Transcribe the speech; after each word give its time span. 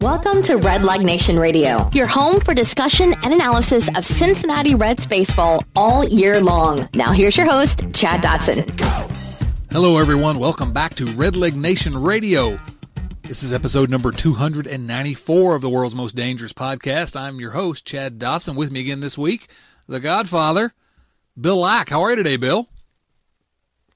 Welcome 0.00 0.44
to 0.44 0.58
Red 0.58 0.84
Leg 0.84 1.00
Nation 1.00 1.40
Radio, 1.40 1.90
your 1.92 2.06
home 2.06 2.38
for 2.38 2.54
discussion 2.54 3.14
and 3.24 3.34
analysis 3.34 3.88
of 3.96 4.04
Cincinnati 4.04 4.76
Reds 4.76 5.08
baseball 5.08 5.60
all 5.74 6.04
year 6.04 6.40
long. 6.40 6.88
Now, 6.94 7.10
here's 7.10 7.36
your 7.36 7.50
host, 7.50 7.80
Chad 7.92 8.22
Dotson. 8.22 8.78
Hello, 9.72 9.98
everyone. 9.98 10.38
Welcome 10.38 10.72
back 10.72 10.94
to 10.94 11.10
Red 11.14 11.34
Leg 11.34 11.56
Nation 11.56 12.00
Radio. 12.00 12.60
This 13.24 13.42
is 13.42 13.52
episode 13.52 13.90
number 13.90 14.12
294 14.12 15.56
of 15.56 15.62
the 15.62 15.68
world's 15.68 15.96
most 15.96 16.14
dangerous 16.14 16.52
podcast. 16.52 17.18
I'm 17.18 17.40
your 17.40 17.50
host, 17.50 17.84
Chad 17.84 18.20
Dotson. 18.20 18.54
With 18.54 18.70
me 18.70 18.78
again 18.78 19.00
this 19.00 19.18
week, 19.18 19.48
the 19.88 19.98
Godfather, 19.98 20.74
Bill 21.40 21.58
Lack. 21.58 21.88
How 21.88 22.02
are 22.02 22.10
you 22.10 22.16
today, 22.16 22.36
Bill? 22.36 22.68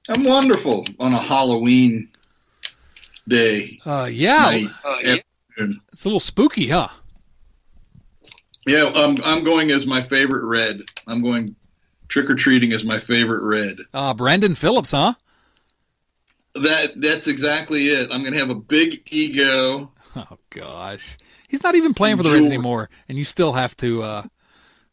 I'm 0.09 0.25
wonderful 0.25 0.85
on 0.99 1.13
a 1.13 1.19
Halloween 1.19 2.09
day. 3.25 3.79
Uh, 3.85 4.09
yeah. 4.11 4.67
Uh, 4.83 4.97
yeah. 5.01 5.15
It's 5.57 6.05
a 6.05 6.07
little 6.07 6.19
spooky, 6.19 6.69
huh? 6.69 6.89
Yeah, 8.65 8.83
um, 8.83 9.17
I'm 9.23 9.43
going 9.43 9.71
as 9.71 9.85
my 9.85 10.03
favorite 10.03 10.45
red. 10.45 10.81
I'm 11.07 11.21
going 11.21 11.55
trick 12.07 12.29
or 12.29 12.35
treating 12.35 12.71
as 12.71 12.85
my 12.85 12.99
favorite 12.99 13.41
red. 13.41 13.77
Uh, 13.93 14.13
Brandon 14.13 14.55
Phillips, 14.55 14.91
huh? 14.91 15.13
That 16.55 16.91
that's 17.01 17.27
exactly 17.27 17.87
it. 17.87 18.09
I'm 18.11 18.21
going 18.21 18.33
to 18.33 18.39
have 18.39 18.51
a 18.51 18.55
big 18.55 19.01
ego. 19.11 19.91
Oh 20.15 20.37
gosh, 20.51 21.17
he's 21.47 21.63
not 21.63 21.73
even 21.73 21.95
playing 21.95 22.17
for 22.17 22.21
the 22.21 22.29
Reds 22.29 22.45
anymore, 22.45 22.91
and 23.09 23.17
you 23.17 23.23
still 23.23 23.53
have 23.53 23.75
to 23.77 24.03
uh, 24.03 24.23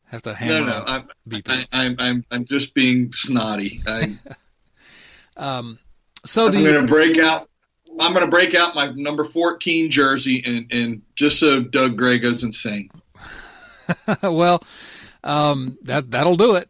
have 0.07 0.23
to 0.23 0.33
hammer. 0.33 0.65
No, 0.65 0.79
no, 0.79 0.85
I'm, 0.87 1.09
I, 1.47 1.67
I'm 1.73 1.97
I'm 1.99 2.25
I'm 2.31 2.45
just 2.47 2.73
being 2.73 3.13
snotty. 3.13 3.83
I, 3.87 4.17
um, 5.37 5.79
so 6.25 6.47
I'm 6.47 6.53
going 6.53 6.81
to 6.81 6.87
break 6.87 7.19
out 7.19 7.50
I'm 7.99 8.13
going 8.13 8.25
to 8.25 8.31
break 8.31 8.55
out 8.55 8.75
my 8.75 8.93
number 8.93 9.25
14 9.25 9.91
jersey 9.91 10.43
and, 10.47 10.67
and 10.71 11.03
just 11.17 11.41
so 11.41 11.61
Doug 11.61 11.97
Gray 11.97 12.19
goes 12.19 12.45
sing. 12.59 12.91
well, 14.23 14.63
um, 15.25 15.79
that 15.83 16.11
that'll 16.11 16.37
do 16.37 16.57
it. 16.57 16.69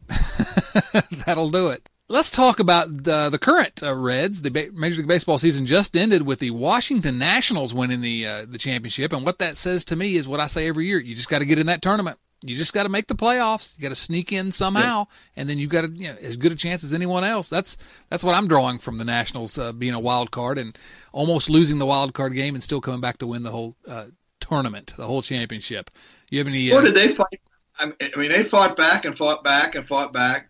that'll 1.26 1.50
do 1.50 1.68
it. 1.68 1.88
Let's 2.08 2.32
talk 2.32 2.58
about 2.58 3.04
the, 3.04 3.28
the 3.30 3.38
current 3.38 3.82
uh, 3.84 3.94
Reds. 3.94 4.42
The 4.42 4.70
Major 4.74 4.96
League 4.98 5.06
Baseball 5.06 5.38
season 5.38 5.64
just 5.66 5.96
ended 5.96 6.22
with 6.22 6.40
the 6.40 6.50
Washington 6.50 7.18
Nationals 7.18 7.72
winning 7.72 8.00
the 8.00 8.26
uh, 8.26 8.46
the 8.48 8.58
championship, 8.58 9.12
and 9.12 9.24
what 9.24 9.38
that 9.38 9.56
says 9.56 9.84
to 9.86 9.96
me 9.96 10.16
is 10.16 10.26
what 10.26 10.40
I 10.40 10.48
say 10.48 10.66
every 10.66 10.86
year: 10.86 10.98
you 10.98 11.14
just 11.14 11.28
got 11.28 11.38
to 11.38 11.44
get 11.44 11.60
in 11.60 11.66
that 11.66 11.82
tournament. 11.82 12.18
You 12.42 12.56
just 12.56 12.72
got 12.72 12.84
to 12.84 12.88
make 12.88 13.06
the 13.06 13.14
playoffs. 13.14 13.76
You 13.76 13.82
got 13.82 13.90
to 13.90 13.94
sneak 13.94 14.32
in 14.32 14.50
somehow, 14.50 15.08
and 15.36 15.48
then 15.48 15.58
you've 15.58 15.70
got 15.70 15.82
to, 15.82 15.88
you 15.88 16.08
know, 16.08 16.16
as 16.22 16.36
good 16.38 16.52
a 16.52 16.54
chance 16.54 16.82
as 16.82 16.94
anyone 16.94 17.22
else. 17.22 17.50
That's 17.50 17.76
that's 18.08 18.24
what 18.24 18.34
I'm 18.34 18.48
drawing 18.48 18.78
from 18.78 18.96
the 18.96 19.04
Nationals 19.04 19.58
uh, 19.58 19.72
being 19.72 19.92
a 19.92 20.00
wild 20.00 20.30
card 20.30 20.56
and 20.56 20.76
almost 21.12 21.50
losing 21.50 21.78
the 21.78 21.86
wild 21.86 22.14
card 22.14 22.34
game 22.34 22.54
and 22.54 22.62
still 22.64 22.80
coming 22.80 23.00
back 23.00 23.18
to 23.18 23.26
win 23.26 23.42
the 23.42 23.50
whole 23.50 23.76
uh, 23.86 24.06
tournament, 24.40 24.94
the 24.96 25.06
whole 25.06 25.20
championship. 25.20 25.90
You 26.30 26.38
have 26.38 26.48
any? 26.48 26.72
Uh, 26.72 26.76
what 26.76 26.84
did 26.84 26.94
they 26.94 27.08
fight? 27.08 27.40
I 27.78 27.86
mean, 28.16 28.30
they 28.30 28.44
fought 28.44 28.76
back 28.76 29.04
and 29.04 29.16
fought 29.16 29.44
back 29.44 29.74
and 29.74 29.86
fought 29.86 30.12
back, 30.12 30.48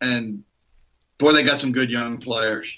and 0.00 0.44
boy, 1.18 1.32
they 1.32 1.42
got 1.42 1.58
some 1.58 1.72
good 1.72 1.90
young 1.90 2.18
players. 2.18 2.74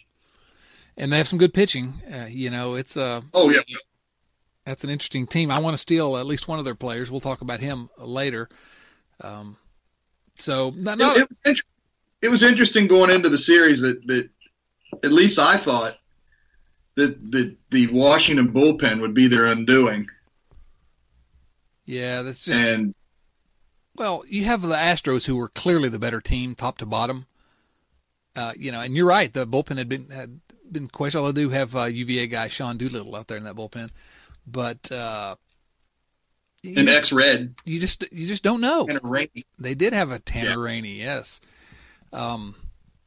And 0.96 1.12
they 1.12 1.16
have 1.18 1.28
some 1.28 1.38
good 1.38 1.54
pitching. 1.54 1.94
Uh, 2.12 2.26
you 2.28 2.50
know, 2.50 2.74
it's 2.74 2.96
uh. 2.96 3.22
Oh 3.34 3.50
yeah 3.50 3.60
that's 4.64 4.84
an 4.84 4.90
interesting 4.90 5.26
team. 5.26 5.50
I 5.50 5.58
want 5.58 5.74
to 5.74 5.78
steal 5.78 6.16
at 6.16 6.26
least 6.26 6.48
one 6.48 6.58
of 6.58 6.64
their 6.64 6.74
players. 6.74 7.10
We'll 7.10 7.20
talk 7.20 7.40
about 7.40 7.60
him 7.60 7.90
later. 7.98 8.48
Um, 9.20 9.56
so 10.36 10.70
no, 10.76 10.94
no. 10.94 11.12
It, 11.12 11.18
it, 11.22 11.28
was 11.28 11.40
inter- 11.44 11.62
it, 12.22 12.28
was 12.28 12.42
interesting 12.42 12.86
going 12.86 13.10
into 13.10 13.28
the 13.28 13.38
series 13.38 13.80
that, 13.80 14.06
that 14.06 14.28
at 15.02 15.12
least 15.12 15.38
I 15.38 15.56
thought 15.56 15.96
that 16.94 17.30
the 17.30 17.56
the 17.70 17.86
Washington 17.88 18.52
bullpen 18.52 19.00
would 19.00 19.14
be 19.14 19.28
their 19.28 19.46
undoing. 19.46 20.08
Yeah, 21.84 22.22
that's 22.22 22.44
just 22.44 22.62
and 22.62 22.94
well, 23.96 24.24
you 24.28 24.44
have 24.44 24.62
the 24.62 24.74
Astros 24.74 25.26
who 25.26 25.36
were 25.36 25.48
clearly 25.48 25.88
the 25.88 25.98
better 25.98 26.20
team, 26.20 26.54
top 26.54 26.78
to 26.78 26.86
bottom. 26.86 27.26
Uh, 28.34 28.52
you 28.56 28.72
know, 28.72 28.80
and 28.80 28.96
you're 28.96 29.06
right. 29.06 29.32
The 29.32 29.46
bullpen 29.46 29.76
had 29.76 29.88
been 29.88 30.08
had 30.10 30.40
been 30.70 30.88
questioned. 30.88 31.20
Although 31.20 31.32
they 31.32 31.42
do 31.42 31.50
have 31.50 31.76
uh, 31.76 31.84
UVA 31.84 32.28
guy 32.28 32.48
Sean 32.48 32.78
Doolittle 32.78 33.14
out 33.14 33.28
there 33.28 33.36
in 33.36 33.44
that 33.44 33.56
bullpen. 33.56 33.90
But 34.46 34.90
uh, 34.90 35.36
an 36.64 36.88
X 36.88 37.12
red. 37.12 37.54
You 37.64 37.80
just 37.80 38.04
you 38.12 38.26
just 38.26 38.42
don't 38.42 38.60
know. 38.60 38.86
Tanner 38.86 39.00
Rainey. 39.02 39.44
They 39.58 39.74
did 39.74 39.92
have 39.92 40.10
a 40.10 40.18
Tanner 40.18 40.50
yeah. 40.50 40.56
Rainey, 40.56 40.94
yes. 40.94 41.40
Um, 42.12 42.54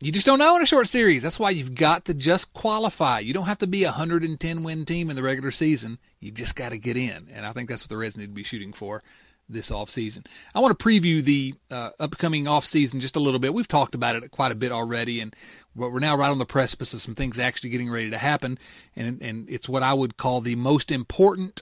you 0.02 0.12
just 0.12 0.26
don't 0.26 0.40
know 0.40 0.56
in 0.56 0.62
a 0.62 0.66
short 0.66 0.88
series. 0.88 1.24
That's 1.24 1.40
why 1.40 1.52
you've 1.52 1.76
got 1.76 2.06
to 2.06 2.14
just 2.14 2.54
qualify. 2.54 3.20
You 3.20 3.34
don't 3.34 3.46
have 3.46 3.60
to 3.60 3.68
be 3.68 3.84
a 3.84 3.88
110 3.88 4.64
win 4.64 4.86
team 4.86 5.10
in 5.10 5.16
the 5.16 5.24
regular 5.24 5.52
season. 5.52 6.00
You 6.20 6.32
just 6.32 6.56
got 6.56 6.70
to 6.70 6.78
get 6.78 6.98
in, 6.98 7.28
and 7.34 7.46
I 7.46 7.54
think 7.54 7.70
that's 7.70 7.84
what 7.84 7.90
the 7.90 7.98
Reds 7.98 8.18
need 8.18 8.28
to 8.28 8.32
be 8.32 8.44
shooting 8.44 8.74
for 8.74 9.04
this 9.48 9.72
off 9.72 9.90
season. 9.90 10.24
I 10.54 10.60
want 10.60 10.78
to 10.78 10.84
preview 10.84 11.24
the 11.24 11.54
uh, 11.70 11.92
upcoming 12.00 12.48
off 12.48 12.66
season 12.66 13.00
just 13.00 13.16
a 13.16 13.20
little 13.20 13.40
bit. 13.40 13.54
We've 13.54 13.68
talked 13.68 13.96
about 13.96 14.16
it 14.16 14.32
quite 14.32 14.52
a 14.52 14.56
bit 14.56 14.72
already, 14.72 15.20
and 15.20 15.36
we're 15.76 16.00
now 16.00 16.18
right 16.18 16.30
on 16.30 16.40
the 16.40 16.46
precipice 16.46 16.94
of 16.94 17.02
some 17.02 17.16
things 17.16 17.40
actually 17.40 17.70
getting 17.70 17.90
ready 17.90 18.10
to 18.10 18.18
happen, 18.18 18.58
and 18.96 19.22
and 19.22 19.50
it's 19.50 19.70
what 19.70 19.84
I 19.84 19.94
would 19.94 20.18
call 20.18 20.42
the 20.42 20.56
most 20.56 20.92
important 20.92 21.62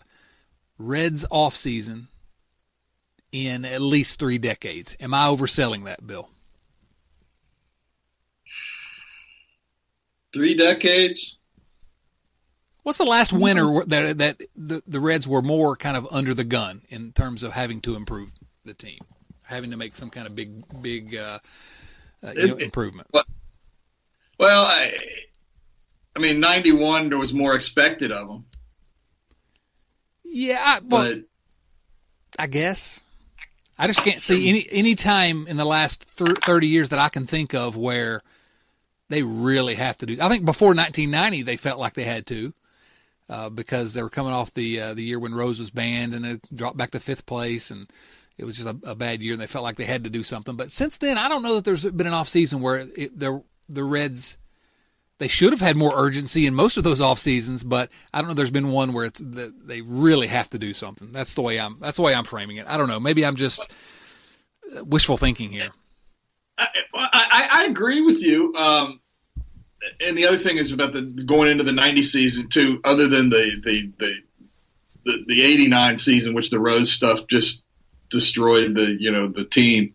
Reds 0.79 1.25
off 1.29 1.55
season 1.55 2.07
in 3.31 3.65
at 3.65 3.81
least 3.81 4.19
three 4.19 4.37
decades. 4.37 4.95
Am 4.99 5.13
I 5.13 5.27
overselling 5.27 5.85
that, 5.85 6.05
Bill? 6.05 6.29
Three 10.33 10.55
decades. 10.55 11.37
What's 12.83 12.97
the 12.97 13.05
last 13.05 13.31
winter 13.31 13.83
that 13.87 14.17
that 14.17 14.41
the, 14.55 14.83
the 14.85 14.99
Reds 14.99 15.27
were 15.27 15.41
more 15.41 15.75
kind 15.77 15.95
of 15.95 16.05
under 16.11 16.33
the 16.33 16.43
gun 16.43 16.81
in 16.89 17.13
terms 17.13 17.41
of 17.41 17.53
having 17.53 17.79
to 17.81 17.95
improve 17.95 18.31
the 18.65 18.73
team, 18.73 18.99
having 19.43 19.71
to 19.71 19.77
make 19.77 19.95
some 19.95 20.09
kind 20.09 20.27
of 20.27 20.35
big 20.35 20.63
big 20.81 21.15
uh, 21.15 21.39
uh, 22.21 22.33
you 22.35 22.47
know, 22.49 22.55
improvement? 22.55 23.07
Well, 24.37 24.65
I, 24.65 24.93
I 26.15 26.19
mean, 26.19 26.41
ninety 26.41 26.73
one 26.73 27.09
there 27.09 27.17
was 27.17 27.33
more 27.33 27.55
expected 27.55 28.11
of 28.11 28.27
them. 28.27 28.45
Yeah, 30.25 30.61
I, 30.61 30.79
well, 30.79 31.13
but, 31.13 31.19
I 32.37 32.47
guess 32.47 32.99
I 33.77 33.87
just 33.87 34.03
can't 34.03 34.21
see 34.21 34.49
any 34.49 34.67
any 34.69 34.95
time 34.95 35.47
in 35.47 35.55
the 35.55 35.65
last 35.65 36.03
thirty 36.03 36.67
years 36.67 36.89
that 36.89 36.99
I 36.99 37.07
can 37.07 37.27
think 37.27 37.53
of 37.53 37.77
where 37.77 38.23
they 39.07 39.23
really 39.23 39.75
have 39.75 39.97
to 39.99 40.05
do. 40.05 40.17
I 40.19 40.27
think 40.27 40.43
before 40.43 40.69
1990 40.69 41.43
they 41.43 41.55
felt 41.55 41.79
like 41.79 41.93
they 41.93 42.03
had 42.03 42.25
to 42.27 42.53
uh, 43.29 43.49
because 43.49 43.93
they 43.93 44.03
were 44.03 44.09
coming 44.09 44.33
off 44.33 44.53
the 44.53 44.79
uh, 44.79 44.93
the 44.93 45.03
year 45.03 45.19
when 45.19 45.35
Rose 45.35 45.59
was 45.59 45.69
banned 45.69 46.13
and 46.13 46.25
it 46.25 46.55
dropped 46.55 46.77
back 46.77 46.91
to 46.91 46.99
fifth 46.99 47.25
place 47.25 47.71
and 47.71 47.89
it 48.37 48.45
was 48.45 48.55
just 48.55 48.67
a, 48.67 48.77
a, 48.83 48.95
bad 48.95 49.21
year 49.21 49.33
and 49.33 49.41
they 49.41 49.47
felt 49.47 49.63
like 49.63 49.77
they 49.77 49.85
had 49.85 50.03
to 50.03 50.09
do 50.09 50.23
something. 50.23 50.55
But 50.55 50.71
since 50.71 50.97
then, 50.97 51.17
I 51.17 51.29
don't 51.29 51.43
know 51.43 51.55
that 51.55 51.65
there's 51.65 51.85
been 51.85 52.07
an 52.07 52.13
off 52.13 52.27
season 52.27 52.61
where 52.61 52.87
it, 52.95 53.17
the 53.17 53.43
the 53.69 53.83
Reds 53.83 54.37
they 55.19 55.27
should 55.27 55.53
have 55.53 55.61
had 55.61 55.77
more 55.77 55.93
urgency 55.95 56.45
in 56.45 56.55
most 56.55 56.75
of 56.75 56.83
those 56.83 56.99
off 56.99 57.19
seasons, 57.19 57.63
but 57.63 57.89
I 58.13 58.19
don't 58.19 58.27
know. 58.29 58.33
There's 58.33 58.51
been 58.51 58.71
one 58.71 58.93
where 58.93 59.09
they 59.09 59.81
really 59.81 60.27
have 60.27 60.49
to 60.49 60.59
do 60.59 60.73
something. 60.73 61.11
That's 61.11 61.33
the 61.33 61.41
way 61.41 61.59
I'm. 61.59 61.77
That's 61.79 61.97
the 61.97 62.03
way 62.03 62.13
I'm 62.13 62.25
framing 62.25 62.57
it. 62.57 62.65
I 62.67 62.77
don't 62.77 62.89
know. 62.89 62.99
Maybe 62.99 63.25
I'm 63.25 63.35
just 63.35 63.71
wishful 64.81 65.17
thinking 65.17 65.51
here. 65.51 65.69
I, 66.57 66.67
I, 66.93 67.49
I 67.51 67.63
agree 67.65 68.01
with 68.01 68.21
you. 68.21 68.53
Um, 68.55 68.99
and 69.99 70.17
the 70.17 70.27
other 70.27 70.37
thing 70.37 70.57
is 70.57 70.71
about 70.71 70.93
the 70.93 71.01
going 71.01 71.49
into 71.49 71.63
the 71.63 71.73
'90 71.73 72.03
season 72.03 72.49
too. 72.49 72.79
Other 72.83 73.07
than 73.07 73.29
the 73.29 73.61
the 73.63 73.91
the 73.97 74.13
the, 75.05 75.23
the 75.27 75.41
'89 75.43 75.97
season, 75.97 76.33
which 76.33 76.49
the 76.49 76.59
Rose 76.59 76.91
stuff 76.91 77.27
just 77.29 77.65
destroyed 78.09 78.75
the 78.75 78.95
you 78.99 79.11
know 79.11 79.27
the 79.27 79.45
team. 79.45 79.93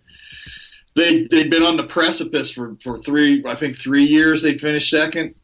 They 0.97 1.27
they'd 1.27 1.50
been 1.50 1.62
on 1.62 1.77
the 1.77 1.85
precipice 1.85 2.50
for 2.50 2.77
for 2.83 2.99
three 2.99 3.45
I 3.47 3.55
think 3.55 3.77
three 3.77 4.05
years. 4.05 4.43
They'd 4.43 4.61
finished 4.61 4.91
second 4.91 5.35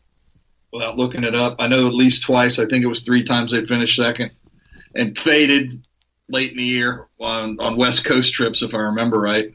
without 0.73 0.97
looking 0.97 1.25
it 1.25 1.35
up. 1.35 1.57
I 1.61 1.69
know 1.69 1.87
at 1.87 1.95
least 1.95 2.25
twice. 2.25 2.59
I 2.59 2.67
think 2.67 2.85
it 2.85 2.89
was 2.89 3.03
three 3.03 3.23
times 3.23 3.53
they 3.53 3.65
finished 3.65 3.97
second 3.97 4.33
and 4.95 5.17
faded 5.17 5.85
late 6.29 6.51
in 6.51 6.57
the 6.57 6.65
year 6.65 7.09
on 7.21 7.61
on 7.61 7.77
West 7.77 8.05
Coast 8.05 8.33
trips, 8.33 8.63
if 8.63 8.75
I 8.75 8.79
remember 8.79 9.21
right. 9.21 9.55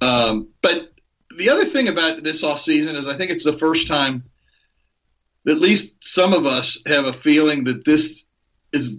Um, 0.00 0.48
but 0.62 0.89
the 1.40 1.48
other 1.48 1.64
thing 1.64 1.88
about 1.88 2.22
this 2.22 2.44
off 2.44 2.60
season 2.60 2.96
is 2.96 3.08
I 3.08 3.16
think 3.16 3.30
it's 3.30 3.44
the 3.44 3.54
first 3.54 3.88
time 3.88 4.24
that 5.44 5.52
at 5.52 5.60
least 5.60 5.96
some 6.06 6.34
of 6.34 6.44
us 6.44 6.78
have 6.86 7.06
a 7.06 7.14
feeling 7.14 7.64
that 7.64 7.82
this 7.84 8.26
is 8.72 8.98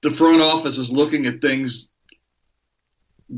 the 0.00 0.10
front 0.10 0.40
office 0.40 0.78
is 0.78 0.90
looking 0.90 1.26
at 1.26 1.42
things 1.42 1.90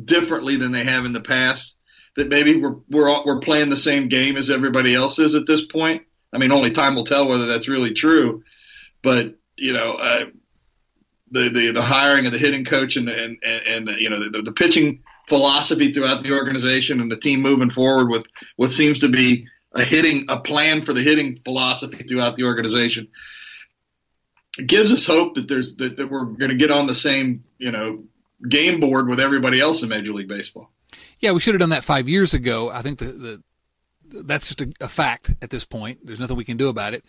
differently 0.04 0.54
than 0.54 0.70
they 0.70 0.84
have 0.84 1.04
in 1.04 1.12
the 1.12 1.20
past. 1.20 1.74
That 2.14 2.28
maybe 2.28 2.54
we're 2.54 2.76
we're 2.88 3.24
we're 3.24 3.40
playing 3.40 3.70
the 3.70 3.76
same 3.76 4.06
game 4.06 4.36
as 4.36 4.50
everybody 4.50 4.94
else 4.94 5.18
is 5.18 5.34
at 5.34 5.48
this 5.48 5.66
point. 5.66 6.02
I 6.32 6.38
mean, 6.38 6.52
only 6.52 6.70
time 6.70 6.94
will 6.94 7.04
tell 7.04 7.26
whether 7.26 7.46
that's 7.46 7.68
really 7.68 7.92
true. 7.92 8.44
But 9.02 9.34
you 9.56 9.72
know, 9.72 9.94
uh, 9.94 10.26
the, 11.32 11.48
the 11.48 11.72
the 11.72 11.82
hiring 11.82 12.26
of 12.26 12.32
the 12.32 12.38
hitting 12.38 12.64
coach 12.64 12.94
and 12.94 13.08
and 13.08 13.36
and, 13.44 13.88
and 13.88 14.00
you 14.00 14.10
know 14.10 14.30
the, 14.30 14.42
the 14.42 14.52
pitching 14.52 15.02
philosophy 15.28 15.92
throughout 15.92 16.22
the 16.22 16.32
organization 16.32 17.00
and 17.00 17.10
the 17.10 17.16
team 17.16 17.40
moving 17.40 17.70
forward 17.70 18.08
with 18.10 18.26
what 18.56 18.70
seems 18.70 18.98
to 18.98 19.08
be 19.08 19.46
a 19.72 19.82
hitting 19.82 20.26
a 20.28 20.38
plan 20.38 20.82
for 20.82 20.92
the 20.92 21.02
hitting 21.02 21.36
philosophy 21.36 22.04
throughout 22.04 22.36
the 22.36 22.44
organization 22.44 23.08
it 24.58 24.66
gives 24.66 24.92
us 24.92 25.06
hope 25.06 25.34
that 25.34 25.48
there's 25.48 25.76
that, 25.76 25.96
that 25.96 26.10
we're 26.10 26.24
going 26.24 26.50
to 26.50 26.56
get 26.56 26.70
on 26.70 26.86
the 26.86 26.94
same 26.94 27.44
you 27.58 27.70
know 27.70 28.04
game 28.48 28.80
board 28.80 29.08
with 29.08 29.20
everybody 29.20 29.60
else 29.60 29.82
in 29.82 29.88
Major 29.88 30.12
League 30.12 30.28
Baseball. 30.28 30.70
Yeah, 31.20 31.32
we 31.32 31.40
should 31.40 31.54
have 31.54 31.60
done 31.60 31.70
that 31.70 31.84
five 31.84 32.08
years 32.08 32.34
ago. 32.34 32.70
I 32.70 32.82
think 32.82 32.98
the, 32.98 33.06
the 33.06 33.42
that's 34.22 34.48
just 34.48 34.60
a, 34.60 34.72
a 34.80 34.88
fact 34.88 35.34
at 35.42 35.50
this 35.50 35.64
point. 35.64 36.06
There's 36.06 36.20
nothing 36.20 36.36
we 36.36 36.44
can 36.44 36.56
do 36.56 36.68
about 36.68 36.94
it. 36.94 37.04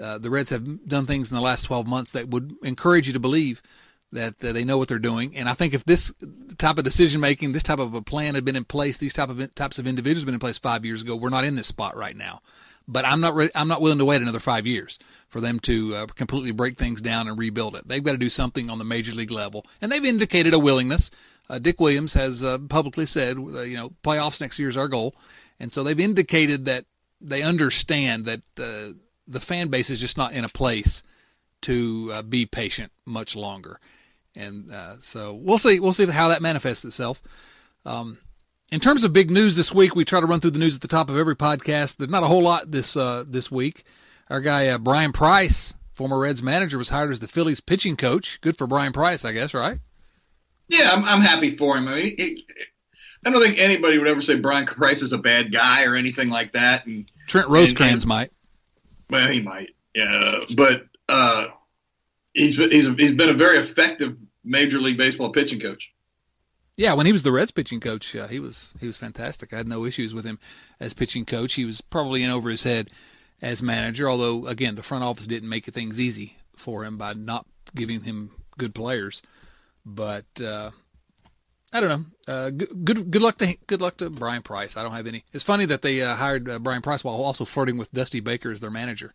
Uh, 0.00 0.18
the 0.18 0.30
Reds 0.30 0.50
have 0.50 0.86
done 0.86 1.06
things 1.06 1.30
in 1.30 1.36
the 1.36 1.42
last 1.42 1.64
12 1.64 1.86
months 1.86 2.10
that 2.10 2.28
would 2.28 2.54
encourage 2.62 3.06
you 3.06 3.14
to 3.14 3.20
believe 3.20 3.62
that 4.12 4.42
uh, 4.42 4.52
they 4.52 4.64
know 4.64 4.78
what 4.78 4.88
they're 4.88 4.98
doing. 4.98 5.36
And 5.36 5.48
I 5.48 5.54
think 5.54 5.74
if 5.74 5.84
this 5.84 6.12
type 6.58 6.78
of 6.78 6.84
decision 6.84 7.20
making, 7.20 7.52
this 7.52 7.62
type 7.62 7.78
of 7.78 7.94
a 7.94 8.02
plan 8.02 8.34
had 8.34 8.44
been 8.44 8.56
in 8.56 8.64
place, 8.64 8.98
these 8.98 9.12
type 9.12 9.28
of 9.28 9.54
types 9.54 9.78
of 9.78 9.86
individuals 9.86 10.24
been 10.24 10.34
in 10.34 10.40
place 10.40 10.58
five 10.58 10.84
years 10.84 11.02
ago, 11.02 11.16
we're 11.16 11.28
not 11.28 11.44
in 11.44 11.54
this 11.54 11.66
spot 11.66 11.96
right 11.96 12.16
now. 12.16 12.40
But 12.88 13.04
I'm 13.04 13.20
not 13.20 13.34
re- 13.34 13.50
I'm 13.54 13.66
not 13.66 13.80
willing 13.80 13.98
to 13.98 14.04
wait 14.04 14.22
another 14.22 14.38
five 14.38 14.64
years 14.64 14.98
for 15.28 15.40
them 15.40 15.58
to 15.60 15.94
uh, 15.96 16.06
completely 16.06 16.52
break 16.52 16.78
things 16.78 17.02
down 17.02 17.26
and 17.26 17.36
rebuild 17.36 17.74
it. 17.74 17.88
They've 17.88 18.02
got 18.02 18.12
to 18.12 18.18
do 18.18 18.30
something 18.30 18.70
on 18.70 18.78
the 18.78 18.84
major 18.84 19.12
league 19.12 19.32
level, 19.32 19.66
and 19.80 19.90
they've 19.90 20.04
indicated 20.04 20.54
a 20.54 20.58
willingness. 20.58 21.10
Uh, 21.50 21.58
Dick 21.58 21.80
Williams 21.80 22.14
has 22.14 22.44
uh, 22.44 22.58
publicly 22.58 23.06
said, 23.06 23.38
uh, 23.38 23.62
you 23.62 23.76
know, 23.76 23.90
playoffs 24.04 24.40
next 24.40 24.60
year 24.60 24.68
is 24.68 24.76
our 24.76 24.86
goal, 24.86 25.16
and 25.58 25.72
so 25.72 25.82
they've 25.82 25.98
indicated 25.98 26.64
that 26.66 26.84
they 27.20 27.42
understand 27.42 28.24
that 28.24 28.42
uh, 28.56 28.94
the 29.26 29.40
fan 29.40 29.66
base 29.66 29.90
is 29.90 29.98
just 29.98 30.16
not 30.16 30.32
in 30.32 30.44
a 30.44 30.48
place 30.48 31.02
to 31.62 32.22
be 32.22 32.46
patient 32.46 32.92
much 33.04 33.34
longer, 33.34 33.80
and 34.36 34.70
so 35.00 35.34
we'll 35.34 35.58
see. 35.58 35.80
We'll 35.80 35.92
see 35.92 36.06
how 36.06 36.28
that 36.28 36.42
manifests 36.42 36.84
itself. 36.84 37.22
Um, 37.84 38.18
in 38.72 38.80
terms 38.80 39.04
of 39.04 39.12
big 39.12 39.30
news 39.30 39.56
this 39.56 39.72
week, 39.72 39.94
we 39.94 40.04
try 40.04 40.20
to 40.20 40.26
run 40.26 40.40
through 40.40 40.50
the 40.50 40.58
news 40.58 40.74
at 40.74 40.80
the 40.80 40.88
top 40.88 41.08
of 41.08 41.16
every 41.16 41.36
podcast. 41.36 41.96
There's 41.96 42.10
not 42.10 42.24
a 42.24 42.26
whole 42.26 42.42
lot 42.42 42.70
this 42.70 42.96
uh, 42.96 43.24
this 43.26 43.50
week. 43.50 43.84
Our 44.28 44.40
guy 44.40 44.68
uh, 44.68 44.78
Bryan 44.78 45.12
Price, 45.12 45.74
former 45.94 46.18
Reds 46.18 46.42
manager, 46.42 46.78
was 46.78 46.88
hired 46.88 47.10
as 47.10 47.20
the 47.20 47.28
Phillies 47.28 47.60
pitching 47.60 47.96
coach. 47.96 48.40
Good 48.40 48.58
for 48.58 48.66
Bryan 48.66 48.92
Price, 48.92 49.24
I 49.24 49.32
guess, 49.32 49.54
right? 49.54 49.78
Yeah, 50.68 50.90
I'm, 50.92 51.04
I'm 51.04 51.20
happy 51.20 51.50
for 51.56 51.76
him. 51.76 51.86
I 51.86 51.94
mean, 51.94 52.14
it, 52.18 52.44
I 53.24 53.30
don't 53.30 53.40
think 53.40 53.58
anybody 53.58 53.98
would 53.98 54.08
ever 54.08 54.20
say 54.20 54.36
Bryan 54.36 54.66
Price 54.66 55.00
is 55.00 55.12
a 55.12 55.18
bad 55.18 55.52
guy 55.52 55.84
or 55.84 55.94
anything 55.94 56.28
like 56.28 56.52
that. 56.52 56.86
And 56.86 57.10
Trent 57.28 57.48
Rosecrans 57.48 57.92
and, 57.92 58.02
and, 58.02 58.08
might. 58.08 58.32
Well, 59.10 59.28
he 59.28 59.40
might. 59.40 59.70
Yeah, 59.94 60.40
but 60.56 60.86
uh, 61.08 61.46
he's 62.34 62.56
he's 62.56 62.86
he's 62.96 63.12
been 63.12 63.28
a 63.28 63.34
very 63.34 63.58
effective 63.58 64.16
Major 64.46 64.80
League 64.80 64.96
Baseball 64.96 65.30
pitching 65.30 65.60
coach. 65.60 65.92
Yeah, 66.76 66.92
when 66.92 67.06
he 67.06 67.12
was 67.12 67.22
the 67.22 67.32
Reds 67.32 67.50
pitching 67.50 67.80
coach, 67.80 68.14
uh, 68.14 68.28
he 68.28 68.38
was 68.38 68.74
he 68.80 68.86
was 68.86 68.96
fantastic. 68.96 69.52
I 69.52 69.56
had 69.56 69.68
no 69.68 69.84
issues 69.84 70.14
with 70.14 70.24
him 70.24 70.38
as 70.78 70.94
pitching 70.94 71.24
coach. 71.24 71.54
He 71.54 71.64
was 71.64 71.80
probably 71.80 72.22
in 72.22 72.30
over 72.30 72.50
his 72.50 72.64
head 72.64 72.90
as 73.42 73.62
manager, 73.62 74.08
although 74.08 74.46
again 74.46 74.74
the 74.74 74.82
front 74.82 75.04
office 75.04 75.26
didn't 75.26 75.48
make 75.48 75.64
things 75.64 76.00
easy 76.00 76.36
for 76.54 76.84
him 76.84 76.96
by 76.98 77.14
not 77.14 77.46
giving 77.74 78.02
him 78.02 78.30
good 78.58 78.74
players. 78.74 79.22
But 79.86 80.26
uh, 80.42 80.72
I 81.72 81.80
don't 81.80 81.88
know. 81.88 82.32
Uh, 82.32 82.50
good 82.50 83.10
good 83.10 83.22
luck 83.22 83.38
to 83.38 83.56
good 83.66 83.80
luck 83.80 83.96
to 83.98 84.10
Bryan 84.10 84.42
Price. 84.42 84.76
I 84.76 84.82
don't 84.82 84.92
have 84.92 85.06
any. 85.06 85.24
It's 85.32 85.44
funny 85.44 85.64
that 85.66 85.82
they 85.82 86.02
uh, 86.02 86.16
hired 86.16 86.48
uh, 86.48 86.58
Bryan 86.58 86.82
Price 86.82 87.04
while 87.04 87.16
also 87.16 87.44
flirting 87.44 87.78
with 87.78 87.92
Dusty 87.92 88.20
Baker 88.20 88.52
as 88.52 88.60
their 88.60 88.70
manager. 88.70 89.14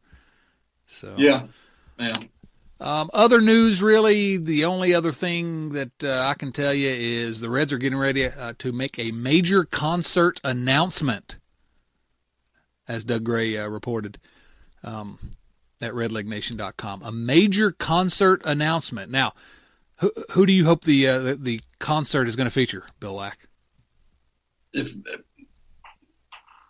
So 0.88 1.14
yeah, 1.18 1.48
yeah. 2.00 2.14
Um, 2.82 3.12
other 3.14 3.42
news, 3.42 3.80
really, 3.80 4.38
the 4.38 4.66
only 4.66 4.92
other 4.92 5.12
thing 5.12 5.74
that 5.74 6.04
uh, 6.04 6.26
I 6.28 6.34
can 6.34 6.52
tell 6.52 6.74
you 6.74 6.90
is 6.90 7.40
the 7.40 7.50
Reds 7.52 7.72
are 7.72 7.78
getting 7.78 8.00
ready 8.00 8.26
uh, 8.26 8.54
to 8.58 8.72
make 8.72 8.98
a 8.98 9.12
major 9.12 9.66
concert 9.66 10.42
announcement, 10.44 11.38
as 12.88 13.04
Doug 13.04 13.24
Gray 13.24 13.56
uh, 13.56 13.68
reported 13.68 14.18
um, 14.84 15.20
at 15.80 15.94
RedLegNation.com. 15.94 17.04
A 17.04 17.12
major 17.12 17.72
concert 17.72 18.42
announcement. 18.46 19.12
Now, 19.12 19.34
who, 19.98 20.12
who 20.32 20.48
do 20.48 20.54
you 20.54 20.66
hope 20.66 20.84
the, 20.84 21.08
uh, 21.08 21.20
the, 21.20 21.36
the 21.36 21.62
concert 21.78 22.28
is 22.28 22.36
going 22.36 22.48
to 22.48 22.52
feature, 22.52 22.88
Bill 23.00 23.14
Lack? 23.14 23.48
If 24.74 24.96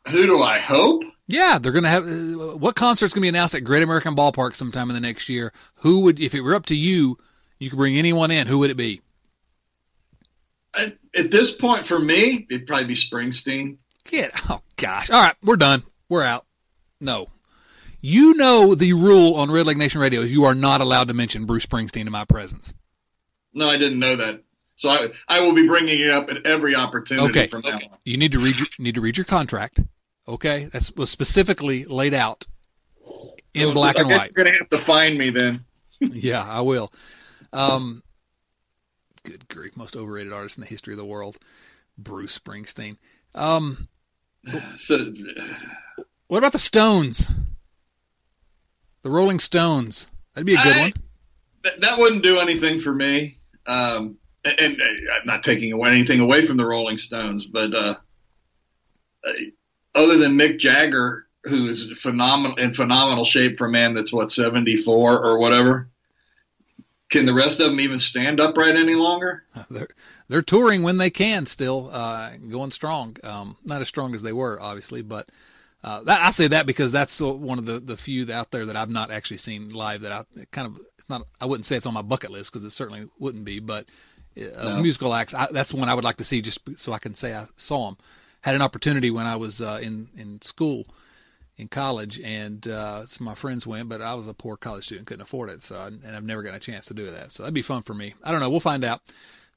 who 0.09 0.25
do 0.25 0.43
I 0.43 0.59
hope? 0.59 1.03
Yeah, 1.31 1.57
they're 1.59 1.71
going 1.71 1.83
to 1.83 1.89
have 1.89 2.05
uh, 2.05 2.57
what 2.57 2.75
concert's 2.75 3.13
going 3.13 3.21
to 3.21 3.25
be 3.25 3.29
announced 3.29 3.55
at 3.55 3.63
Great 3.63 3.83
American 3.83 4.15
Ballpark 4.15 4.55
sometime 4.55 4.89
in 4.89 4.93
the 4.93 5.01
next 5.01 5.29
year. 5.29 5.53
Who 5.77 6.01
would, 6.01 6.19
if 6.19 6.35
it 6.35 6.41
were 6.41 6.55
up 6.55 6.65
to 6.67 6.75
you, 6.75 7.17
you 7.59 7.69
could 7.69 7.77
bring 7.77 7.97
anyone 7.97 8.31
in. 8.31 8.47
Who 8.47 8.59
would 8.59 8.71
it 8.71 8.77
be? 8.77 9.01
At, 10.73 10.97
at 11.15 11.31
this 11.31 11.51
point, 11.51 11.85
for 11.85 11.99
me, 11.99 12.47
it'd 12.49 12.67
probably 12.67 12.85
be 12.85 12.95
Springsteen. 12.95 13.77
Get 14.05 14.31
oh 14.49 14.61
gosh! 14.77 15.09
All 15.09 15.21
right, 15.21 15.35
we're 15.43 15.57
done. 15.57 15.83
We're 16.09 16.23
out. 16.23 16.45
No, 16.99 17.27
you 18.01 18.33
know 18.35 18.73
the 18.73 18.93
rule 18.93 19.35
on 19.35 19.51
Red 19.51 19.67
Leg 19.67 19.77
Nation 19.77 20.01
Radio 20.01 20.21
is 20.21 20.31
you 20.31 20.45
are 20.45 20.55
not 20.55 20.81
allowed 20.81 21.07
to 21.09 21.13
mention 21.13 21.45
Bruce 21.45 21.65
Springsteen 21.65 22.07
in 22.07 22.11
my 22.11 22.25
presence. 22.25 22.73
No, 23.53 23.69
I 23.69 23.77
didn't 23.77 23.99
know 23.99 24.15
that. 24.15 24.43
So 24.75 24.89
I, 24.89 25.09
I 25.27 25.39
will 25.41 25.53
be 25.53 25.67
bringing 25.67 26.01
it 26.01 26.09
up 26.09 26.31
at 26.31 26.45
every 26.47 26.75
opportunity 26.75 27.29
okay. 27.29 27.47
from 27.47 27.61
now 27.61 27.75
okay. 27.75 27.89
on. 27.91 27.97
You 28.03 28.17
need 28.17 28.31
to 28.31 28.39
read 28.39 28.57
your, 28.57 28.67
need 28.79 28.95
to 28.95 29.01
read 29.01 29.17
your 29.17 29.25
contract. 29.25 29.81
Okay, 30.31 30.69
that 30.71 30.91
was 30.95 31.09
specifically 31.09 31.83
laid 31.83 32.13
out 32.13 32.47
in 33.53 33.65
well, 33.65 33.73
black 33.73 33.97
and 33.97 34.07
white. 34.07 34.31
You're 34.33 34.45
gonna 34.45 34.57
have 34.57 34.69
to 34.69 34.77
find 34.77 35.17
me 35.17 35.29
then. 35.29 35.65
yeah, 35.99 36.41
I 36.41 36.61
will. 36.61 36.89
Um, 37.51 38.01
good 39.25 39.49
grief, 39.49 39.75
most 39.75 39.97
overrated 39.97 40.31
artist 40.31 40.57
in 40.57 40.61
the 40.61 40.69
history 40.69 40.93
of 40.93 40.97
the 40.97 41.05
world, 41.05 41.37
Bruce 41.97 42.39
Springsteen. 42.39 42.95
Um, 43.35 43.89
so, 44.77 45.13
what 46.27 46.37
about 46.37 46.53
the 46.53 46.59
Stones? 46.59 47.29
The 49.01 49.09
Rolling 49.09 49.39
Stones. 49.39 50.07
That'd 50.33 50.45
be 50.45 50.53
a 50.53 50.63
good 50.63 50.77
I, 50.77 50.79
one. 50.79 50.93
That, 51.65 51.81
that 51.81 51.97
wouldn't 51.97 52.23
do 52.23 52.39
anything 52.39 52.79
for 52.79 52.95
me. 52.95 53.37
Um, 53.67 54.17
and, 54.45 54.59
and, 54.59 54.81
I'm 54.81 55.25
not 55.25 55.43
taking 55.43 55.73
away 55.73 55.89
anything 55.89 56.21
away 56.21 56.45
from 56.45 56.55
the 56.55 56.65
Rolling 56.65 56.97
Stones, 56.97 57.45
but 57.45 57.75
uh, 57.75 57.95
other 59.95 60.17
than 60.17 60.37
Mick 60.37 60.57
Jagger, 60.59 61.25
who 61.43 61.67
is 61.67 61.91
phenomenal 61.99 62.57
in 62.57 62.71
phenomenal 62.71 63.25
shape 63.25 63.57
for 63.57 63.67
a 63.67 63.71
man 63.71 63.93
that's 63.93 64.13
what 64.13 64.31
74 64.31 65.25
or 65.25 65.37
whatever. 65.37 65.87
Can 67.09 67.25
the 67.25 67.33
rest 67.33 67.59
of 67.59 67.67
them 67.67 67.79
even 67.81 67.99
stand 67.99 68.39
upright 68.39 68.77
any 68.77 68.95
longer? 68.95 69.43
They're, 69.69 69.89
they're 70.29 70.41
touring 70.41 70.81
when 70.81 70.97
they 70.97 71.09
can, 71.09 71.45
still 71.45 71.89
uh, 71.91 72.37
going 72.37 72.71
strong. 72.71 73.17
Um, 73.21 73.57
not 73.65 73.81
as 73.81 73.89
strong 73.89 74.15
as 74.15 74.21
they 74.21 74.31
were, 74.31 74.57
obviously, 74.61 75.01
but 75.01 75.27
uh, 75.83 76.03
that, 76.03 76.21
I 76.21 76.31
say 76.31 76.47
that 76.47 76.65
because 76.65 76.93
that's 76.93 77.19
one 77.19 77.59
of 77.59 77.65
the, 77.65 77.81
the 77.81 77.97
few 77.97 78.31
out 78.31 78.51
there 78.51 78.65
that 78.65 78.77
I've 78.77 78.89
not 78.89 79.11
actually 79.11 79.39
seen 79.39 79.71
live. 79.71 80.01
That 80.01 80.13
I 80.13 80.23
kind 80.51 80.67
of 80.67 80.79
it's 80.97 81.09
not. 81.09 81.27
I 81.41 81.47
wouldn't 81.47 81.65
say 81.65 81.75
it's 81.75 81.85
on 81.85 81.93
my 81.93 82.01
bucket 82.01 82.31
list 82.31 82.53
because 82.53 82.63
it 82.63 82.69
certainly 82.69 83.09
wouldn't 83.19 83.43
be, 83.43 83.59
but 83.59 83.87
uh, 84.37 84.69
no. 84.69 84.81
musical 84.81 85.13
acts. 85.13 85.33
I, 85.33 85.47
that's 85.51 85.73
one 85.73 85.89
I 85.89 85.95
would 85.95 86.05
like 86.05 86.17
to 86.17 86.23
see 86.23 86.41
just 86.41 86.61
so 86.79 86.93
I 86.93 86.99
can 86.99 87.13
say 87.13 87.35
I 87.35 87.45
saw 87.57 87.87
them 87.87 87.97
had 88.41 88.55
an 88.55 88.61
opportunity 88.61 89.09
when 89.11 89.25
I 89.25 89.35
was 89.35 89.61
uh, 89.61 89.79
in 89.81 90.09
in 90.15 90.41
school, 90.41 90.85
in 91.57 91.67
college, 91.67 92.19
and 92.19 92.67
uh, 92.67 93.05
some 93.05 93.27
of 93.27 93.31
my 93.31 93.35
friends 93.35 93.65
went, 93.65 93.89
but 93.89 94.01
I 94.01 94.13
was 94.15 94.27
a 94.27 94.33
poor 94.33 94.57
college 94.57 94.85
student, 94.85 95.07
couldn't 95.07 95.21
afford 95.21 95.49
it, 95.49 95.61
so 95.61 95.77
I, 95.77 95.87
and 95.87 96.15
I've 96.15 96.23
never 96.23 96.41
gotten 96.43 96.57
a 96.57 96.59
chance 96.59 96.87
to 96.87 96.93
do 96.93 97.09
that. 97.11 97.31
So 97.31 97.43
that'd 97.43 97.53
be 97.53 97.61
fun 97.61 97.83
for 97.83 97.93
me. 97.93 98.15
I 98.23 98.31
don't 98.31 98.39
know. 98.39 98.49
We'll 98.49 98.59
find 98.59 98.83
out. 98.83 99.01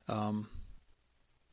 Um, 0.08 0.48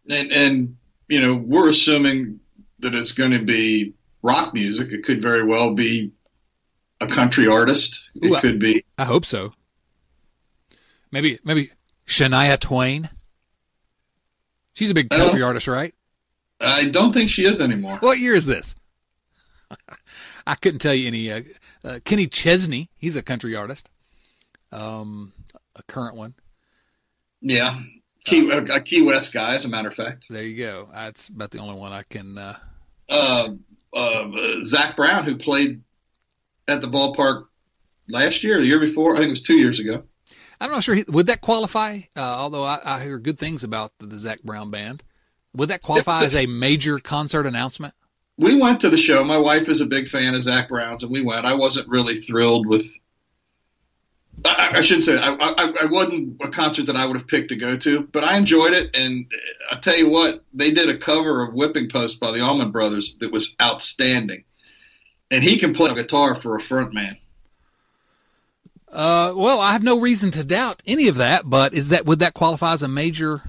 and 0.10 0.32
and 0.32 0.78
you 1.08 1.22
know 1.22 1.36
we're 1.36 1.70
assuming 1.70 2.40
that 2.80 2.96
it's 2.96 3.12
going 3.12 3.32
to 3.32 3.44
be 3.44 3.94
rock 4.22 4.54
music. 4.54 4.92
It 4.92 5.04
could 5.04 5.22
very 5.22 5.44
well 5.44 5.74
be 5.74 6.12
a 7.00 7.08
country 7.08 7.48
artist. 7.48 8.10
It 8.16 8.32
Ooh, 8.32 8.40
could 8.40 8.60
be. 8.60 8.84
I 8.98 9.06
hope 9.06 9.26
so. 9.26 9.54
Maybe 11.12 11.40
maybe 11.44 11.72
Shania 12.06 12.60
Twain. 12.60 13.10
She's 14.74 14.90
a 14.90 14.94
big 14.94 15.10
country 15.10 15.42
artist, 15.42 15.68
right? 15.68 15.94
I 16.62 16.90
don't 16.90 17.14
think 17.14 17.30
she 17.30 17.46
is 17.46 17.60
anymore. 17.60 17.98
What 17.98 18.20
year 18.20 18.36
is 18.36 18.46
this? 18.46 18.76
I 20.48 20.56
couldn't 20.56 20.80
tell 20.80 20.94
you 20.94 21.08
any. 21.08 21.32
Uh, 21.32 21.42
uh, 21.84 22.00
Kenny 22.04 22.28
Chesney, 22.28 22.90
he's 22.98 23.16
a 23.16 23.22
country 23.22 23.56
artist, 23.56 23.90
um, 24.72 25.34
a 25.76 25.84
current 25.84 26.16
one. 26.16 26.36
Yeah, 27.42 27.80
Key, 28.24 28.52
uh, 28.52 28.66
a 28.74 28.80
Key 28.80 29.02
West 29.02 29.34
guy, 29.34 29.56
as 29.56 29.66
a 29.66 29.70
matter 29.70 29.88
of 29.88 29.96
fact. 29.96 30.26
There 30.30 30.44
you 30.44 30.58
go. 30.58 30.90
That's 30.94 31.30
about 31.30 31.52
the 31.52 31.60
only 31.60 31.80
one 31.80 31.92
I 31.92 32.04
can. 32.04 32.38
Uh, 32.38 32.58
uh, 33.10 33.50
uh, 33.94 34.28
Zac 34.64 34.96
Brown, 34.96 35.26
who 35.26 35.38
played 35.38 35.82
at 36.68 36.82
the 36.82 36.88
ballpark 36.88 37.46
last 38.08 38.44
year, 38.44 38.60
the 38.60 38.66
year 38.66 38.80
before, 38.80 39.14
I 39.14 39.18
think 39.18 39.28
it 39.28 39.32
was 39.32 39.42
two 39.42 39.58
years 39.58 39.80
ago. 39.80 40.04
I'm 40.60 40.70
not 40.70 40.84
sure. 40.84 40.94
He, 40.94 41.04
would 41.08 41.28
that 41.28 41.42
qualify? 41.42 42.02
Uh, 42.16 42.22
although 42.22 42.64
I, 42.64 42.80
I, 42.86 43.04
hear 43.04 43.18
good 43.18 43.40
things 43.40 43.64
about 43.64 43.98
the, 43.98 44.06
the 44.06 44.20
Zac 44.20 44.44
Brown 44.44 44.70
band, 44.70 45.02
would 45.54 45.70
that 45.70 45.82
qualify 45.82 46.24
as 46.24 46.36
a 46.36 46.46
major 46.46 46.98
concert 46.98 47.46
announcement? 47.46 47.94
We 48.38 48.56
went 48.56 48.82
to 48.82 48.90
the 48.90 48.98
show. 48.98 49.24
My 49.24 49.38
wife 49.38 49.70
is 49.70 49.82
a 49.82 49.86
big 49.86 50.08
fan 50.08 50.34
of 50.34 50.42
Zac 50.42 50.70
Brown's, 50.70 51.04
and 51.04 51.12
we 51.12 51.22
went. 51.22 51.46
I 51.46 51.54
wasn't 51.54 51.88
really 51.90 52.18
thrilled 52.18 52.66
with. 52.66 52.92
I, 54.46 54.72
I 54.76 54.82
shouldn't 54.82 55.06
say 55.06 55.18
I, 55.18 55.36
I, 55.40 55.74
I 55.84 55.86
wasn't 55.86 56.42
a 56.42 56.48
concert 56.48 56.88
that 56.88 56.96
I 56.96 57.06
would 57.06 57.18
have 57.18 57.28
picked 57.28 57.50
to 57.50 57.56
go 57.56 57.76
to, 57.78 58.02
but 58.02 58.24
I 58.24 58.38
enjoyed 58.38 58.74
it. 58.74 58.96
And 58.96 59.32
I 59.72 59.78
tell 59.78 59.98
you 59.98 60.10
what, 60.10 60.44
they 60.54 60.72
did 60.72 60.90
a 60.90 60.98
cover 60.98 61.44
of 61.44 61.54
"Whipping 61.54 61.90
Post" 61.90 62.20
by 62.20 62.32
the 62.32 62.40
Allman 62.40 62.72
Brothers 62.72 63.18
that 63.20 63.32
was 63.32 63.56
outstanding, 63.62 64.46
and 65.30 65.44
he 65.44 65.58
can 65.58 65.74
play 65.74 65.92
a 65.92 65.96
guitar 65.96 66.34
for 66.34 66.56
a 66.56 66.60
front 66.60 66.94
man. 66.94 67.18
Uh, 68.92 69.34
well, 69.36 69.62
I 69.62 69.72
have 69.72 69.84
no 69.84 70.00
reason 70.00 70.32
to 70.32 70.44
doubt 70.44 70.82
any 70.86 71.08
of 71.08 71.16
that, 71.16 71.50
but 71.50 71.74
is 71.74 71.90
that 71.90 72.06
would 72.06 72.20
that 72.20 72.34
qualify 72.34 72.74
as 72.74 72.84
a 72.84 72.88
major 72.88 73.44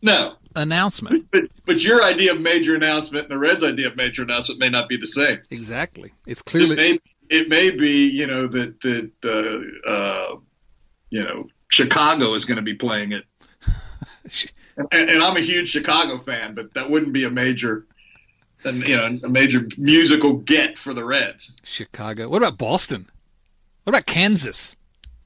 no 0.00 0.36
announcement? 0.58 1.26
But, 1.30 1.44
but 1.64 1.84
your 1.84 2.02
idea 2.02 2.32
of 2.32 2.40
major 2.40 2.74
announcement 2.74 3.24
and 3.24 3.30
the 3.30 3.38
Reds' 3.38 3.64
idea 3.64 3.88
of 3.88 3.96
major 3.96 4.22
announcement 4.22 4.60
may 4.60 4.68
not 4.68 4.88
be 4.88 4.96
the 4.96 5.06
same. 5.06 5.40
Exactly. 5.50 6.12
It's 6.26 6.42
clearly 6.42 6.72
it 6.72 6.76
may, 6.76 7.00
it 7.30 7.48
may 7.48 7.70
be 7.70 8.08
you 8.08 8.26
know 8.26 8.46
that 8.46 8.80
that 8.80 9.10
uh, 9.24 9.88
uh, 9.90 10.36
you 11.10 11.22
know 11.22 11.46
Chicago 11.68 12.34
is 12.34 12.44
going 12.44 12.56
to 12.56 12.62
be 12.62 12.74
playing 12.74 13.12
it, 13.12 13.24
and, 14.92 15.10
and 15.10 15.22
I'm 15.22 15.36
a 15.36 15.40
huge 15.40 15.68
Chicago 15.68 16.18
fan, 16.18 16.54
but 16.54 16.74
that 16.74 16.90
wouldn't 16.90 17.12
be 17.12 17.24
a 17.24 17.30
major 17.30 17.86
and 18.64 18.86
you 18.86 18.96
know 18.96 19.18
a 19.22 19.28
major 19.28 19.66
musical 19.76 20.34
get 20.34 20.78
for 20.78 20.92
the 20.92 21.04
Reds. 21.04 21.52
Chicago. 21.62 22.28
What 22.28 22.38
about 22.38 22.58
Boston? 22.58 23.06
What 23.84 23.92
about 23.92 24.06
Kansas? 24.06 24.76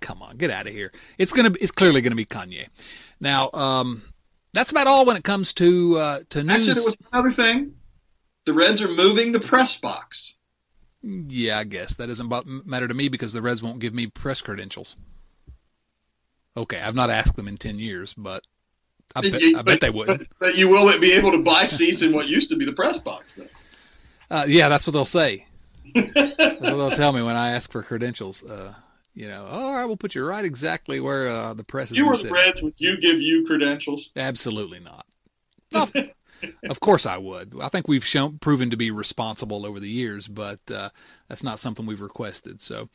Come 0.00 0.20
on, 0.20 0.36
get 0.36 0.50
out 0.50 0.66
of 0.66 0.72
here. 0.72 0.92
It's 1.18 1.32
gonna. 1.32 1.52
It's 1.60 1.70
clearly 1.70 2.00
gonna 2.00 2.16
be 2.16 2.26
Kanye. 2.26 2.68
Now, 3.20 3.50
um, 3.52 4.02
that's 4.52 4.70
about 4.70 4.86
all 4.86 5.04
when 5.04 5.16
it 5.16 5.24
comes 5.24 5.52
to 5.54 5.96
uh, 5.98 6.20
to 6.30 6.42
news. 6.42 6.56
Actually, 6.56 6.74
there 6.74 6.84
was 6.84 6.96
another 7.12 7.30
thing. 7.30 7.74
The 8.44 8.52
Reds 8.52 8.82
are 8.82 8.88
moving 8.88 9.32
the 9.32 9.40
press 9.40 9.76
box. 9.76 10.34
Yeah, 11.02 11.58
I 11.58 11.64
guess 11.64 11.96
that 11.96 12.06
doesn't 12.06 12.66
matter 12.66 12.86
to 12.86 12.94
me 12.94 13.08
because 13.08 13.32
the 13.32 13.42
Reds 13.42 13.62
won't 13.62 13.80
give 13.80 13.94
me 13.94 14.06
press 14.06 14.40
credentials. 14.40 14.96
Okay, 16.56 16.78
I've 16.78 16.94
not 16.94 17.10
asked 17.10 17.36
them 17.36 17.48
in 17.48 17.56
ten 17.56 17.78
years, 17.78 18.14
but 18.14 18.44
I 19.14 19.22
bet, 19.22 19.40
you, 19.40 19.58
I 19.58 19.62
bet 19.62 19.80
they 19.80 19.90
would. 19.90 20.28
But, 20.38 20.56
you 20.56 20.68
will 20.68 20.98
be 20.98 21.12
able 21.12 21.32
to 21.32 21.38
buy 21.38 21.64
seats 21.66 22.02
in 22.02 22.12
what 22.12 22.28
used 22.28 22.50
to 22.50 22.56
be 22.56 22.64
the 22.64 22.72
press 22.72 22.98
box, 22.98 23.34
though. 23.34 23.46
Uh, 24.30 24.44
yeah, 24.46 24.68
that's 24.68 24.86
what 24.86 24.92
they'll 24.92 25.04
say. 25.04 25.46
that's 25.94 26.14
what 26.16 26.60
they'll 26.60 26.90
tell 26.90 27.12
me 27.12 27.22
when 27.22 27.36
I 27.36 27.52
ask 27.52 27.70
for 27.70 27.82
credentials. 27.82 28.42
Uh, 28.42 28.74
you 29.14 29.28
know, 29.28 29.46
oh, 29.48 29.66
all 29.66 29.72
right, 29.74 29.84
we'll 29.84 29.96
put 29.96 30.14
you 30.14 30.24
right 30.24 30.44
exactly 30.44 31.00
where 31.00 31.28
uh, 31.28 31.54
the 31.54 31.64
press 31.64 31.90
is. 31.90 31.98
You 31.98 32.06
were 32.06 32.16
the 32.16 32.30
Reds. 32.30 32.62
Would 32.62 32.80
you 32.80 32.98
give 32.98 33.20
you 33.20 33.44
credentials? 33.44 34.10
Absolutely 34.16 34.80
not. 34.80 35.06
Of, 35.74 35.92
of 36.68 36.80
course, 36.80 37.04
I 37.04 37.18
would. 37.18 37.54
I 37.60 37.68
think 37.68 37.88
we've 37.88 38.04
shown 38.04 38.38
proven 38.38 38.70
to 38.70 38.76
be 38.76 38.90
responsible 38.90 39.66
over 39.66 39.78
the 39.80 39.88
years, 39.88 40.28
but 40.28 40.60
uh, 40.70 40.90
that's 41.28 41.42
not 41.42 41.58
something 41.58 41.84
we've 41.84 42.00
requested. 42.00 42.62
So, 42.62 42.88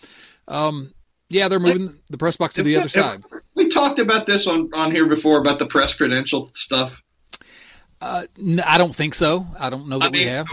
um, 0.48 0.94
yeah, 1.30 1.48
they're 1.48 1.60
moving 1.60 2.00
the 2.10 2.18
press 2.18 2.38
box 2.38 2.56
to 2.56 2.64
the 2.64 2.78
other 2.78 2.90
side. 2.90 3.24
We 3.54 3.68
talked 3.68 4.00
about 4.00 4.26
this 4.26 4.48
on 4.48 4.70
on 4.74 4.92
here 4.92 5.06
before 5.06 5.40
about 5.40 5.60
the 5.60 5.68
press 5.68 5.94
credential 5.94 6.48
stuff. 6.50 7.02
Uh, 8.02 8.26
no, 8.38 8.64
I 8.66 8.78
don't 8.78 8.96
think 8.96 9.16
so. 9.16 9.46
I 9.60 9.70
don't 9.70 9.88
know 9.88 10.00
that 10.00 10.06
I 10.06 10.10
mean, 10.10 10.26
we 10.26 10.30
have. 10.30 10.48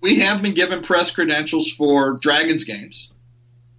We 0.00 0.18
have 0.20 0.42
been 0.42 0.54
given 0.54 0.82
press 0.82 1.10
credentials 1.10 1.70
for 1.72 2.14
Dragons 2.14 2.64
games. 2.64 3.10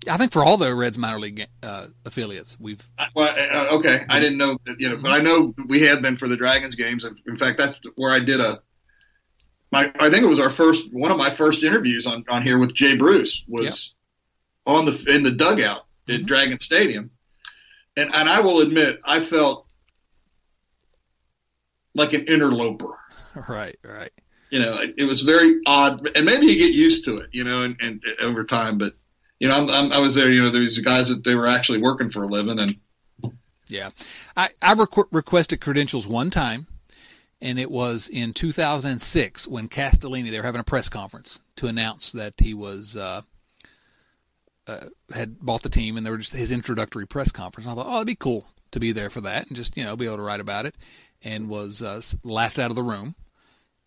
I 0.10 0.18
think 0.18 0.32
for 0.32 0.44
all 0.44 0.58
the 0.58 0.74
Reds 0.74 0.98
minor 0.98 1.20
league 1.20 1.46
uh, 1.64 1.88
affiliates, 2.06 2.58
we've. 2.60 2.88
Well, 3.16 3.34
uh, 3.38 3.76
okay, 3.78 4.06
I 4.10 4.20
didn't 4.20 4.38
know 4.38 4.58
that, 4.66 4.80
you 4.80 4.90
know, 4.90 4.98
but 4.98 5.12
I 5.12 5.20
know 5.20 5.54
we 5.68 5.82
have 5.82 6.02
been 6.02 6.16
for 6.16 6.28
the 6.28 6.38
Dragons 6.38 6.76
games. 6.76 7.06
In 7.26 7.38
fact, 7.38 7.58
that's 7.58 7.80
where 7.96 8.12
I 8.12 8.20
did 8.20 8.40
a. 8.40 8.62
My, 9.72 9.92
I 10.00 10.10
think 10.10 10.24
it 10.24 10.28
was 10.28 10.40
our 10.40 10.50
first 10.50 10.94
one 10.94 11.12
of 11.12 11.18
my 11.18 11.30
first 11.30 11.64
interviews 11.64 12.08
on, 12.08 12.24
on 12.30 12.42
here 12.42 12.58
with 12.58 12.74
Jay 12.74 12.96
Bruce 12.96 13.44
was 13.48 13.96
yep. 14.66 14.78
on 14.78 14.86
the 14.86 15.06
in 15.14 15.24
the 15.24 15.32
dugout 15.32 15.86
at 16.08 16.16
mm-hmm. 16.16 16.26
Dragon 16.26 16.60
Stadium, 16.60 17.12
and 17.98 18.14
and 18.14 18.30
I 18.30 18.40
will 18.40 18.62
admit 18.62 19.00
I 19.04 19.20
felt 19.20 19.68
like 21.94 22.14
an 22.14 22.26
interloper. 22.26 22.94
Right, 23.48 23.78
right. 23.84 24.12
You 24.50 24.60
know, 24.60 24.78
it, 24.78 24.96
it 24.98 25.04
was 25.04 25.22
very 25.22 25.60
odd, 25.68 26.10
and 26.16 26.26
maybe 26.26 26.48
you 26.48 26.58
get 26.58 26.74
used 26.74 27.06
to 27.06 27.18
it, 27.18 27.30
you 27.34 27.44
know, 27.44 27.62
and, 27.64 27.76
and 27.80 28.02
over 28.20 28.44
time, 28.44 28.80
but 28.80 28.94
you 29.40 29.48
know, 29.48 29.56
I'm, 29.56 29.70
I'm, 29.70 29.92
i 29.94 30.00
was 30.00 30.16
there. 30.16 30.32
You 30.32 30.44
know, 30.44 30.50
there 30.50 30.62
was 30.62 30.78
guys 30.80 31.10
that 31.10 31.24
they 31.24 31.36
were 31.36 31.48
actually 31.48 31.80
working 31.80 32.10
for 32.10 32.24
a 32.24 32.28
living, 32.28 32.60
and 32.60 33.34
yeah, 33.68 33.92
I 34.36 34.50
I 34.62 34.74
requ- 34.74 35.08
requested 35.12 35.62
credentials 35.62 36.08
one 36.08 36.30
time, 36.30 36.68
and 37.42 37.60
it 37.60 37.70
was 37.70 38.08
in 38.08 38.34
2006 38.34 39.48
when 39.48 39.70
Castellini 39.70 40.32
they 40.32 40.38
were 40.38 40.46
having 40.46 40.62
a 40.62 40.66
press 40.66 40.90
conference 40.90 41.40
to 41.58 41.68
announce 41.68 42.12
that 42.12 42.34
he 42.38 42.54
was 42.54 42.98
uh, 42.98 43.22
uh, 44.66 44.86
had 45.14 45.40
bought 45.40 45.64
the 45.64 45.70
team, 45.70 45.98
and 45.98 46.06
there 46.06 46.14
were 46.14 46.20
just 46.20 46.34
his 46.34 46.52
introductory 46.52 47.06
press 47.06 47.32
conference. 47.32 47.68
And 47.68 47.80
I 47.80 47.84
thought, 47.84 47.92
oh, 47.92 47.98
it'd 47.98 48.08
be 48.08 48.16
cool 48.16 48.48
to 48.72 48.80
be 48.80 48.92
there 48.92 49.10
for 49.10 49.22
that, 49.22 49.48
and 49.48 49.56
just 49.56 49.78
you 49.78 49.84
know 49.84 49.96
be 49.96 50.06
able 50.06 50.18
to 50.18 50.24
write 50.24 50.40
about 50.40 50.66
it, 50.66 50.76
and 51.24 51.48
was 51.48 51.84
uh, 51.84 52.02
laughed 52.24 52.58
out 52.58 52.72
of 52.72 52.76
the 52.76 52.84
room 52.84 53.16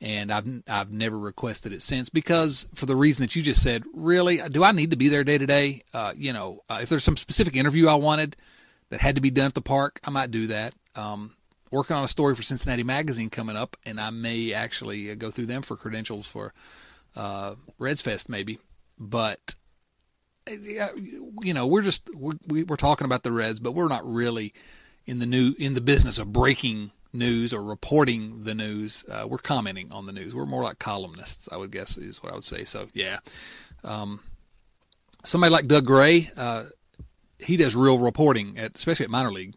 and 0.00 0.32
I've 0.32 0.46
I've 0.66 0.90
never 0.90 1.18
requested 1.18 1.72
it 1.72 1.82
since 1.82 2.08
because 2.08 2.68
for 2.74 2.86
the 2.86 2.96
reason 2.96 3.22
that 3.22 3.36
you 3.36 3.42
just 3.42 3.62
said. 3.62 3.84
Really, 3.92 4.40
do 4.48 4.64
I 4.64 4.72
need 4.72 4.90
to 4.92 4.96
be 4.96 5.08
there 5.08 5.24
day 5.24 5.38
to 5.38 5.46
day? 5.46 5.82
Uh, 5.92 6.12
you 6.16 6.32
know, 6.32 6.62
uh, 6.68 6.80
if 6.82 6.88
there's 6.88 7.04
some 7.04 7.16
specific 7.16 7.56
interview 7.56 7.88
I 7.88 7.94
wanted 7.94 8.36
that 8.88 9.00
had 9.00 9.14
to 9.16 9.20
be 9.20 9.30
done 9.30 9.46
at 9.46 9.54
the 9.54 9.60
park, 9.60 10.00
I 10.04 10.10
might 10.10 10.30
do 10.30 10.46
that. 10.48 10.74
Um, 10.94 11.34
working 11.70 11.96
on 11.96 12.04
a 12.04 12.08
story 12.08 12.34
for 12.34 12.42
Cincinnati 12.42 12.82
Magazine 12.82 13.30
coming 13.30 13.56
up, 13.56 13.76
and 13.84 14.00
I 14.00 14.10
may 14.10 14.52
actually 14.52 15.10
uh, 15.10 15.14
go 15.14 15.30
through 15.30 15.46
them 15.46 15.62
for 15.62 15.76
credentials 15.76 16.30
for 16.30 16.52
uh, 17.14 17.56
Reds 17.78 18.00
Fest 18.00 18.28
maybe. 18.28 18.58
But 18.98 19.54
uh, 20.48 20.54
you 21.42 21.54
know, 21.54 21.66
we're 21.66 21.82
just 21.82 22.08
we're, 22.14 22.38
we're 22.48 22.76
talking 22.76 23.04
about 23.04 23.22
the 23.22 23.32
Reds, 23.32 23.60
but 23.60 23.72
we're 23.72 23.88
not 23.88 24.06
really 24.06 24.54
in 25.06 25.18
the 25.18 25.26
new 25.26 25.54
in 25.58 25.74
the 25.74 25.80
business 25.80 26.18
of 26.18 26.32
breaking 26.32 26.90
news 27.12 27.52
or 27.52 27.62
reporting 27.62 28.44
the 28.44 28.54
news. 28.54 29.04
Uh, 29.10 29.26
we're 29.28 29.38
commenting 29.38 29.90
on 29.92 30.06
the 30.06 30.12
news. 30.12 30.34
We're 30.34 30.46
more 30.46 30.62
like 30.62 30.78
columnists, 30.78 31.48
I 31.50 31.56
would 31.56 31.70
guess, 31.70 31.96
is 31.96 32.22
what 32.22 32.32
I 32.32 32.34
would 32.34 32.44
say. 32.44 32.64
So, 32.64 32.88
yeah. 32.92 33.18
Um, 33.82 34.20
somebody 35.24 35.52
like 35.52 35.66
Doug 35.66 35.86
Gray, 35.86 36.30
uh, 36.36 36.64
he 37.38 37.56
does 37.56 37.74
real 37.74 37.98
reporting, 37.98 38.58
at, 38.58 38.76
especially 38.76 39.04
at 39.04 39.10
minor 39.10 39.32
league 39.32 39.54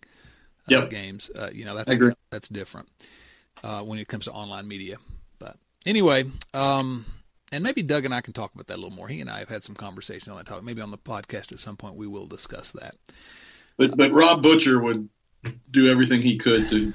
uh, 0.67 0.75
yep. 0.75 0.89
games. 0.89 1.29
Uh, 1.29 1.49
you 1.53 1.65
know, 1.65 1.75
that's 1.75 1.95
that's 2.31 2.47
different 2.47 2.89
uh, 3.63 3.81
when 3.81 3.99
it 3.99 4.07
comes 4.07 4.25
to 4.25 4.31
online 4.31 4.67
media. 4.67 4.97
But 5.39 5.57
anyway, 5.85 6.25
um, 6.53 7.05
and 7.51 7.63
maybe 7.63 7.83
Doug 7.83 8.05
and 8.05 8.13
I 8.13 8.21
can 8.21 8.33
talk 8.33 8.53
about 8.53 8.67
that 8.67 8.75
a 8.75 8.81
little 8.81 8.91
more. 8.91 9.07
He 9.07 9.21
and 9.21 9.29
I 9.29 9.39
have 9.39 9.49
had 9.49 9.63
some 9.63 9.75
conversation 9.75 10.31
on 10.31 10.37
that 10.37 10.47
topic. 10.47 10.63
Maybe 10.63 10.81
on 10.81 10.91
the 10.91 10.97
podcast 10.97 11.51
at 11.51 11.59
some 11.59 11.77
point 11.77 11.95
we 11.95 12.07
will 12.07 12.27
discuss 12.27 12.71
that. 12.73 12.95
But 13.77 13.97
but 13.97 14.11
Rob 14.11 14.41
Butcher 14.41 14.79
would 14.79 15.09
do 15.71 15.91
everything 15.91 16.21
he 16.21 16.37
could 16.37 16.69
to. 16.69 16.93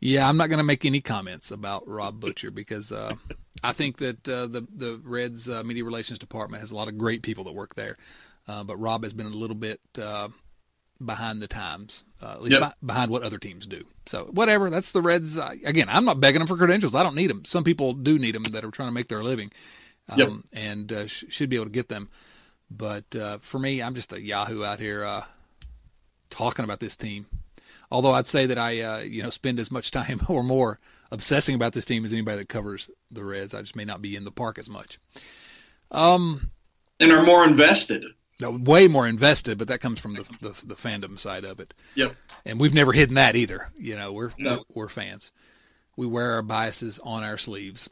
Yeah, 0.00 0.26
I'm 0.26 0.38
not 0.38 0.48
going 0.48 0.58
to 0.58 0.64
make 0.64 0.86
any 0.86 1.02
comments 1.02 1.50
about 1.50 1.86
Rob 1.86 2.20
Butcher 2.20 2.50
because 2.50 2.90
uh, 2.90 3.14
I 3.62 3.72
think 3.72 3.98
that 3.98 4.26
uh, 4.26 4.46
the 4.46 4.66
the 4.74 5.00
Reds 5.04 5.48
uh, 5.48 5.62
media 5.62 5.84
relations 5.84 6.18
department 6.18 6.62
has 6.62 6.72
a 6.72 6.76
lot 6.76 6.88
of 6.88 6.96
great 6.96 7.22
people 7.22 7.44
that 7.44 7.52
work 7.52 7.74
there, 7.74 7.98
uh, 8.48 8.64
but 8.64 8.78
Rob 8.78 9.02
has 9.02 9.12
been 9.12 9.26
a 9.26 9.30
little 9.30 9.56
bit 9.56 9.80
uh, 10.00 10.28
behind 11.04 11.42
the 11.42 11.46
times, 11.46 12.04
uh, 12.22 12.32
at 12.32 12.42
least 12.42 12.58
yep. 12.58 12.74
behind 12.84 13.10
what 13.10 13.22
other 13.22 13.36
teams 13.36 13.66
do. 13.66 13.84
So 14.06 14.30
whatever, 14.32 14.70
that's 14.70 14.92
the 14.92 15.02
Reds. 15.02 15.36
again, 15.36 15.88
I'm 15.90 16.06
not 16.06 16.18
begging 16.18 16.38
them 16.38 16.48
for 16.48 16.56
credentials. 16.56 16.94
I 16.94 17.02
don't 17.02 17.14
need 17.14 17.28
them. 17.28 17.44
Some 17.44 17.64
people 17.64 17.92
do 17.92 18.18
need 18.18 18.34
them 18.34 18.44
that 18.44 18.64
are 18.64 18.70
trying 18.70 18.88
to 18.88 18.94
make 18.94 19.08
their 19.08 19.22
living, 19.22 19.52
um, 20.08 20.18
yep. 20.18 20.30
and 20.54 21.10
sh- 21.10 21.24
should 21.28 21.50
be 21.50 21.56
able 21.56 21.66
to 21.66 21.70
get 21.70 21.90
them. 21.90 22.08
But 22.70 23.14
for 23.42 23.58
me, 23.58 23.82
I'm 23.82 23.94
just 23.94 24.14
a 24.14 24.20
Yahoo 24.20 24.64
out 24.64 24.80
here 24.80 25.24
talking 26.30 26.64
about 26.64 26.80
this 26.80 26.96
team. 26.96 27.26
Although 27.90 28.12
I'd 28.12 28.28
say 28.28 28.46
that 28.46 28.58
I, 28.58 28.80
uh, 28.80 28.98
you 29.00 29.22
know, 29.22 29.30
spend 29.30 29.58
as 29.58 29.70
much 29.70 29.90
time 29.90 30.20
or 30.28 30.42
more 30.42 30.78
obsessing 31.10 31.54
about 31.54 31.72
this 31.72 31.84
team 31.84 32.04
as 32.04 32.12
anybody 32.12 32.38
that 32.38 32.48
covers 32.48 32.90
the 33.10 33.24
Reds. 33.24 33.54
I 33.54 33.60
just 33.60 33.76
may 33.76 33.84
not 33.84 34.00
be 34.00 34.16
in 34.16 34.24
the 34.24 34.30
park 34.30 34.58
as 34.58 34.70
much. 34.70 34.98
Um, 35.90 36.50
and 37.00 37.10
are 37.10 37.24
more 37.24 37.44
invested. 37.44 38.04
No, 38.40 38.50
way 38.50 38.88
more 38.88 39.06
invested, 39.06 39.58
but 39.58 39.68
that 39.68 39.80
comes 39.80 40.00
from 40.00 40.14
the, 40.14 40.22
the, 40.40 40.66
the 40.66 40.74
fandom 40.74 41.18
side 41.18 41.44
of 41.44 41.60
it. 41.60 41.74
Yep. 41.94 42.14
And 42.46 42.60
we've 42.60 42.72
never 42.72 42.92
hidden 42.92 43.16
that 43.16 43.36
either. 43.36 43.70
You 43.76 43.96
know, 43.96 44.12
we're 44.12 44.30
no. 44.38 44.64
we're, 44.68 44.84
we're 44.84 44.88
fans. 44.88 45.32
We 45.96 46.06
wear 46.06 46.32
our 46.32 46.42
biases 46.42 46.98
on 47.00 47.22
our 47.22 47.36
sleeves. 47.36 47.90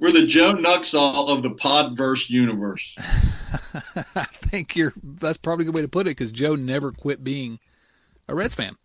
We're 0.00 0.12
the 0.12 0.26
Joe 0.26 0.54
Nuxhall 0.54 1.28
of 1.28 1.42
the 1.42 1.50
Podverse 1.50 2.28
universe. 2.28 2.94
I 2.98 4.24
think 4.24 4.76
you're. 4.76 4.92
That's 5.02 5.38
probably 5.38 5.64
a 5.64 5.66
good 5.66 5.74
way 5.74 5.82
to 5.82 5.88
put 5.88 6.06
it 6.06 6.16
because 6.16 6.32
Joe 6.32 6.56
never 6.56 6.90
quit 6.90 7.22
being 7.22 7.60
a 8.28 8.34
Reds 8.34 8.54
fan. 8.54 8.76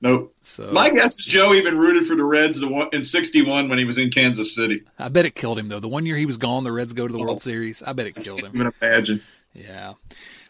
Nope. 0.00 0.34
So 0.42 0.70
my 0.72 0.90
guess 0.90 1.18
is 1.18 1.24
Joe 1.24 1.54
even 1.54 1.78
rooted 1.78 2.08
for 2.08 2.16
the 2.16 2.24
Reds 2.24 2.60
in 2.60 3.04
'61 3.04 3.68
when 3.68 3.78
he 3.78 3.84
was 3.84 3.98
in 3.98 4.10
Kansas 4.10 4.54
City. 4.54 4.82
I 4.98 5.08
bet 5.08 5.26
it 5.26 5.36
killed 5.36 5.60
him 5.60 5.68
though. 5.68 5.78
The 5.78 5.88
one 5.88 6.04
year 6.06 6.16
he 6.16 6.26
was 6.26 6.36
gone, 6.36 6.64
the 6.64 6.72
Reds 6.72 6.92
go 6.92 7.06
to 7.06 7.12
the 7.12 7.20
oh. 7.20 7.22
World 7.22 7.40
Series. 7.40 7.82
I 7.82 7.92
bet 7.92 8.06
it 8.06 8.16
killed 8.16 8.40
him. 8.40 8.50
Even 8.52 8.72
imagine. 8.82 9.22
Yeah. 9.54 9.94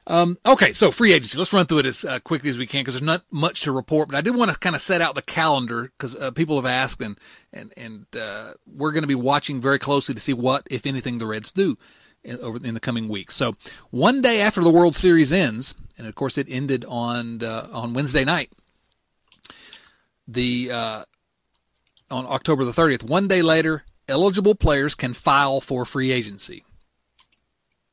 Um, 0.06 0.36
okay, 0.44 0.72
so 0.72 0.90
free 0.90 1.12
agency. 1.12 1.38
Let's 1.38 1.52
run 1.52 1.66
through 1.66 1.78
it 1.78 1.86
as 1.86 2.04
uh, 2.04 2.18
quickly 2.20 2.50
as 2.50 2.58
we 2.58 2.66
can 2.66 2.80
because 2.80 2.94
there's 2.94 3.02
not 3.02 3.22
much 3.30 3.62
to 3.62 3.72
report. 3.72 4.08
But 4.08 4.16
I 4.16 4.20
did 4.20 4.34
want 4.34 4.50
to 4.50 4.58
kind 4.58 4.74
of 4.74 4.82
set 4.82 5.00
out 5.00 5.14
the 5.14 5.22
calendar 5.22 5.92
because 5.96 6.16
uh, 6.16 6.32
people 6.32 6.56
have 6.56 6.66
asked, 6.66 7.00
and 7.00 7.18
and 7.52 7.72
and 7.76 8.06
uh, 8.16 8.54
we're 8.66 8.92
going 8.92 9.04
to 9.04 9.08
be 9.08 9.14
watching 9.14 9.60
very 9.60 9.78
closely 9.78 10.14
to 10.14 10.20
see 10.20 10.32
what, 10.32 10.66
if 10.70 10.86
anything, 10.86 11.18
the 11.18 11.26
Reds 11.26 11.52
do 11.52 11.76
in, 12.24 12.38
over 12.40 12.58
in 12.64 12.74
the 12.74 12.80
coming 12.80 13.08
weeks. 13.08 13.36
So 13.36 13.56
one 13.90 14.20
day 14.20 14.40
after 14.40 14.60
the 14.60 14.70
World 14.70 14.96
Series 14.96 15.32
ends, 15.32 15.74
and 15.96 16.06
of 16.06 16.14
course 16.16 16.36
it 16.36 16.48
ended 16.50 16.84
on 16.88 17.42
uh, 17.44 17.68
on 17.72 17.94
Wednesday 17.94 18.24
night, 18.24 18.50
the 20.26 20.70
uh, 20.72 21.04
on 22.10 22.26
October 22.26 22.64
the 22.64 22.72
30th. 22.72 23.04
One 23.04 23.28
day 23.28 23.42
later, 23.42 23.84
eligible 24.08 24.56
players 24.56 24.96
can 24.96 25.14
file 25.14 25.60
for 25.60 25.84
free 25.84 26.10
agency. 26.10 26.64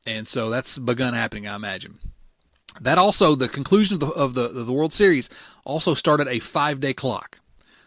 And 0.10 0.28
so 0.28 0.50
that's 0.50 0.80
begun 0.80 1.14
happening, 1.14 1.48
I 1.48 1.56
imagine. 1.56 2.00
That 2.82 2.98
also, 2.98 3.36
the 3.36 3.48
conclusion 3.48 3.96
of 3.96 4.00
the, 4.00 4.08
of 4.08 4.34
the, 4.34 4.48
the 4.48 4.74
World 4.74 4.92
Series 4.92 5.30
also 5.64 5.94
started 5.94 6.28
a 6.28 6.40
five 6.40 6.80
day 6.80 6.96
clock. 6.96 7.40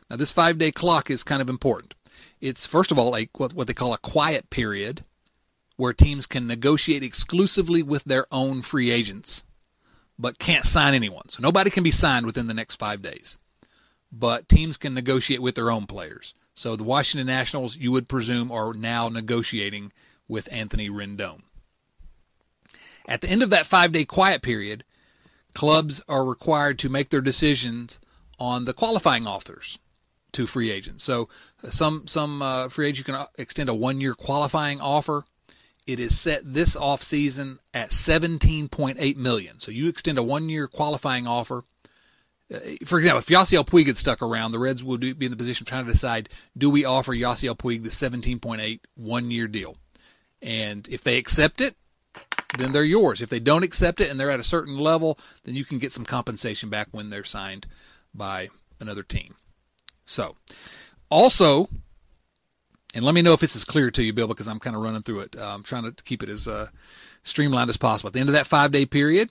Now, 0.08 0.16
this 0.16 0.30
five 0.30 0.56
day 0.56 0.70
clock 0.70 1.10
is 1.10 1.24
kind 1.24 1.42
of 1.42 1.50
important. 1.50 1.96
It's, 2.40 2.64
first 2.64 2.92
of 2.92 2.98
all, 2.98 3.16
a, 3.16 3.28
what, 3.36 3.54
what 3.54 3.66
they 3.66 3.74
call 3.74 3.92
a 3.92 3.98
quiet 3.98 4.50
period 4.50 5.02
where 5.76 5.92
teams 5.92 6.26
can 6.26 6.46
negotiate 6.46 7.02
exclusively 7.02 7.82
with 7.82 8.04
their 8.04 8.26
own 8.30 8.62
free 8.62 8.92
agents, 8.92 9.42
but 10.16 10.38
can't 10.38 10.64
sign 10.64 10.94
anyone. 10.94 11.28
So 11.28 11.42
nobody 11.42 11.70
can 11.70 11.82
be 11.82 11.90
signed 11.90 12.24
within 12.24 12.46
the 12.46 12.54
next 12.54 12.76
five 12.76 13.02
days. 13.02 13.36
But 14.12 14.48
teams 14.48 14.76
can 14.76 14.94
negotiate 14.94 15.42
with 15.42 15.56
their 15.56 15.72
own 15.72 15.86
players. 15.86 16.36
So 16.54 16.76
the 16.76 16.84
Washington 16.84 17.26
Nationals, 17.26 17.76
you 17.76 17.90
would 17.90 18.08
presume, 18.08 18.52
are 18.52 18.74
now 18.74 19.08
negotiating 19.08 19.90
with 20.28 20.52
Anthony 20.52 20.88
Rendon. 20.88 21.40
At 23.06 23.20
the 23.20 23.28
end 23.28 23.42
of 23.42 23.50
that 23.50 23.66
five 23.66 23.92
day 23.92 24.04
quiet 24.04 24.42
period, 24.42 24.84
clubs 25.54 26.02
are 26.08 26.24
required 26.24 26.78
to 26.80 26.88
make 26.88 27.10
their 27.10 27.20
decisions 27.20 27.98
on 28.38 28.64
the 28.64 28.72
qualifying 28.72 29.26
offers 29.26 29.78
to 30.32 30.46
free 30.46 30.70
agents. 30.70 31.04
So 31.04 31.28
uh, 31.62 31.70
some 31.70 32.06
some 32.06 32.42
uh, 32.42 32.68
free 32.68 32.88
agents 32.88 33.06
you 33.06 33.14
can 33.14 33.26
extend 33.38 33.68
a 33.68 33.74
one 33.74 34.00
year 34.00 34.14
qualifying 34.14 34.80
offer. 34.80 35.24
It 35.86 35.98
is 35.98 36.18
set 36.18 36.40
this 36.44 36.76
off 36.76 37.02
season 37.02 37.58
at 37.74 37.90
17.8 37.90 39.16
million. 39.16 39.58
So 39.58 39.72
you 39.72 39.88
extend 39.88 40.16
a 40.16 40.22
one 40.22 40.48
year 40.48 40.68
qualifying 40.68 41.26
offer. 41.26 41.64
Uh, 42.52 42.60
for 42.84 42.98
example, 42.98 43.18
if 43.18 43.26
Yasiel 43.26 43.66
Puig 43.66 43.86
had 43.86 43.98
stuck 43.98 44.22
around, 44.22 44.52
the 44.52 44.60
Reds 44.60 44.84
would 44.84 45.00
be 45.00 45.26
in 45.26 45.30
the 45.30 45.36
position 45.36 45.64
of 45.64 45.68
trying 45.68 45.86
to 45.86 45.92
decide: 45.92 46.28
Do 46.56 46.70
we 46.70 46.84
offer 46.84 47.12
Yasiel 47.12 47.56
Puig 47.56 47.82
the 47.82 47.88
17.8 47.88 48.80
one 48.94 49.30
year 49.30 49.48
deal? 49.48 49.76
And 50.40 50.88
if 50.88 51.02
they 51.02 51.18
accept 51.18 51.60
it, 51.60 51.76
then 52.58 52.72
they're 52.72 52.84
yours. 52.84 53.22
If 53.22 53.30
they 53.30 53.40
don't 53.40 53.62
accept 53.62 54.00
it 54.00 54.10
and 54.10 54.18
they're 54.18 54.30
at 54.30 54.40
a 54.40 54.44
certain 54.44 54.78
level, 54.78 55.18
then 55.44 55.54
you 55.54 55.64
can 55.64 55.78
get 55.78 55.92
some 55.92 56.04
compensation 56.04 56.68
back 56.68 56.88
when 56.90 57.10
they're 57.10 57.24
signed 57.24 57.66
by 58.14 58.50
another 58.80 59.02
team. 59.02 59.34
So, 60.04 60.36
also, 61.08 61.68
and 62.94 63.04
let 63.04 63.14
me 63.14 63.22
know 63.22 63.32
if 63.32 63.40
this 63.40 63.56
is 63.56 63.64
clear 63.64 63.90
to 63.90 64.02
you, 64.02 64.12
Bill, 64.12 64.28
because 64.28 64.48
I'm 64.48 64.58
kind 64.58 64.76
of 64.76 64.82
running 64.82 65.02
through 65.02 65.20
it. 65.20 65.36
I'm 65.38 65.62
trying 65.62 65.84
to 65.84 66.02
keep 66.04 66.22
it 66.22 66.28
as 66.28 66.46
uh, 66.46 66.68
streamlined 67.22 67.70
as 67.70 67.76
possible. 67.76 68.08
At 68.08 68.14
the 68.14 68.20
end 68.20 68.28
of 68.28 68.34
that 68.34 68.46
five 68.46 68.72
day 68.72 68.84
period, 68.84 69.30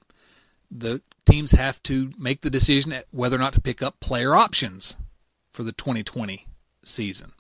the 0.70 1.02
teams 1.26 1.52
have 1.52 1.82
to 1.84 2.12
make 2.18 2.42
the 2.42 2.50
decision 2.50 2.96
whether 3.12 3.36
or 3.36 3.40
not 3.40 3.54
to 3.54 3.62
pick 3.62 3.82
up 3.82 4.00
player 4.00 4.34
options 4.36 4.98
for 5.52 5.64
the 5.64 5.74
2020 5.74 6.48
season. 6.84 7.34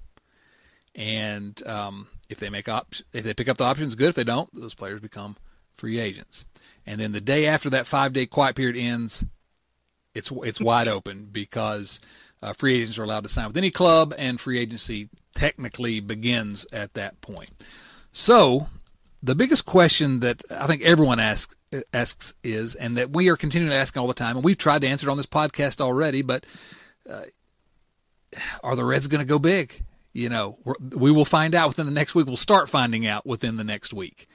And 0.94 1.66
um, 1.66 2.08
if 2.30 2.38
they 2.38 2.50
make 2.50 2.68
op- 2.68 2.94
if 3.14 3.24
they 3.24 3.34
pick 3.34 3.48
up 3.48 3.58
the 3.58 3.64
options, 3.64 3.96
good. 3.96 4.10
If 4.10 4.16
they 4.16 4.24
don't, 4.24 4.54
those 4.54 4.76
players 4.76 5.00
become 5.00 5.38
free 5.82 6.00
agents. 6.00 6.46
And 6.86 7.02
then 7.02 7.12
the 7.12 7.20
day 7.20 7.48
after 7.48 7.72
that 7.72 7.88
five 7.88 8.14
day 8.14 8.28
quiet 8.28 8.56
period 8.56 8.78
ends, 8.78 9.26
it's 10.14 10.32
it's 10.44 10.62
wide 10.62 10.88
open 10.98 11.28
because 11.32 12.00
uh, 12.42 12.54
free 12.54 12.76
agents 12.76 13.00
are 13.00 13.04
allowed 13.04 13.24
to 13.24 13.30
sign 13.30 13.48
with 13.48 13.58
any 13.58 13.72
club, 13.72 14.14
and 14.18 14.40
free 14.40 14.60
agency 14.60 15.10
technically 15.34 16.00
begins 16.00 16.68
at 16.72 16.94
that 16.94 17.20
point. 17.22 17.50
So, 18.12 18.68
the 19.24 19.36
biggest 19.36 19.66
question 19.66 20.20
that 20.20 20.44
I 20.51 20.68
think 20.68 20.84
everyone 20.84 21.20
asks 21.20 21.55
asks 21.94 22.34
is, 22.44 22.75
and 22.75 22.96
that 22.98 23.12
we 23.12 23.29
are 23.29 23.38
continuing 23.38 23.72
to 23.72 23.77
ask 23.77 23.98
all 23.98 24.08
the 24.08 24.14
time, 24.14 24.36
and 24.36 24.46
we've 24.46 24.58
tried 24.58 24.82
to 24.82 24.88
answer 24.88 25.08
it 25.08 25.12
on 25.12 25.18
this 25.18 25.25
podcast 25.25 25.82
already, 25.82 26.22
but 26.22 26.46
uh, 27.10 27.24
are 28.64 28.75
the 28.75 28.86
Reds 28.86 29.08
going 29.08 29.20
to 29.20 29.25
go 29.25 29.40
big? 29.40 29.84
You 30.14 30.29
know, 30.29 30.58
we 30.94 31.10
will 31.10 31.25
find 31.25 31.55
out 31.55 31.70
within 31.70 31.86
the 31.86 31.92
next 31.92 32.14
week. 32.14 32.27
We'll 32.27 32.36
start 32.36 32.70
finding 32.70 33.08
out 33.08 33.25
within 33.25 33.55
the 33.55 33.64
next 33.64 33.94
week. 33.94 34.27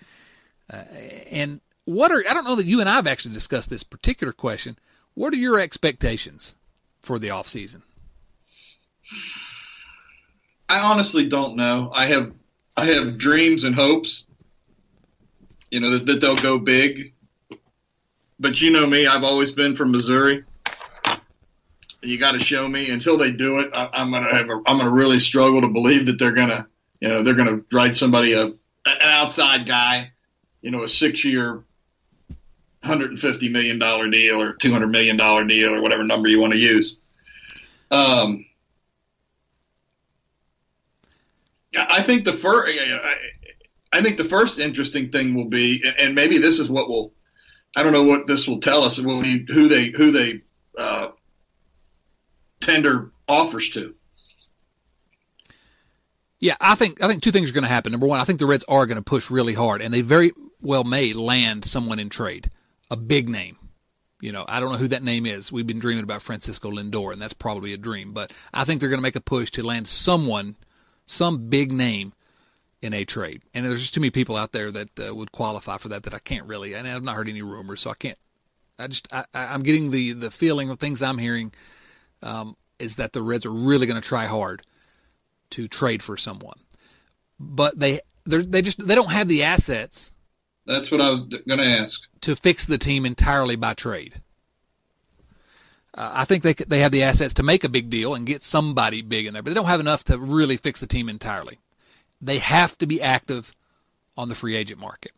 Uh, 0.72 0.85
and 1.31 1.61
what 1.85 2.11
are 2.11 2.22
I 2.29 2.35
don't 2.35 2.44
know 2.44 2.57
that 2.57 2.66
you 2.66 2.81
and 2.81 2.88
I've 2.88 3.07
actually 3.07 3.35
discussed 3.35 3.70
this 3.70 3.83
particular 3.83 4.33
question. 4.33 4.79
What 5.14 5.33
are 5.33 5.38
your 5.38 5.59
expectations 5.59 6.55
for 7.00 7.18
the 7.18 7.31
off 7.31 7.48
season? 7.48 7.83
I 10.68 10.81
honestly 10.81 11.29
don't 11.29 11.57
know. 11.57 11.90
I 11.94 12.07
have 12.07 12.33
I 12.76 12.87
have 12.87 13.18
dreams 13.18 13.64
and 13.64 13.74
hopes. 13.74 14.24
You 15.70 15.81
know 15.81 15.90
that, 15.90 16.07
that 16.07 16.20
they'll 16.20 16.37
go 16.37 16.59
big. 16.59 17.14
But 18.38 18.61
you 18.61 18.70
know 18.70 18.87
me, 18.87 19.07
I've 19.07 19.24
always 19.24 19.52
been 19.52 19.76
from 19.76 19.92
Missouri. 19.92 20.44
You 22.02 22.18
got 22.18 22.33
to 22.33 22.38
show 22.38 22.68
me 22.68 22.90
until 22.90 23.16
they 23.16 23.31
do 23.31 23.61
it. 23.61 23.70
I, 23.72 23.88
am 23.94 24.11
gonna 24.11 24.35
have 24.35 24.50
a, 24.50 24.61
I'm 24.66 24.79
gonna 24.79 24.90
really 24.90 25.20
struggle 25.20 25.61
to 25.62 25.68
believe 25.68 26.07
that 26.07 26.18
they're 26.18 26.33
gonna 26.33 26.66
you 27.00 27.09
know 27.09 27.22
they're 27.22 27.35
gonna 27.35 27.62
write 27.72 27.96
somebody 27.96 28.33
a 28.33 28.46
an 28.46 28.98
outside 29.00 29.66
guy 29.66 30.12
you 30.66 30.72
know, 30.72 30.83
a 30.83 30.88
six 30.88 31.24
year, 31.24 31.62
$150 32.83 33.52
million 33.52 33.79
deal 34.11 34.42
or 34.42 34.52
$200 34.52 34.90
million 34.90 35.16
deal 35.46 35.72
or 35.72 35.81
whatever 35.81 36.02
number 36.02 36.29
you 36.29 36.40
want 36.40 36.55
to 36.55 36.59
use. 36.59 36.98
Um, 37.92 38.44
I 41.76 42.02
think 42.02 42.24
the 42.24 42.33
first, 42.33 42.76
I 43.92 44.02
think 44.02 44.16
the 44.16 44.24
first 44.24 44.59
interesting 44.59 45.12
thing 45.12 45.35
will 45.35 45.44
be, 45.44 45.85
and 45.98 46.16
maybe 46.16 46.38
this 46.38 46.59
is 46.59 46.68
what 46.68 46.88
will, 46.88 47.12
I 47.76 47.85
don't 47.85 47.92
know 47.92 48.02
what 48.02 48.26
this 48.26 48.48
will 48.48 48.59
tell 48.59 48.83
us. 48.83 48.98
Will 48.98 49.22
be 49.22 49.46
who 49.48 49.68
they 49.68 49.90
who 49.90 50.11
they 50.11 50.42
uh, 50.76 51.11
tender 52.61 53.12
offers 53.29 53.70
to. 53.70 53.94
Yeah, 56.40 56.57
I 56.59 56.74
think 56.74 57.02
I 57.02 57.07
think 57.07 57.22
two 57.22 57.31
things 57.31 57.50
are 57.50 57.52
going 57.52 57.64
to 57.64 57.68
happen. 57.68 57.92
Number 57.92 58.07
one, 58.07 58.18
I 58.18 58.24
think 58.24 58.38
the 58.38 58.46
Reds 58.46 58.64
are 58.66 58.87
going 58.87 58.96
to 58.96 59.02
push 59.02 59.31
really 59.31 59.52
hard, 59.52 59.83
and 59.83 59.92
they 59.92 60.00
very 60.00 60.33
well 60.61 60.85
may 60.85 61.12
land 61.12 61.64
someone 61.64 61.99
in 61.99 62.09
trade, 62.09 62.51
a 62.90 62.97
big 62.97 63.29
name. 63.29 63.59
You 64.21 64.33
know, 64.33 64.45
I 64.49 64.61
don't 64.61 64.73
know 64.73 64.79
who 64.79 64.88
that 64.88 65.03
name 65.03 65.27
is. 65.27 65.53
We've 65.53 65.66
been 65.66 65.79
dreaming 65.79 66.05
about 66.05 66.23
Francisco 66.23 66.71
Lindor, 66.71 67.12
and 67.12 67.21
that's 67.21 67.35
probably 67.35 67.73
a 67.75 67.79
dream. 67.79 68.12
But 68.12 68.33
I 68.53 68.64
think 68.64 68.81
they're 68.81 68.88
going 68.88 68.99
to 68.99 69.03
make 69.03 69.16
a 69.16 69.21
push 69.21 69.51
to 69.53 69.62
land 69.62 69.87
someone, 69.87 70.57
some 71.05 71.49
big 71.49 71.71
name, 71.71 72.14
in 72.81 72.95
a 72.95 73.05
trade. 73.05 73.42
And 73.53 73.66
there's 73.66 73.81
just 73.81 73.95
too 73.95 74.01
many 74.01 74.11
people 74.11 74.37
out 74.37 74.53
there 74.53 74.71
that 74.71 75.01
uh, 75.01 75.14
would 75.14 75.33
qualify 75.33 75.77
for 75.77 75.88
that 75.88 76.05
that 76.05 76.14
I 76.14 76.19
can't 76.19 76.47
really. 76.47 76.75
And 76.75 76.88
I've 76.88 77.03
not 77.03 77.16
heard 77.16 77.29
any 77.29 77.42
rumors, 77.42 77.83
so 77.83 77.90
I 77.90 77.95
can't. 77.95 78.19
I 78.79 78.87
just 78.87 79.09
I, 79.12 79.25
I'm 79.35 79.62
getting 79.62 79.90
the 79.90 80.12
the 80.12 80.31
feeling 80.31 80.71
of 80.71 80.79
things 80.79 81.03
I'm 81.03 81.19
hearing 81.19 81.53
um, 82.23 82.57
is 82.79 82.97
that 82.97 83.12
the 83.12 83.23
Reds 83.23 83.47
are 83.47 83.51
really 83.51 83.87
going 83.87 84.01
to 84.01 84.07
try 84.07 84.27
hard 84.27 84.62
to 85.51 85.69
trade 85.69 86.03
for 86.03 86.16
someone, 86.16 86.59
but 87.38 87.79
they 87.79 88.01
they 88.25 88.61
just 88.61 88.87
they 88.87 88.95
don't 88.95 89.12
have 89.12 89.29
the 89.29 89.42
assets 89.42 90.12
that's 90.66 90.90
what 90.90 91.00
I 91.00 91.11
was 91.11 91.22
going 91.22 91.61
to 91.61 91.64
ask. 91.64 92.07
To 92.22 92.37
fix 92.37 92.64
the 92.64 92.79
team 92.79 93.07
entirely 93.07 93.57
by 93.57 93.74
trade. 93.74 94.20
Uh, 95.94 96.11
I 96.12 96.24
think 96.24 96.42
they 96.42 96.52
they 96.52 96.81
have 96.81 96.92
the 96.92 97.02
assets 97.02 97.33
to 97.35 97.42
make 97.42 97.64
a 97.64 97.68
big 97.68 97.88
deal 97.88 98.14
and 98.14 98.26
get 98.26 98.42
somebody 98.42 99.00
big 99.00 99.26
in 99.26 99.33
there, 99.33 99.42
but 99.42 99.50
they 99.50 99.55
don't 99.55 99.66
have 99.66 99.81
enough 99.81 100.05
to 100.05 100.18
really 100.18 100.57
fix 100.57 100.81
the 100.81 100.87
team 100.87 101.09
entirely. 101.09 101.59
They 102.20 102.38
have 102.38 102.76
to 102.79 102.87
be 102.87 103.00
active 103.00 103.55
on 104.16 104.29
the 104.29 104.35
free 104.35 104.57
agent 104.57 104.81
market. 104.81 105.12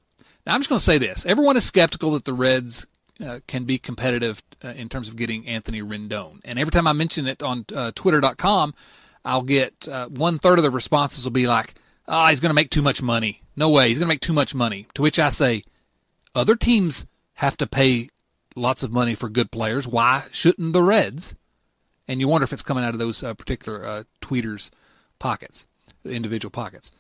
Now, 0.46 0.54
I'm 0.54 0.60
just 0.60 0.68
going 0.68 0.78
to 0.78 0.84
say 0.84 0.98
this: 0.98 1.26
everyone 1.26 1.56
is 1.56 1.64
skeptical 1.64 2.12
that 2.12 2.24
the 2.24 2.32
Reds 2.32 2.86
uh, 3.24 3.40
can 3.48 3.64
be 3.64 3.78
competitive 3.78 4.42
uh, 4.62 4.68
in 4.68 4.88
terms 4.88 5.08
of 5.08 5.16
getting 5.16 5.48
Anthony 5.48 5.82
Rendon, 5.82 6.40
and 6.44 6.60
every 6.60 6.70
time 6.70 6.86
I 6.86 6.92
mention 6.92 7.26
it 7.26 7.42
on 7.42 7.64
uh, 7.74 7.90
Twitter.com, 7.94 8.72
I'll 9.24 9.42
get 9.42 9.88
uh, 9.88 10.06
one 10.08 10.38
third 10.38 10.58
of 10.58 10.62
the 10.62 10.70
responses 10.70 11.24
will 11.24 11.32
be 11.32 11.48
like, 11.48 11.74
"Oh, 12.08 12.26
he's 12.26 12.40
going 12.40 12.50
to 12.50 12.54
make 12.54 12.70
too 12.70 12.82
much 12.82 13.00
money." 13.02 13.42
No 13.54 13.68
way. 13.68 13.88
He's 13.88 13.98
going 13.98 14.06
to 14.06 14.12
make 14.12 14.20
too 14.20 14.32
much 14.32 14.54
money. 14.54 14.86
To 14.94 15.02
which 15.02 15.18
I 15.18 15.28
say, 15.28 15.64
other 16.34 16.56
teams 16.56 17.06
have 17.34 17.56
to 17.58 17.66
pay 17.66 18.10
lots 18.56 18.82
of 18.82 18.90
money 18.90 19.14
for 19.14 19.28
good 19.28 19.50
players. 19.50 19.86
Why 19.86 20.24
shouldn't 20.32 20.72
the 20.72 20.82
Reds? 20.82 21.36
And 22.06 22.20
you 22.20 22.28
wonder 22.28 22.44
if 22.44 22.52
it's 22.52 22.62
coming 22.62 22.84
out 22.84 22.94
of 22.94 22.98
those 22.98 23.22
uh, 23.22 23.34
particular 23.34 23.84
uh, 23.84 24.02
tweeters' 24.22 24.70
pockets, 25.18 25.66
the 26.02 26.14
individual 26.14 26.50
pockets. 26.50 26.90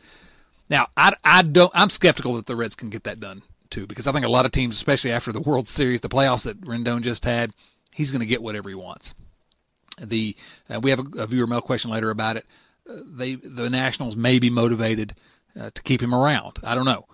Now, 0.68 0.88
I, 0.96 1.14
I 1.24 1.42
don't. 1.42 1.72
I'm 1.74 1.90
skeptical 1.90 2.34
that 2.36 2.46
the 2.46 2.56
Reds 2.56 2.74
can 2.74 2.90
get 2.90 3.04
that 3.04 3.20
done 3.20 3.42
too, 3.70 3.86
because 3.86 4.06
I 4.06 4.12
think 4.12 4.26
a 4.26 4.30
lot 4.30 4.46
of 4.46 4.52
teams, 4.52 4.76
especially 4.76 5.12
after 5.12 5.32
the 5.32 5.40
World 5.40 5.68
Series, 5.68 6.00
the 6.00 6.08
playoffs 6.08 6.44
that 6.44 6.60
Rendon 6.60 7.02
just 7.02 7.24
had, 7.24 7.52
he's 7.92 8.10
going 8.10 8.20
to 8.20 8.26
get 8.26 8.42
whatever 8.42 8.68
he 8.68 8.74
wants. 8.74 9.14
The 10.00 10.36
uh, 10.70 10.80
we 10.80 10.90
have 10.90 11.00
a, 11.00 11.22
a, 11.22 11.26
viewer 11.26 11.46
mail 11.46 11.60
question 11.60 11.90
later 11.90 12.10
about 12.10 12.36
it. 12.36 12.46
They 12.88 13.34
the 13.34 13.68
Nationals 13.70 14.16
may 14.16 14.38
be 14.38 14.50
motivated 14.50 15.14
uh, 15.58 15.70
to 15.74 15.82
keep 15.82 16.02
him 16.02 16.14
around. 16.14 16.58
I 16.64 16.74
don't 16.74 16.84
know. 16.84 17.06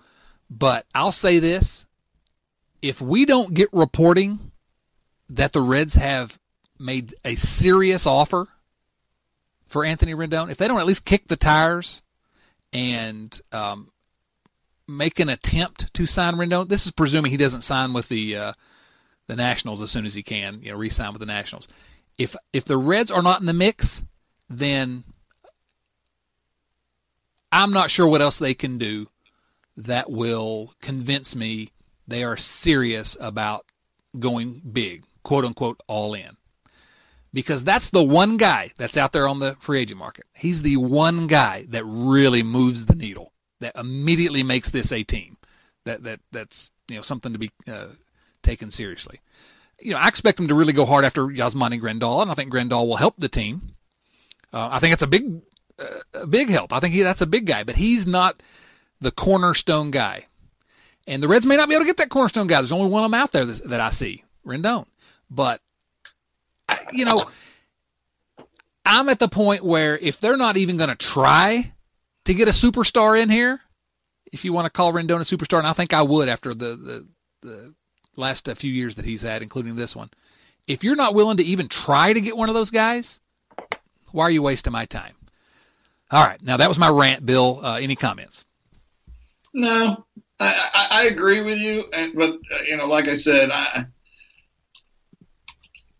But 0.49 0.85
I'll 0.93 1.11
say 1.11 1.39
this 1.39 1.87
if 2.81 3.01
we 3.01 3.25
don't 3.25 3.53
get 3.53 3.69
reporting 3.73 4.51
that 5.29 5.53
the 5.53 5.61
Reds 5.61 5.95
have 5.95 6.39
made 6.79 7.15
a 7.23 7.35
serious 7.35 8.05
offer 8.05 8.47
for 9.65 9.83
Anthony 9.83 10.13
Rendon, 10.13 10.51
if 10.51 10.57
they 10.57 10.67
don't 10.67 10.79
at 10.79 10.85
least 10.85 11.05
kick 11.05 11.27
the 11.27 11.35
tires 11.35 12.01
and 12.71 13.39
um, 13.51 13.91
make 14.87 15.19
an 15.19 15.29
attempt 15.29 15.93
to 15.95 16.05
sign 16.05 16.35
Rendon, 16.35 16.69
this 16.69 16.85
is 16.85 16.91
presuming 16.91 17.31
he 17.31 17.37
doesn't 17.37 17.61
sign 17.61 17.93
with 17.93 18.09
the 18.09 18.35
uh, 18.35 18.53
the 19.27 19.35
Nationals 19.35 19.81
as 19.81 19.89
soon 19.89 20.05
as 20.05 20.13
he 20.13 20.21
can, 20.21 20.61
you 20.61 20.71
know, 20.71 20.77
re-sign 20.77 21.11
with 21.11 21.19
the 21.19 21.25
Nationals. 21.25 21.67
If 22.17 22.35
if 22.53 22.65
the 22.65 22.77
Reds 22.77 23.11
are 23.11 23.23
not 23.23 23.39
in 23.39 23.47
the 23.47 23.53
mix, 23.53 24.03
then 24.47 25.03
I'm 27.55 27.71
not 27.71 27.89
sure 27.89 28.07
what 28.07 28.21
else 28.21 28.37
they 28.37 28.53
can 28.53 28.77
do 28.77 29.07
that 29.77 30.11
will 30.11 30.73
convince 30.81 31.35
me 31.35 31.71
they 32.07 32.23
are 32.23 32.37
serious 32.37 33.17
about 33.19 33.65
going 34.19 34.61
big, 34.71 35.05
quote 35.23 35.45
unquote, 35.45 35.81
all 35.87 36.13
in. 36.13 36.37
Because 37.33 37.63
that's 37.63 37.89
the 37.89 38.03
one 38.03 38.37
guy 38.37 38.71
that's 38.77 38.97
out 38.97 39.11
there 39.11 39.27
on 39.27 39.39
the 39.39 39.55
free 39.59 39.79
agent 39.79 39.99
market. 39.99 40.25
He's 40.33 40.61
the 40.61 40.77
one 40.77 41.27
guy 41.27 41.65
that 41.69 41.83
really 41.85 42.43
moves 42.43 42.85
the 42.85 42.95
needle, 42.95 43.33
that 43.59 43.75
immediately 43.75 44.43
makes 44.43 44.69
this 44.69 44.91
a 44.91 45.03
team. 45.03 45.37
That 45.85 46.03
that 46.03 46.19
that's 46.31 46.71
you 46.89 46.95
know 46.95 47.01
something 47.01 47.33
to 47.33 47.39
be 47.39 47.51
uh, 47.67 47.87
taken 48.41 48.71
seriously. 48.71 49.19
You 49.79 49.91
know, 49.91 49.97
I 49.97 50.07
expect 50.07 50.39
him 50.39 50.47
to 50.47 50.55
really 50.55 50.73
go 50.73 50.85
hard 50.85 51.03
after 51.03 51.23
Yasmani 51.23 51.79
Grandal, 51.81 52.21
and 52.21 52.31
I 52.31 52.33
think 52.33 52.51
Grandal 52.51 52.87
will 52.87 52.95
help 52.95 53.15
the 53.17 53.29
team. 53.29 53.75
Uh, 54.53 54.69
I 54.71 54.79
think 54.79 54.93
it's 54.93 55.03
a 55.03 55.07
big, 55.07 55.41
a 56.13 56.27
big 56.27 56.49
help. 56.49 56.71
I 56.73 56.79
think 56.79 56.93
he, 56.93 57.01
that's 57.01 57.21
a 57.21 57.27
big 57.27 57.45
guy, 57.45 57.63
but 57.63 57.75
he's 57.75 58.07
not 58.07 58.41
the 59.01 59.11
cornerstone 59.11 59.91
guy. 59.91 60.25
And 61.07 61.21
the 61.21 61.27
Reds 61.27 61.45
may 61.45 61.57
not 61.57 61.69
be 61.69 61.75
able 61.75 61.83
to 61.83 61.87
get 61.87 61.97
that 61.97 62.09
cornerstone 62.09 62.47
guy. 62.47 62.61
There's 62.61 62.71
only 62.71 62.89
one 62.89 63.03
of 63.03 63.11
them 63.11 63.19
out 63.19 63.31
there 63.31 63.45
that, 63.45 63.79
I 63.79 63.91
see, 63.91 64.23
Rendon. 64.45 64.85
But, 65.29 65.61
I, 66.67 66.79
you 66.91 67.05
know, 67.05 67.25
I'm 68.85 69.09
at 69.09 69.19
the 69.19 69.27
point 69.27 69.63
where 69.63 69.97
if 69.97 70.19
they're 70.19 70.37
not 70.37 70.57
even 70.57 70.77
going 70.77 70.89
to 70.89 70.95
try 70.95 71.73
to 72.23 72.33
get 72.33 72.47
a 72.47 72.51
superstar 72.51 73.21
in 73.21 73.29
here, 73.29 73.61
if 74.31 74.43
you 74.43 74.53
want 74.53 74.65
to 74.65 74.71
call 74.71 74.93
Rendon 74.93 75.17
a 75.17 75.37
superstar, 75.37 75.59
and 75.59 75.67
I 75.67 75.73
think 75.73 75.93
I 75.93 76.01
would 76.01 76.27
after 76.27 76.53
the, 76.53 76.75
the, 76.75 77.07
the 77.41 77.73
last 78.15 78.49
uh, 78.49 78.55
few 78.55 78.71
years 78.71 78.95
that 78.95 79.05
he's 79.05 79.21
had, 79.21 79.43
including 79.43 79.75
this 79.75 79.95
one. 79.95 80.09
If 80.67 80.83
you're 80.83 80.95
not 80.95 81.13
willing 81.13 81.37
to 81.37 81.43
even 81.43 81.67
try 81.67 82.13
to 82.13 82.21
get 82.21 82.35
one 82.35 82.49
of 82.49 82.55
those 82.55 82.71
guys, 82.71 83.19
why 84.11 84.23
are 84.23 84.31
you 84.31 84.41
wasting 84.41 84.73
my 84.73 84.85
time? 84.85 85.13
All 86.11 86.23
right, 86.23 86.41
now 86.41 86.57
that 86.57 86.69
was 86.69 86.77
my 86.77 86.89
rant, 86.89 87.25
Bill. 87.25 87.59
Uh, 87.63 87.77
any 87.77 87.95
comments? 87.95 88.45
No, 89.53 90.05
I, 90.39 90.69
I, 90.73 90.87
I, 90.91 91.05
agree 91.05 91.41
with 91.41 91.59
you, 91.59 91.85
and 91.93 92.13
but 92.13 92.33
uh, 92.51 92.61
you 92.67 92.77
know, 92.77 92.85
like 92.85 93.07
I 93.07 93.15
said, 93.15 93.49
I, 93.51 93.85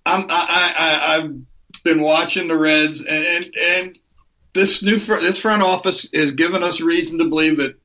I'm 0.05 0.25
I, 0.29 0.73
I 0.77 1.15
I've 1.15 1.35
been 1.83 2.01
watching 2.01 2.47
the 2.47 2.57
Reds, 2.57 3.03
and 3.03 3.23
and, 3.23 3.55
and 3.57 3.99
this 4.53 4.83
new 4.83 4.97
this 4.97 5.39
front 5.39 5.63
office 5.63 6.07
has 6.13 6.33
given 6.33 6.63
us 6.63 6.81
reason 6.81 7.17
to 7.19 7.25
believe 7.25 7.57
that 7.57 7.79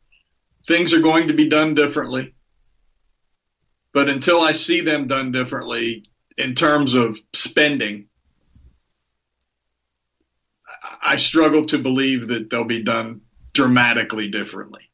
things 0.66 0.92
are 0.92 1.00
going 1.00 1.28
to 1.28 1.34
be 1.34 1.48
done 1.48 1.74
differently. 1.74 2.34
But 3.92 4.08
until 4.08 4.40
I 4.40 4.52
see 4.52 4.82
them 4.82 5.06
done 5.06 5.32
differently 5.32 6.04
in 6.36 6.54
terms 6.54 6.94
of 6.94 7.18
spending, 7.32 8.06
I 11.00 11.16
struggle 11.16 11.64
to 11.66 11.78
believe 11.78 12.28
that 12.28 12.50
they'll 12.50 12.64
be 12.64 12.82
done 12.82 13.22
dramatically 13.52 14.28
differently. 14.28 14.90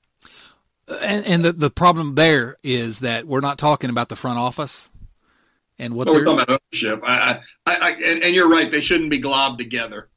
And, 0.88 1.27
and 1.27 1.45
the, 1.45 1.53
the 1.53 1.71
problem 1.71 2.14
there 2.14 2.57
is 2.62 3.01
that 3.01 3.27
we're 3.27 3.40
not 3.40 3.59
talking 3.59 3.90
about 3.90 4.09
the 4.09 4.16
front 4.16 4.38
office 4.38 4.90
and 5.79 5.95
what 5.95 6.07
well, 6.07 6.16
we're 6.16 6.25
talking 6.25 6.42
about 6.42 6.61
ownership. 6.73 7.01
I, 7.05 7.40
I, 7.66 7.77
I 7.77 7.90
and, 7.92 8.23
and, 8.23 8.35
you're 8.35 8.49
right; 8.49 8.71
they 8.71 8.81
shouldn't 8.81 9.11
be 9.11 9.21
globbed 9.21 9.59
together. 9.59 10.09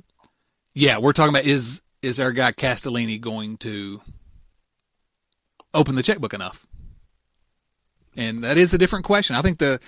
Yeah, 0.74 1.00
we're 1.00 1.12
talking 1.12 1.34
about 1.34 1.46
is 1.46 1.82
is 2.02 2.20
our 2.20 2.32
guy 2.32 2.52
Castellini 2.52 3.20
going 3.20 3.58
to 3.58 4.00
open 5.74 5.96
the 5.96 6.04
checkbook 6.04 6.34
enough? 6.34 6.66
And 8.16 8.44
that 8.44 8.58
is 8.58 8.74
a 8.74 8.78
different 8.78 9.06
question. 9.06 9.36
I 9.36 9.42
think 9.42 9.60
the 9.60 9.80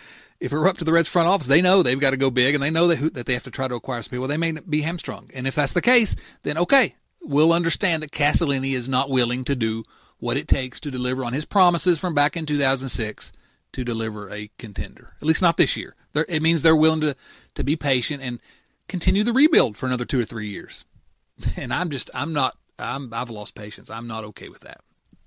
if 0.41 0.51
were 0.51 0.67
up 0.67 0.77
to 0.77 0.83
the 0.83 0.91
Reds 0.91 1.07
front 1.07 1.29
office, 1.29 1.47
they 1.47 1.61
know 1.61 1.81
they've 1.81 1.99
got 1.99 2.11
to 2.11 2.17
go 2.17 2.29
big 2.29 2.53
and 2.53 2.63
they 2.63 2.69
know 2.69 2.87
that, 2.87 3.13
that 3.13 3.25
they 3.25 3.33
have 3.33 3.43
to 3.43 3.51
try 3.51 3.67
to 3.67 3.75
acquire 3.75 4.01
some 4.01 4.11
people. 4.11 4.27
They 4.27 4.37
may 4.37 4.51
be 4.51 4.81
hamstrung. 4.81 5.29
And 5.33 5.47
if 5.47 5.55
that's 5.55 5.73
the 5.73 5.81
case, 5.81 6.15
then 6.43 6.57
okay, 6.57 6.95
we'll 7.21 7.53
understand 7.53 8.03
that 8.03 8.11
Castellini 8.11 8.73
is 8.73 8.89
not 8.89 9.09
willing 9.09 9.43
to 9.45 9.55
do 9.55 9.83
what 10.19 10.37
it 10.37 10.47
takes 10.47 10.79
to 10.81 10.91
deliver 10.91 11.23
on 11.23 11.33
his 11.33 11.45
promises 11.45 11.99
from 11.99 12.13
back 12.13 12.35
in 12.35 12.45
2006 12.45 13.31
to 13.71 13.83
deliver 13.83 14.29
a 14.29 14.49
contender. 14.57 15.13
At 15.21 15.27
least 15.27 15.41
not 15.41 15.57
this 15.57 15.77
year. 15.77 15.95
They're, 16.13 16.25
it 16.27 16.41
means 16.41 16.61
they're 16.61 16.75
willing 16.75 17.01
to, 17.01 17.15
to 17.55 17.63
be 17.63 17.75
patient 17.75 18.21
and 18.21 18.39
continue 18.87 19.23
the 19.23 19.33
rebuild 19.33 19.77
for 19.77 19.85
another 19.85 20.05
two 20.05 20.19
or 20.19 20.25
three 20.25 20.49
years. 20.49 20.85
And 21.57 21.73
I'm 21.73 21.89
just, 21.89 22.11
I'm 22.13 22.33
not, 22.33 22.55
I'm, 22.77 23.11
I've 23.13 23.31
lost 23.31 23.55
patience. 23.55 23.89
I'm 23.89 24.05
not 24.05 24.23
okay 24.25 24.49
with 24.49 24.61
that 24.61 24.81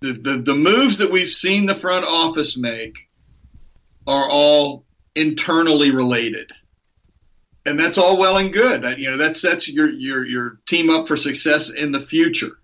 the, 0.05 0.13
the, 0.13 0.37
the 0.37 0.55
moves 0.55 0.99
that 0.99 1.11
we've 1.11 1.31
seen 1.31 1.65
the 1.65 1.75
front 1.75 2.05
office 2.05 2.59
make 2.59 3.09
are 4.07 4.29
all 4.29 4.85
internally 5.15 5.91
related. 5.91 6.53
And 7.67 7.79
that's 7.79 7.97
all 7.97 8.19
well 8.19 8.37
and 8.37 8.53
good. 8.53 8.99
You 8.99 9.11
know, 9.11 9.19
that 9.19 9.37
sets 9.37 9.69
your, 9.69 9.91
your, 9.91 10.27
your 10.27 10.61
team 10.67 10.91
up 10.91 11.09
for 11.09 11.17
success 11.17 11.71
in 11.71 11.93
the 11.93 12.01
future. 12.01 12.59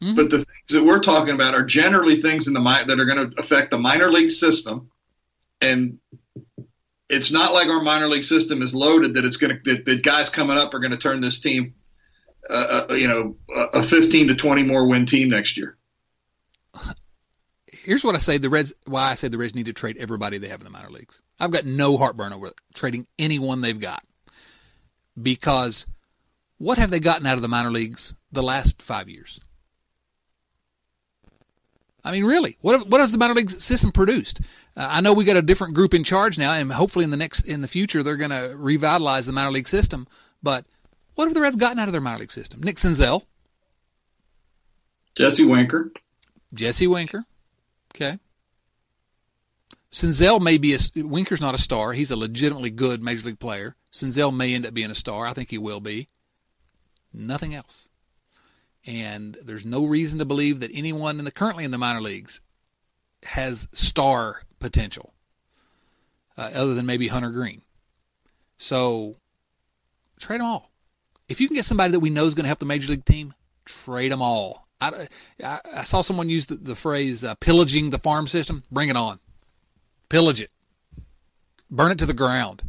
Mm-hmm. 0.00 0.14
But 0.14 0.30
the 0.30 0.38
things 0.38 0.68
that 0.70 0.84
we're 0.84 1.00
talking 1.00 1.34
about 1.34 1.54
are 1.54 1.64
generally 1.64 2.16
things 2.16 2.46
in 2.46 2.54
the 2.54 2.60
that 2.60 3.00
are 3.00 3.04
going 3.04 3.30
to 3.30 3.40
affect 3.40 3.70
the 3.70 3.78
minor 3.78 4.10
league 4.10 4.30
system. 4.30 4.90
And 5.60 5.98
it's 7.08 7.30
not 7.30 7.52
like 7.52 7.68
our 7.68 7.82
minor 7.82 8.08
league 8.08 8.24
system 8.24 8.62
is 8.62 8.74
loaded 8.74 9.14
that 9.14 9.24
it's 9.24 9.36
going 9.36 9.56
to 9.56 9.74
that, 9.74 9.84
that 9.84 10.02
guys 10.02 10.30
coming 10.30 10.56
up 10.56 10.74
are 10.74 10.78
going 10.78 10.90
to 10.90 10.96
turn 10.96 11.20
this 11.20 11.40
team, 11.40 11.74
uh, 12.48 12.86
uh, 12.90 12.94
you 12.94 13.08
know, 13.08 13.36
a 13.72 13.82
15 13.82 14.28
to 14.28 14.34
20 14.34 14.62
more 14.62 14.86
win 14.86 15.06
team 15.06 15.30
next 15.30 15.56
year 15.56 15.76
here's 17.84 18.04
what 18.04 18.14
I 18.14 18.18
say: 18.18 18.38
the 18.38 18.50
Reds. 18.50 18.72
Why 18.86 19.10
I 19.10 19.14
say 19.14 19.28
the 19.28 19.38
Reds 19.38 19.54
need 19.54 19.66
to 19.66 19.72
trade 19.72 19.96
everybody 19.98 20.38
they 20.38 20.48
have 20.48 20.60
in 20.60 20.64
the 20.64 20.70
minor 20.70 20.90
leagues. 20.90 21.22
I've 21.38 21.52
got 21.52 21.64
no 21.64 21.96
heartburn 21.96 22.32
over 22.32 22.52
trading 22.74 23.06
anyone 23.18 23.60
they've 23.60 23.78
got 23.78 24.04
because 25.20 25.86
what 26.58 26.78
have 26.78 26.90
they 26.90 27.00
gotten 27.00 27.26
out 27.26 27.36
of 27.36 27.42
the 27.42 27.48
minor 27.48 27.70
leagues 27.70 28.14
the 28.32 28.42
last 28.42 28.80
five 28.82 29.08
years? 29.08 29.40
I 32.04 32.12
mean, 32.12 32.24
really, 32.24 32.58
what 32.60 32.88
what 32.88 33.00
has 33.00 33.12
the 33.12 33.18
minor 33.18 33.34
league 33.34 33.50
system 33.50 33.90
produced? 33.90 34.40
Uh, 34.76 34.88
I 34.90 35.00
know 35.00 35.14
we 35.14 35.24
got 35.24 35.36
a 35.36 35.42
different 35.42 35.74
group 35.74 35.94
in 35.94 36.04
charge 36.04 36.38
now, 36.38 36.52
and 36.52 36.72
hopefully 36.72 37.04
in 37.04 37.10
the 37.10 37.16
next 37.16 37.40
in 37.40 37.62
the 37.62 37.68
future 37.68 38.02
they're 38.02 38.16
going 38.16 38.30
to 38.30 38.54
revitalize 38.56 39.26
the 39.26 39.32
minor 39.32 39.50
league 39.50 39.68
system. 39.68 40.06
But 40.42 40.66
what 41.14 41.24
have 41.24 41.34
the 41.34 41.40
Reds 41.40 41.56
gotten 41.56 41.78
out 41.78 41.88
of 41.88 41.92
their 41.92 42.02
minor 42.02 42.18
league 42.18 42.32
system? 42.32 42.62
Nick 42.62 42.76
Senzel, 42.76 43.24
Jesse 45.14 45.46
Winker, 45.46 45.92
Jesse 46.52 46.86
Winker. 46.86 47.24
Okay. 47.94 48.18
Senzel 49.90 50.40
may 50.40 50.58
be 50.58 50.74
a 50.74 50.78
Winker's 50.96 51.40
not 51.40 51.54
a 51.54 51.58
star. 51.58 51.92
He's 51.92 52.10
a 52.10 52.16
legitimately 52.16 52.70
good 52.70 53.02
major 53.02 53.26
league 53.26 53.38
player. 53.38 53.76
Senzel 53.92 54.34
may 54.34 54.52
end 54.52 54.66
up 54.66 54.74
being 54.74 54.90
a 54.90 54.94
star. 54.94 55.26
I 55.26 55.32
think 55.32 55.50
he 55.50 55.58
will 55.58 55.80
be. 55.80 56.08
Nothing 57.12 57.54
else. 57.54 57.88
And 58.84 59.38
there's 59.40 59.64
no 59.64 59.86
reason 59.86 60.18
to 60.18 60.24
believe 60.24 60.58
that 60.60 60.72
anyone 60.74 61.20
in 61.20 61.24
the 61.24 61.30
currently 61.30 61.64
in 61.64 61.70
the 61.70 61.78
minor 61.78 62.00
leagues 62.00 62.40
has 63.22 63.68
star 63.72 64.42
potential, 64.58 65.14
uh, 66.36 66.50
other 66.52 66.74
than 66.74 66.86
maybe 66.86 67.08
Hunter 67.08 67.30
Greene. 67.30 67.62
So 68.58 69.14
trade 70.18 70.40
them 70.40 70.46
all. 70.46 70.72
If 71.28 71.40
you 71.40 71.46
can 71.46 71.54
get 71.54 71.64
somebody 71.64 71.92
that 71.92 72.00
we 72.00 72.10
know 72.10 72.26
is 72.26 72.34
going 72.34 72.44
to 72.44 72.48
help 72.48 72.58
the 72.58 72.66
major 72.66 72.88
league 72.88 73.04
team, 73.04 73.32
trade 73.64 74.10
them 74.12 74.20
all. 74.20 74.63
I, 75.42 75.60
I, 75.74 75.84
saw 75.84 76.00
someone 76.00 76.28
use 76.28 76.46
the, 76.46 76.56
the 76.56 76.74
phrase 76.74 77.24
uh, 77.24 77.34
pillaging 77.36 77.90
the 77.90 77.98
farm 77.98 78.26
system. 78.26 78.64
Bring 78.70 78.88
it 78.88 78.96
on. 78.96 79.20
Pillage 80.08 80.40
it. 80.40 80.50
Burn 81.70 81.92
it 81.92 81.98
to 81.98 82.06
the 82.06 82.14
ground. 82.14 82.62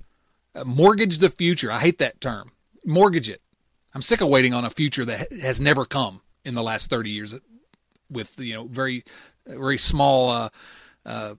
Uh, 0.53 0.63
mortgage 0.63 1.17
the 1.17 1.29
future. 1.29 1.71
I 1.71 1.79
hate 1.79 1.97
that 1.99 2.21
term. 2.21 2.51
Mortgage 2.85 3.29
it. 3.29 3.41
I'm 3.93 4.01
sick 4.01 4.21
of 4.21 4.29
waiting 4.29 4.53
on 4.53 4.65
a 4.65 4.69
future 4.69 5.05
that 5.05 5.31
has 5.31 5.59
never 5.59 5.85
come 5.85 6.21
in 6.43 6.53
the 6.53 6.63
last 6.63 6.89
30 6.89 7.09
years 7.09 7.35
with, 8.09 8.39
you 8.39 8.53
know, 8.53 8.65
very, 8.65 9.03
very 9.47 9.77
small 9.77 10.29
uh, 10.29 10.49
uh, 11.05 11.35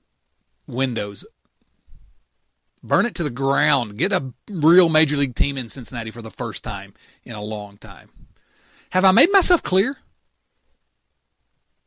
windows. 0.66 1.24
Burn 2.82 3.06
it 3.06 3.14
to 3.16 3.24
the 3.24 3.30
ground. 3.30 3.98
Get 3.98 4.12
a 4.12 4.32
real 4.48 4.88
major 4.88 5.16
league 5.16 5.34
team 5.34 5.58
in 5.58 5.68
Cincinnati 5.68 6.10
for 6.10 6.22
the 6.22 6.30
first 6.30 6.62
time 6.62 6.94
in 7.24 7.34
a 7.34 7.42
long 7.42 7.78
time. 7.78 8.10
Have 8.90 9.04
I 9.04 9.10
made 9.10 9.32
myself 9.32 9.62
clear? 9.62 9.98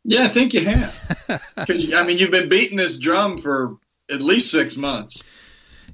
Yeah, 0.04 0.24
I 0.24 0.28
think 0.28 0.54
you 0.54 0.66
have. 0.66 0.96
Because 1.56 1.94
I 1.94 2.04
mean, 2.04 2.18
you've 2.18 2.32
been 2.32 2.50
beating 2.50 2.78
this 2.78 2.98
drum 2.98 3.38
for 3.38 3.78
at 4.10 4.22
least 4.22 4.50
six 4.50 4.76
months. 4.76 5.22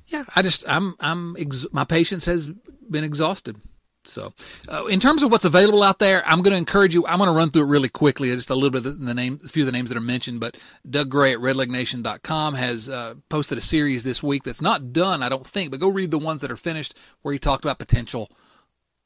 Yeah, 0.08 0.24
I 0.36 0.42
just 0.42 0.64
I'm 0.68 0.96
I'm 1.00 1.36
ex- 1.38 1.68
my 1.72 1.84
patience 1.84 2.26
has 2.26 2.48
been 2.90 3.04
exhausted, 3.04 3.58
So, 4.04 4.32
uh, 4.70 4.86
in 4.86 5.00
terms 5.00 5.24
of 5.24 5.32
what's 5.32 5.46
available 5.46 5.82
out 5.82 5.98
there, 5.98 6.24
I'm 6.28 6.44
going 6.44 6.52
to 6.52 6.58
encourage 6.58 6.94
you. 6.94 7.06
I'm 7.08 7.18
going 7.18 7.28
to 7.28 7.34
run 7.34 7.50
through 7.50 7.64
it 7.64 7.70
really 7.70 7.90
quickly, 7.90 8.30
just 8.30 8.52
a 8.52 8.56
little 8.56 8.70
bit 8.70 8.86
of 8.86 9.00
the, 9.00 9.14
name, 9.16 9.40
a 9.44 9.50
few 9.50 9.64
of 9.64 9.66
the 9.66 9.72
names 9.72 9.90
that 9.90 9.98
are 9.98 10.02
mentioned. 10.02 10.40
But 10.40 10.58
Doug 10.88 11.10
Gray 11.10 11.34
at 11.34 11.40
RedLegNation.com 11.40 12.54
has 12.54 12.88
uh, 12.88 13.16
posted 13.30 13.58
a 13.58 13.62
series 13.62 14.04
this 14.04 14.22
week 14.22 14.44
that's 14.44 14.62
not 14.62 14.94
done, 14.94 15.24
I 15.24 15.30
don't 15.30 15.48
think, 15.48 15.72
but 15.72 15.80
go 15.80 15.90
read 15.90 16.12
the 16.12 16.20
ones 16.20 16.42
that 16.42 16.52
are 16.52 16.58
finished, 16.58 16.96
where 17.24 17.34
he 17.34 17.40
talked 17.40 17.66
about 17.66 17.80
potential 17.80 18.30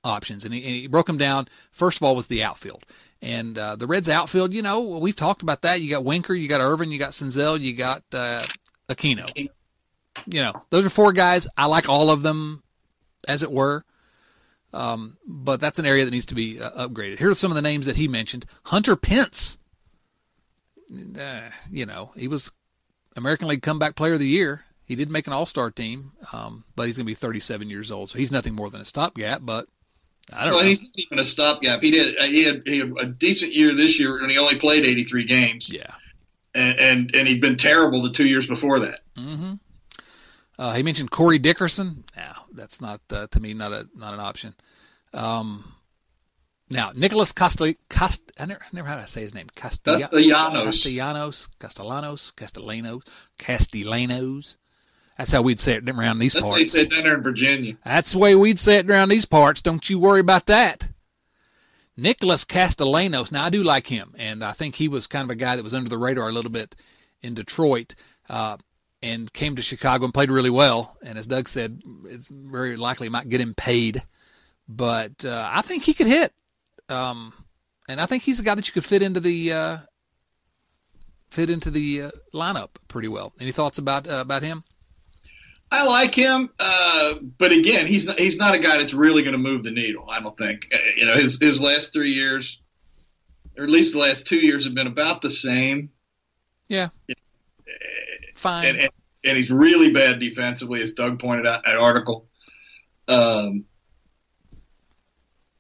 options, 0.04 0.44
and 0.44 0.54
he, 0.54 0.62
and 0.64 0.76
he 0.76 0.88
broke 0.88 1.08
them 1.08 1.18
down. 1.18 1.48
First 1.72 1.98
of 2.00 2.04
all, 2.04 2.16
was 2.16 2.28
the 2.28 2.44
outfield, 2.44 2.86
and 3.22 3.58
uh, 3.58 3.76
the 3.76 3.88
Reds 3.88 4.10
outfield. 4.10 4.54
You 4.54 4.62
know, 4.62 4.82
we've 4.82 5.16
talked 5.16 5.42
about 5.42 5.62
that. 5.64 5.82
You 5.82 5.90
got 5.90 6.04
Winker, 6.04 6.34
you 6.34 6.48
got 6.48 6.62
Ervin, 6.62 6.92
you 6.92 7.00
got 7.00 7.12
Senzel, 7.12 7.60
you 7.60 7.74
got 7.74 8.04
uh, 8.14 8.44
Aquino. 8.88 9.50
You 10.26 10.42
know, 10.42 10.64
those 10.70 10.86
are 10.86 10.90
four 10.90 11.14
guys. 11.14 11.48
I 11.58 11.66
like 11.66 11.88
all 11.88 12.10
of 12.10 12.22
them, 12.24 12.64
as 13.28 13.44
it 13.44 13.52
were. 13.52 13.86
Um, 14.72 15.18
but 15.26 15.60
that's 15.60 15.80
an 15.80 15.86
area 15.86 16.06
that 16.06 16.12
needs 16.12 16.28
to 16.28 16.36
be 16.36 16.62
uh, 16.62 16.88
upgraded. 16.88 17.18
Here 17.18 17.30
are 17.30 17.36
some 17.36 17.52
of 17.52 17.56
the 17.56 17.62
names 17.62 17.86
that 17.86 17.96
he 17.96 18.08
mentioned. 18.08 18.46
Hunter 18.66 18.96
Pence. 18.96 19.58
Uh, 21.20 21.50
you 21.72 21.86
know, 21.86 22.12
he 22.16 22.28
was 22.28 22.52
American 23.16 23.48
League 23.48 23.62
Comeback 23.62 23.96
Player 23.96 24.14
of 24.14 24.20
the 24.20 24.28
Year. 24.28 24.66
He 24.86 24.96
did 24.96 25.10
make 25.10 25.28
an 25.28 25.34
All 25.34 25.46
Star 25.46 25.70
team, 25.70 26.14
um, 26.34 26.64
but 26.76 26.88
he's 26.88 26.98
going 26.98 27.06
to 27.06 27.12
be 27.12 27.16
37 27.16 27.70
years 27.70 27.92
old, 27.92 28.10
so 28.10 28.18
he's 28.18 28.32
nothing 28.32 28.56
more 28.56 28.72
than 28.72 28.82
a 28.82 28.86
stopgap. 28.86 29.42
But 29.44 29.68
I 30.32 30.46
don't 30.46 30.54
well, 30.54 30.64
know. 30.64 30.70
he's 30.70 30.84
not 30.84 30.92
even 30.96 31.20
a 31.20 31.24
stopgap. 31.24 31.82
He 31.82 31.92
did. 31.92 32.16
He 32.26 32.44
had, 32.44 32.62
he 32.66 32.80
had 32.80 32.94
a 33.00 33.06
decent 33.06 33.54
year 33.54 33.74
this 33.74 34.00
year, 34.00 34.18
and 34.20 34.30
he 34.30 34.38
only 34.38 34.58
played 34.58 34.86
83 34.86 35.26
games. 35.26 35.72
Yeah, 35.72 35.92
and 36.54 36.80
and, 36.80 37.16
and 37.16 37.28
he'd 37.28 37.42
been 37.42 37.58
terrible 37.58 38.02
the 38.02 38.12
two 38.12 38.28
years 38.28 38.46
before 38.46 38.80
that. 38.82 39.00
Mm-hmm. 39.18 39.54
Uh, 40.58 40.74
he 40.74 40.84
mentioned 40.84 41.10
Corey 41.10 41.40
Dickerson. 41.40 42.04
No, 42.16 42.32
that's 42.54 42.82
not 42.82 43.02
uh, 43.12 43.28
to 43.28 43.40
me 43.40 43.54
not 43.54 43.72
a 43.72 43.88
not 43.96 44.14
an 44.14 44.20
option. 44.20 44.54
Um, 45.14 45.74
now 46.70 46.92
Nicholas 46.94 47.32
Castell 47.32 47.74
Cast 47.90 48.32
I 48.38 48.46
never, 48.46 48.62
never 48.72 48.88
how 48.88 48.98
to 48.98 49.08
say 49.08 49.22
his 49.22 49.34
name 49.34 49.48
Castellanos 49.56 50.10
Castellanos 50.10 51.48
Castellanos 51.60 52.32
Castellanos 52.36 53.04
Castellanos. 53.38 54.58
That's 55.20 55.34
how 55.34 55.42
we'd 55.42 55.60
say 55.60 55.74
it 55.74 55.90
around 55.90 56.20
these 56.20 56.32
That's 56.32 56.46
parts. 56.46 56.58
That's 56.58 56.72
how 56.72 56.78
they 56.78 56.84
said 56.84 56.92
down 56.92 57.04
there 57.04 57.16
in 57.16 57.22
Virginia. 57.22 57.78
That's 57.84 58.14
the 58.14 58.20
way 58.20 58.36
we'd 58.36 58.58
say 58.58 58.78
it 58.78 58.90
around 58.90 59.10
these 59.10 59.26
parts. 59.26 59.62
Don't 59.62 59.90
you 59.90 60.00
worry 60.00 60.22
about 60.22 60.46
that. 60.46 60.88
Nicholas 61.98 62.46
Castellanos. 62.46 63.30
Now 63.30 63.44
I 63.44 63.50
do 63.50 63.62
like 63.62 63.88
him, 63.88 64.16
and 64.18 64.42
I 64.42 64.54
think 64.54 64.76
he 64.76 64.88
was 64.88 65.08
kind 65.08 65.26
of 65.26 65.30
a 65.30 65.36
guy 65.36 65.58
that 65.58 65.64
was 65.64 65.74
under 65.74 65.90
the 65.90 65.98
radar 65.98 66.30
a 66.30 66.32
little 66.32 66.50
bit 66.50 66.74
in 67.22 67.34
Detroit. 67.34 67.96
Uh, 68.30 68.58
and 69.02 69.32
came 69.32 69.56
to 69.56 69.62
Chicago 69.62 70.06
and 70.06 70.14
played 70.14 70.32
really 70.32 70.50
well. 70.50 70.98
And 71.04 71.18
as 71.18 71.28
Doug 71.28 71.48
said, 71.48 71.82
it's 72.06 72.28
very 72.28 72.76
likely 72.76 73.10
might 73.10 73.30
get 73.30 73.42
him 73.42 73.54
paid. 73.54 74.04
But 74.68 75.26
uh, 75.26 75.50
I 75.52 75.62
think 75.62 75.84
he 75.84 75.94
could 75.94 76.08
hit, 76.08 76.32
um, 76.90 77.34
and 77.88 78.00
I 78.00 78.06
think 78.06 78.24
he's 78.24 78.40
a 78.40 78.44
guy 78.44 78.56
that 78.56 78.68
you 78.68 78.74
could 78.74 78.86
fit 78.86 79.02
into 79.02 79.20
the 79.20 79.52
uh, 79.52 79.78
fit 81.30 81.50
into 81.50 81.72
the 81.72 82.04
uh, 82.04 82.12
lineup 82.34 82.70
pretty 82.88 83.08
well. 83.08 83.34
Any 83.40 83.52
thoughts 83.52 83.80
about 83.80 84.08
uh, 84.08 84.22
about 84.22 84.44
him? 84.44 84.64
I 85.72 85.86
like 85.86 86.16
him, 86.16 86.50
uh, 86.60 87.16
but 87.38 87.52
again, 87.52 87.86
he's 87.86 88.08
not, 88.08 88.18
he's 88.18 88.38
not 88.38 88.56
a 88.56 88.60
guy 88.60 88.80
that's 88.80 88.94
really 88.94 89.22
going 89.22 89.34
to 89.34 89.38
move 89.38 89.64
the 89.64 89.72
needle. 89.72 90.10
I 90.10 90.20
don't 90.20 90.38
think. 90.38 90.68
Uh, 90.74 90.78
you 90.96 91.06
know, 91.06 91.14
his 91.14 91.40
his 91.40 91.62
last 91.62 91.94
three 91.94 92.12
years, 92.12 92.60
or 93.58 93.66
at 93.66 93.70
least 93.70 93.94
the 93.94 94.00
last 94.00 94.26
two 94.26 94.40
years, 94.40 94.66
have 94.66 94.74
been 94.74 94.88
about 94.88 95.22
the 95.22 95.30
same. 95.30 95.92
Yeah 96.68 96.90
fine. 98.40 98.66
And, 98.66 98.78
and, 98.80 98.90
and, 99.24 99.38
he's 99.38 99.52
really 99.52 99.92
bad 99.92 100.20
defensively, 100.20 100.82
as 100.82 100.94
Doug 100.94 101.20
pointed 101.20 101.46
out 101.46 101.66
in 101.66 101.72
that 101.72 101.80
article. 101.80 102.28
Um, 103.08 103.66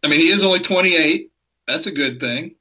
I 0.04 0.08
mean, 0.08 0.22
he 0.22 0.32
is 0.32 0.44
only 0.44 0.60
28. 0.60 1.32
That's 1.68 1.88
a 1.88 1.92
good 1.92 2.20
thing. 2.20 2.56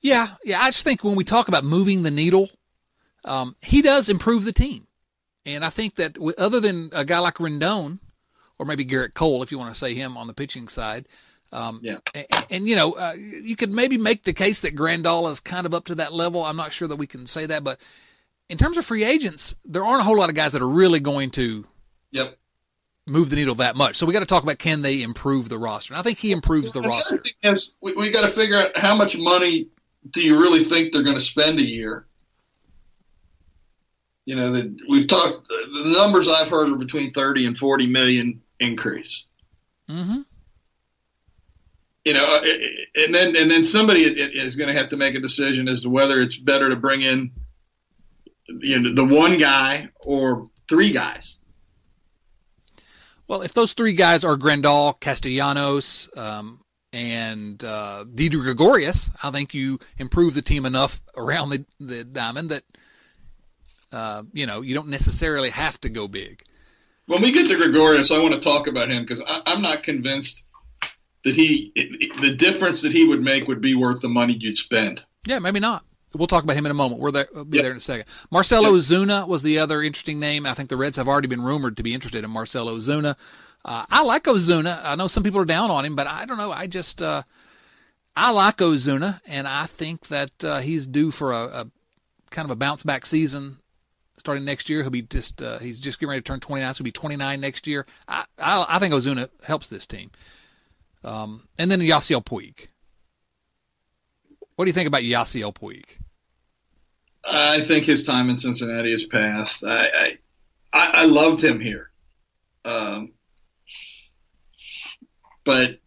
Yeah, 0.00 0.28
yeah. 0.44 0.60
I 0.60 0.68
just 0.68 0.84
think 0.84 1.02
when 1.02 1.16
we 1.16 1.24
talk 1.24 1.48
about 1.48 1.64
moving 1.64 2.02
the 2.02 2.10
needle, 2.10 2.48
um, 3.24 3.56
he 3.60 3.82
does 3.82 4.08
improve 4.08 4.44
the 4.44 4.52
team, 4.52 4.86
and 5.46 5.64
I 5.64 5.70
think 5.70 5.96
that 5.96 6.18
other 6.38 6.60
than 6.60 6.90
a 6.92 7.04
guy 7.04 7.18
like 7.18 7.34
Rendon, 7.34 7.98
or 8.58 8.66
maybe 8.66 8.84
Gerrit 8.84 9.14
Cole, 9.14 9.42
if 9.42 9.52
you 9.52 9.58
want 9.58 9.72
to 9.72 9.78
say 9.78 9.94
him 9.94 10.16
on 10.16 10.26
the 10.26 10.34
pitching 10.34 10.68
side, 10.68 11.06
um, 11.52 11.80
yeah. 11.82 11.98
And, 12.14 12.26
and 12.50 12.68
you 12.68 12.76
know, 12.76 12.92
uh, 12.92 13.14
you 13.16 13.54
could 13.54 13.70
maybe 13.70 13.96
make 13.96 14.24
the 14.24 14.32
case 14.32 14.60
that 14.60 14.74
Grandal 14.74 15.30
is 15.30 15.40
kind 15.40 15.66
of 15.66 15.72
up 15.72 15.84
to 15.86 15.94
that 15.96 16.12
level. 16.12 16.44
I'm 16.44 16.56
not 16.56 16.72
sure 16.72 16.88
that 16.88 16.96
we 16.96 17.06
can 17.06 17.26
say 17.26 17.46
that, 17.46 17.62
but 17.62 17.78
in 18.48 18.58
terms 18.58 18.76
of 18.76 18.84
free 18.84 19.04
agents, 19.04 19.54
there 19.64 19.84
aren't 19.84 20.00
a 20.00 20.04
whole 20.04 20.18
lot 20.18 20.28
of 20.28 20.34
guys 20.34 20.52
that 20.52 20.62
are 20.62 20.68
really 20.68 21.00
going 21.00 21.30
to 21.32 21.64
yep. 22.10 22.36
move 23.06 23.30
the 23.30 23.36
needle 23.36 23.54
that 23.56 23.76
much. 23.76 23.96
So 23.96 24.04
we 24.04 24.12
got 24.12 24.20
to 24.20 24.26
talk 24.26 24.42
about 24.42 24.58
can 24.58 24.82
they 24.82 25.00
improve 25.00 25.48
the 25.48 25.58
roster? 25.58 25.94
And 25.94 26.00
I 26.00 26.02
think 26.02 26.18
he 26.18 26.32
improves 26.32 26.72
the, 26.72 26.80
the 26.80 26.88
roster. 26.88 27.22
Is 27.42 27.74
we, 27.80 27.92
we 27.94 28.10
got 28.10 28.22
to 28.22 28.28
figure 28.28 28.56
out 28.56 28.76
how 28.76 28.96
much 28.96 29.16
money 29.16 29.68
do 30.10 30.22
you 30.22 30.40
really 30.40 30.64
think 30.64 30.92
they're 30.92 31.02
going 31.02 31.16
to 31.16 31.22
spend 31.22 31.58
a 31.60 31.64
year? 31.64 32.06
You 34.26 34.36
know, 34.36 34.52
the, 34.52 34.78
we've 34.88 35.06
talked. 35.06 35.48
The 35.48 35.94
numbers 35.98 36.28
I've 36.28 36.48
heard 36.48 36.70
are 36.70 36.76
between 36.76 37.12
thirty 37.12 37.46
and 37.46 37.56
forty 37.56 37.86
million 37.86 38.40
increase. 38.58 39.26
Mm-hmm. 39.88 40.22
You 42.04 42.12
know, 42.12 42.42
and 42.96 43.14
then 43.14 43.36
and 43.36 43.50
then 43.50 43.64
somebody 43.64 44.02
is 44.02 44.56
going 44.56 44.68
to 44.68 44.78
have 44.78 44.90
to 44.90 44.96
make 44.96 45.14
a 45.14 45.20
decision 45.20 45.68
as 45.68 45.82
to 45.82 45.90
whether 45.90 46.20
it's 46.20 46.36
better 46.36 46.68
to 46.70 46.76
bring 46.76 47.02
in 47.02 47.32
you 48.48 48.80
know, 48.80 48.94
the 48.94 49.04
one 49.04 49.38
guy 49.38 49.88
or 50.00 50.46
three 50.68 50.90
guys. 50.90 51.36
Well, 53.26 53.42
if 53.42 53.54
those 53.54 53.72
three 53.72 53.94
guys 53.94 54.22
are 54.22 54.36
Grandal, 54.36 55.00
Castellanos, 55.00 56.10
um, 56.16 56.60
and 56.92 57.62
uh, 57.64 58.04
Didi 58.04 58.36
Gregorius, 58.36 59.10
I 59.22 59.30
think 59.30 59.54
you 59.54 59.78
improve 59.98 60.34
the 60.34 60.42
team 60.42 60.66
enough 60.66 61.00
around 61.16 61.50
the, 61.50 61.64
the 61.80 62.04
diamond 62.04 62.50
that 62.50 62.64
uh, 63.94 64.24
you 64.32 64.46
know 64.46 64.60
you 64.60 64.74
don't 64.74 64.88
necessarily 64.88 65.50
have 65.50 65.80
to 65.82 65.88
go 65.88 66.08
big. 66.08 66.42
When 67.06 67.22
we 67.22 67.32
get 67.32 67.48
to 67.48 67.56
Gregorius, 67.56 68.10
I 68.10 68.18
want 68.18 68.34
to 68.34 68.40
talk 68.40 68.66
about 68.66 68.90
him 68.90 69.02
because 69.02 69.22
I'm 69.46 69.62
not 69.62 69.82
convinced 69.82 70.44
that 71.22 71.34
he 71.34 71.72
the 72.20 72.34
difference 72.34 72.82
that 72.82 72.92
he 72.92 73.04
would 73.04 73.22
make 73.22 73.46
would 73.46 73.60
be 73.60 73.74
worth 73.74 74.00
the 74.00 74.08
money 74.08 74.34
you'd 74.34 74.58
spend. 74.58 75.02
Yeah, 75.26 75.38
maybe 75.38 75.60
not. 75.60 75.84
We'll 76.14 76.28
talk 76.28 76.44
about 76.44 76.56
him 76.56 76.64
in 76.64 76.70
a 76.70 76.74
moment. 76.74 77.00
We're 77.00 77.10
there. 77.10 77.28
We'll 77.34 77.44
be 77.44 77.56
yep. 77.56 77.64
there 77.64 77.70
in 77.72 77.78
a 77.78 77.80
second. 77.80 78.06
Marcelo 78.30 78.70
yep. 78.70 78.80
Ozuna 78.80 79.26
was 79.26 79.42
the 79.42 79.58
other 79.58 79.82
interesting 79.82 80.20
name. 80.20 80.46
I 80.46 80.54
think 80.54 80.68
the 80.68 80.76
Reds 80.76 80.96
have 80.96 81.08
already 81.08 81.26
been 81.26 81.42
rumored 81.42 81.76
to 81.78 81.82
be 81.82 81.92
interested 81.92 82.24
in 82.24 82.30
Marcelo 82.30 82.76
Ozuna. 82.76 83.16
Uh, 83.64 83.84
I 83.90 84.02
like 84.02 84.24
Ozuna. 84.24 84.80
I 84.84 84.94
know 84.94 85.08
some 85.08 85.22
people 85.24 85.40
are 85.40 85.46
down 85.46 85.70
on 85.70 85.84
him, 85.84 85.96
but 85.96 86.06
I 86.06 86.24
don't 86.24 86.36
know. 86.36 86.52
I 86.52 86.68
just 86.68 87.02
uh, 87.02 87.24
I 88.16 88.30
like 88.30 88.58
Ozuna, 88.58 89.20
and 89.26 89.48
I 89.48 89.66
think 89.66 90.08
that 90.08 90.44
uh, 90.44 90.60
he's 90.60 90.86
due 90.86 91.10
for 91.10 91.32
a, 91.32 91.44
a, 91.44 91.70
kind 92.30 92.46
of 92.46 92.50
a 92.50 92.56
bounce 92.56 92.84
back 92.84 93.06
season 93.06 93.58
starting 94.24 94.44
next 94.44 94.70
year. 94.70 94.80
He'll 94.80 94.90
be 94.90 95.02
just 95.02 95.42
uh, 95.42 95.58
he's 95.58 95.78
just 95.78 96.00
getting 96.00 96.08
ready 96.10 96.22
to 96.22 96.24
turn 96.24 96.40
29, 96.40 96.74
so 96.74 96.78
he'll 96.78 96.84
be 96.84 96.92
29 96.92 97.40
next 97.40 97.66
year. 97.66 97.86
I 98.08 98.24
I, 98.38 98.64
I 98.68 98.78
think 98.78 98.94
Ozuna 98.94 99.28
helps 99.44 99.68
this 99.68 99.86
team. 99.86 100.10
Um, 101.04 101.46
and 101.58 101.70
then 101.70 101.80
Yasiel 101.80 102.24
Puig. 102.24 102.68
What 104.56 104.64
do 104.64 104.68
you 104.68 104.72
think 104.72 104.88
about 104.88 105.02
Yasiel 105.02 105.54
Puig? 105.54 105.84
I 107.30 107.60
think 107.60 107.84
his 107.84 108.04
time 108.04 108.30
in 108.30 108.38
Cincinnati 108.38 108.92
is 108.92 109.04
past. 109.04 109.64
I 109.66 110.18
I, 110.72 110.90
I 110.94 111.04
loved 111.04 111.44
him 111.44 111.60
here, 111.60 111.90
um, 112.64 113.12
but 115.44 115.78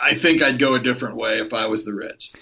I 0.00 0.14
think 0.14 0.40
I'd 0.40 0.60
go 0.60 0.74
a 0.74 0.80
different 0.80 1.16
way 1.16 1.40
if 1.40 1.52
I 1.52 1.66
was 1.66 1.84
the 1.84 1.94
Reds. 1.94 2.32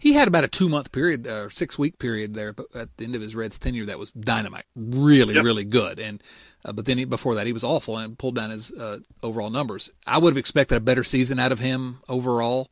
He 0.00 0.14
had 0.14 0.28
about 0.28 0.44
a 0.44 0.48
two 0.48 0.68
month 0.68 0.92
period 0.92 1.26
or 1.26 1.46
uh, 1.46 1.48
six 1.50 1.78
week 1.78 1.98
period 1.98 2.34
there 2.34 2.54
at 2.74 2.96
the 2.96 3.04
end 3.04 3.14
of 3.14 3.20
his 3.20 3.34
Reds 3.34 3.58
tenure 3.58 3.86
that 3.86 3.98
was 3.98 4.12
dynamite, 4.12 4.64
really, 4.74 5.34
yep. 5.34 5.44
really 5.44 5.64
good. 5.64 5.98
And 5.98 6.22
uh, 6.64 6.72
but 6.72 6.86
then 6.86 6.98
he, 6.98 7.04
before 7.04 7.34
that 7.36 7.46
he 7.46 7.52
was 7.52 7.64
awful 7.64 7.96
and 7.96 8.18
pulled 8.18 8.34
down 8.34 8.50
his 8.50 8.72
uh, 8.72 9.00
overall 9.22 9.50
numbers. 9.50 9.90
I 10.06 10.18
would 10.18 10.30
have 10.30 10.38
expected 10.38 10.76
a 10.76 10.80
better 10.80 11.04
season 11.04 11.38
out 11.38 11.52
of 11.52 11.58
him 11.58 12.00
overall 12.08 12.70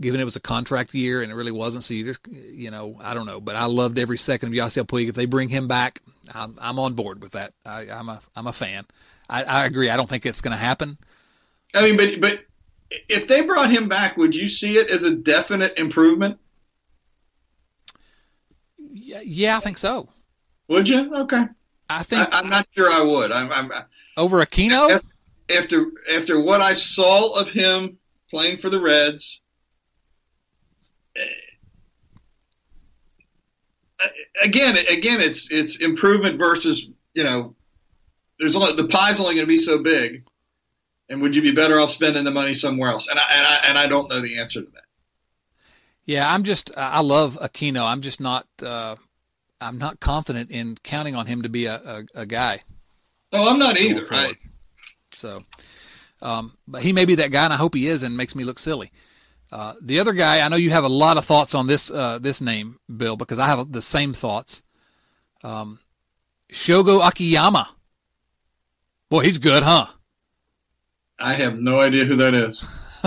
given 0.00 0.20
it 0.20 0.24
was 0.24 0.36
a 0.36 0.40
contract 0.40 0.92
year 0.94 1.22
and 1.22 1.30
it 1.30 1.34
really 1.34 1.52
wasn't. 1.52 1.84
So 1.84 1.94
you 1.94 2.04
just, 2.04 2.20
you 2.28 2.70
know, 2.70 2.98
I 3.00 3.14
don't 3.14 3.26
know, 3.26 3.40
but 3.40 3.56
I 3.56 3.66
loved 3.66 3.98
every 3.98 4.18
second 4.18 4.48
of 4.48 4.54
Yasiel 4.54 4.86
Puig. 4.86 5.08
If 5.08 5.14
they 5.14 5.26
bring 5.26 5.48
him 5.48 5.68
back, 5.68 6.00
I'm, 6.34 6.56
I'm 6.60 6.78
on 6.78 6.94
board 6.94 7.22
with 7.22 7.32
that. 7.32 7.52
I, 7.64 7.86
am 7.86 8.08
a, 8.08 8.20
I'm 8.34 8.46
a 8.46 8.52
fan. 8.52 8.86
I, 9.28 9.44
I 9.44 9.66
agree. 9.66 9.90
I 9.90 9.96
don't 9.96 10.08
think 10.08 10.26
it's 10.26 10.40
going 10.40 10.52
to 10.52 10.58
happen. 10.58 10.98
I 11.74 11.82
mean, 11.82 11.96
but, 11.96 12.20
but 12.20 12.44
if 12.90 13.26
they 13.28 13.42
brought 13.42 13.70
him 13.70 13.88
back, 13.88 14.16
would 14.16 14.34
you 14.34 14.48
see 14.48 14.78
it 14.78 14.90
as 14.90 15.04
a 15.04 15.14
definite 15.14 15.78
improvement? 15.78 16.38
Yeah, 18.78 19.20
yeah 19.24 19.56
I 19.56 19.60
think 19.60 19.78
so. 19.78 20.08
Would 20.68 20.88
you? 20.88 21.14
Okay. 21.14 21.44
I 21.88 22.02
think 22.02 22.34
I, 22.34 22.40
am 22.40 22.48
not 22.48 22.66
sure 22.74 22.90
I 22.90 23.02
would. 23.02 23.30
I'm, 23.30 23.52
I'm 23.52 23.70
over 24.16 24.44
Aquino. 24.44 25.00
After 25.54 25.92
after 26.14 26.40
what 26.40 26.62
I 26.62 26.72
saw 26.72 27.38
of 27.38 27.50
him 27.50 27.98
playing 28.30 28.58
for 28.58 28.70
the 28.70 28.80
Reds, 28.80 29.42
eh, 31.14 31.26
again, 34.42 34.76
again, 34.90 35.20
it's 35.20 35.50
it's 35.50 35.80
improvement 35.80 36.38
versus 36.38 36.88
you 37.12 37.24
know, 37.24 37.54
there's 38.38 38.56
only 38.56 38.74
the 38.74 38.88
pie's 38.88 39.20
only 39.20 39.34
going 39.34 39.46
to 39.46 39.52
be 39.52 39.58
so 39.58 39.82
big. 39.82 40.24
And 41.08 41.20
would 41.20 41.36
you 41.36 41.42
be 41.42 41.52
better 41.52 41.78
off 41.80 41.90
spending 41.90 42.24
the 42.24 42.30
money 42.30 42.54
somewhere 42.54 42.90
else? 42.90 43.08
And 43.08 43.18
I, 43.18 43.24
and 43.32 43.46
I, 43.46 43.56
and 43.68 43.78
I 43.78 43.86
don't 43.86 44.08
know 44.08 44.20
the 44.20 44.38
answer 44.38 44.62
to 44.62 44.70
that. 44.72 44.84
Yeah, 46.06 46.30
I'm 46.32 46.42
just 46.42 46.70
I 46.76 47.00
love 47.00 47.38
Aquino. 47.40 47.84
I'm 47.84 48.02
just 48.02 48.20
not 48.20 48.46
uh, 48.62 48.96
I'm 49.60 49.78
not 49.78 50.00
confident 50.00 50.50
in 50.50 50.76
counting 50.82 51.14
on 51.14 51.26
him 51.26 51.42
to 51.42 51.48
be 51.48 51.64
a, 51.64 51.76
a, 51.76 52.20
a 52.22 52.26
guy. 52.26 52.60
No, 53.32 53.48
I'm 53.48 53.58
not 53.58 53.78
either. 53.78 54.04
Right? 54.04 54.36
so, 55.12 55.40
um, 56.20 56.56
but 56.68 56.82
he 56.82 56.92
may 56.92 57.04
be 57.04 57.14
that 57.16 57.30
guy, 57.30 57.44
and 57.44 57.52
I 57.52 57.56
hope 57.56 57.74
he 57.74 57.86
is, 57.86 58.02
and 58.02 58.16
makes 58.16 58.34
me 58.34 58.44
look 58.44 58.58
silly. 58.58 58.92
Uh, 59.50 59.74
the 59.80 59.98
other 59.98 60.12
guy, 60.12 60.40
I 60.40 60.48
know 60.48 60.56
you 60.56 60.70
have 60.70 60.84
a 60.84 60.88
lot 60.88 61.16
of 61.16 61.24
thoughts 61.24 61.54
on 61.54 61.66
this 61.66 61.90
uh, 61.90 62.18
this 62.18 62.40
name, 62.40 62.78
Bill, 62.94 63.16
because 63.16 63.38
I 63.38 63.46
have 63.46 63.72
the 63.72 63.82
same 63.82 64.12
thoughts. 64.12 64.62
Um, 65.42 65.80
Shogo 66.52 67.06
Akiyama. 67.06 67.68
Boy, 69.08 69.24
he's 69.24 69.38
good, 69.38 69.62
huh? 69.62 69.86
I 71.24 71.32
have 71.32 71.58
no 71.58 71.80
idea 71.80 72.04
who 72.04 72.16
that 72.16 72.34
is. 72.34 72.62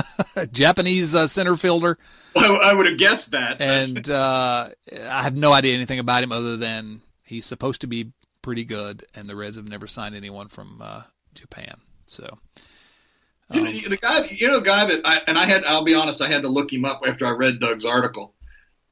Japanese 0.51 1.13
uh, 1.13 1.27
center 1.27 1.55
fielder. 1.55 1.99
Well, 2.35 2.59
I, 2.61 2.73
would 2.73 2.87
have 2.87 2.97
guessed 2.97 3.31
that. 3.31 3.61
and 3.61 4.09
uh, 4.11 4.69
I 4.91 5.23
have 5.23 5.35
no 5.35 5.53
idea 5.53 5.75
anything 5.75 5.99
about 5.99 6.23
him 6.23 6.31
other 6.31 6.57
than 6.57 7.01
he's 7.23 7.45
supposed 7.45 7.81
to 7.81 7.87
be 7.87 8.11
pretty 8.41 8.65
good, 8.65 9.05
and 9.13 9.29
the 9.29 9.35
Reds 9.35 9.57
have 9.57 9.69
never 9.69 9.87
signed 9.87 10.15
anyone 10.15 10.47
from 10.47 10.79
uh, 10.81 11.03
Japan. 11.35 11.77
So. 12.07 12.39
Um, 13.49 13.65
you 13.67 13.83
know, 13.83 13.89
the 13.89 13.97
guy, 13.97 14.25
you 14.29 14.47
know, 14.47 14.59
the 14.59 14.65
guy 14.65 14.85
that 14.85 15.01
I 15.05 15.21
and 15.27 15.37
I 15.37 15.45
had. 15.45 15.63
I'll 15.63 15.83
be 15.83 15.95
honest, 15.95 16.21
I 16.21 16.27
had 16.27 16.41
to 16.41 16.49
look 16.49 16.73
him 16.73 16.83
up 16.83 17.03
after 17.07 17.25
I 17.25 17.31
read 17.31 17.59
Doug's 17.59 17.85
article. 17.85 18.33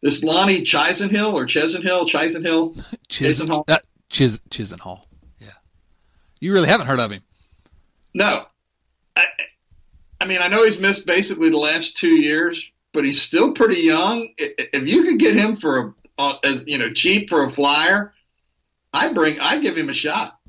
This 0.02 0.24
Lonnie 0.24 0.62
Chisenhill 0.62 1.34
or 1.34 1.46
Chisenhill, 1.46 2.08
Chisenhall, 2.08 2.76
Chisenhall, 3.10 3.70
uh, 3.70 3.80
Chis 4.08 4.40
Chisenhall. 4.50 5.04
Yeah, 5.40 5.50
you 6.40 6.54
really 6.54 6.70
haven't 6.70 6.88
heard 6.88 7.02
of 7.02 7.12
him. 7.12 7.24
No, 8.14 8.46
I, 8.46 8.55
I 10.20 10.26
mean, 10.26 10.42
I 10.42 10.48
know 10.48 10.64
he's 10.64 10.80
missed 10.80 11.06
basically 11.06 11.50
the 11.50 11.58
last 11.58 11.98
two 11.98 12.16
years, 12.16 12.72
but 12.94 13.06
he's 13.06 13.22
still 13.22 13.52
pretty 13.52 13.82
young. 13.82 14.30
If 14.38 14.88
you 14.88 15.04
could 15.04 15.20
get 15.20 15.36
him 15.36 15.56
for 15.56 15.96
a, 16.18 16.22
uh, 16.22 16.38
you 16.66 16.78
know, 16.78 16.90
cheap 16.90 17.30
for 17.30 17.44
a 17.44 17.50
flyer, 17.50 18.14
I 18.94 19.12
bring, 19.14 19.40
I 19.40 19.60
give 19.60 19.78
him 19.78 19.90
a 19.90 19.94
shot. 19.94 20.40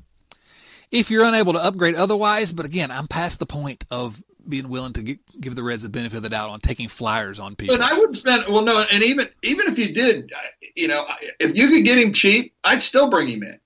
If 0.89 1.11
you're 1.11 1.25
unable 1.25 1.53
to 1.53 1.59
upgrade 1.59 1.95
otherwise, 1.95 2.53
but 2.53 2.65
again, 2.65 2.91
I'm 2.91 3.07
past 3.07 3.39
the 3.39 3.45
point 3.45 3.83
of 3.91 4.23
being 4.47 4.69
willing 4.69 4.93
to 4.93 5.01
get, 5.03 5.41
give 5.41 5.55
the 5.55 5.63
Reds 5.63 5.83
the 5.83 5.89
benefit 5.89 6.17
of 6.17 6.23
the 6.23 6.29
doubt 6.29 6.49
on 6.49 6.61
taking 6.61 6.87
flyers 6.87 7.39
on 7.39 7.55
people. 7.55 7.77
But 7.77 7.83
I 7.83 7.93
wouldn't 7.97 8.15
spend. 8.15 8.45
Well, 8.47 8.63
no, 8.63 8.85
and 8.89 9.03
even 9.03 9.27
even 9.43 9.67
if 9.67 9.77
you 9.77 9.93
did, 9.93 10.31
you 10.75 10.87
know, 10.87 11.05
if 11.39 11.57
you 11.57 11.67
could 11.67 11.83
get 11.83 11.97
him 11.97 12.13
cheap, 12.13 12.53
I'd 12.63 12.81
still 12.81 13.09
bring 13.09 13.27
him 13.27 13.43
in. 13.43 13.59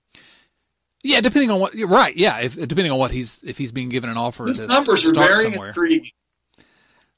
Yeah, 1.04 1.22
depending 1.22 1.52
on 1.52 1.60
what. 1.60 1.74
Right. 1.76 2.16
Yeah, 2.16 2.40
if 2.40 2.56
depending 2.56 2.92
on 2.92 2.98
what 2.98 3.12
he's 3.12 3.42
if 3.44 3.58
he's 3.58 3.72
being 3.72 3.90
given 3.90 4.10
an 4.10 4.18
offer. 4.18 4.46
His 4.46 4.62
numbers 4.62 5.06
are 5.06 5.14
very 5.14 5.44
somewhere. 5.44 5.70
intriguing. 5.70 6.12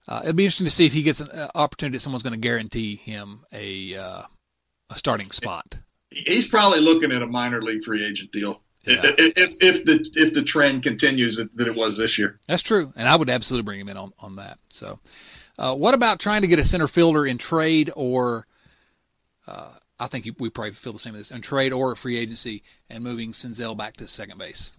Uh, 0.08 0.22
it'd 0.24 0.36
be 0.36 0.43
interesting 0.43 0.65
to 0.65 0.72
see 0.72 0.86
if 0.86 0.93
he 0.93 1.02
gets 1.02 1.22
an 1.22 1.30
uh, 1.30 1.50
opportunity. 1.56 1.98
Someone's 1.98 2.24
going 2.24 2.34
to 2.34 2.39
guarantee 2.39 2.96
him 2.96 3.46
a 3.52 3.96
uh, 3.96 4.22
a 4.89 4.98
starting 4.98 5.32
spot. 5.32 5.78
He's 6.12 6.48
probably 6.48 6.80
looking 6.80 7.12
at 7.12 7.22
a 7.22 7.28
minor 7.28 7.62
league 7.62 7.84
free 7.84 8.06
agent 8.06 8.32
deal. 8.32 8.62
Yeah. 8.86 9.00
If, 9.04 9.34
if, 9.38 9.56
if, 9.62 9.86
the 9.86 10.10
if 10.15 10.34
the 10.34 10.43
trend 10.43 10.84
continues 10.84 11.38
that, 11.38 11.50
it 11.56 11.76
was 11.76 11.98
this 11.98 12.19
year, 12.19 12.39
that's 12.48 12.62
true, 12.62 12.91
and 12.98 13.08
I 13.08 13.15
would 13.15 13.30
absolutely 13.30 13.63
bring 13.63 13.80
him 13.80 13.88
in 13.88 13.96
on 13.96 14.12
on 14.19 14.36
that. 14.36 14.60
So, 14.69 15.00
uh, 15.58 15.74
what 15.74 15.93
about 15.93 16.19
trying 16.19 16.41
to 16.41 16.48
get 16.48 16.60
a 16.60 16.65
center 16.65 16.88
fielder 16.88 17.26
in 17.26 17.38
trade 17.38 17.91
or? 17.96 18.46
I 20.04 20.08
think 20.08 20.30
we 20.38 20.50
probably 20.50 20.72
feel 20.72 20.92
the 20.92 21.00
same 21.00 21.16
as 21.16 21.30
this 21.30 21.32
in 21.32 21.42
trade 21.42 21.72
or 21.72 21.96
free 21.96 22.18
agency, 22.18 22.62
and 22.89 23.04
moving 23.04 23.32
Senzel 23.32 23.78
back 23.78 23.96
to 23.98 24.08
second 24.08 24.38
base. 24.38 24.74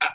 I, 0.00 0.08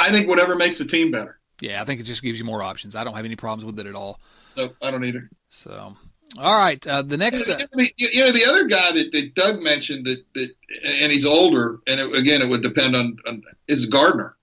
I 0.00 0.10
think 0.10 0.26
whatever 0.28 0.56
makes 0.56 0.78
the 0.78 0.84
team 0.84 1.12
better. 1.12 1.38
Yeah, 1.60 1.80
I 1.80 1.84
think 1.84 2.00
it 2.00 2.04
just 2.04 2.22
gives 2.22 2.40
you 2.40 2.44
more 2.44 2.60
options. 2.60 2.96
I 2.96 3.04
don't 3.04 3.14
have 3.14 3.24
any 3.24 3.36
problems 3.36 3.64
with 3.64 3.78
it 3.78 3.86
at 3.86 3.94
all. 3.94 4.18
No, 4.56 4.70
I 4.82 4.90
don't 4.90 5.04
either. 5.04 5.30
So, 5.48 5.96
all 6.36 6.58
right, 6.58 6.84
uh, 6.84 7.02
the 7.02 7.16
next. 7.16 7.48
Uh, 7.48 7.64
you 7.96 8.24
know, 8.24 8.32
the 8.32 8.44
other 8.44 8.64
guy 8.64 8.90
that, 8.90 9.12
that 9.12 9.34
Doug 9.36 9.62
mentioned 9.62 10.06
that, 10.06 10.24
that, 10.34 10.50
and 10.84 11.12
he's 11.12 11.24
older, 11.24 11.78
and 11.86 12.00
it, 12.00 12.16
again, 12.16 12.42
it 12.42 12.48
would 12.48 12.64
depend 12.64 12.96
on, 12.96 13.16
on 13.28 13.42
is 13.68 13.86
Gardner. 13.86 14.36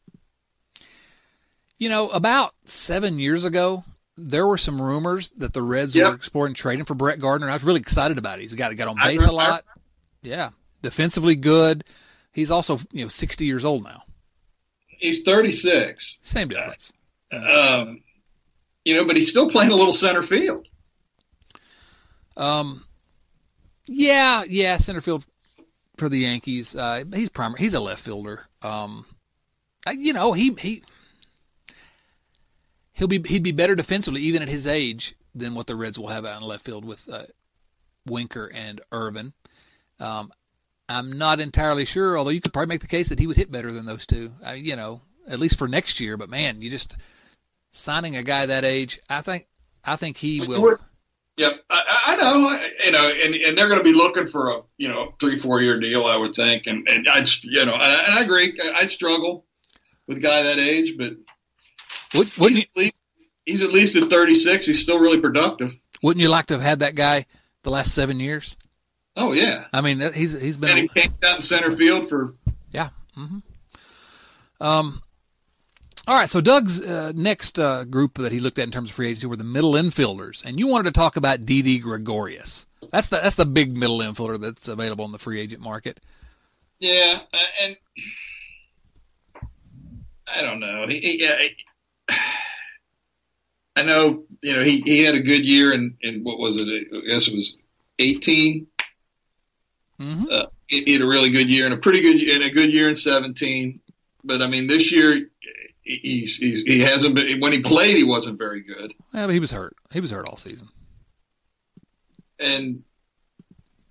You 1.78 1.90
know, 1.90 2.08
about 2.10 2.54
seven 2.64 3.20
years 3.20 3.44
ago, 3.44 3.84
there 4.20 4.48
were 4.48 4.58
some 4.58 4.82
rumors 4.82 5.30
that 5.30 5.54
the 5.54 5.62
Reds 5.62 5.96
yep. 5.96 6.10
were 6.10 6.16
exploring 6.16 6.54
trading 6.54 6.86
for 6.86 6.94
Brett 6.94 7.20
Gardner. 7.20 7.50
I 7.50 7.54
was 7.54 7.64
really 7.64 7.80
excited 7.80 8.18
about 8.18 8.40
it. 8.40 8.42
He's 8.44 8.56
got 8.56 8.76
got 8.76 8.88
on 8.88 8.98
base 8.98 9.26
a 9.26 9.32
lot. 9.32 9.66
Yeah, 10.22 10.50
defensively 10.82 11.36
good. 11.36 11.84
He's 12.32 12.52
also 12.52 12.78
you 12.92 13.04
know 13.04 13.10
sixty 13.10 13.46
years 13.46 13.66
old 13.66 13.84
now. 13.84 14.04
He's 14.88 15.22
thirty 15.22 15.52
six. 15.52 16.20
Same 16.22 16.50
difference. 16.50 16.92
Um, 17.32 18.02
you 18.86 18.96
know, 18.96 19.06
but 19.06 19.16
he's 19.16 19.30
still 19.30 19.50
playing 19.50 19.72
a 19.72 19.76
little 19.76 19.94
center 19.94 20.22
field. 20.22 20.68
Um, 22.36 22.86
yeah, 23.86 24.44
yeah, 24.48 24.78
center 24.78 25.02
field 25.02 25.26
for 25.98 26.10
the 26.10 26.20
Yankees. 26.20 26.76
Uh, 26.76 27.04
he's 27.14 27.30
primary. 27.30 27.60
He's 27.60 27.74
a 27.74 27.80
left 27.80 28.04
fielder. 28.04 28.46
Um, 28.62 29.06
you 29.94 30.14
know, 30.14 30.34
he 30.34 30.54
he 30.60 30.84
he'll 33.00 33.08
be 33.08 33.22
he'd 33.26 33.44
be 33.44 33.52
better 33.52 33.76
defensively 33.76 34.22
even 34.22 34.42
at 34.44 34.50
his 34.50 34.68
age 34.68 35.16
than 35.34 35.56
what 35.56 35.68
the 35.68 35.76
Reds 35.76 35.98
will 35.98 36.10
have 36.10 36.26
out 36.26 36.42
in 36.42 36.48
left 36.48 36.66
field 36.66 36.86
with 36.86 37.10
uh, 37.10 37.24
Winker 38.06 38.52
and 38.54 38.82
Ervin. 38.92 39.34
Um, 40.00 40.32
I'm 40.88 41.18
not 41.18 41.40
entirely 41.40 41.86
sure, 41.86 42.18
although 42.18 42.32
you 42.32 42.42
could 42.42 42.54
probably 42.54 42.74
make 42.74 42.82
the 42.82 42.88
case 42.88 43.10
that 43.10 43.20
he 43.20 43.28
would 43.28 43.38
hit 43.38 43.52
better 43.52 43.72
than 43.72 43.86
those 43.86 44.06
two. 44.06 44.34
I, 44.44 44.56
you 44.56 44.76
know, 44.76 45.02
at 45.28 45.40
least 45.40 45.58
for 45.58 45.68
next 45.68 46.00
year. 46.00 46.18
But 46.18 46.30
man, 46.30 46.62
you 46.62 46.70
just 46.70 46.98
signing 47.72 48.16
a 48.16 48.24
guy 48.24 48.46
that 48.46 48.66
age, 48.66 49.00
I 49.10 49.22
think 49.22 49.48
I 49.84 49.96
think 49.96 50.18
he 50.18 50.42
will. 50.42 50.78
Yep, 51.38 51.54
I, 51.70 51.84
I 52.08 52.16
know. 52.18 52.60
You 52.84 52.92
know, 52.92 53.10
and, 53.10 53.34
and 53.34 53.58
they're 53.58 53.70
going 53.70 53.80
to 53.80 53.84
be 53.84 53.94
looking 53.94 54.28
for 54.28 54.50
a 54.50 54.62
you 54.78 54.90
know 54.90 55.14
three 55.22 55.38
four 55.38 55.62
year 55.62 55.80
deal, 55.80 56.06
I 56.06 56.18
would 56.18 56.36
think. 56.36 56.68
And 56.68 56.86
and 56.90 57.08
I 57.08 57.26
you 57.44 57.66
know, 57.66 57.76
and 57.76 58.14
I 58.16 58.22
agree. 58.22 58.60
I'd 58.76 58.92
struggle 58.92 59.46
with 60.08 60.18
a 60.18 60.22
guy 60.22 60.44
that 60.44 60.60
age, 60.60 60.98
but 60.98 61.14
would, 62.15 62.38
would 62.38 62.52
he's, 62.52 62.58
you, 62.58 62.62
at 62.62 62.78
least, 62.78 63.04
he's 63.45 63.62
at 63.62 63.72
least 63.72 63.95
at 63.95 64.10
36. 64.10 64.65
He's 64.65 64.82
still 64.82 65.00
really 65.00 65.19
productive. 65.19 65.74
Wouldn't 66.02 66.22
you 66.22 66.30
like 66.30 66.48
to 66.48 66.56
have 66.56 66.63
had 66.63 66.80
that 66.80 66.95
guy 66.95 67.26
the 67.63 67.72
last 67.72 67.93
seven 67.93 68.19
years? 68.19 68.58
Oh 69.15 69.34
yeah. 69.34 69.65
I 69.74 69.82
mean, 69.82 70.00
he's 70.13 70.39
he's 70.39 70.58
been. 70.58 70.69
And 70.69 70.80
he 70.80 70.88
came 70.88 71.13
out 71.24 71.38
in 71.38 71.41
center 71.41 71.72
field 71.72 72.08
for. 72.08 72.36
Yeah. 72.72 72.89
Mm-hmm. 73.17 73.39
Um, 74.62 75.02
all 76.10 76.15
right, 76.15 76.30
so 76.30 76.41
Doug's 76.41 76.82
uh, 76.82 77.12
next 77.15 77.60
uh, 77.60 77.84
group 77.84 78.15
that 78.15 78.32
he 78.32 78.39
looked 78.39 78.58
at 78.58 78.63
in 78.63 78.72
terms 78.72 78.89
of 78.89 78.95
free 78.95 79.10
agency 79.10 79.28
were 79.28 79.36
the 79.36 79.43
middle 79.43 79.74
infielders, 79.74 80.43
and 80.43 80.60
you 80.60 80.67
wanted 80.67 80.86
to 80.86 80.91
talk 80.91 81.15
about 81.15 81.45
Didi 81.45 81.78
Gregorius. 81.78 82.65
That's 82.91 83.10
the 83.10 83.17
that's 83.17 83.36
the 83.36 83.45
big 83.45 83.78
middle 83.78 84.00
infielder 84.00 84.39
that's 84.39 84.67
available 84.67 85.06
in 85.06 85.12
the 85.12 85.19
free 85.19 85.39
agent 85.39 85.62
market. 85.62 86.00
Yeah, 86.80 87.19
uh, 87.32 87.38
and 87.62 87.78
I 90.34 90.41
don't 90.41 90.60
know. 90.60 90.88
He, 90.88 91.00
he, 91.00 91.22
yeah, 91.22 91.38
I 93.76 93.84
know 93.84 94.24
you 94.41 94.56
know 94.56 94.63
he, 94.63 94.82
he 94.82 95.04
had 95.04 95.15
a 95.15 95.22
good 95.22 95.45
year 95.45 95.74
in, 95.74 95.95
in 96.02 96.24
what 96.24 96.39
was 96.39 96.58
it? 96.60 96.67
I 96.67 97.10
guess 97.10 97.28
it 97.28 97.34
was 97.34 97.58
18 98.00 98.67
mm-hmm. 100.00 100.26
uh, 100.32 100.45
he, 100.67 100.84
he, 100.84 100.93
had 100.93 101.02
a 101.02 101.08
really 101.08 101.30
good 101.30 101.52
year 101.52 101.65
and 101.65 101.74
a 101.74 101.78
pretty 101.78 102.02
good 102.02 102.22
and 102.22 102.43
a 102.43 102.50
good 102.50 102.72
year 102.72 102.89
in 102.89 102.95
seventeen. 102.95 103.80
But 104.24 104.41
I 104.41 104.48
mean, 104.48 104.67
this 104.67 104.91
year 104.91 105.30
he's, 105.82 106.36
he's 106.36 106.62
he 106.62 106.80
hasn't 106.82 107.15
been 107.15 107.39
when 107.39 107.52
he 107.52 107.62
played 107.62 107.98
he 107.98 108.04
wasn't 108.04 108.38
very 108.38 108.62
good. 108.62 108.93
Yeah, 109.13 109.26
but 109.26 109.34
he 109.34 109.39
was 109.39 109.52
hurt. 109.52 109.76
He 109.91 110.00
was 110.00 110.12
hurt 110.12 110.28
all 110.28 110.38
season. 110.38 110.69
And 112.39 112.84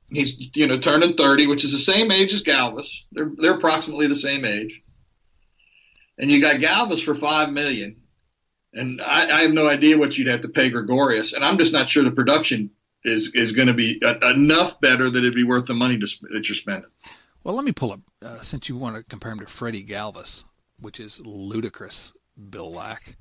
he's 0.09 0.55
you 0.57 0.67
know 0.67 0.79
turning 0.79 1.15
thirty, 1.15 1.47
which 1.47 1.65
is 1.65 1.73
the 1.73 1.79
same 1.79 2.11
age 2.11 2.33
as 2.33 2.43
Galvis. 2.43 3.05
They're 3.13 3.31
they're 3.37 3.55
approximately 3.55 4.07
the 4.07 4.15
same 4.15 4.45
age. 4.45 4.83
And 6.19 6.31
you 6.33 6.41
got 6.41 6.57
Galvis 6.57 7.05
for 7.05 7.15
five 7.15 7.53
million, 7.53 7.97
and 8.75 9.01
I, 9.03 9.39
I 9.39 9.43
have 9.43 9.53
no 9.53 9.69
idea 9.69 9.99
what 9.99 10.19
you'd 10.19 10.29
have 10.29 10.43
to 10.43 10.49
pay 10.49 10.71
Gregorius, 10.71 11.33
and 11.33 11.45
I'm 11.45 11.59
just 11.59 11.73
not 11.73 11.89
sure 11.89 12.05
the 12.05 12.11
production 12.11 12.71
is 13.05 13.35
is 13.35 13.53
going 13.53 13.69
to 13.69 13.75
be 13.75 14.01
enough 14.23 14.81
better 14.81 15.09
that 15.09 15.19
it'd 15.19 15.35
be 15.35 15.45
worth 15.45 15.67
the 15.67 15.75
money 15.75 15.99
to, 15.99 16.07
that 16.33 16.49
you're 16.49 16.57
spending. 16.57 16.91
Well, 17.45 17.55
let 17.55 17.65
me 17.65 17.73
pull 17.73 17.93
up 17.93 18.01
uh, 18.23 18.41
since 18.41 18.69
you 18.69 18.77
want 18.77 18.97
to 18.97 19.03
compare 19.05 19.33
him 19.33 19.39
to 19.41 19.47
Freddie 19.47 19.85
Galvis 19.85 20.45
which 20.81 21.01
is 21.01 21.21
ludicrous, 21.21 22.13
Bill 22.51 22.73
Lack. 22.73 23.17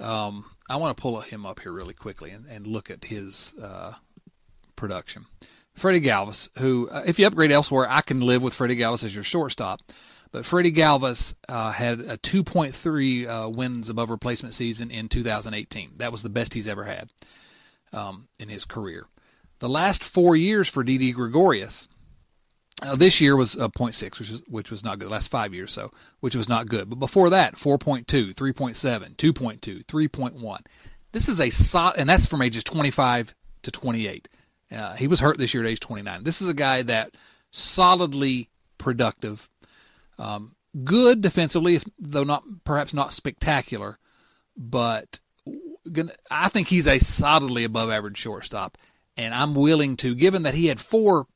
Um, 0.00 0.46
I 0.68 0.76
want 0.76 0.96
to 0.96 1.00
pull 1.00 1.20
him 1.20 1.46
up 1.46 1.60
here 1.60 1.72
really 1.72 1.94
quickly 1.94 2.30
and, 2.30 2.46
and 2.46 2.66
look 2.66 2.90
at 2.90 3.04
his 3.04 3.54
uh, 3.60 3.94
production. 4.76 5.26
Freddie 5.74 6.00
Galvis, 6.00 6.48
who, 6.58 6.88
uh, 6.88 7.02
if 7.06 7.18
you 7.18 7.26
upgrade 7.26 7.52
elsewhere, 7.52 7.86
I 7.88 8.00
can 8.00 8.20
live 8.20 8.42
with 8.42 8.54
Freddie 8.54 8.76
Galvis 8.76 9.04
as 9.04 9.14
your 9.14 9.24
shortstop. 9.24 9.80
But 10.34 10.44
Freddie 10.44 10.72
Galvis 10.72 11.36
uh, 11.48 11.70
had 11.70 12.00
a 12.00 12.18
2.3 12.18 13.28
uh, 13.28 13.48
wins 13.50 13.88
above 13.88 14.10
replacement 14.10 14.52
season 14.52 14.90
in 14.90 15.08
2018. 15.08 15.92
That 15.98 16.10
was 16.10 16.24
the 16.24 16.28
best 16.28 16.54
he's 16.54 16.66
ever 16.66 16.82
had 16.82 17.08
um, 17.92 18.26
in 18.40 18.48
his 18.48 18.64
career. 18.64 19.06
The 19.60 19.68
last 19.68 20.02
four 20.02 20.34
years 20.34 20.68
for 20.68 20.82
Didi 20.82 21.12
Gregorius, 21.12 21.86
Uh, 22.82 22.96
this 22.96 23.20
year 23.20 23.36
was 23.36 23.54
a 23.54 23.68
0.6, 23.68 24.18
which 24.18 24.28
was 24.28 24.42
which 24.48 24.70
was 24.72 24.82
not 24.82 24.98
good. 24.98 25.06
The 25.06 25.12
last 25.12 25.30
five 25.30 25.54
years, 25.54 25.72
so 25.72 25.92
which 26.18 26.34
was 26.34 26.48
not 26.48 26.66
good. 26.66 26.90
But 26.90 26.98
before 26.98 27.30
that, 27.30 27.54
4.2, 27.54 28.34
3.7, 28.34 29.14
2.2, 29.14 29.84
3.1. 29.84 30.58
This 31.12 31.28
is 31.28 31.40
a 31.40 31.50
solid, 31.50 31.94
and 31.96 32.08
that's 32.08 32.26
from 32.26 32.42
ages 32.42 32.64
25 32.64 33.36
to 33.62 33.70
28. 33.70 34.28
Uh, 34.72 34.94
he 34.96 35.06
was 35.06 35.20
hurt 35.20 35.38
this 35.38 35.54
year 35.54 35.62
at 35.62 35.70
age 35.70 35.78
29. 35.78 36.24
This 36.24 36.42
is 36.42 36.48
a 36.48 36.54
guy 36.54 36.82
that 36.82 37.14
solidly 37.52 38.50
productive, 38.78 39.48
um, 40.18 40.54
good 40.84 41.20
defensively, 41.20 41.76
if, 41.76 41.84
though 41.98 42.24
not 42.24 42.44
perhaps 42.64 42.94
not 42.94 43.12
spectacular, 43.12 43.98
but 44.56 45.20
I 46.30 46.48
think 46.48 46.68
he's 46.68 46.86
a 46.86 46.98
solidly 46.98 47.64
above 47.64 47.90
average 47.90 48.18
shortstop, 48.18 48.78
and 49.16 49.34
I'm 49.34 49.54
willing 49.54 49.96
to, 49.98 50.14
given 50.14 50.42
that 50.42 50.54
he 50.54 50.66
had 50.66 50.80
four 50.80 51.26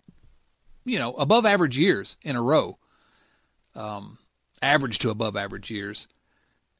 you 0.88 0.98
know, 0.98 1.12
above 1.14 1.44
average 1.44 1.78
years 1.78 2.16
in 2.22 2.34
a 2.34 2.42
row, 2.42 2.78
um, 3.74 4.18
average 4.62 4.98
to 5.00 5.10
above 5.10 5.36
average 5.36 5.70
years 5.70 6.08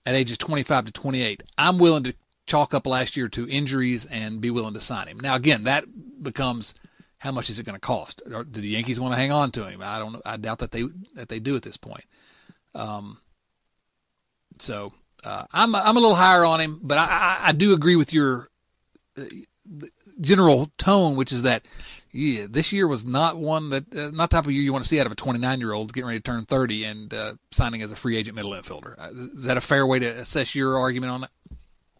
at 0.07 0.15
ages 0.15 0.39
25 0.39 0.87
to 0.87 0.93
28. 0.93 1.43
I'm 1.59 1.79
willing 1.79 2.05
to 2.05 2.15
chalk 2.47 2.73
up 2.73 2.87
last 2.87 3.17
year 3.17 3.29
to 3.29 3.49
injuries 3.49 4.07
and 4.07 4.41
be 4.41 4.51
willing 4.51 4.75
to 4.75 4.81
sign 4.81 5.07
him. 5.07 5.21
Now, 5.21 5.37
again, 5.37 5.65
that 5.65 5.85
becomes 6.23 6.75
how 7.19 7.33
much 7.33 7.51
is 7.51 7.59
it 7.59 7.67
going 7.67 7.75
to 7.75 7.81
cost? 7.81 8.23
Or 8.33 8.45
do 8.45 8.61
the 8.61 8.69
Yankees 8.69 9.01
want 9.01 9.13
to 9.13 9.19
hang 9.19 9.33
on 9.33 9.51
to 9.53 9.67
him? 9.69 9.81
I 9.83 9.99
don't. 9.99 10.21
I 10.25 10.37
doubt 10.37 10.61
that 10.61 10.71
they 10.71 10.85
that 11.15 11.29
they 11.29 11.41
do 11.41 11.57
at 11.57 11.63
this 11.63 11.77
point. 11.77 12.05
Um, 12.75 13.19
so 14.59 14.93
uh, 15.25 15.45
I'm 15.53 15.75
I'm 15.75 15.97
a 15.97 16.01
little 16.01 16.15
higher 16.15 16.45
on 16.45 16.61
him, 16.61 16.81
but 16.83 16.99
I, 16.99 17.07
I, 17.07 17.39
I 17.49 17.53
do 17.53 17.73
agree 17.73 17.97
with 17.97 18.13
your 18.13 18.49
uh, 19.17 19.25
general 20.21 20.71
tone, 20.79 21.17
which 21.17 21.33
is 21.33 21.43
that 21.43 21.67
yeah, 22.13 22.47
this 22.49 22.73
year 22.73 22.87
was 22.87 23.05
not 23.05 23.37
one 23.37 23.71
that 23.71 23.95
uh, 23.95 24.11
not 24.11 24.31
type 24.31 24.47
of 24.47 24.53
year 24.53 24.63
you 24.63 24.73
want 24.73 24.85
to 24.85 24.89
see 24.89 24.99
out 24.99 25.07
of 25.07 25.13
a 25.13 25.17
29 25.17 25.61
year 25.61 25.73
old 25.73 25.93
getting 25.93 26.09
ready 26.09 26.21
to 26.21 26.23
turn 26.23 26.45
30 26.45 26.85
and 26.85 27.15
uh, 27.15 27.35
signing 27.51 27.83
as 27.83 27.93
a 27.93 27.97
free 27.97 28.17
agent 28.17 28.35
middle 28.35 28.53
infielder. 28.53 28.95
Uh, 28.99 29.11
is 29.37 29.45
that 29.45 29.57
a 29.57 29.61
fair 29.61 29.87
way 29.87 29.99
to 29.99 30.07
assess 30.07 30.55
your 30.55 30.79
argument 30.79 31.13
on 31.13 31.21
that? 31.23 31.31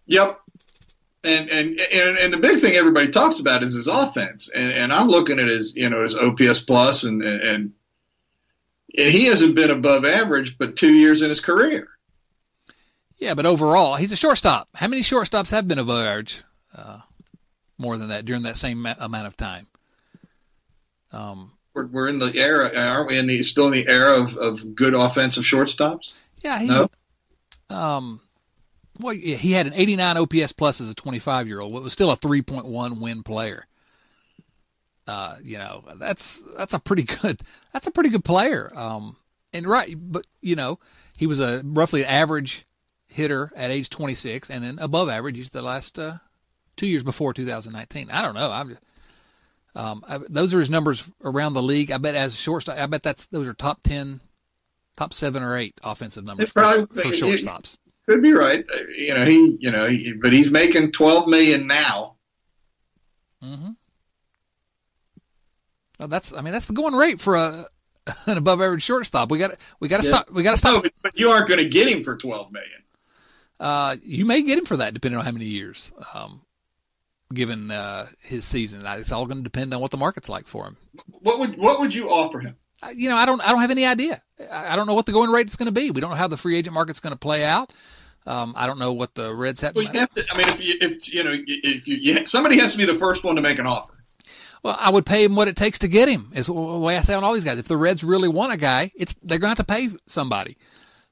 Yep. 0.07 0.41
And, 1.29 1.51
and 1.51 1.81
and 1.81 2.17
and 2.17 2.33
the 2.33 2.39
big 2.39 2.61
thing 2.61 2.75
everybody 2.75 3.09
talks 3.09 3.39
about 3.39 3.63
is 3.63 3.75
his 3.75 3.87
offense, 3.87 4.49
and 4.49 4.73
and 4.73 4.93
I'm 4.93 5.09
looking 5.09 5.39
at 5.39 5.49
his 5.49 5.77
you 5.77 5.89
know 5.91 6.03
his 6.03 6.15
OPS 6.15 6.61
plus, 6.61 7.05
and 7.05 7.23
and 7.23 7.43
and 7.43 7.75
he 9.11 9.27
hasn't 9.27 9.55
been 9.55 9.71
above 9.71 10.05
average, 10.05 10.57
but 10.57 10.77
two 10.77 10.93
years 10.93 11.23
in 11.23 11.29
his 11.29 11.41
career. 11.41 11.89
Yeah, 13.19 13.35
but 13.35 13.47
overall, 13.47 13.97
he's 13.97 14.13
a 14.13 14.17
shortstop. 14.17 14.69
How 14.75 14.89
many 14.89 15.03
shortstops 15.03 15.51
have 15.51 15.69
been 15.69 15.79
above 15.79 16.07
average? 16.07 16.45
Uh, 16.75 17.01
more 17.77 17.99
than 17.99 18.09
that 18.09 18.25
during 18.25 18.43
that 18.43 18.57
same 18.57 18.87
amount 18.87 19.27
of 19.27 19.37
time. 19.37 19.67
Um, 21.13 21.53
we're, 21.75 21.87
we're 21.87 22.09
in 22.09 22.19
the 22.19 22.35
era, 22.35 22.71
aren't 22.75 23.09
we? 23.09 23.19
In 23.19 23.27
the 23.27 23.43
still 23.43 23.67
in 23.67 23.73
the 23.73 23.89
era 23.89 24.23
of, 24.23 24.37
of 24.37 24.75
good 24.75 24.95
offensive 24.95 25.45
shortstops. 25.45 26.13
Yeah, 26.43 26.59
he. 26.59 26.67
No? 26.67 26.91
Um, 27.71 28.21
well, 28.99 29.15
he 29.15 29.53
had 29.53 29.67
an 29.67 29.75
89 29.75 30.17
OPS 30.17 30.53
plus 30.53 30.81
as 30.81 30.91
a 30.91 30.95
25 30.95 31.49
year 31.49 31.61
old. 31.61 31.77
It 31.77 31.83
was 31.83 31.93
still 31.93 32.11
a 32.11 32.17
3.1 32.17 33.01
win 33.01 33.23
player. 33.23 33.67
Uh, 35.07 35.37
you 35.43 35.57
know, 35.57 35.85
that's 35.97 36.45
that's 36.57 36.75
a 36.75 36.79
pretty 36.79 37.03
good 37.03 37.41
that's 37.73 37.87
a 37.87 37.91
pretty 37.91 38.11
good 38.11 38.25
player. 38.25 38.71
Um, 38.75 39.17
and 39.53 39.67
right, 39.67 39.95
but 39.99 40.27
you 40.43 40.55
know, 40.55 40.79
he 41.17 41.27
was 41.27 41.41
a 41.41 41.63
roughly 41.65 42.05
average 42.05 42.67
hitter 43.07 43.51
at 43.57 43.71
age 43.71 43.89
26, 43.89 44.51
and 44.51 44.63
then 44.63 44.79
above 44.79 45.09
average 45.09 45.51
the 45.51 45.63
last 45.63 45.99
uh, 45.99 46.19
two 46.77 46.87
years 46.87 47.03
before 47.03 47.33
2019. 47.33 48.11
I 48.11 48.21
don't 48.21 48.35
know. 48.35 48.51
I'm 48.51 48.69
just, 48.69 48.83
um, 49.75 50.05
I, 50.07 50.19
those 50.29 50.53
are 50.53 50.61
his 50.61 50.69
numbers 50.69 51.11
around 51.25 51.55
the 51.55 51.63
league. 51.63 51.91
I 51.91 51.97
bet 51.97 52.15
as 52.15 52.35
a 52.35 52.37
shortstop, 52.37 52.77
I 52.77 52.85
bet 52.85 53.03
that's 53.03 53.25
those 53.27 53.49
are 53.49 53.55
top 53.55 53.83
ten, 53.83 54.21
top 54.97 55.15
seven 55.15 55.43
or 55.43 55.57
eight 55.57 55.75
offensive 55.83 56.25
numbers 56.25 56.53
probably, 56.53 56.87
for, 56.87 57.09
for 57.09 57.09
shortstops. 57.09 57.79
Could 58.09 58.23
be 58.23 58.33
right. 58.33 58.65
Uh, 58.73 58.79
you 58.97 59.13
know 59.13 59.25
he, 59.25 59.59
you 59.61 59.71
know, 59.71 59.87
he, 59.87 60.15
but 60.15 60.33
he's 60.33 60.51
making 60.51 60.93
twelve 60.93 61.29
million 61.29 61.67
now. 61.67 62.17
Mm-hmm. 63.45 63.71
Well, 65.99 66.09
that's 66.09 66.33
I 66.33 66.41
mean 66.41 66.53
that's 66.53 66.67
the 66.67 66.73
going 66.73 66.95
rate 66.95 67.21
for 67.21 67.37
a 67.37 67.67
an 68.27 68.39
above 68.39 68.63
average 68.63 68.83
shortstop. 68.83 69.31
We 69.31 69.39
got 69.39 69.57
we 69.79 69.89
got 69.89 70.03
to 70.03 70.09
yeah. 70.09 70.17
stop. 70.17 70.31
We 70.31 70.43
got 70.43 70.53
to 70.53 70.57
stop. 70.57 70.85
No, 70.85 70.91
but 71.03 71.19
you 71.19 71.29
aren't 71.29 71.49
going 71.49 71.61
to 71.61 71.69
get 71.69 71.87
him 71.87 72.03
for 72.03 72.17
twelve 72.17 72.51
million. 72.51 72.83
Uh, 73.61 73.97
you 74.03 74.25
may 74.25 74.43
get 74.43 74.59
him 74.59 74.65
for 74.65 74.79
that, 74.79 74.95
depending 74.95 75.19
on 75.19 75.25
how 75.27 75.33
many 75.33 75.47
years. 75.47 75.93
Um, 76.15 76.43
given 77.35 77.71
uh, 77.71 78.07
his 78.21 78.45
season. 78.45 78.83
It's 78.87 79.13
all 79.13 79.27
going 79.27 79.39
to 79.39 79.43
depend 79.43 79.75
on 79.75 79.81
what 79.81 79.91
the 79.91 79.99
market's 79.99 80.31
like 80.31 80.47
for 80.47 80.67
him. 80.67 80.77
What 81.21 81.39
would 81.39 81.59
what 81.59 81.81
would 81.81 81.95
you 81.95 82.09
offer 82.09 82.41
him? 82.41 82.57
You 82.95 83.09
know, 83.09 83.17
I 83.17 83.27
don't 83.27 83.41
I 83.41 83.51
don't 83.51 83.61
have 83.61 83.71
any 83.71 83.85
idea. 83.85 84.23
I 84.51 84.77
don't 84.77 84.87
know 84.87 84.95
what 84.95 85.07
the 85.07 85.13
going 85.13 85.31
rate 85.31 85.49
is 85.49 85.57
going 85.57 85.67
to 85.67 85.73
be. 85.73 85.91
We 85.91 86.01
don't 86.01 86.11
know 86.11 86.17
how 86.17 86.29
the 86.29 86.37
free 86.37 86.57
agent 86.57 86.75
market's 86.75 87.01
going 87.01 87.13
to 87.13 87.19
play 87.19 87.45
out. 87.45 87.73
Um, 88.27 88.55
I 88.57 88.67
don't 88.67 88.79
know 88.79 88.93
what 88.93 89.15
the 89.15 89.35
Reds 89.35 89.61
have. 89.63 89.75
Well, 89.75 89.85
you 89.85 89.99
have 89.99 90.13
to, 90.15 90.25
I 90.31 90.37
mean, 90.37 90.49
if 90.49 90.61
you, 90.61 90.75
if 90.81 91.13
you 91.13 91.25
know, 91.25 91.33
if 91.35 91.89
you, 91.89 91.97
you, 91.97 92.25
somebody 92.27 92.59
has 92.59 92.73
to 92.73 92.79
be 92.79 92.85
the 92.85 92.95
first 92.95 93.25
one 93.25 93.37
to 93.37 93.43
make 93.43 93.59
an 93.59 93.67
offer. 93.67 93.95
Well, 94.63 94.77
I 94.79 94.91
would 94.91 95.07
pay 95.07 95.25
him 95.25 95.35
what 95.35 95.49
it 95.49 95.57
takes 95.57 95.79
to 95.81 95.89
get 95.89 96.09
him. 96.09 96.31
Is 96.35 96.47
the 96.47 96.53
way 96.53 96.97
I 96.97 97.03
say 97.03 97.15
on 97.15 97.25
all 97.25 97.33
these 97.33 97.45
guys. 97.45 97.59
If 97.59 97.69
the 97.69 97.77
Reds 97.77 98.05
really 98.05 98.29
want 98.29 98.53
a 98.53 98.57
guy, 98.57 98.93
it's 98.95 99.15
they're 99.23 99.39
going 99.39 99.55
to 99.55 99.61
have 99.61 99.67
to 99.67 99.73
pay 99.73 99.89
somebody. 100.07 100.57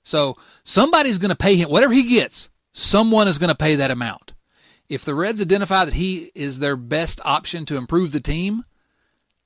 So 0.03 0.37
somebody's 0.63 1.19
going 1.19 1.31
to 1.31 1.37
pay 1.37 1.57
him 1.57 1.71
whatever 1.71 1.95
he 1.95 2.05
gets. 2.05 2.49
Someone 2.73 3.29
is 3.29 3.39
going 3.39 3.49
to 3.49 3.57
pay 3.57 3.77
that 3.77 3.91
amount 3.91 4.35
if 4.89 5.05
the 5.05 5.15
Reds 5.15 5.41
identify 5.41 5.85
that 5.85 5.95
he 5.95 6.31
is 6.35 6.59
their 6.59 6.77
best 6.77 7.21
option 7.25 7.67
to 7.67 7.77
improve 7.77 8.13
the 8.13 8.21
team, 8.21 8.65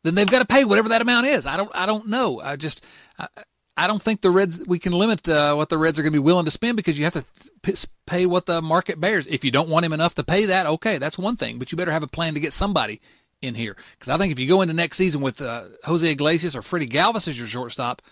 then 0.03 0.15
they've 0.15 0.31
got 0.31 0.41
to 0.41 0.45
pay 0.45 0.65
whatever 0.65 0.91
that 0.91 1.03
amount 1.03 1.27
is. 1.27 1.47
I 1.47 1.57
don't 1.57 1.71
I 1.75 1.87
don't 1.87 2.09
know. 2.09 2.41
I 2.41 2.57
just 2.57 2.85
I, 3.19 3.29
I 3.77 3.87
don't 3.87 4.03
think 4.03 4.21
the 4.21 4.31
Reds 4.31 4.63
we 4.67 4.79
can 4.79 4.93
limit 4.93 5.29
uh, 5.29 5.55
what 5.55 5.69
the 5.69 5.79
Reds 5.79 5.99
are 5.99 6.03
going 6.03 6.13
to 6.13 6.19
be 6.19 6.23
willing 6.23 6.45
to 6.45 6.51
spend 6.51 6.77
because 6.77 6.99
you 6.99 7.05
have 7.05 7.15
to 7.15 7.89
pay 8.07 8.27
what 8.27 8.47
the 8.47 8.61
market 8.61 9.01
bears. 9.01 9.27
If 9.27 9.45
you 9.45 9.51
don't 9.51 9.69
want 9.69 9.87
him 9.87 9.93
enough 9.93 10.15
to 10.17 10.25
pay 10.25 10.47
that, 10.47 10.67
okay, 10.67 10.99
that's 10.99 11.19
one 11.19 11.37
thing, 11.37 11.59
but 11.59 11.73
you 11.73 11.77
better 11.77 11.93
have 11.93 12.03
a 12.03 12.09
plan 12.09 12.35
to 12.35 12.41
get 12.41 12.53
somebody 12.53 13.01
in 13.43 13.55
here 13.55 13.75
because 13.93 14.11
I 14.11 14.19
think 14.19 14.33
if 14.33 14.39
you 14.39 14.47
go 14.47 14.61
into 14.61 14.75
next 14.75 14.99
season 14.99 15.23
with 15.23 15.41
uh, 15.41 15.65
Jose 15.85 16.07
Iglesias 16.07 16.55
or 16.55 16.63
Freddie 16.63 16.89
Galvis 16.89 17.29
as 17.29 17.39
your 17.39 17.49
shortstop, 17.49 18.03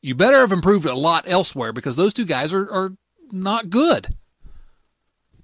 you 0.00 0.14
better 0.14 0.38
have 0.38 0.52
improved 0.52 0.86
a 0.86 0.94
lot 0.94 1.24
elsewhere 1.26 1.72
because 1.72 1.96
those 1.96 2.14
two 2.14 2.24
guys 2.24 2.52
are, 2.52 2.70
are 2.70 2.92
not 3.30 3.68
good. 3.68 4.16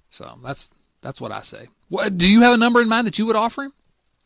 So 0.09 0.39
that's 0.43 0.67
that's 1.01 1.21
what 1.21 1.31
I 1.31 1.41
say. 1.41 1.67
What, 1.89 2.17
do 2.17 2.27
you 2.27 2.41
have 2.41 2.53
a 2.53 2.57
number 2.57 2.81
in 2.81 2.89
mind 2.89 3.07
that 3.07 3.19
you 3.19 3.25
would 3.27 3.35
offer 3.35 3.63
him? 3.63 3.73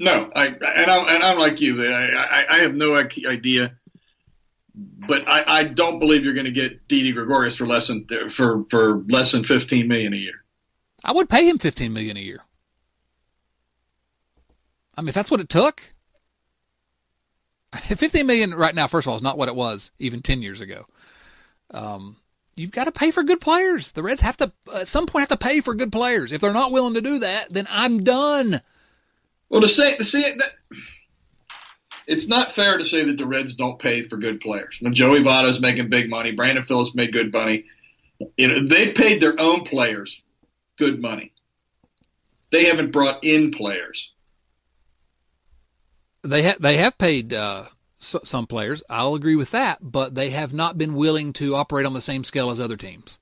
No, 0.01 0.31
I 0.35 0.47
and 0.47 0.89
I'm 0.89 1.07
and 1.07 1.23
I'm 1.23 1.37
like 1.37 1.61
you. 1.61 1.79
I 1.85 2.09
I, 2.15 2.45
I 2.49 2.57
have 2.61 2.73
no 2.73 2.95
idea, 2.95 3.77
but 4.73 5.29
I, 5.29 5.43
I 5.45 5.63
don't 5.65 5.99
believe 5.99 6.25
you're 6.25 6.33
going 6.33 6.45
to 6.45 6.51
get 6.51 6.87
Didi 6.87 7.11
Gregorius 7.11 7.55
for 7.55 7.67
less 7.67 7.87
than 7.87 8.07
for 8.29 8.65
for 8.71 9.03
less 9.09 9.31
than 9.31 9.43
15 9.43 9.87
million 9.87 10.13
a 10.13 10.17
year. 10.17 10.43
I 11.03 11.11
would 11.11 11.29
pay 11.29 11.47
him 11.47 11.59
15 11.59 11.93
million 11.93 12.17
a 12.17 12.19
year. 12.19 12.41
I 14.97 15.01
mean, 15.01 15.09
if 15.09 15.13
that's 15.13 15.29
what 15.29 15.39
it 15.39 15.49
took. 15.49 15.83
15 17.79 18.25
million 18.25 18.55
right 18.55 18.73
now, 18.73 18.87
first 18.87 19.05
of 19.05 19.11
all, 19.11 19.17
is 19.17 19.21
not 19.21 19.37
what 19.37 19.49
it 19.49 19.55
was 19.55 19.91
even 19.99 20.23
10 20.23 20.41
years 20.41 20.61
ago. 20.61 20.87
Um, 21.69 22.17
you've 22.55 22.71
got 22.71 22.85
to 22.85 22.91
pay 22.91 23.11
for 23.11 23.21
good 23.21 23.39
players. 23.39 23.91
The 23.91 24.01
Reds 24.01 24.21
have 24.21 24.37
to 24.37 24.51
at 24.73 24.87
some 24.87 25.05
point 25.05 25.29
have 25.29 25.39
to 25.39 25.45
pay 25.45 25.61
for 25.61 25.75
good 25.75 25.91
players. 25.91 26.31
If 26.31 26.41
they're 26.41 26.51
not 26.51 26.71
willing 26.71 26.95
to 26.95 27.01
do 27.01 27.19
that, 27.19 27.53
then 27.53 27.67
I'm 27.69 28.03
done. 28.03 28.61
Well, 29.51 29.61
to 29.61 29.67
say 29.67 29.97
to 29.97 30.03
say 30.05 30.33
that 30.33 30.49
it's 32.07 32.27
not 32.27 32.53
fair 32.53 32.77
to 32.77 32.85
say 32.85 33.03
that 33.03 33.17
the 33.17 33.27
Reds 33.27 33.53
don't 33.53 33.77
pay 33.77 34.03
for 34.03 34.15
good 34.15 34.39
players. 34.39 34.77
When 34.79 34.93
Joey 34.93 35.19
Votto's 35.19 35.59
making 35.59 35.89
big 35.89 36.09
money, 36.09 36.31
Brandon 36.31 36.63
Phillips 36.63 36.95
made 36.95 37.11
good 37.11 37.33
money. 37.33 37.65
You 38.37 38.47
know, 38.47 38.65
they've 38.65 38.95
paid 38.95 39.21
their 39.21 39.37
own 39.37 39.65
players 39.65 40.23
good 40.79 41.01
money. 41.01 41.33
They 42.51 42.65
haven't 42.65 42.91
brought 42.91 43.25
in 43.25 43.51
players. 43.51 44.13
They 46.23 46.53
they 46.57 46.77
have 46.77 46.97
paid 46.97 47.33
uh, 47.33 47.65
some 47.99 48.47
players. 48.47 48.83
I'll 48.89 49.15
agree 49.15 49.35
with 49.35 49.51
that, 49.51 49.79
but 49.81 50.15
they 50.15 50.29
have 50.29 50.53
not 50.53 50.77
been 50.77 50.95
willing 50.95 51.33
to 51.33 51.55
operate 51.55 51.85
on 51.85 51.93
the 51.93 52.01
same 52.01 52.23
scale 52.23 52.51
as 52.51 52.59
other 52.61 52.77
teams. 52.77 53.19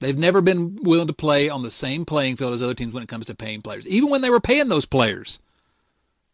They've 0.00 0.16
never 0.16 0.40
been 0.40 0.76
willing 0.82 1.08
to 1.08 1.12
play 1.12 1.48
on 1.48 1.62
the 1.62 1.70
same 1.70 2.04
playing 2.04 2.36
field 2.36 2.52
as 2.52 2.62
other 2.62 2.74
teams 2.74 2.94
when 2.94 3.02
it 3.02 3.08
comes 3.08 3.26
to 3.26 3.34
paying 3.34 3.62
players. 3.62 3.86
Even 3.86 4.10
when 4.10 4.22
they 4.22 4.30
were 4.30 4.40
paying 4.40 4.68
those 4.68 4.86
players, 4.86 5.40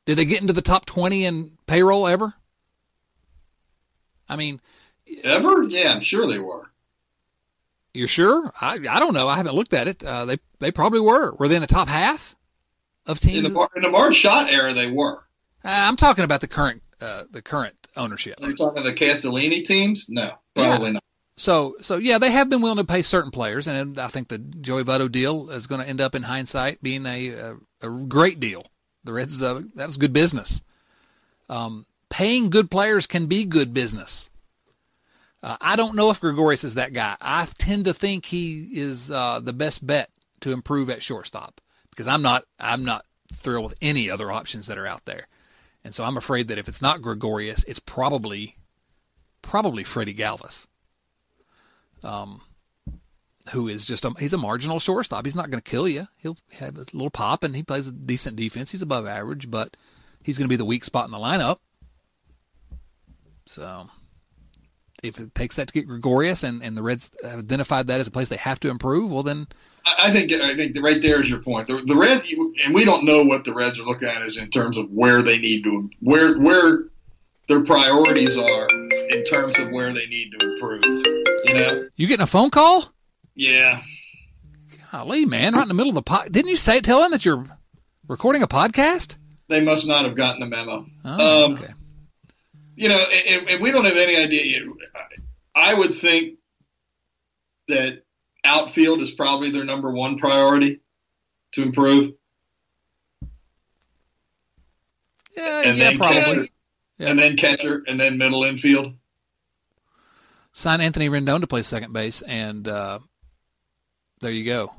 did 0.05 0.19
they 0.19 0.27
get 0.27 0.43
into 0.43 0.53
the 0.53 0.61
top 0.61 0.85
20 0.85 1.25
in 1.25 1.53
payroll 1.67 2.07
ever? 2.07 2.35
I 4.29 4.37
mean, 4.37 4.61
ever? 5.23 5.63
Yeah, 5.65 5.93
I'm 5.93 6.01
sure 6.01 6.27
they 6.27 6.39
were. 6.39 6.71
You're 7.95 8.09
sure? 8.09 8.53
I 8.61 8.75
I 8.91 8.99
don't 8.99 9.15
know. 9.15 9.29
I 9.29 9.37
haven't 9.37 9.55
looked 9.55 9.73
at 9.73 9.87
it. 9.87 10.03
Uh, 10.03 10.25
they 10.25 10.39
they 10.59 10.73
probably 10.73 11.01
were. 11.01 11.33
Were 11.35 11.47
they 11.47 11.55
in 11.55 11.61
the 11.61 11.69
top 11.69 11.89
half 11.89 12.35
of 13.07 13.21
teams? 13.21 13.47
In 13.47 13.55
the, 13.55 13.69
in 13.77 13.83
the 13.83 13.91
Marge 13.91 14.17
Schott 14.17 14.51
era, 14.51 14.73
they 14.75 14.91
were. 14.91 15.19
Uh, 15.65 15.69
I'm 15.69 15.97
talking 15.97 16.25
about 16.25 16.41
the 16.41 16.49
current 16.49 16.83
uh, 17.01 17.25
the 17.31 17.41
current 17.41 17.77
ownership. 17.97 18.35
Are 18.43 18.49
you 18.49 18.57
talking 18.57 18.83
the 18.83 18.93
Castellini 18.93 19.65
teams? 19.65 20.09
No, 20.09 20.33
probably 20.55 20.89
yeah. 20.89 20.93
not. 20.95 21.05
So, 21.37 21.75
so 21.81 21.97
yeah, 21.97 22.19
they 22.19 22.31
have 22.31 22.49
been 22.49 22.61
willing 22.61 22.79
to 22.79 22.85
pay 22.85 23.03
certain 23.03 23.31
players, 23.31 23.67
and 23.67 23.99
I 23.99 24.09
think 24.09 24.29
the 24.29 24.39
Joey 24.39 24.85
Votto 24.85 25.11
deal 25.11 25.51
is 25.51 25.67
going 25.67 25.81
to 25.81 25.89
end 25.89 26.01
up 26.01 26.15
in 26.15 26.23
hindsight 26.23 26.83
being 26.83 27.07
a 27.07 27.29
a, 27.29 27.57
a 27.83 27.91
great 27.91 28.39
deal. 28.39 28.67
The 29.03 29.13
Reds 29.13 29.43
uh, 29.43 29.63
that 29.75 29.87
was 29.87 29.97
good 29.97 30.13
business. 30.13 30.63
Um, 31.49 31.87
paying 32.09 32.51
good 32.51 32.71
players 32.71 33.07
can 33.07 33.27
be 33.27 33.45
good 33.45 33.75
business. 33.75 34.31
Uh, 35.43 35.57
I 35.61 35.77
don't 35.77 35.97
know 35.97 36.09
if 36.09 36.21
Gregorius 36.21 36.65
is 36.65 36.77
that 36.77 36.93
guy. 36.93 37.17
I 37.21 37.47
tend 37.59 37.85
to 37.85 37.93
think 37.93 38.27
he 38.27 38.69
is 38.73 39.11
uh, 39.11 39.41
the 39.41 39.53
best 39.53 39.87
bet 39.87 40.11
to 40.41 40.53
improve 40.53 40.89
at 40.89 41.03
shortstop 41.03 41.61
because 41.91 42.07
I'm 42.07 42.23
not 42.23 42.45
I'm 42.61 42.85
not 42.85 43.05
thrilled 43.33 43.65
with 43.65 43.75
any 43.83 44.09
other 44.09 44.31
options 44.31 44.69
that 44.69 44.79
are 44.79 44.87
out 44.87 45.05
there, 45.05 45.27
and 45.83 45.95
so 45.95 46.05
I'm 46.05 46.17
afraid 46.17 46.47
that 46.47 46.59
if 46.59 46.69
it's 46.69 46.81
not 46.81 47.03
Gregorius, 47.03 47.65
it's 47.65 47.81
probably 47.81 48.57
probably 49.43 49.83
Freddie 49.83 50.15
Galvis. 50.15 50.69
Um, 52.05 52.43
who 53.51 53.69
is 53.69 53.87
just 53.87 54.05
a, 54.05 54.11
he's 54.19 54.33
a 54.33 54.39
marginal 54.39 54.81
shortstop. 54.81 55.25
He's 55.25 55.37
not 55.37 55.51
going 55.51 55.63
to 55.63 55.71
kill 55.71 55.89
you. 55.89 56.09
He'll 56.17 56.39
have 56.59 56.77
a 56.77 56.87
little 56.93 57.11
pop 57.11 57.45
and 57.45 57.55
he 57.55 57.63
plays 57.63 57.89
a 57.89 57.93
decent 57.93 58.37
defense. 58.37 58.71
He's 58.71 58.83
above 58.83 59.07
average, 59.07 59.51
but 59.51 59.77
he's 60.23 60.39
going 60.39 60.47
to 60.47 60.53
be 60.53 60.57
the 60.57 60.65
weak 60.65 60.85
spot 60.85 61.07
in 61.07 61.11
the 61.11 61.19
lineup. 61.19 61.59
So 63.47 63.91
if 65.03 65.21
it 65.21 65.35
takes 65.35 65.57
that 65.57 65.69
to 65.69 65.75
get 65.75 65.87
Gregorius 65.87 66.43
and, 66.43 66.63
and 66.63 66.77
the 66.77 66.83
Reds 66.83 67.11
have 67.23 67.41
identified 67.41 67.87
that 67.89 68.01
as 68.01 68.07
a 68.07 68.11
place 68.11 68.31
they 68.31 68.37
have 68.37 68.59
to 68.61 68.71
improve, 68.71 69.11
well 69.11 69.23
then 69.23 69.47
I 69.99 70.11
think 70.11 70.33
I 70.33 70.57
think 70.57 70.75
right 70.83 71.01
there 71.01 71.21
is 71.21 71.29
your 71.29 71.43
point. 71.43 71.67
The, 71.69 71.83
the 71.85 71.95
Reds, 71.95 72.35
and 72.65 72.75
we 72.75 72.87
don't 72.87 73.05
know 73.05 73.23
what 73.23 73.45
the 73.45 73.53
Reds 73.53 73.79
are 73.79 73.83
looking 73.83 74.09
at 74.09 74.23
is 74.23 74.39
in 74.39 74.49
terms 74.49 74.79
of 74.79 74.91
where 74.91 75.21
they 75.21 75.39
need 75.39 75.65
to 75.65 75.91
where 76.01 76.39
where 76.39 76.85
their 77.49 77.61
priorities 77.61 78.39
are 78.39 78.67
in 79.11 79.23
terms 79.25 79.59
of 79.59 79.71
where 79.71 79.93
they 79.93 80.07
need 80.07 80.33
to 80.39 80.55
improve. 80.55 81.34
You 81.45 81.55
know, 81.55 81.89
you 81.97 82.07
getting 82.07 82.23
a 82.23 82.27
phone 82.27 82.51
call? 82.51 82.93
Yeah. 83.35 83.83
Golly, 84.91 85.27
man, 85.27 85.55
right 85.55 85.63
in 85.63 85.69
the 85.69 85.75
middle 85.75 85.91
of 85.91 85.97
the 85.97 86.03
pod. 86.03 86.33
Didn't 86.33 86.51
you 86.51 86.57
say 86.57 86.81
tell 86.81 87.03
him 87.03 87.11
that 87.11 87.25
you're 87.25 87.45
recording 88.09 88.43
a 88.43 88.47
podcast? 88.47 89.17
They 89.49 89.61
must 89.61 89.87
not 89.87 90.05
have 90.05 90.15
gotten 90.15 90.41
the 90.41 90.47
memo. 90.47 90.87
Oh, 91.05 91.45
um, 91.47 91.55
okay. 91.55 91.73
You 92.77 92.89
know, 92.89 93.05
and, 93.29 93.51
and 93.51 93.61
we 93.61 93.71
don't 93.71 93.85
have 93.85 93.97
any 93.97 94.17
idea. 94.17 94.61
I 95.55 95.75
would 95.75 95.95
think 95.95 96.39
that 97.69 98.03
outfield 98.45 99.01
is 99.01 99.11
probably 99.11 99.51
their 99.51 99.65
number 99.65 99.91
one 99.91 100.17
priority 100.17 100.81
to 101.53 101.63
improve. 101.63 102.13
Yeah, 105.37 105.63
and 105.65 105.79
yeah, 105.79 105.97
probably. 105.97 106.21
Catcher, 106.21 106.47
yeah. 106.99 107.09
And 107.09 107.19
then 107.19 107.37
catcher, 107.37 107.83
and 107.87 107.99
then 107.99 108.17
middle 108.17 108.45
infield. 108.45 108.95
Sign 110.55 110.81
Anthony 110.81 111.09
Rendon 111.09 111.41
to 111.41 111.49
play 111.49 111.63
second 111.63 111.93
base, 111.93 112.23
and 112.23 112.67
uh, 112.69 113.01
there 114.21 114.31
you 114.31 114.45
go. 114.45 114.73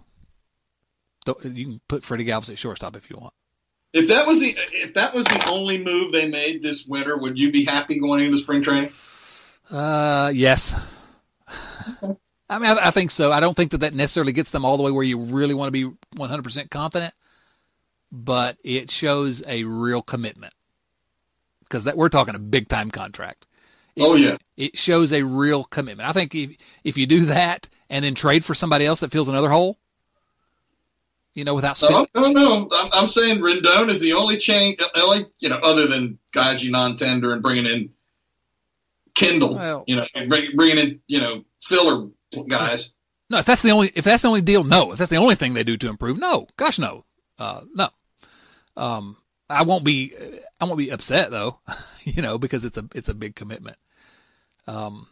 You 1.44 1.66
can 1.66 1.82
put 1.90 2.04
Freddie 2.04 2.24
Galvis 2.24 2.50
at 2.50 2.58
shortstop 2.58 2.96
if 2.96 3.10
you 3.10 3.18
want. 3.18 3.34
If 3.92 4.08
that 4.08 4.26
was 4.26 4.40
the 4.40 4.58
if 4.72 4.94
that 4.94 5.14
was 5.14 5.26
the 5.26 5.48
only 5.50 5.78
move 5.78 6.14
they 6.14 6.30
made 6.30 6.64
this 6.64 6.86
winter, 6.86 7.18
would 7.18 7.38
you 7.38 7.52
be 7.52 7.66
happy 7.66 8.00
going 8.00 8.24
into 8.24 8.38
spring 8.38 8.64
training? 8.64 8.92
Uh, 9.70 10.32
yes. 10.34 10.80
I 12.50 12.60
mean, 12.60 12.70
I, 12.70 12.88
I, 12.88 12.92
think 12.92 13.12
so. 13.12 13.32
I 13.32 13.40
don't 13.40 13.56
think 13.56 13.72
that 13.72 13.80
that 13.80 13.94
necessarily 13.94 14.32
gets 14.32 14.52
them 14.52 14.64
all 14.64 14.78
the 14.78 14.84
way 14.84 14.92
where 14.92 15.04
you 15.04 15.18
really 15.18 15.56
want 15.56 15.68
to 15.68 15.72
be 15.72 15.98
100% 16.16 16.70
confident, 16.70 17.14
but 18.12 18.58
it 18.64 18.92
shows 18.92 19.44
a 19.48 19.64
real 19.64 20.02
commitment 20.02 20.54
because 21.64 21.86
that 21.86 21.98
we're 21.98 22.10
talking 22.10 22.36
a 22.36 22.40
big 22.40 22.70
time 22.70 22.92
contract. 22.92 23.48
It, 23.96 24.04
oh 24.04 24.16
yeah, 24.16 24.38
it 24.58 24.78
shows 24.78 25.14
a 25.14 25.24
real 25.24 25.64
commitment. 25.64 26.10
I 26.10 26.12
think 26.12 26.36
if 26.36 26.58
if 26.84 26.98
you 26.98 27.06
do 27.08 27.26
that 27.26 27.70
and 27.89 28.04
then 28.04 28.16
trade 28.16 28.43
for 28.43 28.54
somebody 28.54 28.86
else 28.86 29.00
that 29.00 29.12
fills 29.12 29.30
another 29.30 29.50
hole, 29.50 29.78
you 31.34 31.43
know, 31.43 31.54
without 31.54 31.78
spending. 31.78 32.08
No, 32.14 32.22
no, 32.22 32.32
no. 32.32 32.70
I'm, 32.74 32.89
I'm 32.93 33.08
saying 33.08 33.39
Rendon 33.39 33.89
is 33.89 34.00
the 34.00 34.14
only 34.14 34.38
change, 34.38 34.80
only 34.96 35.28
you 35.39 35.50
know, 35.50 35.60
other 35.64 35.88
than 35.88 36.18
Gaji 36.34 36.72
non-tender 36.72 37.34
and 37.34 37.41
bringing 37.41 37.66
in 37.66 37.89
Kendall, 39.16 39.56
well, 39.56 39.84
you 39.88 39.96
know, 39.96 40.06
and 40.14 40.30
bring, 40.30 40.56
bringing 40.56 40.78
in 40.78 41.00
you 41.08 41.22
know 41.22 41.43
filler 41.62 42.08
guys. 42.48 42.91
No, 43.30 43.39
if 43.39 43.46
that's 43.46 43.62
the 43.62 43.72
only 43.72 43.91
if 43.96 44.04
that's 44.04 44.24
the 44.24 44.28
only 44.28 44.41
deal, 44.41 44.64
no. 44.64 44.91
If 44.91 44.98
that's 44.98 45.12
the 45.12 45.18
only 45.18 45.36
thing 45.36 45.54
they 45.54 45.64
do 45.64 45.78
to 45.78 45.88
improve, 45.89 46.18
no. 46.18 46.48
Gosh, 46.58 46.80
no, 46.80 47.06
uh, 47.39 47.62
no. 47.74 47.89
Um, 48.76 49.18
I 49.50 49.64
won't 49.64 49.84
be 49.84 50.14
I 50.60 50.66
won't 50.66 50.78
be 50.78 50.89
upset 50.89 51.32
though, 51.32 51.60
you 52.04 52.22
know, 52.22 52.38
because 52.38 52.66
it's 52.66 52.78
a 52.78 52.86
it's 52.93 53.10
a 53.10 53.14
big 53.14 53.36
commitment. 53.36 53.78
Um, 54.68 55.07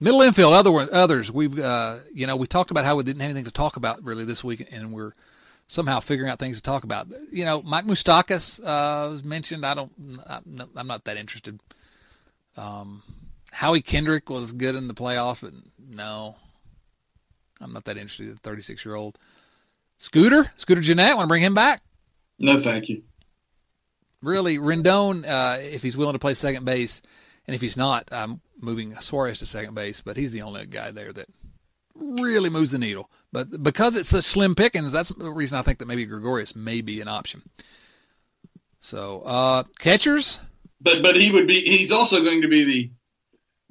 middle 0.00 0.22
infield, 0.22 0.54
other 0.54 0.72
others 0.92 1.30
we've 1.30 1.58
uh, 1.58 1.98
you 2.12 2.26
know 2.26 2.36
we 2.36 2.46
talked 2.46 2.70
about 2.70 2.84
how 2.84 2.96
we 2.96 3.04
didn't 3.04 3.20
have 3.20 3.30
anything 3.30 3.44
to 3.44 3.50
talk 3.50 3.76
about 3.76 4.02
really 4.02 4.24
this 4.24 4.42
week, 4.42 4.66
and 4.70 4.92
we're 4.92 5.12
somehow 5.66 6.00
figuring 6.00 6.30
out 6.30 6.38
things 6.38 6.56
to 6.56 6.62
talk 6.62 6.84
about. 6.84 7.08
You 7.30 7.44
know, 7.44 7.62
Mike 7.62 7.84
Moustakas 7.84 8.60
uh, 8.60 9.10
was 9.10 9.22
mentioned. 9.22 9.64
I 9.64 9.74
don't, 9.74 9.92
I'm 10.26 10.86
not 10.86 11.04
that 11.04 11.16
interested. 11.16 11.60
Um, 12.56 13.02
Howie 13.52 13.82
Kendrick 13.82 14.30
was 14.30 14.52
good 14.52 14.74
in 14.74 14.88
the 14.88 14.94
playoffs, 14.94 15.40
but 15.40 15.52
no, 15.78 16.36
I'm 17.60 17.72
not 17.72 17.84
that 17.84 17.96
interested. 17.96 18.34
The 18.34 18.38
36 18.38 18.84
year 18.84 18.94
old 18.94 19.18
Scooter, 19.98 20.52
Scooter 20.56 20.80
Gennett, 20.80 21.16
want 21.16 21.26
to 21.26 21.28
bring 21.28 21.42
him 21.42 21.54
back? 21.54 21.82
No, 22.38 22.58
thank 22.58 22.88
you. 22.88 23.02
Really, 24.22 24.58
Rendon, 24.58 25.24
uh, 25.26 25.58
if 25.60 25.82
he's 25.82 25.96
willing 25.96 26.14
to 26.14 26.18
play 26.18 26.34
second 26.34 26.64
base, 26.64 27.02
and 27.48 27.54
if 27.54 27.62
he's 27.62 27.78
not, 27.78 28.08
I'm 28.12 28.42
moving 28.60 28.94
Suarez 29.00 29.38
to 29.38 29.46
second 29.46 29.74
base. 29.74 30.02
But 30.02 30.18
he's 30.18 30.32
the 30.32 30.42
only 30.42 30.66
guy 30.66 30.90
there 30.90 31.10
that 31.12 31.28
really 31.94 32.50
moves 32.50 32.72
the 32.72 32.78
needle. 32.78 33.10
But 33.32 33.62
because 33.62 33.96
it's 33.96 34.10
such 34.10 34.24
slim 34.24 34.54
pickings, 34.54 34.92
that's 34.92 35.08
the 35.08 35.30
reason 35.30 35.56
I 35.56 35.62
think 35.62 35.78
that 35.78 35.88
maybe 35.88 36.04
Gregorius 36.04 36.54
may 36.54 36.82
be 36.82 37.00
an 37.00 37.08
option. 37.08 37.48
So 38.80 39.22
uh, 39.22 39.64
catchers, 39.78 40.40
but 40.80 41.02
but 41.02 41.16
he 41.16 41.32
would 41.32 41.46
be. 41.46 41.60
He's 41.60 41.90
also 41.90 42.22
going 42.22 42.42
to 42.42 42.48
be 42.48 42.64
the 42.64 42.90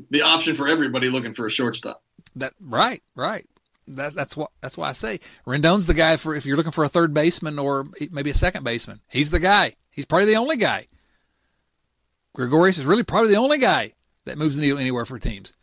the 0.09 0.21
option 0.23 0.55
for 0.55 0.67
everybody 0.67 1.09
looking 1.09 1.33
for 1.33 1.45
a 1.45 1.51
shortstop. 1.51 2.03
That 2.35 2.53
right, 2.59 3.03
right. 3.15 3.47
That 3.89 4.15
that's 4.15 4.35
what 4.35 4.49
that's 4.59 4.75
why 4.75 4.89
I 4.89 4.93
say 4.93 5.19
Rendon's 5.45 5.85
the 5.85 5.93
guy 5.93 6.17
for 6.17 6.35
if 6.35 6.47
you're 6.47 6.57
looking 6.57 6.71
for 6.71 6.83
a 6.83 6.89
third 6.89 7.13
baseman 7.13 7.59
or 7.59 7.85
maybe 8.11 8.31
a 8.31 8.35
second 8.35 8.63
baseman. 8.63 9.01
He's 9.07 9.29
the 9.29 9.39
guy. 9.39 9.75
He's 9.91 10.05
probably 10.05 10.25
the 10.25 10.39
only 10.39 10.57
guy. 10.57 10.87
Gregorius 12.37 12.77
is 12.77 12.85
really 12.85 13.01
probably 13.01 13.31
the 13.31 13.37
only 13.37 13.57
guy 13.57 13.93
that 14.25 14.37
moves 14.37 14.55
the 14.55 14.61
needle 14.61 14.77
anywhere 14.77 15.07
for 15.07 15.17
teams. 15.17 15.53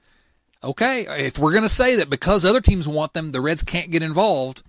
Okay, 0.63 1.07
if 1.25 1.39
we're 1.39 1.53
going 1.53 1.63
to 1.63 1.69
say 1.69 1.95
that 1.97 2.11
because 2.11 2.45
other 2.45 2.61
teams 2.61 2.89
want 2.89 3.13
them, 3.13 3.31
the 3.31 3.41
Reds 3.41 3.63
can't 3.63 3.93
get 3.93 4.03
involved, 4.03 4.65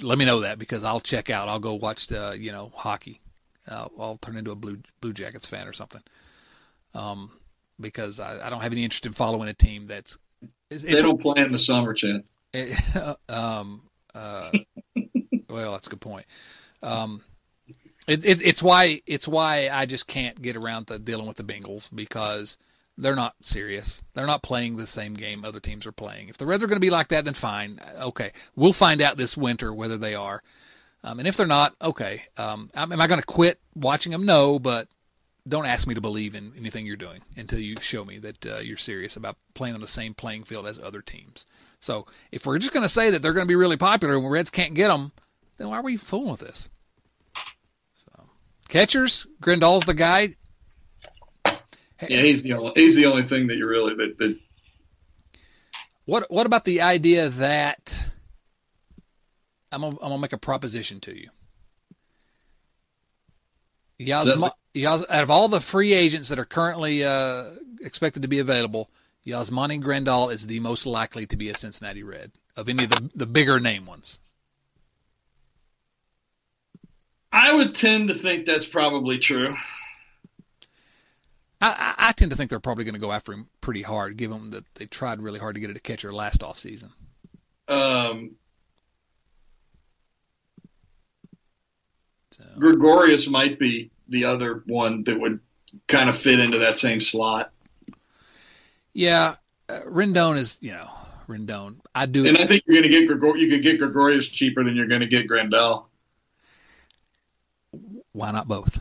let 0.00 0.16
me 0.16 0.24
know 0.24 0.38
that 0.40 0.60
because 0.60 0.84
I'll 0.84 1.00
check 1.00 1.28
out. 1.28 1.48
I'll 1.48 1.58
go 1.58 1.74
watch 1.74 2.06
the 2.06 2.36
you 2.38 2.52
know 2.52 2.70
hockey. 2.72 3.20
Uh, 3.66 3.88
I'll 3.98 4.18
turn 4.18 4.36
into 4.36 4.52
a 4.52 4.54
blue 4.54 4.78
Blue 5.00 5.12
Jackets 5.12 5.46
fan 5.46 5.66
or 5.66 5.72
something. 5.72 6.02
Um, 6.94 7.32
because 7.80 8.20
I, 8.20 8.46
I 8.46 8.48
don't 8.48 8.60
have 8.60 8.72
any 8.72 8.84
interest 8.84 9.06
in 9.06 9.14
following 9.14 9.48
a 9.48 9.54
team 9.54 9.88
that's. 9.88 10.18
It's, 10.70 10.84
they 10.84 11.02
don't 11.02 11.20
play 11.20 11.42
in 11.42 11.50
the 11.50 11.58
summer, 11.58 11.94
Chad. 11.94 12.22
It, 12.54 12.78
um, 13.28 13.82
uh, 14.14 14.52
well, 15.50 15.72
that's 15.72 15.88
a 15.88 15.90
good 15.90 16.00
point. 16.00 16.26
Um, 16.80 17.22
it, 18.08 18.24
it, 18.24 18.40
it's 18.42 18.62
why 18.62 19.02
it's 19.06 19.28
why 19.28 19.68
I 19.68 19.86
just 19.86 20.06
can't 20.06 20.40
get 20.40 20.56
around 20.56 20.86
to 20.86 20.98
dealing 20.98 21.26
with 21.26 21.36
the 21.36 21.44
Bengals 21.44 21.88
because 21.94 22.58
they're 22.96 23.14
not 23.14 23.36
serious. 23.42 24.02
They're 24.14 24.26
not 24.26 24.42
playing 24.42 24.76
the 24.76 24.86
same 24.86 25.14
game 25.14 25.44
other 25.44 25.60
teams 25.60 25.86
are 25.86 25.92
playing. 25.92 26.28
If 26.28 26.38
the 26.38 26.46
Reds 26.46 26.62
are 26.62 26.66
going 26.66 26.76
to 26.76 26.80
be 26.80 26.90
like 26.90 27.08
that, 27.08 27.24
then 27.24 27.34
fine. 27.34 27.78
Okay, 28.00 28.32
we'll 28.56 28.72
find 28.72 29.00
out 29.00 29.16
this 29.16 29.36
winter 29.36 29.72
whether 29.72 29.96
they 29.96 30.14
are. 30.14 30.42
Um, 31.04 31.20
and 31.20 31.28
if 31.28 31.36
they're 31.36 31.46
not, 31.46 31.76
okay. 31.80 32.24
Um, 32.36 32.70
am 32.74 33.00
I 33.00 33.06
going 33.06 33.20
to 33.20 33.26
quit 33.26 33.60
watching 33.76 34.10
them? 34.10 34.26
No, 34.26 34.58
but 34.58 34.88
don't 35.46 35.66
ask 35.66 35.86
me 35.86 35.94
to 35.94 36.00
believe 36.00 36.34
in 36.34 36.52
anything 36.58 36.86
you're 36.86 36.96
doing 36.96 37.22
until 37.36 37.60
you 37.60 37.76
show 37.80 38.04
me 38.04 38.18
that 38.18 38.46
uh, 38.46 38.58
you're 38.58 38.76
serious 38.76 39.16
about 39.16 39.36
playing 39.54 39.74
on 39.74 39.80
the 39.80 39.88
same 39.88 40.12
playing 40.12 40.44
field 40.44 40.66
as 40.66 40.78
other 40.78 41.00
teams. 41.00 41.46
So 41.80 42.06
if 42.32 42.44
we're 42.44 42.58
just 42.58 42.72
going 42.72 42.82
to 42.84 42.88
say 42.88 43.10
that 43.10 43.22
they're 43.22 43.32
going 43.32 43.46
to 43.46 43.50
be 43.50 43.54
really 43.54 43.76
popular 43.76 44.16
and 44.16 44.24
the 44.24 44.28
Reds 44.28 44.50
can't 44.50 44.74
get 44.74 44.88
them, 44.88 45.12
then 45.56 45.68
why 45.68 45.78
are 45.78 45.82
we 45.82 45.96
fooling 45.96 46.30
with 46.30 46.40
this? 46.40 46.68
Catchers, 48.68 49.26
Grandal's 49.40 49.84
the 49.84 49.94
guy. 49.94 50.36
Yeah, 52.08 52.20
he's 52.20 52.42
the 52.42 52.52
only 52.52 52.72
he's 52.76 52.94
the 52.94 53.06
only 53.06 53.22
thing 53.24 53.48
that 53.48 53.56
you 53.56 53.66
really 53.66 53.94
that, 53.94 54.18
that 54.18 54.38
What 56.04 56.30
what 56.30 56.46
about 56.46 56.64
the 56.64 56.80
idea 56.82 57.28
that 57.28 58.04
I'm 59.72 59.80
gonna, 59.80 59.96
I'm 59.96 60.10
gonna 60.10 60.18
make 60.18 60.32
a 60.32 60.38
proposition 60.38 61.00
to 61.00 61.18
you. 61.18 61.30
Yasma, 64.00 64.52
Yas, 64.74 65.04
out 65.08 65.22
of 65.24 65.30
all 65.30 65.48
the 65.48 65.60
free 65.60 65.92
agents 65.92 66.28
that 66.28 66.38
are 66.38 66.44
currently 66.44 67.02
uh, 67.02 67.46
expected 67.80 68.22
to 68.22 68.28
be 68.28 68.38
available, 68.38 68.90
Yasmani 69.26 69.82
Grandal 69.82 70.32
is 70.32 70.46
the 70.46 70.60
most 70.60 70.86
likely 70.86 71.26
to 71.26 71.36
be 71.36 71.48
a 71.48 71.56
Cincinnati 71.56 72.04
Red 72.04 72.30
of 72.56 72.68
any 72.68 72.84
of 72.84 72.90
the, 72.90 73.10
the 73.14 73.26
bigger 73.26 73.58
name 73.58 73.86
ones. 73.86 74.20
I 77.32 77.54
would 77.54 77.74
tend 77.74 78.08
to 78.08 78.14
think 78.14 78.46
that's 78.46 78.66
probably 78.66 79.18
true. 79.18 79.56
I, 81.60 81.94
I, 81.98 82.12
tend 82.12 82.30
to 82.30 82.36
think 82.36 82.50
they're 82.50 82.60
probably 82.60 82.84
going 82.84 82.94
to 82.94 83.00
go 83.00 83.10
after 83.10 83.32
him 83.32 83.48
pretty 83.60 83.82
hard, 83.82 84.16
given 84.16 84.50
that 84.50 84.64
they 84.76 84.86
tried 84.86 85.20
really 85.20 85.40
hard 85.40 85.56
to 85.56 85.60
get 85.60 85.74
a 85.74 85.80
catcher 85.80 86.12
last 86.12 86.44
off 86.44 86.56
season. 86.56 86.92
Um, 87.66 88.36
so. 92.30 92.44
Gregorius 92.60 93.28
might 93.28 93.58
be 93.58 93.90
the 94.08 94.24
other 94.24 94.62
one 94.66 95.02
that 95.04 95.18
would 95.18 95.40
kind 95.88 96.08
of 96.08 96.16
fit 96.16 96.38
into 96.38 96.58
that 96.58 96.78
same 96.78 97.00
slot. 97.00 97.52
Yeah, 98.92 99.36
uh, 99.68 99.80
Rendon 99.86 100.36
is 100.36 100.58
you 100.60 100.72
know 100.72 100.88
Rendon. 101.28 101.76
I 101.94 102.06
do, 102.06 102.24
and 102.26 102.38
I 102.38 102.46
think 102.46 102.62
you're 102.66 102.80
going 102.80 102.90
to 102.90 103.00
get 103.00 103.08
Gregor- 103.08 103.36
you 103.36 103.48
could 103.48 103.62
get 103.62 103.78
Gregorius 103.78 104.28
cheaper 104.28 104.62
than 104.62 104.76
you're 104.76 104.86
going 104.86 105.00
to 105.02 105.06
get 105.06 105.28
Grandal. 105.28 105.87
Why 108.18 108.32
not 108.32 108.48
both? 108.48 108.80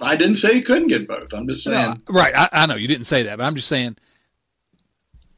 I 0.00 0.16
didn't 0.16 0.34
say 0.34 0.54
you 0.54 0.64
couldn't 0.64 0.88
get 0.88 1.06
both. 1.06 1.32
I'm 1.32 1.46
just 1.46 1.62
saying. 1.62 1.96
No, 2.08 2.14
right, 2.14 2.34
I, 2.34 2.48
I 2.50 2.66
know 2.66 2.74
you 2.74 2.88
didn't 2.88 3.06
say 3.06 3.22
that, 3.22 3.38
but 3.38 3.44
I'm 3.44 3.54
just 3.54 3.68
saying. 3.68 3.96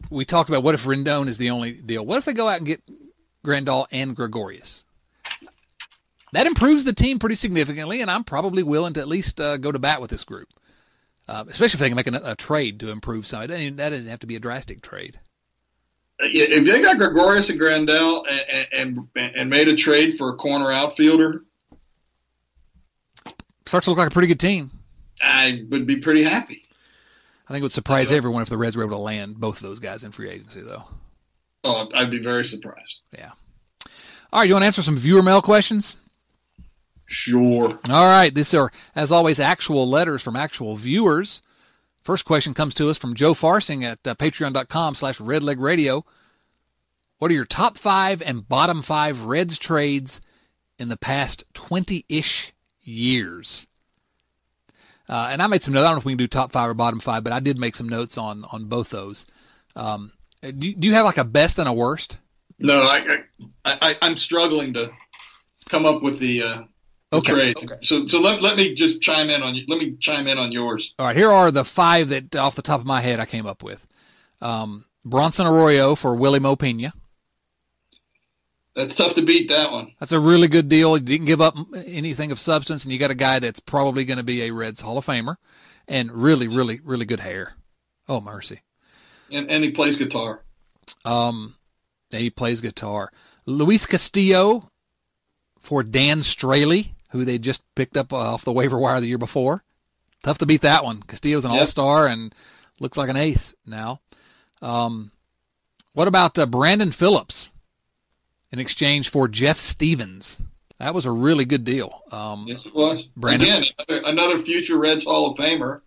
We 0.09 0.25
talked 0.25 0.49
about 0.49 0.63
what 0.63 0.75
if 0.75 0.85
Rendon 0.85 1.29
is 1.29 1.37
the 1.37 1.51
only 1.51 1.73
deal. 1.73 2.05
What 2.07 2.17
if 2.17 2.25
they 2.25 2.33
go 2.33 2.49
out 2.49 2.59
and 2.59 2.67
get 2.67 2.83
Grandal 3.45 3.87
and 3.91 4.17
Gregorius? 4.17 4.85
That 6.33 6.47
improves 6.47 6.85
the 6.85 6.95
team 6.95 7.19
pretty 7.19 7.35
significantly, 7.35 8.01
and 8.01 8.11
I'm 8.11 8.25
probably 8.25 8.63
willing 8.63 8.95
to 8.95 9.01
at 9.01 9.09
least 9.09 9.39
uh, 9.39 9.59
go 9.59 9.71
to 9.71 9.79
bat 9.79 10.01
with 10.01 10.11
this 10.11 10.25
group, 10.25 10.49
uh, 11.29 11.45
especially 11.49 11.77
if 11.77 11.81
they 11.81 11.89
can 11.91 11.97
make 11.97 12.07
a, 12.07 12.33
a 12.33 12.35
trade 12.35 12.81
to 12.81 12.91
improve 12.91 13.27
some. 13.27 13.47
That 13.47 13.77
doesn't 13.77 14.09
have 14.09 14.21
to 14.21 14.27
be 14.27 14.37
a 14.37 14.41
drastic 14.41 14.81
trade. 14.81 15.21
If 16.21 16.65
they 16.65 16.81
got 16.81 16.97
Gregorius 16.97 17.51
and 17.51 17.61
Grandal 17.61 18.25
and, 18.73 19.09
and, 19.15 19.35
and 19.37 19.51
made 19.51 19.69
a 19.69 19.75
trade 19.75 20.17
for 20.17 20.31
a 20.31 20.37
corner 20.37 20.71
outfielder, 20.71 21.43
starts 23.67 23.85
to 23.85 23.91
look 23.91 23.99
like 23.99 24.09
a 24.09 24.13
pretty 24.13 24.29
good 24.29 24.41
team. 24.41 24.71
I 25.21 25.65
would 25.71 25.87
be 25.87 25.97
pretty 25.97 26.23
happy. 26.23 26.65
I 27.47 27.53
think 27.53 27.61
it 27.61 27.65
would 27.65 27.73
surprise 27.73 28.11
everyone 28.11 28.43
if 28.43 28.49
the 28.49 28.57
Reds 28.57 28.77
were 28.77 28.85
able 28.85 28.97
to 28.97 29.03
land 29.03 29.39
both 29.39 29.57
of 29.57 29.63
those 29.63 29.79
guys 29.79 30.03
in 30.03 30.13
free 30.13 30.31
agency, 30.31 30.63
though. 30.63 30.85
Oh, 31.63 31.89
I'd 31.95 32.11
be 32.11 32.19
very 32.19 32.45
surprised. 32.45 33.01
Yeah. 33.13 33.33
All 34.33 34.41
right, 34.41 34.49
you 34.49 34.55
want 34.55 34.63
to 34.63 34.67
answer 34.67 34.83
some 34.83 34.97
viewer 34.97 35.23
mail 35.23 35.43
questions? 35.43 35.97
Sure. 37.07 37.79
All 37.91 38.07
right, 38.07 38.35
these 38.35 38.55
are, 38.55 38.73
as 38.97 39.13
always, 39.13 39.39
actual 39.39 39.89
letters 39.89 40.23
from 40.23 40.37
actual 40.37 40.77
viewers. 40.77 41.43
First 42.03 42.25
question 42.25 42.55
comes 42.55 42.75
to 42.75 42.89
us 42.89 42.99
from 42.99 43.15
Joe 43.15 43.35
Farsing 43.35 43.85
at 43.85 44.07
uh, 44.07 44.15
patreon.com 44.15 44.95
slash 44.95 45.19
redlegradio. 45.19 46.03
What 47.19 47.31
are 47.31 47.35
your 47.35 47.45
top 47.45 47.79
five 47.79 48.23
and 48.23 48.49
bottom 48.49 48.83
five 48.83 49.23
Reds 49.25 49.59
trades 49.59 50.21
in 50.79 50.89
the 50.89 50.97
past 50.97 51.45
20-ish 51.55 52.54
years? 52.85 53.67
Uh, 55.09 55.29
and 55.31 55.43
I 55.43 55.47
made 55.47 55.63
some 55.63 55.75
notes. 55.75 55.85
I 55.85 55.89
don't 55.89 55.97
know 55.97 55.99
if 55.99 56.05
we 56.05 56.13
can 56.13 56.19
do 56.19 56.27
top 56.27 56.53
five 56.53 56.71
or 56.71 56.75
bottom 56.75 57.01
five, 57.01 57.25
but 57.25 57.33
I 57.33 57.41
did 57.41 57.59
make 57.59 57.77
some 57.77 57.89
notes 57.89 58.17
on 58.17 58.45
on 58.45 58.67
both 58.67 58.91
those. 58.91 59.27
Um, 59.77 60.13
do, 60.43 60.51
do 60.51 60.89
you 60.89 60.95
have 60.95 61.05
like 61.05 61.19
a 61.19 61.25
best 61.25 61.59
and 61.59 61.69
a 61.69 61.73
worst? 61.73 62.19
No, 62.59 62.83
I, 62.83 63.25
I, 63.65 63.97
I 64.01 64.07
am 64.07 64.17
struggling 64.17 64.73
to 64.75 64.91
come 65.69 65.85
up 65.87 66.03
with 66.03 66.19
the, 66.19 66.43
uh, 66.43 66.63
the 67.11 67.19
okay. 67.19 67.33
trades. 67.33 67.65
Okay. 67.65 67.77
So 67.83 68.07
so 68.07 68.21
let, 68.21 68.43
let 68.43 68.57
me 68.57 68.75
just 68.75 69.01
chime 69.03 69.31
in 69.31 69.43
on 69.43 69.55
you. 69.55 69.65
Let 69.69 69.79
me 69.79 69.97
chime 69.99 70.27
in 70.27 70.39
on 70.39 70.53
yours. 70.53 70.95
All 70.99 71.07
right, 71.07 71.17
here 71.17 71.31
are 71.31 71.51
the 71.51 71.65
five 71.65 72.09
that 72.11 72.37
off 72.37 72.55
the 72.55 72.63
top 72.63 72.81
of 72.81 72.87
my 72.87 73.01
head 73.01 73.21
I 73.21 73.27
came 73.27 73.47
up 73.47 73.63
with. 73.63 73.87
Um, 74.41 74.85
Bronson 75.05 75.47
Arroyo 75.47 75.95
for 75.95 76.15
Wily 76.15 76.39
Mo 76.39 76.57
Pena. 76.57 76.93
That's 78.75 78.95
tough 78.95 79.15
to 79.15 79.23
beat 79.23 79.49
that 79.51 79.71
one. 79.71 79.93
That's 80.01 80.13
a 80.13 80.19
really 80.19 80.49
good 80.49 80.69
deal. 80.69 80.97
You 80.97 81.05
didn't 81.05 81.27
give 81.27 81.41
up 81.41 81.57
anything 81.87 82.33
of 82.33 82.41
substance, 82.41 82.85
and 82.85 82.93
you 82.93 82.99
got 82.99 83.13
a 83.13 83.15
guy 83.15 83.39
that's 83.39 83.61
probably 83.61 84.05
going 84.05 84.19
to 84.19 84.25
be 84.25 84.43
a 84.43 84.51
Reds 84.51 84.81
Hall 84.81 84.99
of 84.99 85.07
Famer, 85.07 85.37
and 85.87 86.11
really, 86.11 86.49
really, 86.49 86.81
really 86.83 87.05
good 87.05 87.21
hair. 87.21 87.55
Oh 88.09 88.21
mercy! 88.21 88.63
And, 89.31 89.49
and 89.49 89.63
he 89.63 89.71
plays 89.71 89.97
guitar. 89.97 90.43
Um, 91.05 91.55
he 92.11 92.31
plays 92.31 92.61
guitar. 92.61 93.13
Luis 93.47 93.87
Castillo 93.87 94.71
for 95.61 95.83
Dan 95.83 96.21
Straily, 96.21 96.91
who 97.11 97.25
they 97.25 97.39
just 97.39 97.63
picked 97.75 97.97
up 97.97 98.13
off 98.13 98.45
the 98.45 98.53
waiver 98.53 98.79
wire 98.79 99.01
the 99.01 99.07
year 99.07 99.19
before. 99.19 99.63
Tough 100.23 100.39
to 100.39 100.47
beat 100.47 100.63
that 100.63 100.85
one. 100.85 101.03
Castillo's 101.03 101.45
an 101.45 101.53
yep. 101.53 101.61
all-star 101.61 102.07
and 102.07 102.35
looks 102.81 102.97
like 102.97 103.11
an 103.11 103.17
ace 103.17 103.55
now. 103.67 104.01
Um, 104.61 105.13
what 105.93 106.09
about 106.09 106.39
uh, 106.39 106.47
Brandon 106.47 106.91
Phillips? 106.91 107.53
In 108.55 108.61
exchange 108.61 109.09
for 109.09 109.27
Jeff 109.27 109.59
Stevens. 109.59 110.41
That 110.79 110.95
was 110.95 111.07
a 111.07 111.11
really 111.11 111.45
good 111.45 111.65
deal. 111.65 112.03
Um, 112.13 112.45
yes, 112.47 112.67
it 112.67 112.75
was. 112.75 113.09
Brandon, 113.17 113.49
Again, 113.49 113.65
another, 113.89 114.03
another, 114.07 114.39
future 114.39 114.79
Reds 114.79 115.03
Hall 115.03 115.27
of 115.27 115.37
Famer. 115.37 115.81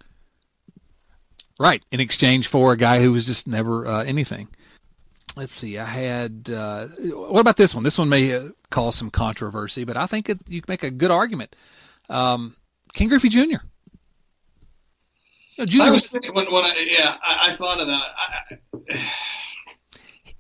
Right, 1.57 1.82
in 1.93 2.01
exchange 2.01 2.47
for 2.47 2.74
a 2.74 2.78
guy 2.78 2.99
who 2.99 3.13
was 3.13 3.26
just 3.26 3.47
never 3.47 3.88
uh, 3.88 4.03
anything. 4.03 4.49
Let's 5.38 5.53
see. 5.53 5.78
I 5.78 5.86
had. 5.86 6.49
Uh, 6.53 6.88
what 6.88 7.39
about 7.39 7.55
this 7.55 7.74
one? 7.74 7.86
This 7.86 7.97
one 7.97 8.09
may 8.09 8.34
uh, 8.34 8.49
cause 8.70 8.95
some 8.95 9.11
controversy, 9.11 9.86
but 9.86 9.95
I 9.95 10.05
think 10.05 10.28
it, 10.28 10.39
you 10.49 10.61
can 10.61 10.70
make 10.70 10.84
a 10.84 10.91
good 10.91 11.11
argument. 11.11 11.55
Um, 12.09 12.57
Ken 12.93 13.07
Griffey 13.07 13.30
Jr. 13.30 13.39
You 13.39 13.59
know, 15.59 15.65
Jr. 15.65 15.84
I 15.84 15.91
was 15.91 16.09
thinking 16.09 16.34
when, 16.34 16.51
when 16.51 16.65
I 16.65 16.86
yeah 16.89 17.15
I, 17.24 17.49
I 17.49 17.51
thought 17.53 17.80
of 17.80 17.88
that. 17.88 18.03
I, 18.91 19.09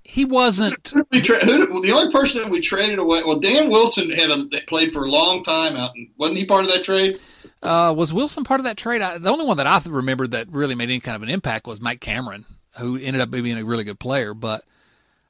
he 0.07 0.23
wasn't. 0.23 0.93
Who 1.11 1.21
tra- 1.21 1.43
who, 1.43 1.81
the 1.81 1.91
only 1.91 2.09
person 2.09 2.41
that 2.41 2.49
we 2.49 2.61
traded 2.61 2.97
away. 2.97 3.23
Well, 3.25 3.39
Dan 3.39 3.69
Wilson 3.69 4.09
had 4.09 4.31
a, 4.31 4.45
played 4.65 4.93
for 4.93 5.03
a 5.03 5.11
long 5.11 5.43
time 5.43 5.75
out. 5.75 5.91
And 5.97 6.07
wasn't 6.15 6.37
he 6.37 6.45
part 6.45 6.63
of 6.63 6.71
that 6.71 6.81
trade? 6.81 7.19
Uh, 7.61 7.93
was 7.95 8.13
Wilson 8.13 8.45
part 8.45 8.61
of 8.61 8.63
that 8.63 8.77
trade? 8.77 9.01
I, 9.01 9.17
the 9.17 9.29
only 9.29 9.45
one 9.45 9.57
that 9.57 9.67
I 9.67 9.81
remembered 9.85 10.31
that 10.31 10.47
really 10.49 10.75
made 10.75 10.85
any 10.85 11.01
kind 11.01 11.17
of 11.17 11.23
an 11.23 11.29
impact 11.29 11.67
was 11.67 11.81
Mike 11.81 11.99
Cameron, 11.99 12.45
who 12.77 12.95
ended 12.95 13.21
up 13.21 13.29
being 13.29 13.57
a 13.57 13.65
really 13.65 13.83
good 13.83 13.99
player. 13.99 14.33
But 14.33 14.63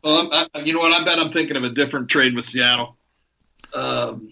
well, 0.04 0.30
I, 0.32 0.60
you 0.60 0.74
know 0.74 0.80
what? 0.80 0.94
I 0.94 1.04
bet 1.04 1.18
I'm 1.18 1.32
thinking 1.32 1.58
of 1.58 1.64
a 1.64 1.70
different 1.70 2.08
trade 2.08 2.36
with 2.36 2.46
Seattle. 2.46 2.98
Um, 3.74 4.32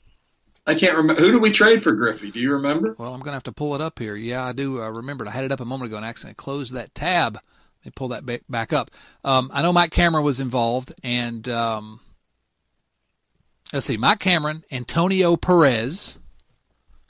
I 0.68 0.76
can't 0.76 0.96
remember. 0.96 1.20
Who 1.24 1.32
did 1.32 1.42
we 1.42 1.52
trade 1.52 1.82
for 1.82 1.92
Griffey? 1.94 2.30
Do 2.30 2.40
you 2.40 2.54
remember? 2.54 2.96
Well, 3.00 3.16
I'm 3.16 3.20
going 3.20 3.32
to 3.32 3.34
have 3.34 3.44
to 3.44 3.52
pull 3.52 3.74
it 3.74 3.82
up 3.82 3.98
here. 3.98 4.16
Yeah, 4.16 4.46
I 4.46 4.54
do 4.54 4.84
uh, 4.84 4.92
remember. 4.92 5.28
I 5.28 5.32
had 5.32 5.44
it 5.44 5.52
up 5.52 5.60
a 5.60 5.66
moment 5.66 5.90
ago 5.90 5.98
and 5.98 6.06
accidentally 6.06 6.36
closed 6.36 6.72
that 6.74 6.94
tab 6.94 7.40
me 7.86 7.92
pull 7.96 8.10
that 8.10 8.26
back 8.50 8.74
up. 8.74 8.92
Um, 9.24 9.50
I 9.54 9.62
know 9.62 9.74
Mike 9.74 9.92
Cameron 9.92 10.26
was 10.26 10.40
involved, 10.40 10.94
and 11.04 11.48
um, 11.50 12.00
let's 13.74 13.86
see, 13.86 13.98
Mike 13.98 14.20
Cameron, 14.20 14.64
Antonio 14.72 15.36
Perez. 15.36 16.20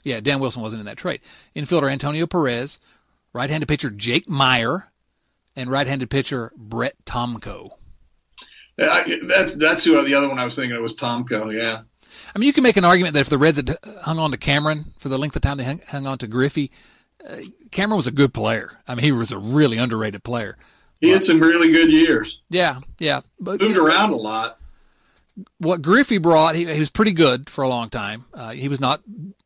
Yeah, 0.02 0.20
Dan 0.20 0.38
Wilson 0.38 0.62
wasn't 0.62 0.80
in 0.80 0.86
that 0.86 0.98
trade. 0.98 1.20
Infielder 1.56 1.90
Antonio 1.90 2.26
Perez, 2.26 2.78
right-handed 3.32 3.66
pitcher 3.66 3.90
Jake 3.90 4.28
Meyer, 4.28 4.90
and 5.56 5.70
right-handed 5.70 6.10
pitcher 6.10 6.52
Brett 6.56 6.94
Tomko. 7.04 7.70
Yeah, 8.78 9.04
that's 9.22 9.56
that's 9.56 9.84
who 9.84 10.00
the 10.02 10.14
other 10.14 10.28
one 10.28 10.38
I 10.38 10.44
was 10.44 10.54
thinking 10.54 10.76
it 10.76 10.82
was 10.82 10.94
Tomko. 10.94 11.52
Yeah. 11.52 11.82
I 12.34 12.38
mean, 12.38 12.46
you 12.46 12.52
can 12.52 12.62
make 12.62 12.76
an 12.76 12.84
argument 12.84 13.14
that 13.14 13.20
if 13.20 13.30
the 13.30 13.38
Reds 13.38 13.56
had 13.56 13.76
hung 14.02 14.18
on 14.18 14.30
to 14.30 14.36
Cameron 14.36 14.92
for 14.98 15.08
the 15.08 15.18
length 15.18 15.34
of 15.36 15.42
time 15.42 15.56
they 15.56 15.64
hung, 15.64 15.80
hung 15.88 16.06
on 16.06 16.18
to 16.18 16.26
Griffey, 16.26 16.70
Cameron 17.70 17.96
was 17.96 18.06
a 18.06 18.12
good 18.12 18.32
player. 18.32 18.78
I 18.86 18.94
mean, 18.94 19.04
he 19.04 19.12
was 19.12 19.32
a 19.32 19.38
really 19.38 19.78
underrated 19.78 20.24
player. 20.24 20.56
He 21.00 21.10
had 21.10 21.22
some 21.22 21.40
really 21.40 21.70
good 21.72 21.90
years. 21.90 22.40
Yeah, 22.48 22.80
yeah. 22.98 23.20
But 23.38 23.60
moved 23.60 23.76
around 23.76 24.10
a 24.10 24.16
lot. 24.16 24.58
What 25.58 25.82
Griffey 25.82 26.18
brought, 26.18 26.54
he, 26.54 26.64
he 26.72 26.80
was 26.80 26.90
pretty 26.90 27.12
good 27.12 27.50
for 27.50 27.62
a 27.62 27.68
long 27.68 27.90
time. 27.90 28.24
Uh, 28.32 28.50
he 28.50 28.68
was 28.68 28.80
not 28.80 29.02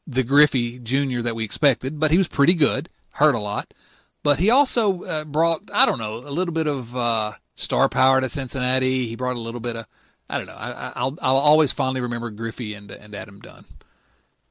the 0.06 0.22
Griffey 0.22 0.78
Jr. 0.78 1.20
that 1.22 1.34
we 1.34 1.44
expected, 1.44 1.98
but 1.98 2.12
he 2.12 2.18
was 2.18 2.28
pretty 2.28 2.54
good. 2.54 2.88
Hurt 3.14 3.34
a 3.34 3.40
lot, 3.40 3.74
but 4.22 4.38
he 4.38 4.50
also 4.50 5.02
uh, 5.02 5.24
brought, 5.24 5.68
I 5.72 5.84
don't 5.84 5.98
know, 5.98 6.16
a 6.16 6.30
little 6.30 6.54
bit 6.54 6.68
of 6.68 6.94
uh, 6.94 7.32
star 7.56 7.88
power 7.88 8.20
to 8.20 8.28
Cincinnati. 8.28 9.08
He 9.08 9.16
brought 9.16 9.36
a 9.36 9.40
little 9.40 9.60
bit 9.60 9.74
of, 9.74 9.86
I 10.28 10.38
don't 10.38 10.46
know. 10.46 10.54
I, 10.56 11.04
will 11.04 11.18
I'll 11.20 11.36
always 11.36 11.72
fondly 11.72 12.00
remember 12.00 12.30
Griffey 12.30 12.74
and 12.74 12.90
and 12.92 13.16
Adam 13.16 13.40
Dunn 13.40 13.64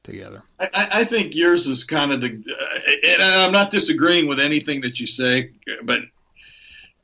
together. 0.02 0.42
I, 0.58 0.88
I, 0.92 1.04
think 1.04 1.34
yours 1.34 1.66
is 1.66 1.84
kind 1.84 2.12
of 2.12 2.20
the, 2.20 2.28
and 2.28 3.22
I'm 3.22 3.52
not 3.52 3.70
disagreeing 3.70 4.26
with 4.28 4.40
anything 4.40 4.80
that 4.82 4.98
you 4.98 5.06
say, 5.06 5.50
but 5.82 6.00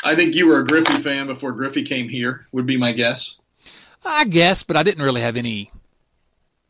I 0.05 0.14
think 0.14 0.34
you 0.34 0.49
were 0.49 0.61
a 0.61 0.66
Griffey 0.66 1.03
fan 1.03 1.26
before 1.26 1.53
Griffey 1.53 1.82
came 1.82 2.09
here. 2.09 2.47
Would 2.53 2.66
be 2.66 2.76
my 2.76 2.92
guess. 2.92 3.38
I 4.05 4.24
guess, 4.24 4.62
but 4.62 4.76
I 4.76 4.82
didn't 4.82 5.03
really 5.03 5.20
have 5.20 5.36
any. 5.36 5.70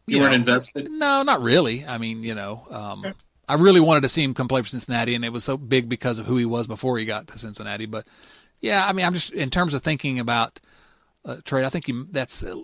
You, 0.07 0.17
you 0.17 0.21
weren't 0.21 0.33
know, 0.33 0.37
invested. 0.37 0.89
No, 0.91 1.23
not 1.23 1.43
really. 1.43 1.85
I 1.85 1.99
mean, 1.99 2.23
you 2.23 2.35
know, 2.35 2.67
um, 2.71 3.05
okay. 3.05 3.13
I 3.49 3.55
really 3.55 3.81
wanted 3.81 4.03
to 4.03 4.09
see 4.09 4.23
him 4.23 4.35
come 4.35 4.49
play 4.49 4.63
for 4.63 4.69
Cincinnati, 4.69 5.15
and 5.15 5.25
it 5.25 5.33
was 5.33 5.45
so 5.45 5.57
big 5.57 5.89
because 5.89 6.19
of 6.19 6.27
who 6.27 6.37
he 6.37 6.45
was 6.45 6.67
before 6.67 6.99
he 6.99 7.05
got 7.05 7.29
to 7.29 7.39
Cincinnati. 7.39 7.87
But 7.87 8.07
yeah, 8.61 8.87
I 8.87 8.93
mean, 8.93 9.05
I'm 9.05 9.15
just 9.15 9.33
in 9.33 9.51
terms 9.51 9.75
of 9.75 9.83
thinking 9.83 10.19
about 10.19 10.61
uh, 11.25 11.37
trade. 11.45 11.65
I 11.65 11.69
think 11.69 11.87
he, 11.87 12.05
that's. 12.11 12.43
Uh, 12.43 12.63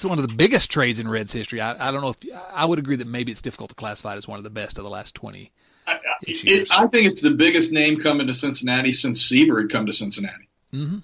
it's 0.00 0.08
one 0.08 0.18
of 0.18 0.26
the 0.26 0.34
biggest 0.34 0.70
trades 0.70 0.98
in 0.98 1.06
Reds 1.08 1.32
history. 1.32 1.60
I, 1.60 1.88
I 1.88 1.92
don't 1.92 2.00
know 2.00 2.08
if 2.08 2.16
I 2.54 2.64
would 2.64 2.78
agree 2.78 2.96
that 2.96 3.06
maybe 3.06 3.30
it's 3.32 3.42
difficult 3.42 3.68
to 3.68 3.74
classify 3.74 4.14
it 4.14 4.16
as 4.16 4.26
one 4.26 4.38
of 4.38 4.44
the 4.44 4.50
best 4.50 4.78
of 4.78 4.84
the 4.84 4.90
last 4.90 5.14
twenty. 5.14 5.52
I, 5.86 5.98
it, 6.22 6.68
I 6.70 6.86
think 6.86 7.06
it's 7.06 7.20
the 7.20 7.32
biggest 7.32 7.70
name 7.70 7.98
coming 7.98 8.26
to 8.26 8.32
Cincinnati 8.32 8.92
since 8.92 9.20
Seaver 9.20 9.60
had 9.60 9.70
come 9.70 9.86
to 9.86 9.92
Cincinnati. 9.92 10.48
Mm-hmm. 10.72 10.98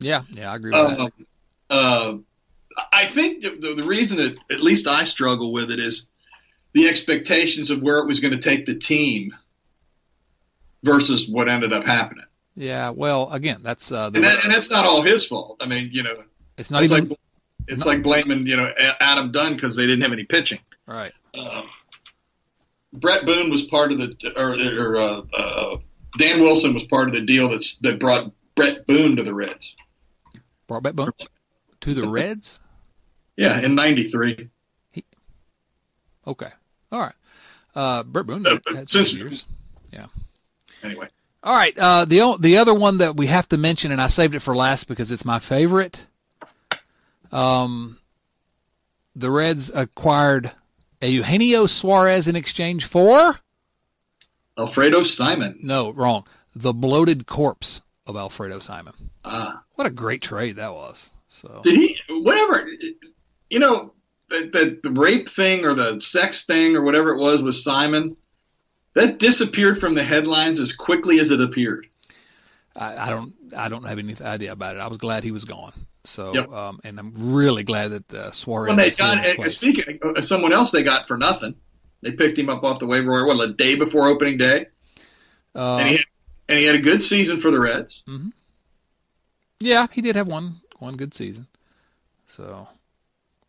Yeah, 0.00 0.22
yeah, 0.30 0.50
I 0.50 0.56
agree 0.56 0.70
with 0.70 0.80
uh, 0.80 0.96
that. 0.96 1.12
Uh, 1.68 2.16
I 2.92 3.04
think 3.04 3.42
the, 3.42 3.50
the, 3.50 3.74
the 3.74 3.84
reason 3.84 4.16
that 4.18 4.36
at 4.50 4.60
least 4.60 4.86
I 4.86 5.04
struggle 5.04 5.52
with 5.52 5.70
it 5.70 5.78
is 5.78 6.08
the 6.72 6.88
expectations 6.88 7.70
of 7.70 7.82
where 7.82 7.98
it 7.98 8.06
was 8.06 8.20
going 8.20 8.32
to 8.32 8.40
take 8.40 8.64
the 8.64 8.76
team 8.76 9.34
versus 10.82 11.28
what 11.28 11.50
ended 11.50 11.74
up 11.74 11.84
happening. 11.84 12.24
Yeah, 12.54 12.90
well, 12.90 13.30
again, 13.30 13.60
that's 13.62 13.92
uh, 13.92 14.10
and, 14.14 14.24
that, 14.24 14.44
and, 14.44 14.54
that's 14.54 14.70
not 14.70 14.86
all 14.86 15.02
his 15.02 15.26
fault. 15.26 15.58
I 15.60 15.66
mean, 15.66 15.90
you 15.92 16.02
know, 16.02 16.22
it's 16.56 16.70
not 16.70 16.82
even 16.82 17.08
like, 17.08 17.18
it's 17.68 17.84
like 17.84 18.02
blaming 18.02 18.46
you 18.46 18.56
know 18.56 18.70
Adam 19.00 19.30
Dunn 19.32 19.54
because 19.54 19.76
they 19.76 19.86
didn't 19.86 20.02
have 20.02 20.12
any 20.12 20.24
pitching. 20.24 20.58
Right. 20.86 21.12
Um, 21.38 21.68
Bret 22.92 23.26
Boone 23.26 23.50
was 23.50 23.62
part 23.62 23.92
of 23.92 23.98
the, 23.98 24.32
or, 24.36 24.54
or 24.80 24.96
uh, 24.96 25.22
uh, 25.36 25.76
Dan 26.18 26.40
Wilson 26.40 26.72
was 26.72 26.84
part 26.84 27.08
of 27.08 27.14
the 27.14 27.20
deal 27.20 27.48
that's 27.48 27.76
that 27.78 28.00
brought 28.00 28.32
Bret 28.54 28.86
Boone 28.86 29.16
to 29.16 29.22
the 29.22 29.34
Reds. 29.34 29.74
Brought 30.66 30.82
Bret 30.82 30.96
Boone 30.96 31.12
to 31.80 31.94
the 31.94 32.08
Reds. 32.08 32.60
Yeah, 33.36 33.60
in 33.60 33.74
'93. 33.74 34.48
Okay, 36.26 36.50
all 36.90 37.00
right. 37.00 37.14
Uh, 37.74 38.02
Bret 38.02 38.26
Boone 38.26 38.46
uh, 38.46 38.58
since 38.84 39.12
years. 39.12 39.44
Yeah. 39.92 40.06
Anyway. 40.82 41.08
All 41.42 41.54
right. 41.54 41.76
Uh, 41.78 42.04
the 42.04 42.36
the 42.40 42.56
other 42.56 42.74
one 42.74 42.98
that 42.98 43.16
we 43.16 43.26
have 43.26 43.48
to 43.50 43.58
mention, 43.58 43.92
and 43.92 44.00
I 44.00 44.08
saved 44.08 44.34
it 44.34 44.40
for 44.40 44.56
last 44.56 44.88
because 44.88 45.12
it's 45.12 45.24
my 45.24 45.38
favorite. 45.38 46.00
Um, 47.32 47.98
the 49.14 49.30
Reds 49.30 49.70
acquired 49.74 50.52
Eugenio 51.02 51.66
Suarez 51.66 52.28
in 52.28 52.36
exchange 52.36 52.84
for 52.84 53.38
Alfredo 54.58 55.02
Simon. 55.02 55.58
No, 55.62 55.90
wrong. 55.90 56.26
The 56.54 56.72
bloated 56.72 57.26
corpse 57.26 57.82
of 58.06 58.16
Alfredo 58.16 58.60
Simon. 58.60 58.94
Ah, 59.24 59.62
what 59.74 59.86
a 59.86 59.90
great 59.90 60.22
trade 60.22 60.56
that 60.56 60.72
was. 60.72 61.12
So 61.28 61.60
did 61.64 61.74
he? 61.74 61.98
Whatever. 62.08 62.68
You 63.50 63.58
know, 63.58 63.92
the, 64.28 64.50
the, 64.52 64.80
the 64.82 65.00
rape 65.00 65.28
thing 65.28 65.64
or 65.64 65.74
the 65.74 66.00
sex 66.00 66.46
thing 66.46 66.76
or 66.76 66.82
whatever 66.82 67.10
it 67.10 67.18
was 67.18 67.42
with 67.42 67.54
Simon 67.54 68.16
that 68.94 69.18
disappeared 69.18 69.78
from 69.78 69.94
the 69.94 70.02
headlines 70.02 70.58
as 70.58 70.72
quickly 70.72 71.20
as 71.20 71.30
it 71.30 71.40
appeared. 71.40 71.86
I, 72.74 73.06
I 73.06 73.10
don't. 73.10 73.34
I 73.56 73.68
don't 73.68 73.84
have 73.84 73.98
any 73.98 74.14
idea 74.20 74.52
about 74.52 74.76
it. 74.76 74.80
I 74.80 74.86
was 74.88 74.98
glad 74.98 75.24
he 75.24 75.30
was 75.30 75.44
gone. 75.44 75.72
So, 76.06 76.32
yep. 76.34 76.50
um, 76.52 76.80
and 76.84 76.98
I'm 76.98 77.12
really 77.16 77.64
glad 77.64 77.90
that 77.90 78.14
uh, 78.14 78.30
Suarez. 78.30 78.68
When 78.68 78.76
they 78.76 78.90
got, 78.90 79.50
speaking 79.50 79.98
of 80.02 80.24
someone 80.24 80.52
else, 80.52 80.70
they 80.70 80.82
got 80.82 81.08
for 81.08 81.16
nothing. 81.16 81.54
They 82.02 82.12
picked 82.12 82.38
him 82.38 82.48
up 82.48 82.62
off 82.62 82.78
the 82.78 82.86
waiver 82.86 83.10
wire. 83.10 83.26
What 83.26 83.40
a 83.40 83.52
day 83.52 83.74
before 83.74 84.06
opening 84.06 84.36
day, 84.36 84.66
uh, 85.54 85.76
and 85.76 85.88
he 85.88 85.96
had, 85.96 86.04
and 86.48 86.58
he 86.58 86.64
had 86.64 86.76
a 86.76 86.80
good 86.80 87.02
season 87.02 87.40
for 87.40 87.50
the 87.50 87.58
Reds. 87.58 88.02
Mm-hmm. 88.06 88.28
Yeah, 89.60 89.86
he 89.90 90.02
did 90.02 90.16
have 90.16 90.28
one 90.28 90.60
one 90.78 90.96
good 90.96 91.14
season. 91.14 91.46
So, 92.26 92.68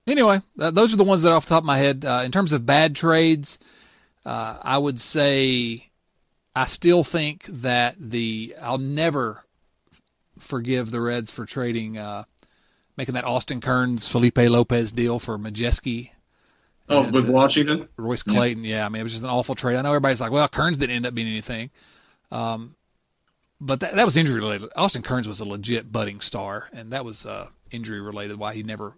anyway, 0.08 0.42
those 0.56 0.94
are 0.94 0.98
the 0.98 1.04
ones 1.04 1.24
that 1.24 1.34
off 1.34 1.46
the 1.46 1.50
top 1.50 1.64
of 1.64 1.66
my 1.66 1.78
head. 1.78 2.06
Uh, 2.06 2.22
in 2.26 2.32
terms 2.32 2.54
of 2.54 2.66
bad 2.66 2.96
trades, 2.96 3.60
uh, 4.26 4.58
I 4.62 4.78
would 4.78 5.02
say 5.02 5.90
I 6.56 6.66
still 6.66 7.04
think 7.04 7.46
that 7.46 7.96
the 8.00 8.56
I'll 8.62 8.78
never 8.78 9.44
forgive 10.40 10.92
the 10.92 11.02
Reds 11.02 11.32
for 11.32 11.46
trading, 11.46 11.98
uh, 11.98 12.24
making 12.98 13.14
that 13.14 13.24
Austin 13.24 13.62
Kearns 13.62 14.08
Felipe 14.08 14.38
Lopez 14.38 14.92
deal 14.92 15.20
for 15.20 15.38
Majewski. 15.38 16.12
Oh, 16.90 17.10
with 17.10 17.30
uh, 17.30 17.32
Washington, 17.32 17.90
Royce 17.98 18.24
Clayton. 18.24 18.64
Yeah. 18.64 18.78
yeah. 18.78 18.86
I 18.86 18.90
mean 18.90 19.02
it 19.02 19.04
was 19.04 19.14
just 19.14 19.24
an 19.24 19.30
awful 19.30 19.56
trade. 19.56 19.78
I 19.78 19.82
know 19.82 19.90
everybody's 19.90 20.22
like, 20.22 20.32
well, 20.32 20.48
Kearns 20.48 20.78
didn't 20.78 20.96
end 20.96 21.06
up 21.06 21.14
being 21.14 21.28
anything. 21.28 21.70
Um, 22.32 22.76
but 23.60 23.80
that, 23.80 23.96
that 23.96 24.06
was 24.06 24.16
injury 24.16 24.40
related. 24.40 24.70
Austin 24.76 25.02
Kearns 25.02 25.28
was 25.28 25.40
a 25.40 25.46
legit 25.46 25.92
budding 25.92 26.22
star, 26.22 26.70
and 26.74 26.92
that 26.92 27.04
was 27.04 27.26
uh, 27.26 27.48
injury 27.72 28.00
related. 28.00 28.38
Why 28.38 28.54
he 28.54 28.64
never 28.64 28.96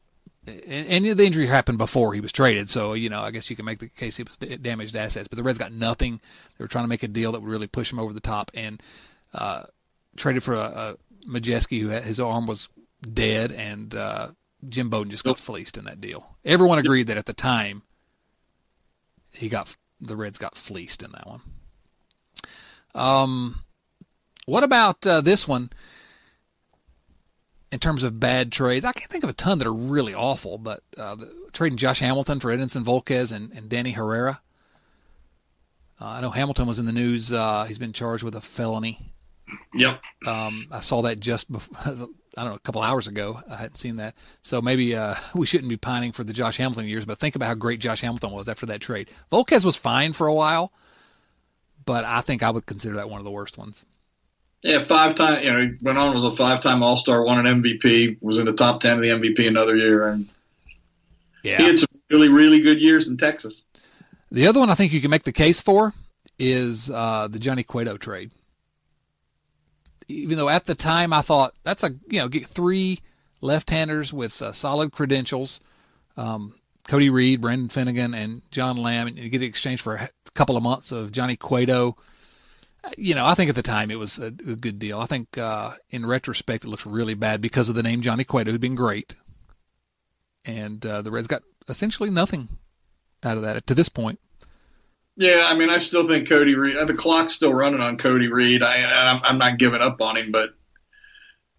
and, 0.48 0.88
and, 0.88 1.06
the 1.06 1.26
injury 1.26 1.48
happened 1.48 1.78
before 1.78 2.14
he 2.14 2.22
was 2.22 2.32
traded, 2.32 2.70
so 2.70 2.94
you 2.94 3.10
know 3.10 3.22
I 3.22 3.32
guess 3.32 3.50
you 3.50 3.56
can 3.56 3.66
make 3.66 3.80
the 3.80 3.90
case 3.90 4.18
he 4.18 4.24
was 4.24 4.38
damaged 4.38 4.96
assets. 4.96 5.28
But 5.28 5.38
the 5.38 5.44
Reds 5.44 5.58
got 5.58 5.72
nothing. 5.72 6.20
They 6.58 6.64
were 6.64 6.68
trying 6.68 6.86
to 6.86 6.90
make 6.90 7.04
a 7.04 7.08
deal 7.08 7.32
that 7.32 7.42
would 7.42 7.50
really 7.50 7.68
push 7.68 7.92
him 7.92 8.00
over 8.00 8.14
the 8.14 8.20
top, 8.20 8.52
and 8.54 8.82
uh, 9.34 9.64
traded 10.16 10.44
for 10.44 10.54
a, 10.54 10.60
a 10.60 10.98
Majewski 11.28 11.82
who 11.82 11.90
had, 11.90 12.04
his 12.04 12.20
arm 12.20 12.46
was 12.46 12.70
dead, 13.02 13.52
and 13.52 13.94
uh, 13.96 14.30
Jim 14.68 14.90
Bowden 14.90 15.12
just 15.12 15.24
got 15.24 15.38
fleeced 15.38 15.78
in 15.78 15.86
that 15.86 16.02
deal. 16.02 16.38
Everyone 16.44 16.80
agreed 16.80 17.08
that 17.08 17.18
at 17.18 17.26
the 17.26 17.34
time 17.34 17.84
he 19.34 19.50
got 19.50 19.76
the 20.02 20.16
Reds 20.16 20.38
got 20.38 20.56
fleeced 20.56 21.04
in 21.04 21.12
that 21.12 21.28
one. 21.28 21.42
Um, 22.96 23.64
what 24.46 24.64
about 24.64 25.06
uh, 25.06 25.22
this 25.22 25.48
one? 25.48 25.70
in 27.72 27.80
terms 27.80 28.04
of 28.04 28.20
bad 28.20 28.52
trades, 28.52 28.86
I 28.86 28.92
can't 28.92 29.12
think 29.12 29.24
of 29.24 29.30
a 29.30 29.34
ton 29.34 29.60
that 29.60 29.68
are 29.68 29.74
really 29.74 30.14
awful, 30.14 30.58
but 30.58 30.82
uh, 30.98 31.16
the, 31.16 31.34
trading 31.54 31.78
Josh 31.78 32.00
Hamilton 32.00 32.40
for 32.40 32.50
Edinson 32.56 32.84
Volquez 32.84 33.32
and, 33.32 33.52
and 33.54 33.70
Danny 33.70 33.92
Herrera. 33.92 34.42
Uh, 36.02 36.06
I 36.06 36.22
know 36.22 36.32
Hamilton 36.32 36.66
was 36.66 36.80
in 36.80 36.86
the 36.86 36.92
news. 36.92 37.32
Uh, 37.32 37.66
he's 37.66 37.78
been 37.78 37.94
charged 37.94 38.24
with 38.24 38.36
a 38.36 38.42
felony. 38.42 39.14
Yep. 39.76 40.02
Um, 40.26 40.68
I 40.72 40.80
saw 40.80 41.02
that 41.04 41.20
just 41.20 41.52
before, 41.52 42.10
I 42.40 42.44
don't 42.44 42.52
know, 42.52 42.56
a 42.56 42.60
couple 42.60 42.82
hours 42.82 43.06
ago. 43.06 43.42
I 43.50 43.58
hadn't 43.58 43.76
seen 43.76 43.98
that. 43.98 44.16
So 44.42 44.62
maybe 44.62 44.96
uh, 44.96 45.16
we 45.36 45.46
shouldn't 45.46 45.68
be 45.68 45.76
pining 45.76 46.14
for 46.14 46.24
the 46.24 46.32
Josh 46.32 46.56
Hamilton 46.56 46.88
years, 46.88 47.06
but 47.06 47.20
think 47.20 47.36
about 47.36 47.48
how 47.48 47.56
great 47.56 47.82
Josh 47.82 48.00
Hamilton 48.00 48.32
was 48.32 48.48
after 48.48 48.66
that 48.68 48.80
trade. 48.80 49.10
Volquez 49.30 49.66
was 49.66 49.76
fine 49.76 50.14
for 50.14 50.26
a 50.26 50.34
while, 50.34 50.72
but 51.86 52.06
I 52.06 52.22
think 52.22 52.42
I 52.42 52.50
would 52.50 52.66
consider 52.66 52.96
that 52.96 53.10
one 53.10 53.20
of 53.20 53.26
the 53.26 53.32
worst 53.32 53.58
ones. 53.58 53.84
Yeah, 54.62 54.80
five 54.80 55.16
time. 55.16 55.44
You 55.44 55.52
know, 55.52 55.60
he 55.60 55.72
went 55.82 55.98
on 55.98 56.14
was 56.14 56.24
a 56.24 56.32
five 56.32 56.62
time 56.62 56.82
All 56.82 56.96
Star, 56.96 57.24
won 57.24 57.46
an 57.46 57.62
MVP, 57.62 58.18
was 58.22 58.38
in 58.38 58.46
the 58.46 58.54
top 58.54 58.82
ten 58.82 58.98
of 58.98 59.04
the 59.04 59.10
MVP 59.10 59.48
another 59.48 59.76
year, 59.76 60.08
and 60.10 60.30
yeah, 61.44 61.58
he 61.58 61.64
had 61.64 61.78
some 61.78 61.88
really 62.10 62.30
really 62.30 62.62
good 62.62 62.80
years 62.80 63.08
in 63.08 63.18
Texas. 63.18 63.64
The 64.32 64.48
other 64.48 64.60
one 64.60 64.70
I 64.70 64.76
think 64.76 64.92
you 64.92 65.02
can 65.02 65.12
make 65.12 65.24
the 65.24 65.32
case 65.32 65.62
for 65.62 65.94
is 66.38 66.90
uh, 66.90 67.28
the 67.30 67.40
Johnny 67.40 67.64
Cueto 67.64 67.98
trade. 67.98 68.32
Even 70.10 70.38
though 70.38 70.50
at 70.50 70.66
the 70.66 70.76
time 70.76 71.14
I 71.14 71.22
thought 71.22 71.54
that's 71.64 71.84
a 71.84 71.92
you 72.10 72.20
know 72.20 72.28
get 72.28 72.48
three 72.48 73.00
left-handers 73.42 74.12
with 74.12 74.42
uh, 74.42 74.52
solid 74.52 74.92
credentials, 74.92 75.62
um, 76.18 76.56
Cody 76.88 77.10
Reed, 77.10 77.40
Brandon 77.40 77.70
Finnegan, 77.70 78.14
and 78.14 78.42
John 78.52 78.76
Lamb, 78.76 79.08
and 79.08 79.18
you 79.18 79.30
get 79.30 79.42
exchanged 79.42 79.82
for 79.82 79.96
a 79.96 80.10
couple 80.34 80.58
of 80.58 80.64
months 80.64 80.92
of 80.92 81.12
Johnny 81.12 81.38
Cueto 81.38 81.96
you 82.98 83.16
know, 83.16 83.26
I 83.26 83.34
think 83.36 83.50
at 83.50 83.56
the 83.56 83.62
time 83.62 83.92
it 83.92 84.00
was 84.00 84.20
a, 84.20 84.28
a 84.28 84.56
good 84.56 84.80
deal. 84.80 85.00
I 85.00 85.06
think 85.06 85.38
uh, 85.38 85.74
in 85.90 86.06
retrospect 86.06 86.64
it 86.64 86.68
looks 86.70 86.86
really 86.86 87.14
bad 87.14 87.42
because 87.42 87.70
of 87.70 87.76
the 87.76 87.84
name 87.84 88.02
Johnny 88.02 88.24
Cueto, 88.24 88.52
who'd 88.52 88.62
been 88.62 88.76
great, 88.76 89.16
and 90.46 90.86
uh, 90.86 91.02
the 91.02 91.12
Reds 91.12 91.28
got 91.28 91.44
essentially 91.68 92.10
nothing 92.10 92.48
out 93.24 93.38
of 93.38 93.44
that 93.44 93.66
to 93.68 93.76
this 93.76 93.90
point. 93.90 94.20
Yeah, 95.20 95.48
I 95.48 95.56
mean, 95.56 95.70
I 95.70 95.80
still 95.80 96.08
think 96.08 96.30
Cody 96.30 96.56
Reed. 96.56 96.78
Uh, 96.78 96.86
the 96.86 96.94
clock's 96.94 97.34
still 97.34 97.54
running 97.54 97.82
on 97.82 97.98
Cody 97.98 98.32
Reed. 98.32 98.64
I, 98.64 98.84
I'm, 99.12 99.22
I'm 99.22 99.38
not 99.38 99.58
giving 99.60 99.82
up 99.82 100.02
on 100.02 100.16
him, 100.16 100.32
but 100.32 100.52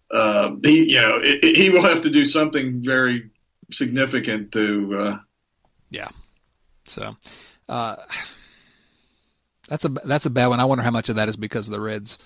uh, 0.09 0.55
he, 0.63 0.93
you 0.93 0.99
know, 0.99 1.17
it, 1.17 1.43
it, 1.43 1.55
he 1.55 1.69
will 1.69 1.83
have 1.83 2.01
to 2.01 2.09
do 2.09 2.25
something 2.25 2.83
very 2.83 3.29
significant 3.71 4.51
to. 4.53 4.95
Uh, 4.95 5.19
yeah. 5.91 6.09
So. 6.85 7.15
Uh, 7.69 7.97
that's 9.69 9.85
a 9.85 9.89
that's 9.89 10.25
a 10.25 10.31
bad 10.31 10.47
one. 10.47 10.59
I 10.59 10.65
wonder 10.65 10.83
how 10.83 10.91
much 10.91 11.09
of 11.09 11.15
that 11.15 11.29
is 11.29 11.37
because 11.37 11.67
of 11.67 11.71
the 11.71 11.79
Reds' 11.79 12.17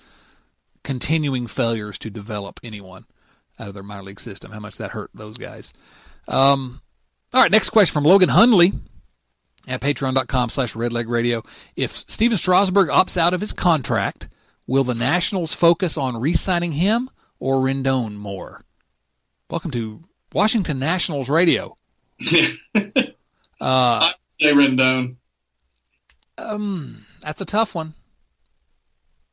continuing 0.84 1.46
failures 1.46 1.98
to 1.98 2.10
develop 2.10 2.58
anyone 2.64 3.04
out 3.58 3.68
of 3.68 3.74
their 3.74 3.82
minor 3.82 4.02
league 4.02 4.20
system. 4.20 4.52
How 4.52 4.58
much 4.58 4.78
that 4.78 4.92
hurt 4.92 5.10
those 5.12 5.36
guys. 5.36 5.74
Um, 6.28 6.80
all 7.34 7.42
right, 7.42 7.50
next 7.50 7.70
question 7.70 7.92
from 7.92 8.04
Logan 8.04 8.30
Hundley 8.30 8.72
at 9.66 9.80
patreon.com 9.80 10.48
slash 10.50 10.74
redlegradio. 10.74 11.46
If 11.74 11.92
Stephen 11.92 12.38
Strasburg 12.38 12.88
opts 12.88 13.16
out 13.16 13.34
of 13.34 13.40
his 13.40 13.52
contract, 13.52 14.28
will 14.66 14.84
the 14.84 14.94
Nationals 14.94 15.54
focus 15.54 15.96
on 15.96 16.20
re-signing 16.20 16.72
him 16.72 17.10
or 17.38 17.56
Rendon 17.56 18.16
more? 18.16 18.62
Welcome 19.50 19.70
to 19.72 20.04
Washington 20.32 20.78
Nationals 20.78 21.28
Radio. 21.28 21.76
uh, 22.74 22.90
I 23.60 24.12
say 24.40 24.52
Rendon. 24.52 25.16
Um, 26.38 27.06
that's 27.20 27.40
a 27.40 27.46
tough 27.46 27.74
one. 27.74 27.94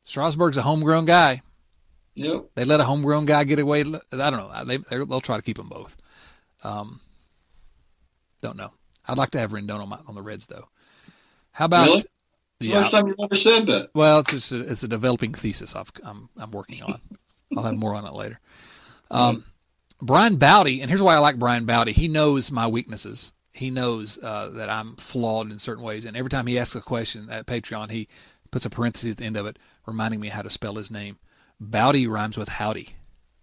Strasburg's 0.04 0.56
a 0.56 0.62
homegrown 0.62 1.06
guy. 1.06 1.42
Yep. 2.14 2.50
They 2.54 2.64
let 2.64 2.80
a 2.80 2.84
homegrown 2.84 3.26
guy 3.26 3.44
get 3.44 3.58
away. 3.58 3.80
I 3.80 3.84
don't 3.84 4.12
know. 4.12 4.64
They 4.64 4.76
they'll 4.76 5.20
try 5.20 5.36
to 5.36 5.42
keep 5.42 5.56
them 5.56 5.68
both. 5.68 5.96
Um, 6.62 7.00
don't 8.40 8.56
know. 8.56 8.70
I'd 9.06 9.18
like 9.18 9.30
to 9.30 9.38
have 9.38 9.52
Rendon 9.52 9.80
on 9.80 9.88
my 9.88 9.98
on 10.06 10.14
the 10.14 10.22
Reds 10.22 10.46
though. 10.46 10.68
How 11.52 11.66
about? 11.66 11.88
Really? 11.88 12.04
Yeah, 12.60 12.80
first 12.80 12.92
time 12.92 13.08
you've 13.08 13.16
ever 13.20 13.34
said 13.34 13.66
that. 13.66 13.90
Well, 13.94 14.20
it's 14.20 14.30
just 14.30 14.52
a, 14.52 14.60
it's 14.60 14.82
a 14.82 14.88
developing 14.88 15.34
thesis 15.34 15.76
i 15.76 15.82
am 16.04 16.30
I'm 16.36 16.50
working 16.50 16.82
on. 16.82 17.00
I'll 17.56 17.64
have 17.64 17.76
more 17.76 17.94
on 17.94 18.06
it 18.06 18.12
later. 18.14 18.40
Um, 19.10 19.36
mm-hmm. 19.36 20.06
Brian 20.06 20.36
Bowdy, 20.36 20.80
and 20.80 20.90
here's 20.90 21.02
why 21.02 21.14
I 21.14 21.18
like 21.18 21.38
Brian 21.38 21.66
Bowdy. 21.66 21.92
He 21.92 22.08
knows 22.08 22.50
my 22.50 22.66
weaknesses 22.66 23.32
he 23.54 23.70
knows 23.70 24.18
uh, 24.20 24.50
that 24.50 24.68
I'm 24.68 24.96
flawed 24.96 25.50
in 25.50 25.58
certain 25.60 25.84
ways. 25.84 26.04
And 26.04 26.16
every 26.16 26.28
time 26.28 26.46
he 26.48 26.58
asks 26.58 26.74
a 26.74 26.80
question 26.80 27.30
at 27.30 27.46
Patreon, 27.46 27.90
he 27.90 28.08
puts 28.50 28.66
a 28.66 28.70
parenthesis 28.70 29.12
at 29.12 29.16
the 29.18 29.24
end 29.24 29.36
of 29.36 29.46
it, 29.46 29.58
reminding 29.86 30.20
me 30.20 30.28
how 30.28 30.42
to 30.42 30.50
spell 30.50 30.74
his 30.74 30.90
name. 30.90 31.18
Bowdy 31.60 32.08
rhymes 32.08 32.36
with 32.36 32.48
howdy. 32.48 32.90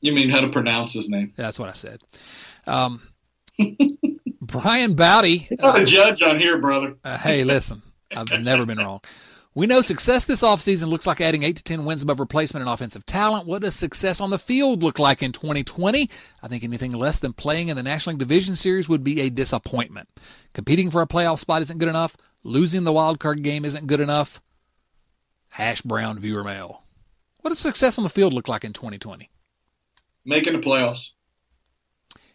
You 0.01 0.12
mean 0.12 0.30
how 0.30 0.41
to 0.41 0.49
pronounce 0.49 0.93
his 0.93 1.09
name? 1.09 1.34
That's 1.38 1.57
what 1.57 1.70
I 1.70 1.74
said. 1.74 2.01
Um, 2.68 3.01
Brian 4.52 4.93
Bowdy. 4.93 5.47
You're 5.49 5.60
not 5.62 5.80
uh, 5.80 5.82
a 5.82 5.86
judge 5.86 6.22
on 6.22 6.39
here, 6.39 6.60
brother. 6.60 6.95
uh, 7.04 7.18
hey, 7.18 7.43
listen, 7.43 7.82
I've 8.16 8.30
never 8.41 8.66
been 8.66 8.78
wrong. 8.78 9.02
We 9.54 9.68
know 9.68 9.82
success 9.82 10.24
this 10.24 10.43
offseason 10.43 10.88
looks 10.88 11.06
like 11.06 11.20
adding 11.20 11.43
8 11.43 11.58
to 11.58 11.64
10 11.64 11.84
wins 11.84 12.02
above 12.02 12.22
replacement 12.22 12.62
and 12.62 12.74
offensive 12.74 13.06
talent. 13.06 13.45
What 13.45 13.64
does 13.64 13.76
success 13.76 14.22
on 14.22 14.30
the 14.30 14.39
field 14.39 14.82
look 14.82 14.97
like 14.97 15.22
in 15.22 15.34
2020? 15.34 16.10
I 16.41 16.47
think 16.47 16.64
anything 16.64 16.93
less 16.93 17.20
than 17.20 17.34
playing 17.34 17.68
in 17.68 17.76
the 17.76 17.84
National 17.84 18.14
League 18.14 18.20
Division 18.20 18.56
Series 18.56 18.88
would 18.88 19.04
be 19.04 19.20
a 19.20 19.30
disappointment. 19.30 20.08
Competing 20.54 20.89
for 20.89 21.02
a 21.02 21.08
playoff 21.08 21.39
spot 21.39 21.62
isn't 21.64 21.80
good 21.80 21.89
enough. 21.89 22.16
Losing 22.43 22.86
the 22.86 22.93
wild 22.93 23.20
card 23.20 23.43
game 23.43 23.66
isn't 23.66 23.88
good 23.88 23.99
enough. 23.99 24.41
Hash 25.49 25.82
Brown 25.82 26.18
viewer 26.18 26.45
mail. 26.45 26.84
What 27.41 27.49
does 27.49 27.60
success 27.60 27.97
on 27.97 28.06
the 28.06 28.10
field 28.10 28.34
look 28.34 28.47
like 28.47 28.64
in 28.64 28.72
2020? 28.72 29.30
Making 30.24 30.54
the 30.54 30.60
playoffs. 30.60 31.10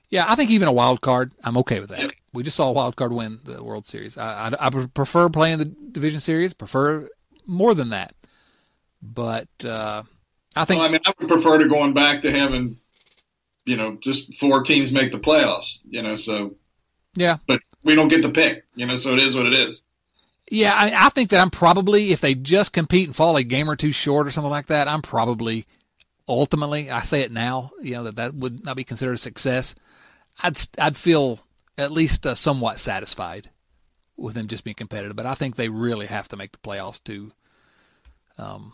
Yeah, 0.08 0.24
I 0.28 0.34
think 0.36 0.50
even 0.50 0.68
a 0.68 0.72
wild 0.72 1.00
card, 1.00 1.32
I'm 1.42 1.56
okay 1.58 1.80
with 1.80 1.90
that. 1.90 2.12
We 2.32 2.42
just 2.42 2.56
saw 2.56 2.68
a 2.68 2.72
wild 2.72 2.96
card 2.96 3.12
win 3.12 3.40
the 3.44 3.62
World 3.62 3.86
Series. 3.86 4.16
I, 4.16 4.48
I, 4.48 4.66
I, 4.66 4.70
prefer 4.70 5.28
playing 5.28 5.58
the 5.58 5.64
division 5.64 6.20
series. 6.20 6.52
Prefer 6.52 7.08
more 7.46 7.74
than 7.74 7.90
that, 7.90 8.14
but 9.02 9.48
uh, 9.64 10.02
I 10.54 10.64
think. 10.64 10.80
Well, 10.80 10.88
I 10.88 10.92
mean, 10.92 11.00
I 11.06 11.12
would 11.18 11.28
prefer 11.28 11.58
to 11.58 11.68
going 11.68 11.92
back 11.92 12.22
to 12.22 12.30
having, 12.30 12.76
you 13.64 13.76
know, 13.76 13.96
just 14.00 14.34
four 14.34 14.62
teams 14.62 14.92
make 14.92 15.12
the 15.12 15.18
playoffs. 15.18 15.78
You 15.88 16.02
know, 16.02 16.14
so. 16.14 16.54
Yeah. 17.14 17.38
But 17.46 17.60
we 17.82 17.94
don't 17.94 18.08
get 18.08 18.22
to 18.22 18.28
pick. 18.28 18.64
You 18.74 18.86
know, 18.86 18.94
so 18.94 19.14
it 19.14 19.18
is 19.20 19.34
what 19.34 19.46
it 19.46 19.54
is. 19.54 19.82
Yeah, 20.48 20.74
I, 20.74 21.06
I 21.06 21.08
think 21.08 21.30
that 21.30 21.40
I'm 21.40 21.50
probably 21.50 22.12
if 22.12 22.20
they 22.20 22.34
just 22.36 22.72
compete 22.72 23.08
and 23.08 23.16
fall 23.16 23.36
a 23.36 23.42
game 23.42 23.68
or 23.68 23.74
two 23.74 23.90
short 23.90 24.28
or 24.28 24.30
something 24.30 24.50
like 24.50 24.66
that, 24.66 24.86
I'm 24.86 25.02
probably 25.02 25.66
ultimately, 26.28 26.90
I 26.90 27.02
say 27.02 27.22
it 27.22 27.32
now, 27.32 27.72
you 27.80 27.94
know 27.94 28.04
that 28.04 28.16
that 28.16 28.34
would 28.34 28.64
not 28.64 28.76
be 28.76 28.84
considered 28.84 29.14
a 29.14 29.18
success. 29.18 29.74
I'd 30.42 30.58
I'd 30.78 30.96
feel 30.96 31.40
at 31.78 31.92
least 31.92 32.26
uh, 32.26 32.34
somewhat 32.34 32.78
satisfied 32.78 33.50
with 34.16 34.34
them 34.34 34.48
just 34.48 34.64
being 34.64 34.74
competitive. 34.74 35.16
But 35.16 35.26
I 35.26 35.34
think 35.34 35.56
they 35.56 35.68
really 35.68 36.06
have 36.06 36.28
to 36.28 36.36
make 36.36 36.52
the 36.52 36.58
playoffs 36.58 37.02
to 37.04 37.32
um, 38.38 38.72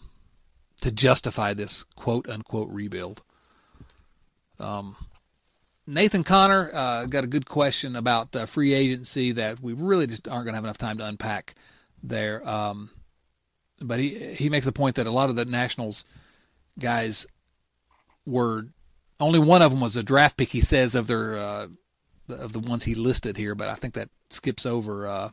to 0.81 0.91
justify 0.91 1.55
this 1.55 1.85
quote 1.97 2.29
unquote 2.29 2.71
rebuild. 2.71 3.23
Um, 4.59 4.97
Nathan 5.87 6.23
Connor 6.23 6.71
uh, 6.73 7.07
got 7.07 7.25
a 7.25 7.29
good 7.29 7.47
question 7.47 7.97
about 7.97 8.35
uh, 8.37 8.47
free 8.47 8.73
agency 8.73 9.33
that 9.33 9.61
we 9.61 9.73
really 9.73 10.07
just 10.07 10.29
aren't 10.29 10.45
going 10.45 10.53
to 10.53 10.57
have 10.57 10.65
enough 10.65 10.79
time 10.79 10.99
to 10.99 11.07
unpack 11.07 11.55
there. 12.03 12.49
Um, 12.49 12.91
but 13.81 13.99
he 13.99 14.19
he 14.35 14.49
makes 14.49 14.67
the 14.67 14.73
point 14.73 14.97
that 14.97 15.07
a 15.07 15.11
lot 15.11 15.31
of 15.31 15.37
the 15.37 15.45
Nationals 15.45 16.05
guys 16.79 17.27
were 18.25 18.69
only 19.23 19.39
one 19.39 19.63
of 19.63 19.71
them 19.71 19.81
was 19.81 19.97
a 19.97 20.03
draft 20.03 20.37
pick. 20.37 20.51
He 20.51 20.61
says 20.61 20.95
of 20.95 21.07
their 21.07 21.37
uh, 21.37 21.69
of 22.29 22.53
the 22.53 22.59
ones 22.59 22.85
he 22.85 22.95
listed 22.95 23.37
here, 23.37 23.55
but 23.55 23.69
I 23.69 23.75
think 23.75 23.95
that 23.95 24.11
skips 24.31 24.67
over 24.67 25.07
uh, 25.07 25.31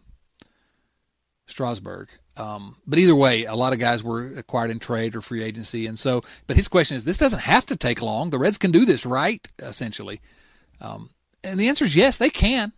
Strasburg. 1.47 2.09
Um, 2.37 2.77
but 2.87 2.99
either 2.99 3.15
way, 3.15 3.45
a 3.45 3.55
lot 3.55 3.73
of 3.73 3.79
guys 3.79 4.01
were 4.01 4.27
acquired 4.37 4.71
in 4.71 4.79
trade 4.79 5.15
or 5.15 5.21
free 5.21 5.43
agency, 5.43 5.87
and 5.87 5.99
so. 5.99 6.23
But 6.47 6.55
his 6.55 6.67
question 6.67 6.95
is: 6.95 7.03
This 7.03 7.17
doesn't 7.17 7.39
have 7.39 7.65
to 7.65 7.75
take 7.75 8.01
long. 8.01 8.29
The 8.29 8.39
Reds 8.39 8.57
can 8.57 8.71
do 8.71 8.85
this, 8.85 9.05
right? 9.05 9.47
Essentially, 9.59 10.21
um, 10.79 11.09
and 11.43 11.59
the 11.59 11.67
answer 11.67 11.85
is 11.85 11.95
yes, 11.95 12.17
they 12.17 12.29
can. 12.29 12.71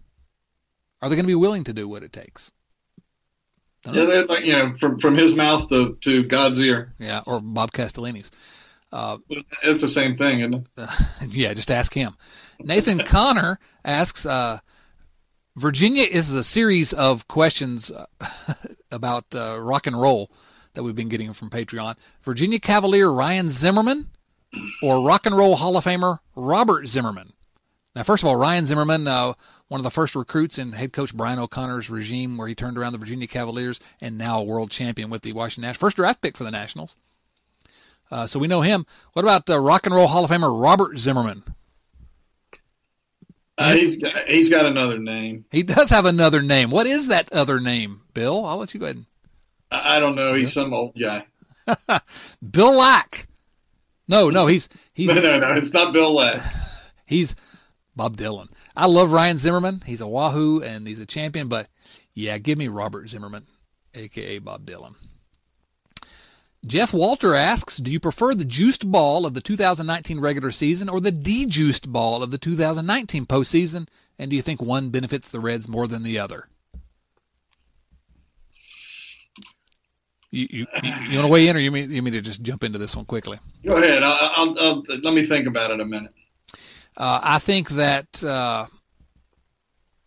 Are 1.02 1.10
they 1.10 1.16
going 1.16 1.26
to 1.26 1.28
be 1.28 1.36
willing 1.36 1.64
to 1.66 1.74
do 1.74 1.88
what 1.88 2.04
it 2.04 2.14
takes? 2.14 2.52
Yeah, 3.86 4.24
like 4.30 4.46
you 4.46 4.54
know, 4.54 4.76
from 4.76 5.00
from 5.00 5.16
his 5.16 5.36
mouth 5.36 5.68
to 5.70 5.98
to 6.02 6.24
God's 6.24 6.60
ear. 6.60 6.94
Yeah, 7.00 7.22
or 7.26 7.40
Bob 7.42 7.72
Castellini's. 7.72 8.32
Uh, 8.92 9.18
it's 9.64 9.82
the 9.82 9.88
same 9.88 10.16
thing, 10.16 10.42
isn't 10.42 10.68
it? 10.78 10.90
Yeah, 11.30 11.54
just 11.54 11.72
ask 11.72 11.94
him. 11.94 12.16
Nathan 12.60 13.00
Connor 13.06 13.60
asks, 13.86 14.26
uh, 14.26 14.60
Virginia 15.56 16.04
is 16.04 16.34
a 16.34 16.44
series 16.44 16.94
of 16.94 17.28
questions 17.28 17.92
uh, 17.92 18.06
about 18.92 19.34
uh, 19.36 19.60
rock 19.62 19.88
and 19.88 20.00
roll 20.00 20.32
that 20.74 20.84
we've 20.84 20.96
been 20.96 21.10
getting 21.10 21.34
from 21.34 21.50
Patreon. 21.50 21.96
Virginia 22.22 22.60
Cavalier 22.60 23.10
Ryan 23.10 23.50
Zimmerman 23.50 24.08
or 24.82 25.06
Rock 25.06 25.26
and 25.26 25.36
Roll 25.36 25.56
Hall 25.58 25.78
of 25.78 25.86
Famer 25.86 26.20
Robert 26.36 26.88
Zimmerman. 26.88 27.34
Now, 27.96 28.04
first 28.04 28.24
of 28.24 28.28
all, 28.30 28.38
Ryan 28.38 28.66
Zimmerman, 28.66 29.08
uh, 29.08 29.34
one 29.68 29.80
of 29.80 29.84
the 29.84 29.92
first 29.92 30.16
recruits 30.16 30.58
in 30.58 30.72
head 30.72 30.94
coach 30.94 31.16
Brian 31.16 31.40
O'Connor's 31.40 31.90
regime, 31.90 32.38
where 32.38 32.48
he 32.48 32.56
turned 32.56 32.78
around 32.78 32.94
the 32.94 33.00
Virginia 33.00 33.28
Cavaliers 33.28 33.82
and 34.00 34.18
now 34.18 34.40
a 34.40 34.44
world 34.44 34.72
champion 34.72 35.10
with 35.10 35.24
the 35.24 35.34
Washington 35.34 35.64
Nationals. 35.68 35.80
First 35.82 35.98
draft 35.98 36.22
pick 36.22 36.38
for 36.38 36.46
the 36.46 36.52
Nationals. 36.52 36.96
Uh, 38.12 38.28
so 38.28 38.38
we 38.40 38.48
know 38.48 38.62
him. 38.62 38.86
What 39.14 39.24
about 39.24 39.50
uh, 39.50 39.58
Rock 39.58 39.86
and 39.86 39.96
Roll 39.96 40.08
Hall 40.08 40.26
of 40.26 40.32
Famer 40.32 40.62
Robert 40.62 40.98
Zimmerman? 40.98 41.44
Uh, 43.58 43.76
he's 43.76 43.96
got, 43.98 44.28
he's 44.28 44.50
got 44.50 44.66
another 44.66 45.00
name. 45.00 45.46
He 45.52 45.64
does 45.64 45.90
have 45.90 46.06
another 46.06 46.42
name. 46.42 46.72
What 46.72 46.88
is 46.88 47.08
that 47.08 47.32
other 47.32 47.60
name, 47.60 48.02
Bill? 48.14 48.46
I'll 48.46 48.58
let 48.58 48.74
you 48.74 48.80
go 48.80 48.88
ahead. 48.88 48.98
And... 48.98 49.06
I 49.72 50.00
don't 50.00 50.16
know. 50.16 50.34
He's 50.34 50.52
some 50.52 50.74
old 50.74 50.98
guy. 51.00 51.26
Bill 52.52 52.74
Lack. 52.74 53.28
No, 54.08 54.30
no, 54.30 54.48
he's 54.48 54.68
he's 54.94 55.08
no, 55.16 55.22
no, 55.22 55.40
no. 55.40 55.54
It's 55.54 55.72
not 55.72 55.94
Bill 55.94 56.14
Lack. 56.14 56.42
he's 57.06 57.36
Bob 57.96 58.18
Dylan. 58.18 58.50
I 58.76 58.88
love 58.88 59.12
Ryan 59.12 59.38
Zimmerman. 59.38 59.84
He's 59.86 60.02
a 60.02 60.08
Wahoo 60.08 60.62
and 60.62 60.88
he's 60.88 61.00
a 61.00 61.06
champion. 61.06 61.48
But 61.48 61.68
yeah, 62.14 62.38
give 62.40 62.58
me 62.58 62.68
Robert 62.68 63.10
Zimmerman, 63.10 63.48
aka 63.94 64.40
Bob 64.40 64.66
Dylan. 64.66 64.96
Jeff 66.66 66.94
Walter 66.94 67.34
asks, 67.34 67.78
do 67.78 67.90
you 67.90 68.00
prefer 68.00 68.36
the 68.36 68.46
juiced 68.46 68.92
ball 68.92 69.26
of 69.26 69.34
the 69.34 69.42
2019 69.42 70.20
regular 70.20 70.52
season 70.52 70.90
or 70.90 71.00
the 71.00 71.12
dejuiced 71.12 71.92
ball 71.92 72.22
of 72.22 72.30
the 72.30 72.38
2019 72.38 73.26
postseason? 73.26 73.88
And 74.20 74.30
do 74.30 74.36
you 74.36 74.44
think 74.44 74.62
one 74.62 74.92
benefits 74.92 75.30
the 75.30 75.40
Reds 75.40 75.68
more 75.68 75.88
than 75.88 76.04
the 76.04 76.20
other? 76.20 76.48
You, 80.30 80.48
you, 80.50 80.68
you 81.10 81.18
want 81.18 81.26
to 81.26 81.28
weigh 81.28 81.48
in, 81.50 81.58
or 81.58 81.60
you 81.60 81.72
mean 81.72 81.92
you 81.92 82.02
mean 82.02 82.14
to 82.14 82.22
just 82.22 82.42
jump 82.42 82.64
into 82.64 82.80
this 82.80 82.96
one 82.96 83.04
quickly? 83.04 83.38
Go 83.66 83.76
ahead. 83.76 84.02
I'll, 84.02 84.32
I'll, 84.38 84.60
I'll 84.60 84.84
let 85.02 85.14
me 85.14 85.24
think 85.24 85.46
about 85.46 85.72
it 85.72 85.82
a 85.82 85.86
minute. 85.86 86.14
Uh, 86.96 87.20
I 87.22 87.40
think 87.40 87.72
that 87.72 88.24
uh, 88.24 88.68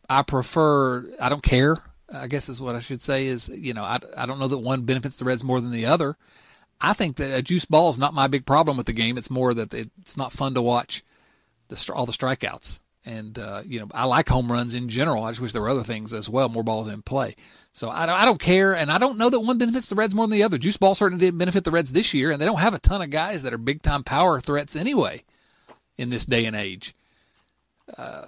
I 0.08 0.22
prefer. 0.22 1.06
I 1.20 1.28
don't 1.28 1.42
care. 1.42 1.76
I 2.10 2.26
guess 2.26 2.48
is 2.48 2.58
what 2.58 2.74
I 2.74 2.78
should 2.78 3.02
say. 3.02 3.26
Is 3.26 3.50
you 3.50 3.74
know 3.74 3.82
I, 3.82 3.98
I 4.16 4.24
don't 4.24 4.38
know 4.38 4.48
that 4.48 4.58
one 4.58 4.82
benefits 4.82 5.18
the 5.18 5.26
Reds 5.26 5.44
more 5.44 5.60
than 5.60 5.72
the 5.72 5.84
other. 5.84 6.16
I 6.80 6.92
think 6.92 7.16
that 7.16 7.36
a 7.36 7.42
juice 7.42 7.64
ball 7.64 7.90
is 7.90 7.98
not 7.98 8.14
my 8.14 8.26
big 8.26 8.46
problem 8.46 8.76
with 8.76 8.86
the 8.86 8.92
game. 8.92 9.16
It's 9.16 9.30
more 9.30 9.54
that 9.54 9.72
it's 9.72 10.16
not 10.16 10.32
fun 10.32 10.54
to 10.54 10.62
watch 10.62 11.02
the 11.68 11.92
all 11.94 12.06
the 12.06 12.12
strikeouts. 12.12 12.80
And 13.06 13.38
uh, 13.38 13.62
you 13.66 13.80
know, 13.80 13.88
I 13.92 14.04
like 14.04 14.28
home 14.28 14.50
runs 14.50 14.74
in 14.74 14.88
general. 14.88 15.24
I 15.24 15.30
just 15.30 15.40
wish 15.40 15.52
there 15.52 15.60
were 15.62 15.68
other 15.68 15.82
things 15.82 16.14
as 16.14 16.28
well, 16.28 16.48
more 16.48 16.62
balls 16.62 16.88
in 16.88 17.02
play. 17.02 17.36
So 17.72 17.90
I 17.90 18.06
don't, 18.06 18.14
I 18.14 18.24
don't 18.24 18.40
care, 18.40 18.74
and 18.74 18.90
I 18.90 18.98
don't 18.98 19.18
know 19.18 19.28
that 19.28 19.40
one 19.40 19.58
benefits 19.58 19.88
the 19.88 19.96
Reds 19.96 20.14
more 20.14 20.26
than 20.26 20.38
the 20.38 20.44
other. 20.44 20.58
Juice 20.58 20.76
ball 20.76 20.94
certainly 20.94 21.24
didn't 21.26 21.38
benefit 21.38 21.64
the 21.64 21.70
Reds 21.70 21.92
this 21.92 22.14
year, 22.14 22.30
and 22.30 22.40
they 22.40 22.46
don't 22.46 22.60
have 22.60 22.72
a 22.72 22.78
ton 22.78 23.02
of 23.02 23.10
guys 23.10 23.42
that 23.42 23.52
are 23.52 23.58
big 23.58 23.82
time 23.82 24.04
power 24.04 24.40
threats 24.40 24.76
anyway 24.76 25.22
in 25.98 26.08
this 26.08 26.24
day 26.24 26.44
and 26.44 26.56
age. 26.56 26.94
Uh, 27.98 28.26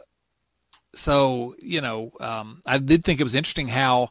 so 0.95 1.55
you 1.63 1.81
know, 1.81 2.13
um, 2.21 2.61
I 2.67 2.79
did 2.79 3.05
think 3.05 3.21
it 3.21 3.25
was 3.25 3.35
interesting 3.35 3.69
how 3.69 4.11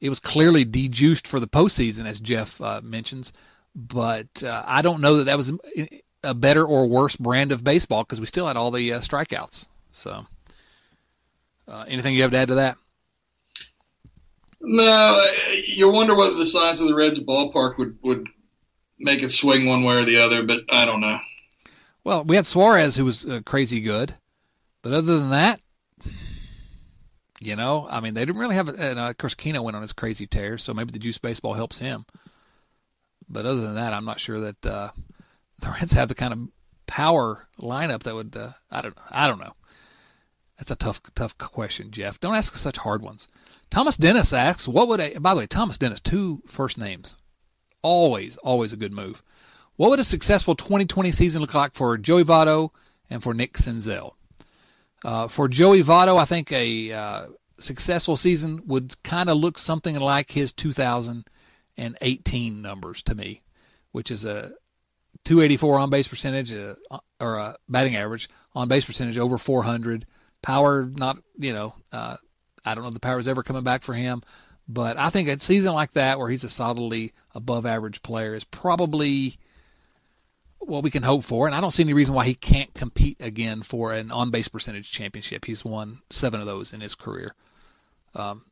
it 0.00 0.08
was 0.08 0.18
clearly 0.18 0.64
dejuiced 0.64 1.26
for 1.26 1.40
the 1.40 1.48
postseason, 1.48 2.04
as 2.04 2.20
Jeff 2.20 2.60
uh, 2.60 2.80
mentions 2.82 3.32
but 3.74 4.42
uh, 4.42 4.62
I 4.66 4.82
don't 4.82 5.00
know 5.00 5.18
that 5.18 5.24
that 5.24 5.36
was 5.36 5.52
a 6.22 6.34
better 6.34 6.64
or 6.64 6.86
worse 6.86 7.16
brand 7.16 7.52
of 7.52 7.64
baseball 7.64 8.04
because 8.04 8.20
we 8.20 8.26
still 8.26 8.46
had 8.46 8.56
all 8.56 8.70
the 8.70 8.92
uh, 8.92 9.00
strikeouts. 9.00 9.68
So, 9.90 10.26
uh, 11.68 11.84
anything 11.88 12.14
you 12.14 12.22
have 12.22 12.30
to 12.30 12.36
add 12.36 12.48
to 12.48 12.54
that? 12.56 12.76
No, 14.60 15.26
you 15.64 15.90
wonder 15.90 16.14
whether 16.14 16.34
the 16.34 16.44
size 16.44 16.80
of 16.80 16.86
the 16.86 16.94
Reds 16.94 17.18
ballpark 17.18 17.78
would 17.78 17.98
would 18.02 18.28
make 18.98 19.22
it 19.22 19.30
swing 19.30 19.66
one 19.66 19.82
way 19.82 19.96
or 19.96 20.04
the 20.04 20.18
other, 20.18 20.44
but 20.44 20.60
I 20.70 20.84
don't 20.84 21.00
know. 21.00 21.18
Well, 22.04 22.24
we 22.24 22.36
had 22.36 22.46
Suarez 22.46 22.96
who 22.96 23.04
was 23.04 23.26
uh, 23.26 23.40
crazy 23.44 23.80
good, 23.80 24.14
but 24.82 24.92
other 24.92 25.18
than 25.18 25.30
that, 25.30 25.60
you 27.40 27.56
know, 27.56 27.88
I 27.90 28.00
mean, 28.00 28.14
they 28.14 28.24
didn't 28.24 28.40
really 28.40 28.54
have. 28.54 28.68
And 28.68 28.98
uh, 28.98 29.10
of 29.10 29.18
course, 29.18 29.34
Keno 29.34 29.62
went 29.62 29.76
on 29.76 29.82
his 29.82 29.92
crazy 29.92 30.26
tear, 30.26 30.58
so 30.58 30.72
maybe 30.72 30.92
the 30.92 30.98
juice 30.98 31.18
baseball 31.18 31.54
helps 31.54 31.80
him. 31.80 32.04
But 33.32 33.46
other 33.46 33.62
than 33.62 33.74
that, 33.76 33.94
I'm 33.94 34.04
not 34.04 34.20
sure 34.20 34.38
that 34.40 34.66
uh, 34.66 34.90
the 35.60 35.70
Reds 35.70 35.92
have 35.92 36.08
the 36.08 36.14
kind 36.14 36.32
of 36.32 36.48
power 36.86 37.48
lineup 37.58 38.02
that 38.02 38.14
would. 38.14 38.36
Uh, 38.36 38.50
I 38.70 38.82
don't. 38.82 38.96
I 39.10 39.26
don't 39.26 39.40
know. 39.40 39.54
That's 40.58 40.70
a 40.70 40.76
tough, 40.76 41.00
tough 41.14 41.36
question, 41.38 41.90
Jeff. 41.90 42.20
Don't 42.20 42.34
ask 42.36 42.54
such 42.56 42.76
hard 42.76 43.02
ones. 43.02 43.26
Thomas 43.70 43.96
Dennis 43.96 44.32
asks, 44.32 44.68
"What 44.68 44.86
would 44.88 45.00
a?" 45.00 45.18
By 45.18 45.32
the 45.32 45.40
way, 45.40 45.46
Thomas 45.46 45.78
Dennis, 45.78 45.98
two 45.98 46.42
first 46.46 46.76
names, 46.76 47.16
always, 47.80 48.36
always 48.38 48.72
a 48.72 48.76
good 48.76 48.92
move. 48.92 49.22
What 49.76 49.88
would 49.88 50.00
a 50.00 50.04
successful 50.04 50.54
2020 50.54 51.10
season 51.12 51.40
look 51.40 51.54
like 51.54 51.74
for 51.74 51.96
Joey 51.96 52.24
Votto 52.24 52.70
and 53.08 53.22
for 53.22 53.32
Nick 53.32 53.54
Senzel? 53.54 54.12
Uh, 55.02 55.26
for 55.26 55.48
Joey 55.48 55.82
Votto, 55.82 56.18
I 56.18 56.26
think 56.26 56.52
a 56.52 56.92
uh, 56.92 57.26
successful 57.58 58.16
season 58.18 58.62
would 58.66 59.02
kind 59.02 59.30
of 59.30 59.38
look 59.38 59.58
something 59.58 59.98
like 59.98 60.32
his 60.32 60.52
2000 60.52 61.24
and 61.76 61.96
18 62.00 62.60
numbers 62.60 63.02
to 63.04 63.14
me, 63.14 63.42
which 63.92 64.10
is 64.10 64.24
a 64.24 64.52
284 65.24 65.78
on 65.78 65.90
base 65.90 66.08
percentage 66.08 66.52
uh, 66.52 66.74
or 67.20 67.36
a 67.36 67.56
batting 67.68 67.96
average 67.96 68.28
on 68.54 68.68
base 68.68 68.84
percentage 68.84 69.18
over 69.18 69.38
400. 69.38 70.06
Power, 70.42 70.84
not 70.84 71.18
you 71.38 71.52
know, 71.52 71.74
uh, 71.92 72.16
I 72.64 72.74
don't 72.74 72.82
know 72.82 72.88
if 72.88 72.94
the 72.94 73.00
power 73.00 73.18
is 73.18 73.28
ever 73.28 73.42
coming 73.42 73.62
back 73.62 73.84
for 73.84 73.94
him, 73.94 74.22
but 74.68 74.96
I 74.96 75.10
think 75.10 75.28
a 75.28 75.38
season 75.38 75.72
like 75.72 75.92
that 75.92 76.18
where 76.18 76.28
he's 76.28 76.44
a 76.44 76.48
solidly 76.48 77.12
above 77.34 77.64
average 77.64 78.02
player 78.02 78.34
is 78.34 78.44
probably 78.44 79.38
what 80.58 80.82
we 80.82 80.90
can 80.90 81.02
hope 81.02 81.24
for. 81.24 81.46
And 81.46 81.54
I 81.54 81.60
don't 81.60 81.70
see 81.70 81.82
any 81.82 81.94
reason 81.94 82.14
why 82.14 82.24
he 82.24 82.34
can't 82.34 82.74
compete 82.74 83.18
again 83.20 83.62
for 83.62 83.92
an 83.92 84.10
on 84.10 84.30
base 84.30 84.48
percentage 84.48 84.90
championship. 84.90 85.44
He's 85.44 85.64
won 85.64 86.02
seven 86.10 86.40
of 86.40 86.46
those 86.46 86.72
in 86.72 86.80
his 86.80 86.94
career. 86.94 87.34
Um, 88.14 88.44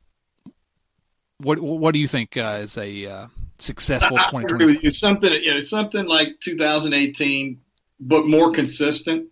what 1.42 1.58
what 1.60 1.92
do 1.92 1.98
you 2.00 2.08
think 2.08 2.36
uh, 2.36 2.60
is 2.62 2.76
a 2.78 3.06
uh, 3.06 3.26
successful 3.58 4.16
I, 4.16 4.22
I 4.22 4.24
2020? 4.24 4.54
agree 4.64 4.74
with 4.76 4.84
you. 4.84 4.90
Something 4.90 5.32
you 5.32 5.54
know, 5.54 5.60
something 5.60 6.06
like 6.06 6.38
2018, 6.40 7.60
but 8.00 8.26
more 8.26 8.50
consistent. 8.52 9.28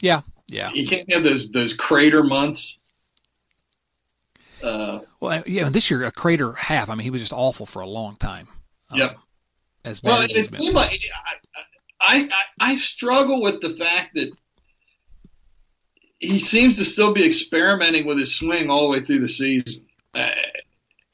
Yeah, 0.00 0.22
yeah. 0.48 0.70
You 0.72 0.86
can't 0.86 1.10
have 1.12 1.24
those 1.24 1.50
those 1.50 1.74
crater 1.74 2.22
months. 2.22 2.78
Uh, 4.62 5.00
Well, 5.20 5.42
yeah, 5.46 5.68
this 5.68 5.90
year 5.90 6.04
a 6.04 6.10
crater 6.12 6.52
half. 6.52 6.90
I 6.90 6.94
mean, 6.94 7.04
he 7.04 7.10
was 7.10 7.20
just 7.20 7.32
awful 7.32 7.66
for 7.66 7.80
a 7.80 7.86
long 7.86 8.16
time. 8.16 8.48
Um, 8.90 8.98
Yep. 8.98 9.18
As 9.84 10.00
bad 10.00 10.08
well, 10.10 10.22
as 10.22 10.34
it 10.34 10.50
seemed 10.50 10.74
like 10.74 10.98
I, 12.00 12.28
I 12.30 12.30
I 12.60 12.74
struggle 12.74 13.40
with 13.40 13.60
the 13.60 13.70
fact 13.70 14.16
that 14.16 14.30
he 16.18 16.40
seems 16.40 16.76
to 16.76 16.84
still 16.84 17.12
be 17.12 17.24
experimenting 17.24 18.04
with 18.06 18.18
his 18.18 18.34
swing 18.34 18.70
all 18.70 18.82
the 18.82 18.88
way 18.88 19.00
through 19.00 19.20
the 19.20 19.28
season. 19.28 19.86
Uh, 20.14 20.30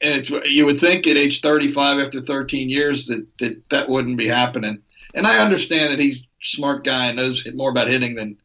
and 0.01 0.13
it's, 0.13 0.29
you 0.49 0.65
would 0.65 0.79
think 0.79 1.07
at 1.07 1.17
age 1.17 1.41
35 1.41 1.99
after 1.99 2.21
13 2.21 2.69
years 2.69 3.07
that, 3.07 3.25
that 3.39 3.69
that 3.69 3.89
wouldn't 3.89 4.17
be 4.17 4.27
happening. 4.27 4.81
And 5.13 5.25
I 5.25 5.39
understand 5.39 5.93
that 5.93 5.99
he's 5.99 6.17
a 6.17 6.21
smart 6.41 6.83
guy 6.83 7.07
and 7.07 7.17
knows 7.17 7.47
more 7.53 7.69
about 7.69 7.87
hitting 7.87 8.15
than 8.15 8.37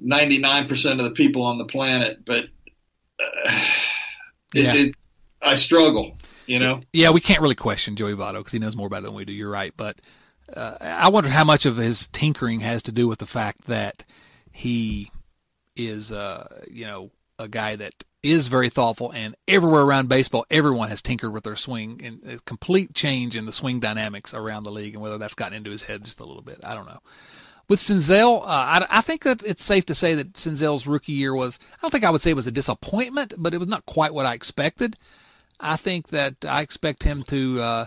99% 0.00 0.98
of 0.98 1.04
the 1.04 1.10
people 1.10 1.42
on 1.42 1.58
the 1.58 1.64
planet, 1.64 2.24
but 2.24 2.44
uh, 3.20 3.60
it, 4.54 4.88
it, 4.88 4.94
I 5.40 5.56
struggle, 5.56 6.16
you 6.46 6.58
know? 6.58 6.80
Yeah, 6.92 7.10
we 7.10 7.20
can't 7.20 7.40
really 7.40 7.54
question 7.54 7.96
Joey 7.96 8.14
Votto 8.14 8.38
because 8.38 8.52
he 8.52 8.58
knows 8.58 8.76
more 8.76 8.86
about 8.86 8.98
it 8.98 9.06
than 9.06 9.14
we 9.14 9.24
do. 9.24 9.32
You're 9.32 9.50
right, 9.50 9.74
but 9.76 10.00
uh, 10.54 10.76
I 10.80 11.08
wonder 11.10 11.30
how 11.30 11.44
much 11.44 11.66
of 11.66 11.76
his 11.76 12.08
tinkering 12.08 12.60
has 12.60 12.82
to 12.84 12.92
do 12.92 13.08
with 13.08 13.18
the 13.18 13.26
fact 13.26 13.66
that 13.66 14.04
he 14.50 15.10
is, 15.76 16.12
uh, 16.12 16.62
you 16.70 16.86
know, 16.86 17.10
a 17.42 17.48
guy 17.48 17.76
that 17.76 17.92
is 18.22 18.48
very 18.48 18.68
thoughtful, 18.70 19.10
and 19.10 19.34
everywhere 19.48 19.82
around 19.82 20.08
baseball, 20.08 20.46
everyone 20.50 20.88
has 20.88 21.02
tinkered 21.02 21.32
with 21.32 21.42
their 21.42 21.56
swing 21.56 22.00
and 22.04 22.24
a 22.24 22.38
complete 22.40 22.94
change 22.94 23.36
in 23.36 23.46
the 23.46 23.52
swing 23.52 23.80
dynamics 23.80 24.32
around 24.32 24.62
the 24.62 24.70
league, 24.70 24.94
and 24.94 25.02
whether 25.02 25.18
that's 25.18 25.34
gotten 25.34 25.56
into 25.56 25.70
his 25.70 25.82
head 25.82 26.04
just 26.04 26.20
a 26.20 26.24
little 26.24 26.42
bit, 26.42 26.60
I 26.62 26.74
don't 26.74 26.86
know. 26.86 27.00
With 27.68 27.80
Senzel, 27.80 28.42
uh, 28.42 28.46
I, 28.46 28.86
I 28.90 29.00
think 29.00 29.22
that 29.24 29.42
it's 29.42 29.64
safe 29.64 29.86
to 29.86 29.94
say 29.94 30.14
that 30.14 30.34
Senzel's 30.34 30.86
rookie 30.86 31.12
year 31.12 31.34
was, 31.34 31.58
I 31.74 31.78
don't 31.80 31.90
think 31.90 32.04
I 32.04 32.10
would 32.10 32.20
say 32.20 32.30
it 32.30 32.36
was 32.36 32.46
a 32.46 32.52
disappointment, 32.52 33.34
but 33.38 33.54
it 33.54 33.58
was 33.58 33.68
not 33.68 33.86
quite 33.86 34.14
what 34.14 34.26
I 34.26 34.34
expected. 34.34 34.96
I 35.58 35.76
think 35.76 36.08
that 36.08 36.44
I 36.44 36.60
expect 36.62 37.02
him 37.04 37.22
to. 37.24 37.60
Uh, 37.60 37.86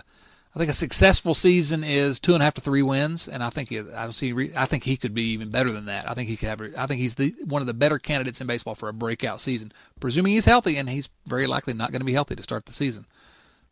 I 0.56 0.58
think 0.58 0.70
a 0.70 0.74
successful 0.74 1.34
season 1.34 1.84
is 1.84 2.18
two 2.18 2.32
and 2.32 2.42
a 2.42 2.46
half 2.46 2.54
to 2.54 2.62
three 2.62 2.80
wins, 2.80 3.28
and 3.28 3.44
I 3.44 3.50
think 3.50 3.70
it, 3.70 3.88
I 3.94 4.08
see. 4.08 4.52
I 4.56 4.64
think 4.64 4.84
he 4.84 4.96
could 4.96 5.12
be 5.12 5.32
even 5.32 5.50
better 5.50 5.70
than 5.70 5.84
that. 5.84 6.08
I 6.08 6.14
think 6.14 6.30
he 6.30 6.36
could 6.38 6.48
have. 6.48 6.62
I 6.78 6.86
think 6.86 7.02
he's 7.02 7.16
the 7.16 7.34
one 7.44 7.60
of 7.60 7.66
the 7.66 7.74
better 7.74 7.98
candidates 7.98 8.40
in 8.40 8.46
baseball 8.46 8.74
for 8.74 8.88
a 8.88 8.94
breakout 8.94 9.42
season, 9.42 9.70
presuming 10.00 10.32
he's 10.32 10.46
healthy, 10.46 10.78
and 10.78 10.88
he's 10.88 11.10
very 11.26 11.46
likely 11.46 11.74
not 11.74 11.92
going 11.92 12.00
to 12.00 12.06
be 12.06 12.14
healthy 12.14 12.36
to 12.36 12.42
start 12.42 12.64
the 12.64 12.72
season. 12.72 13.04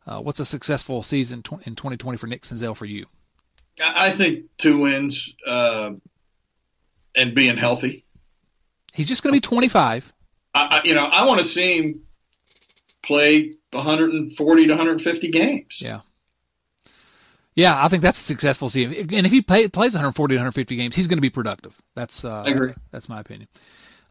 Uh, 0.06 0.20
what's 0.20 0.40
a 0.40 0.44
successful 0.44 1.02
season 1.02 1.42
tw- 1.42 1.66
in 1.66 1.74
2020 1.74 2.18
for 2.18 2.26
Nick 2.26 2.42
Senzel 2.42 2.76
for 2.76 2.84
you? 2.84 3.06
I 3.82 4.08
I 4.08 4.10
think 4.10 4.44
two 4.58 4.76
wins 4.76 5.32
uh, 5.46 5.92
and 7.14 7.34
being 7.34 7.56
healthy. 7.56 8.04
He's 8.92 9.08
just 9.08 9.22
going 9.22 9.32
to 9.32 9.36
be 9.38 9.40
25. 9.40 10.12
I, 10.52 10.60
I, 10.60 10.80
you 10.86 10.94
know, 10.94 11.06
I 11.06 11.24
want 11.24 11.40
to 11.40 11.46
see 11.46 11.78
him 11.78 12.02
play 13.02 13.54
140 13.70 14.66
to 14.66 14.70
150 14.70 15.30
games. 15.30 15.80
Yeah. 15.80 16.00
Yeah, 17.56 17.82
I 17.82 17.88
think 17.88 18.02
that's 18.02 18.18
a 18.18 18.22
successful 18.24 18.68
season. 18.68 18.94
And 19.14 19.26
if 19.26 19.32
he 19.32 19.40
play, 19.40 19.68
plays 19.68 19.94
140 19.94 20.34
to 20.34 20.38
150 20.38 20.76
games, 20.76 20.96
he's 20.96 21.06
going 21.06 21.18
to 21.18 21.22
be 21.22 21.30
productive. 21.30 21.74
That's 21.94 22.24
uh, 22.24 22.42
I 22.46 22.50
agree. 22.50 22.72
That's 22.90 23.08
my 23.08 23.20
opinion. 23.20 23.48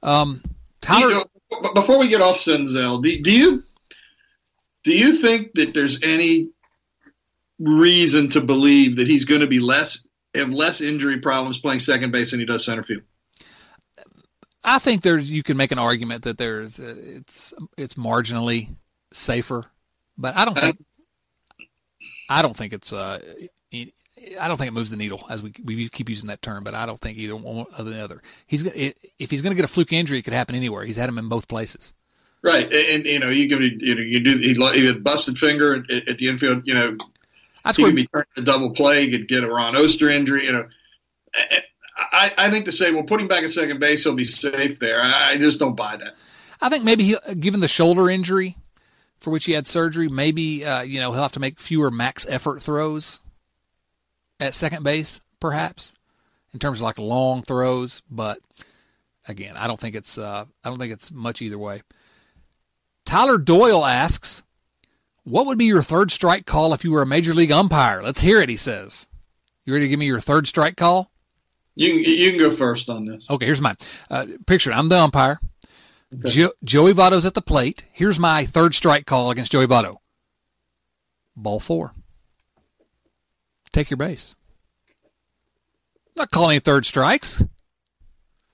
Um, 0.01 0.41
You 0.45 0.51
Tyler, 0.81 1.09
know, 1.09 1.73
before 1.73 1.97
we 1.99 2.07
get 2.07 2.21
off 2.21 2.37
Senzel, 2.37 3.01
do, 3.03 3.21
do 3.21 3.31
you 3.31 3.63
do 4.83 4.93
you 4.93 5.15
think 5.15 5.53
that 5.55 5.73
there's 5.73 6.01
any 6.03 6.49
reason 7.59 8.29
to 8.29 8.41
believe 8.41 8.97
that 8.97 9.07
he's 9.07 9.25
going 9.25 9.41
to 9.41 9.47
be 9.47 9.59
less 9.59 10.07
have 10.33 10.49
less 10.49 10.81
injury 10.81 11.19
problems 11.19 11.57
playing 11.57 11.79
second 11.79 12.11
base 12.11 12.31
than 12.31 12.39
he 12.39 12.45
does 12.45 12.65
center 12.65 12.83
field? 12.83 13.03
I 14.63 14.79
think 14.79 15.01
there's 15.01 15.29
you 15.29 15.43
can 15.43 15.57
make 15.57 15.71
an 15.71 15.79
argument 15.79 16.23
that 16.23 16.37
there's 16.37 16.79
uh, 16.79 16.95
it's 16.97 17.53
it's 17.77 17.95
marginally 17.95 18.75
safer, 19.11 19.65
but 20.17 20.35
I 20.37 20.45
don't 20.45 20.57
think 20.57 20.77
I 22.29 22.41
don't 22.41 22.55
think 22.55 22.73
it's 22.73 22.93
uh 22.93 23.19
it- 23.71 23.93
I 24.39 24.47
don't 24.47 24.57
think 24.57 24.69
it 24.69 24.73
moves 24.73 24.89
the 24.89 24.97
needle 24.97 25.25
as 25.29 25.41
we 25.41 25.53
we 25.63 25.89
keep 25.89 26.09
using 26.09 26.27
that 26.27 26.41
term, 26.41 26.63
but 26.63 26.73
I 26.73 26.85
don't 26.85 26.99
think 26.99 27.17
either 27.17 27.35
one 27.35 27.65
or 27.77 27.83
the 27.83 28.01
other. 28.01 28.21
He's 28.47 28.63
if 28.63 29.31
he's 29.31 29.41
going 29.41 29.51
to 29.51 29.55
get 29.55 29.65
a 29.65 29.67
fluke 29.67 29.91
injury, 29.91 30.19
it 30.19 30.21
could 30.21 30.33
happen 30.33 30.55
anywhere. 30.55 30.85
He's 30.85 30.95
had 30.95 31.09
him 31.09 31.17
in 31.17 31.27
both 31.27 31.47
places. 31.47 31.93
Right, 32.41 32.65
and, 32.65 32.73
and 32.73 33.05
you 33.05 33.19
know 33.19 33.29
you 33.29 33.49
can 33.49 33.61
you 33.79 33.95
know 33.95 34.01
you 34.01 34.19
do 34.19 34.37
he, 34.37 34.53
he 34.53 34.85
had 34.85 34.97
a 34.97 34.99
busted 34.99 35.37
finger 35.37 35.75
at, 35.75 36.07
at 36.07 36.17
the 36.17 36.27
infield. 36.27 36.63
You 36.65 36.73
know 36.73 36.97
That's 37.63 37.77
he 37.77 37.83
could 37.83 37.95
be 37.95 38.07
turned 38.07 38.25
to 38.35 38.43
double 38.43 38.71
play. 38.71 39.05
He 39.05 39.17
could 39.17 39.27
get 39.27 39.43
a 39.43 39.47
Ron 39.47 39.75
Oster 39.75 40.09
injury. 40.09 40.45
You 40.45 40.51
know, 40.53 40.67
I, 41.97 42.31
I 42.37 42.49
think 42.49 42.65
to 42.65 42.71
say 42.71 42.91
well 42.91 43.03
put 43.03 43.19
him 43.19 43.27
back 43.27 43.43
at 43.43 43.49
second 43.49 43.79
base 43.79 44.03
he'll 44.03 44.15
be 44.15 44.25
safe 44.25 44.79
there. 44.79 45.01
I, 45.01 45.31
I 45.31 45.37
just 45.37 45.59
don't 45.59 45.75
buy 45.75 45.97
that. 45.97 46.15
I 46.61 46.69
think 46.69 46.83
maybe 46.83 47.03
he, 47.03 47.17
given 47.35 47.59
the 47.59 47.67
shoulder 47.67 48.09
injury 48.09 48.57
for 49.23 49.29
which 49.29 49.45
he 49.45 49.53
had 49.53 49.65
surgery, 49.65 50.09
maybe 50.09 50.65
uh, 50.65 50.81
you 50.81 50.99
know 50.99 51.13
he'll 51.13 51.21
have 51.21 51.31
to 51.31 51.39
make 51.39 51.59
fewer 51.59 51.89
max 51.89 52.27
effort 52.29 52.61
throws 52.61 53.21
at 54.37 54.53
second 54.53 54.83
base, 54.83 55.21
perhaps 55.39 55.93
in 56.53 56.59
terms 56.59 56.79
of 56.79 56.83
like 56.83 56.99
long 56.99 57.41
throws. 57.41 58.01
But 58.11 58.39
again, 59.25 59.55
I 59.55 59.65
don't 59.65 59.79
think 59.79 59.95
it's 59.95 60.17
uh, 60.17 60.43
I 60.63 60.69
don't 60.69 60.77
think 60.77 60.91
it's 60.91 61.09
much 61.09 61.41
either 61.41 61.57
way. 61.57 61.83
Tyler 63.05 63.37
Doyle 63.37 63.85
asks, 63.85 64.43
"What 65.23 65.45
would 65.45 65.57
be 65.57 65.65
your 65.65 65.81
third 65.81 66.11
strike 66.11 66.45
call 66.45 66.73
if 66.73 66.83
you 66.83 66.91
were 66.91 67.01
a 67.01 67.07
major 67.07 67.33
league 67.33 67.51
umpire?" 67.51 68.03
Let's 68.03 68.19
hear 68.19 68.41
it. 68.41 68.49
He 68.49 68.57
says, 68.57 69.07
"You 69.63 69.73
ready 69.73 69.85
to 69.85 69.89
give 69.89 69.99
me 69.99 70.05
your 70.05 70.19
third 70.19 70.47
strike 70.47 70.75
call?" 70.75 71.11
You 71.75 71.91
can, 71.91 71.99
you 72.03 72.29
can 72.29 72.39
go 72.39 72.51
first 72.51 72.89
on 72.89 73.05
this. 73.05 73.29
Okay, 73.31 73.45
here's 73.45 73.61
mine. 73.61 73.77
Uh, 74.11 74.27
picture 74.45 74.69
it. 74.69 74.77
I'm 74.77 74.89
the 74.89 74.99
umpire. 74.99 75.39
Jo- 76.25 76.51
Joey 76.63 76.93
Votto's 76.93 77.25
at 77.25 77.33
the 77.33 77.41
plate. 77.41 77.85
Here's 77.91 78.19
my 78.19 78.45
third 78.45 78.73
strike 78.75 79.05
call 79.05 79.31
against 79.31 79.51
Joey 79.51 79.67
Votto. 79.67 79.97
Ball 81.35 81.59
four. 81.59 81.93
Take 83.71 83.89
your 83.89 83.97
base. 83.97 84.35
I'm 86.15 86.21
not 86.21 86.31
calling 86.31 86.51
any 86.51 86.59
third 86.59 86.85
strikes. 86.85 87.43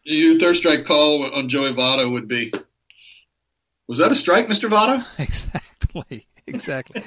Your 0.04 0.40
third 0.40 0.56
strike 0.56 0.86
call 0.86 1.24
on 1.36 1.50
Joey 1.50 1.74
Votto 1.74 2.10
would 2.12 2.28
be, 2.28 2.54
was 3.88 3.98
that 3.98 4.12
a 4.12 4.16
strike, 4.16 4.48
Mister 4.48 4.70
Votto? 4.70 5.04
Exactly. 5.20 6.26
Exactly. 6.48 7.04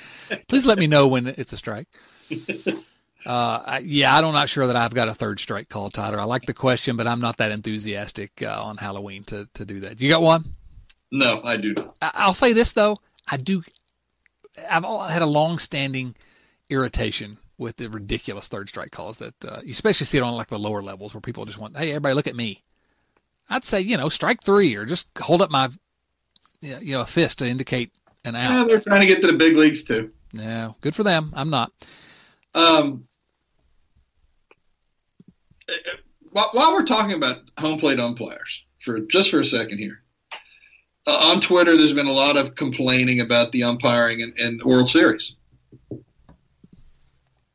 Please 0.48 0.66
let 0.66 0.78
me 0.78 0.86
know 0.86 1.09
when 1.09 1.26
it's 1.26 1.53
a 1.53 1.57
strike. 1.57 1.88
Uh, 3.24 3.80
yeah, 3.84 4.16
I'm 4.16 4.32
not 4.32 4.48
sure 4.48 4.66
that 4.66 4.76
I've 4.76 4.94
got 4.94 5.08
a 5.08 5.14
third 5.14 5.38
strike 5.40 5.68
call, 5.68 5.90
Tyler. 5.90 6.18
I 6.18 6.24
like 6.24 6.46
the 6.46 6.54
question, 6.54 6.96
but 6.96 7.06
I'm 7.06 7.20
not 7.20 7.36
that 7.38 7.52
enthusiastic 7.52 8.42
uh, 8.42 8.60
on 8.62 8.78
Halloween 8.78 9.22
to, 9.24 9.48
to 9.54 9.64
do 9.64 9.80
that. 9.80 10.00
You 10.00 10.08
got 10.08 10.22
one? 10.22 10.54
No, 11.10 11.40
I 11.44 11.56
do 11.56 11.72
not. 11.74 11.94
I- 12.02 12.10
I'll 12.14 12.34
say 12.34 12.52
this 12.52 12.72
though, 12.72 12.98
I 13.28 13.36
do. 13.36 13.62
I've 14.68 14.84
had 15.10 15.22
a 15.22 15.26
long-standing 15.26 16.14
irritation 16.68 17.38
with 17.58 17.76
the 17.76 17.88
ridiculous 17.88 18.48
third 18.48 18.68
strike 18.68 18.90
calls 18.90 19.18
that 19.18 19.44
uh, 19.44 19.60
you 19.62 19.70
especially 19.70 20.06
see 20.06 20.18
it 20.18 20.22
on 20.22 20.34
like 20.34 20.48
the 20.48 20.58
lower 20.58 20.82
levels 20.82 21.14
where 21.14 21.20
people 21.20 21.44
just 21.44 21.58
want, 21.58 21.76
hey, 21.76 21.90
everybody, 21.90 22.14
look 22.14 22.26
at 22.26 22.34
me. 22.36 22.62
I'd 23.48 23.64
say 23.64 23.80
you 23.80 23.96
know 23.96 24.08
strike 24.08 24.42
three 24.42 24.74
or 24.74 24.84
just 24.86 25.08
hold 25.20 25.42
up 25.42 25.50
my 25.50 25.68
yeah, 26.60 26.78
you 26.80 26.94
know 26.94 27.02
a 27.02 27.06
fist 27.06 27.38
to 27.40 27.46
indicate 27.46 27.92
an 28.24 28.34
Yeah, 28.34 28.60
out. 28.60 28.68
they're 28.68 28.80
trying 28.80 29.00
to 29.02 29.06
get 29.06 29.20
to 29.20 29.26
the 29.26 29.32
big 29.34 29.56
leagues 29.56 29.84
too. 29.84 30.10
Yeah, 30.32 30.72
good 30.80 30.94
for 30.94 31.02
them. 31.02 31.32
I'm 31.36 31.50
not. 31.50 31.70
Um, 32.54 33.06
while, 36.30 36.50
while 36.52 36.72
we're 36.72 36.84
talking 36.84 37.14
about 37.14 37.50
home 37.58 37.78
plate 37.78 38.00
umpires, 38.00 38.62
for 38.80 39.00
just 39.00 39.30
for 39.30 39.40
a 39.40 39.44
second 39.44 39.78
here, 39.78 40.02
uh, 41.06 41.16
on 41.16 41.40
Twitter, 41.40 41.76
there's 41.76 41.92
been 41.92 42.06
a 42.06 42.12
lot 42.12 42.36
of 42.36 42.54
complaining 42.54 43.20
about 43.20 43.52
the 43.52 43.64
umpiring 43.64 44.20
in, 44.20 44.32
in 44.38 44.58
the 44.58 44.66
World 44.66 44.88
Series. 44.88 45.36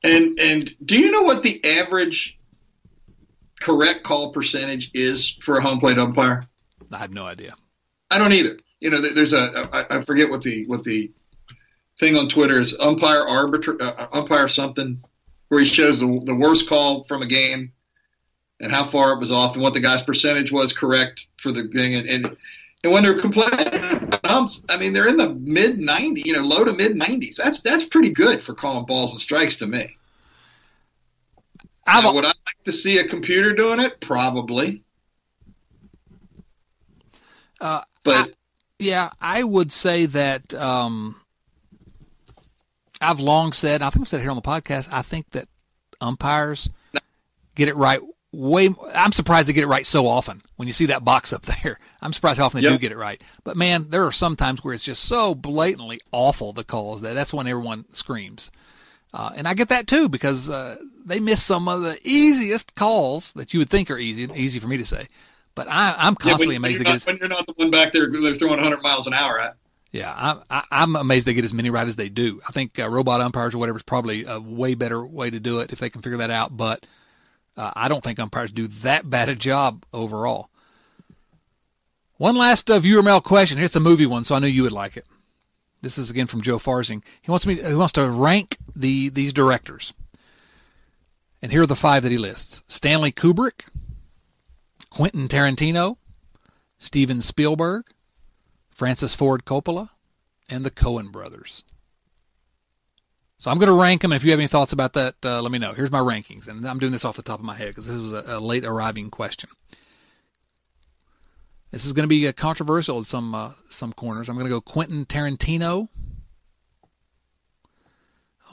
And 0.03 0.39
and 0.39 0.75
do 0.85 0.99
you 0.99 1.11
know 1.11 1.23
what 1.23 1.43
the 1.43 1.63
average 1.65 2.39
correct 3.59 4.03
call 4.03 4.31
percentage 4.31 4.91
is 4.93 5.37
for 5.41 5.57
a 5.57 5.61
home 5.61 5.79
plate 5.79 5.97
umpire? 5.97 6.43
I 6.91 6.97
have 6.97 7.13
no 7.13 7.25
idea. 7.25 7.55
I 8.11 8.17
don't 8.17 8.33
either. 8.33 8.57
You 8.79 8.91
know, 8.91 9.01
there's 9.01 9.33
a 9.33 9.69
I, 9.73 9.97
I 9.97 10.01
forget 10.01 10.29
what 10.29 10.41
the 10.41 10.65
what 10.67 10.83
the 10.83 11.11
thing 11.99 12.15
on 12.15 12.29
Twitter 12.29 12.59
is 12.59 12.75
umpire 12.79 13.21
arbiter 13.27 13.81
uh, 13.81 14.07
umpire 14.11 14.47
something 14.47 15.01
where 15.47 15.59
he 15.59 15.65
shows 15.65 15.99
the 15.99 16.21
the 16.25 16.35
worst 16.35 16.69
call 16.69 17.03
from 17.05 17.21
a 17.21 17.27
game 17.27 17.71
and 18.59 18.71
how 18.71 18.83
far 18.83 19.13
it 19.13 19.19
was 19.19 19.31
off 19.31 19.53
and 19.53 19.63
what 19.63 19.73
the 19.73 19.79
guy's 19.79 20.01
percentage 20.01 20.51
was 20.51 20.73
correct 20.73 21.27
for 21.37 21.51
the 21.51 21.67
thing 21.67 21.95
and 21.95 22.07
and, 22.07 22.37
and 22.83 22.93
when 22.93 23.03
they're 23.03 23.17
complaining 23.17 23.67
about 23.67 24.25
umps, 24.25 24.65
I 24.69 24.77
mean 24.77 24.93
they're 24.93 25.07
in 25.07 25.17
the 25.17 25.33
mid 25.33 25.79
90s, 25.79 26.25
you 26.25 26.33
know, 26.33 26.43
low 26.43 26.63
to 26.63 26.73
mid 26.73 26.93
90s. 26.93 27.35
That's 27.35 27.61
that's 27.61 27.83
pretty 27.83 28.11
good 28.11 28.41
for 28.41 28.53
calling 28.53 28.85
balls 28.85 29.11
and 29.11 29.19
strikes 29.19 29.57
to 29.57 29.67
me. 29.67 29.95
Now, 31.87 32.13
would 32.13 32.25
I 32.25 32.29
like 32.29 32.63
to 32.65 32.71
see 32.71 32.97
a 32.97 33.05
computer 33.05 33.53
doing 33.53 33.79
it? 33.79 33.99
Probably. 34.01 34.83
Uh, 37.61 37.81
but 38.03 38.33
yeah, 38.77 39.11
I 39.21 39.43
would 39.43 39.71
say 39.71 40.05
that 40.05 40.53
um, 40.53 41.15
I've 43.01 43.19
long 43.19 43.53
said, 43.53 43.81
I 43.81 43.89
think 43.89 44.03
I've 44.03 44.09
said 44.09 44.19
it 44.19 44.23
here 44.23 44.31
on 44.31 44.35
the 44.35 44.41
podcast, 44.41 44.89
I 44.91 45.01
think 45.01 45.31
that 45.31 45.47
umpires 46.01 46.69
get 47.55 47.67
it 47.67 47.75
right 47.75 48.01
way. 48.37 48.69
I'm 48.93 49.11
surprised 49.11 49.49
they 49.49 49.53
get 49.53 49.63
it 49.63 49.67
right 49.67 49.85
so 49.85 50.07
often. 50.07 50.41
When 50.55 50.67
you 50.67 50.73
see 50.73 50.85
that 50.87 51.03
box 51.03 51.33
up 51.33 51.41
there, 51.63 51.79
I'm 52.01 52.13
surprised 52.13 52.39
how 52.39 52.45
often 52.45 52.61
they 52.61 52.69
yep. 52.69 52.79
do 52.79 52.81
get 52.81 52.91
it 52.91 52.97
right. 52.97 53.21
But 53.43 53.57
man, 53.57 53.89
there 53.89 54.05
are 54.05 54.11
some 54.11 54.35
times 54.35 54.63
where 54.63 54.73
it's 54.73 54.83
just 54.83 55.03
so 55.03 55.35
blatantly 55.35 55.99
awful 56.11 56.53
the 56.53 56.63
calls 56.63 57.01
that 57.01 57.13
that's 57.13 57.33
when 57.33 57.47
everyone 57.47 57.85
screams. 57.91 58.51
Uh, 59.13 59.31
and 59.35 59.47
I 59.47 59.53
get 59.53 59.69
that 59.69 59.87
too 59.87 60.09
because 60.09 60.49
uh, 60.49 60.77
they 61.05 61.19
miss 61.19 61.43
some 61.43 61.67
of 61.67 61.81
the 61.81 61.97
easiest 62.03 62.75
calls 62.75 63.33
that 63.33 63.53
you 63.53 63.59
would 63.59 63.69
think 63.69 63.89
are 63.89 63.97
easy, 63.97 64.29
easy 64.35 64.59
for 64.59 64.67
me 64.67 64.77
to 64.77 64.85
say. 64.85 65.07
But 65.55 65.67
I, 65.69 66.07
am 66.07 66.15
constantly 66.15 66.53
yeah, 66.53 66.57
amazed 66.57 66.81
they 66.81 66.83
get 66.83 67.03
when 67.05 67.17
you're 67.17 67.29
not 67.29 67.47
the 67.47 67.53
one 67.55 67.71
back 67.71 67.91
there 67.91 68.11
they're 68.11 68.35
throwing 68.35 68.57
100 68.57 68.83
miles 68.83 69.07
an 69.07 69.13
hour 69.13 69.39
at. 69.39 69.55
Yeah, 69.91 70.41
I, 70.49 70.63
am 70.69 70.95
amazed 70.95 71.25
they 71.25 71.33
get 71.33 71.45
as 71.45 71.53
many 71.53 71.69
right 71.69 71.87
as 71.87 71.95
they 71.95 72.09
do. 72.09 72.41
I 72.47 72.51
think 72.51 72.77
uh, 72.77 72.87
robot 72.89 73.21
umpires 73.21 73.55
or 73.55 73.57
whatever 73.57 73.77
is 73.77 73.83
probably 73.83 74.25
a 74.25 74.39
way 74.39 74.75
better 74.75 75.03
way 75.03 75.31
to 75.31 75.39
do 75.39 75.59
it 75.59 75.71
if 75.71 75.79
they 75.79 75.89
can 75.89 76.01
figure 76.01 76.17
that 76.17 76.29
out. 76.29 76.55
But 76.55 76.85
uh, 77.57 77.71
I 77.75 77.87
don't 77.87 78.03
think 78.03 78.19
umpires 78.19 78.51
do 78.51 78.67
that 78.67 79.09
bad 79.09 79.29
a 79.29 79.35
job 79.35 79.83
overall. 79.91 80.49
One 82.17 82.35
last 82.35 82.69
uh, 82.69 82.79
viewer 82.79 83.03
mail 83.03 83.21
question. 83.21 83.59
It's 83.59 83.75
a 83.75 83.79
movie 83.79 84.05
one, 84.05 84.23
so 84.23 84.35
I 84.35 84.39
knew 84.39 84.47
you 84.47 84.63
would 84.63 84.71
like 84.71 84.97
it. 84.97 85.05
This 85.81 85.97
is 85.97 86.09
again 86.09 86.27
from 86.27 86.41
Joe 86.41 86.57
Farzing. 86.57 87.03
He 87.21 87.29
wants 87.29 87.45
me. 87.45 87.61
He 87.61 87.73
wants 87.73 87.93
to 87.93 88.09
rank 88.09 88.57
the 88.75 89.09
these 89.09 89.33
directors. 89.33 89.93
And 91.41 91.51
here 91.51 91.61
are 91.61 91.67
the 91.67 91.75
five 91.75 92.03
that 92.03 92.11
he 92.11 92.17
lists: 92.17 92.63
Stanley 92.67 93.11
Kubrick, 93.11 93.67
Quentin 94.89 95.27
Tarantino, 95.27 95.97
Steven 96.79 97.21
Spielberg, 97.21 97.85
Francis 98.71 99.13
Ford 99.13 99.45
Coppola, 99.45 99.89
and 100.49 100.65
the 100.65 100.71
Coen 100.71 101.11
brothers. 101.11 101.63
So 103.39 103.51
I'm 103.51 103.59
going 103.59 103.67
to 103.67 103.73
rank 103.73 104.01
them. 104.01 104.11
And 104.11 104.17
if 104.19 104.25
you 104.25 104.31
have 104.31 104.39
any 104.39 104.47
thoughts 104.47 104.73
about 104.73 104.93
that, 104.93 105.15
uh, 105.23 105.41
let 105.41 105.51
me 105.51 105.59
know. 105.59 105.73
Here's 105.73 105.91
my 105.91 105.99
rankings. 105.99 106.47
And 106.47 106.67
I'm 106.67 106.79
doing 106.79 106.91
this 106.91 107.05
off 107.05 107.17
the 107.17 107.21
top 107.21 107.39
of 107.39 107.45
my 107.45 107.55
head 107.55 107.69
because 107.69 107.87
this 107.87 107.99
was 107.99 108.11
a, 108.11 108.23
a, 108.27 108.39
late 108.39 108.65
arriving 108.65 109.11
question. 109.11 109.49
This 111.71 111.85
is 111.85 111.93
going 111.93 112.03
to 112.03 112.07
be 112.07 112.31
controversial 112.33 112.97
in 112.97 113.03
some 113.03 113.35
uh, 113.35 113.51
some 113.69 113.93
corners. 113.93 114.29
I'm 114.29 114.35
going 114.35 114.47
to 114.47 114.49
go 114.49 114.61
Quentin 114.61 115.05
Tarantino. 115.05 115.89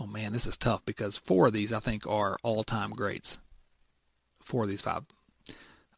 Oh 0.00 0.06
man, 0.06 0.32
this 0.32 0.46
is 0.46 0.56
tough 0.56 0.84
because 0.84 1.16
four 1.16 1.46
of 1.46 1.52
these 1.52 1.72
I 1.72 1.78
think 1.78 2.06
are 2.06 2.36
all 2.42 2.64
time 2.64 2.90
greats. 2.90 3.38
Four 4.42 4.64
of 4.64 4.68
these 4.68 4.82
five. 4.82 5.04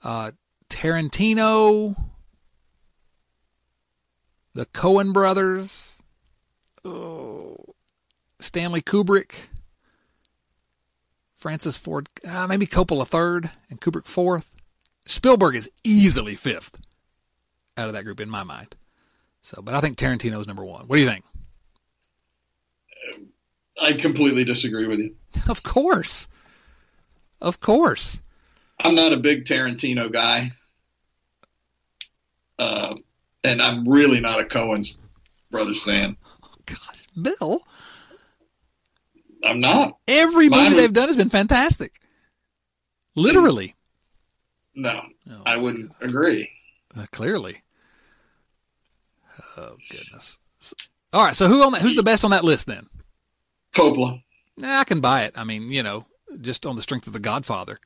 Uh, 0.03 0.33
Tarantino, 0.69 1.97
the 4.55 4.67
Coen 4.67 5.13
brothers, 5.13 6.03
oh, 6.85 7.76
Stanley 8.41 8.83
Kubrick, 8.83 9.49
Francis 11.37 11.77
Ford, 11.77 12.09
uh, 12.27 12.47
maybe 12.47 12.67
Coppola 12.67 13.07
third, 13.07 13.51
and 13.71 13.81
Kubrick 13.81 14.07
fourth. 14.07 14.51
Spielberg 15.07 15.55
is 15.55 15.71
easily 15.85 16.35
fifth 16.35 16.79
out 17.77 17.89
of 17.89 17.95
that 17.95 18.05
group 18.05 18.21
in 18.21 18.29
my 18.29 18.43
mind. 18.43 18.75
So, 19.43 19.63
but 19.63 19.75
I 19.75 19.81
think 19.81 19.97
Tarantino 19.97 20.41
is 20.41 20.47
number 20.47 20.65
one. 20.65 20.87
What 20.89 20.97
do 20.97 21.03
you 21.03 21.09
think? 21.09 21.25
I 23.81 23.93
completely 23.93 24.43
disagree 24.45 24.87
with 24.87 24.99
you. 25.01 25.15
Of 25.49 25.63
course, 25.63 26.29
of 27.43 27.61
course. 27.61 28.23
I'm 28.81 28.95
not 28.95 29.13
a 29.13 29.17
big 29.19 29.45
Tarantino 29.45 30.11
guy, 30.11 30.53
uh, 32.59 32.95
and 33.45 33.61
I'm 33.61 33.87
really 33.87 34.19
not 34.19 34.41
a 34.41 34.45
Coen's 34.45 34.97
brothers 35.51 35.83
fan. 35.83 36.17
Oh 36.43 36.49
gosh, 36.65 37.07
Bill. 37.21 37.63
I'm 39.47 39.61
not. 39.61 39.97
Every 40.09 40.49
movie 40.49 40.75
they've 40.75 40.93
done 40.93 41.09
has 41.09 41.17
been 41.17 41.31
fantastic. 41.31 42.01
Literally. 43.15 43.75
No, 44.75 45.01
oh, 45.31 45.43
I 45.47 45.57
wouldn't 45.57 45.91
goodness. 45.99 46.11
agree. 46.11 46.51
Uh, 46.97 47.07
clearly. 47.13 47.63
Oh 49.57 49.77
goodness. 49.91 50.39
All 51.13 51.25
right, 51.25 51.35
so 51.35 51.49
who 51.49 51.63
on 51.63 51.73
that? 51.73 51.83
Who's 51.83 51.97
the 51.97 52.03
best 52.03 52.25
on 52.25 52.31
that 52.33 52.45
list 52.45 52.67
then? 52.67 52.89
Coppola. 53.75 54.23
I 54.63 54.85
can 54.85 55.01
buy 55.01 55.25
it. 55.25 55.33
I 55.37 55.45
mean, 55.45 55.71
you 55.71 55.83
know, 55.83 56.07
just 56.41 56.67
on 56.67 56.77
the 56.77 56.83
strength 56.83 57.07
of 57.07 57.13
The 57.13 57.21
Godfather. 57.21 57.79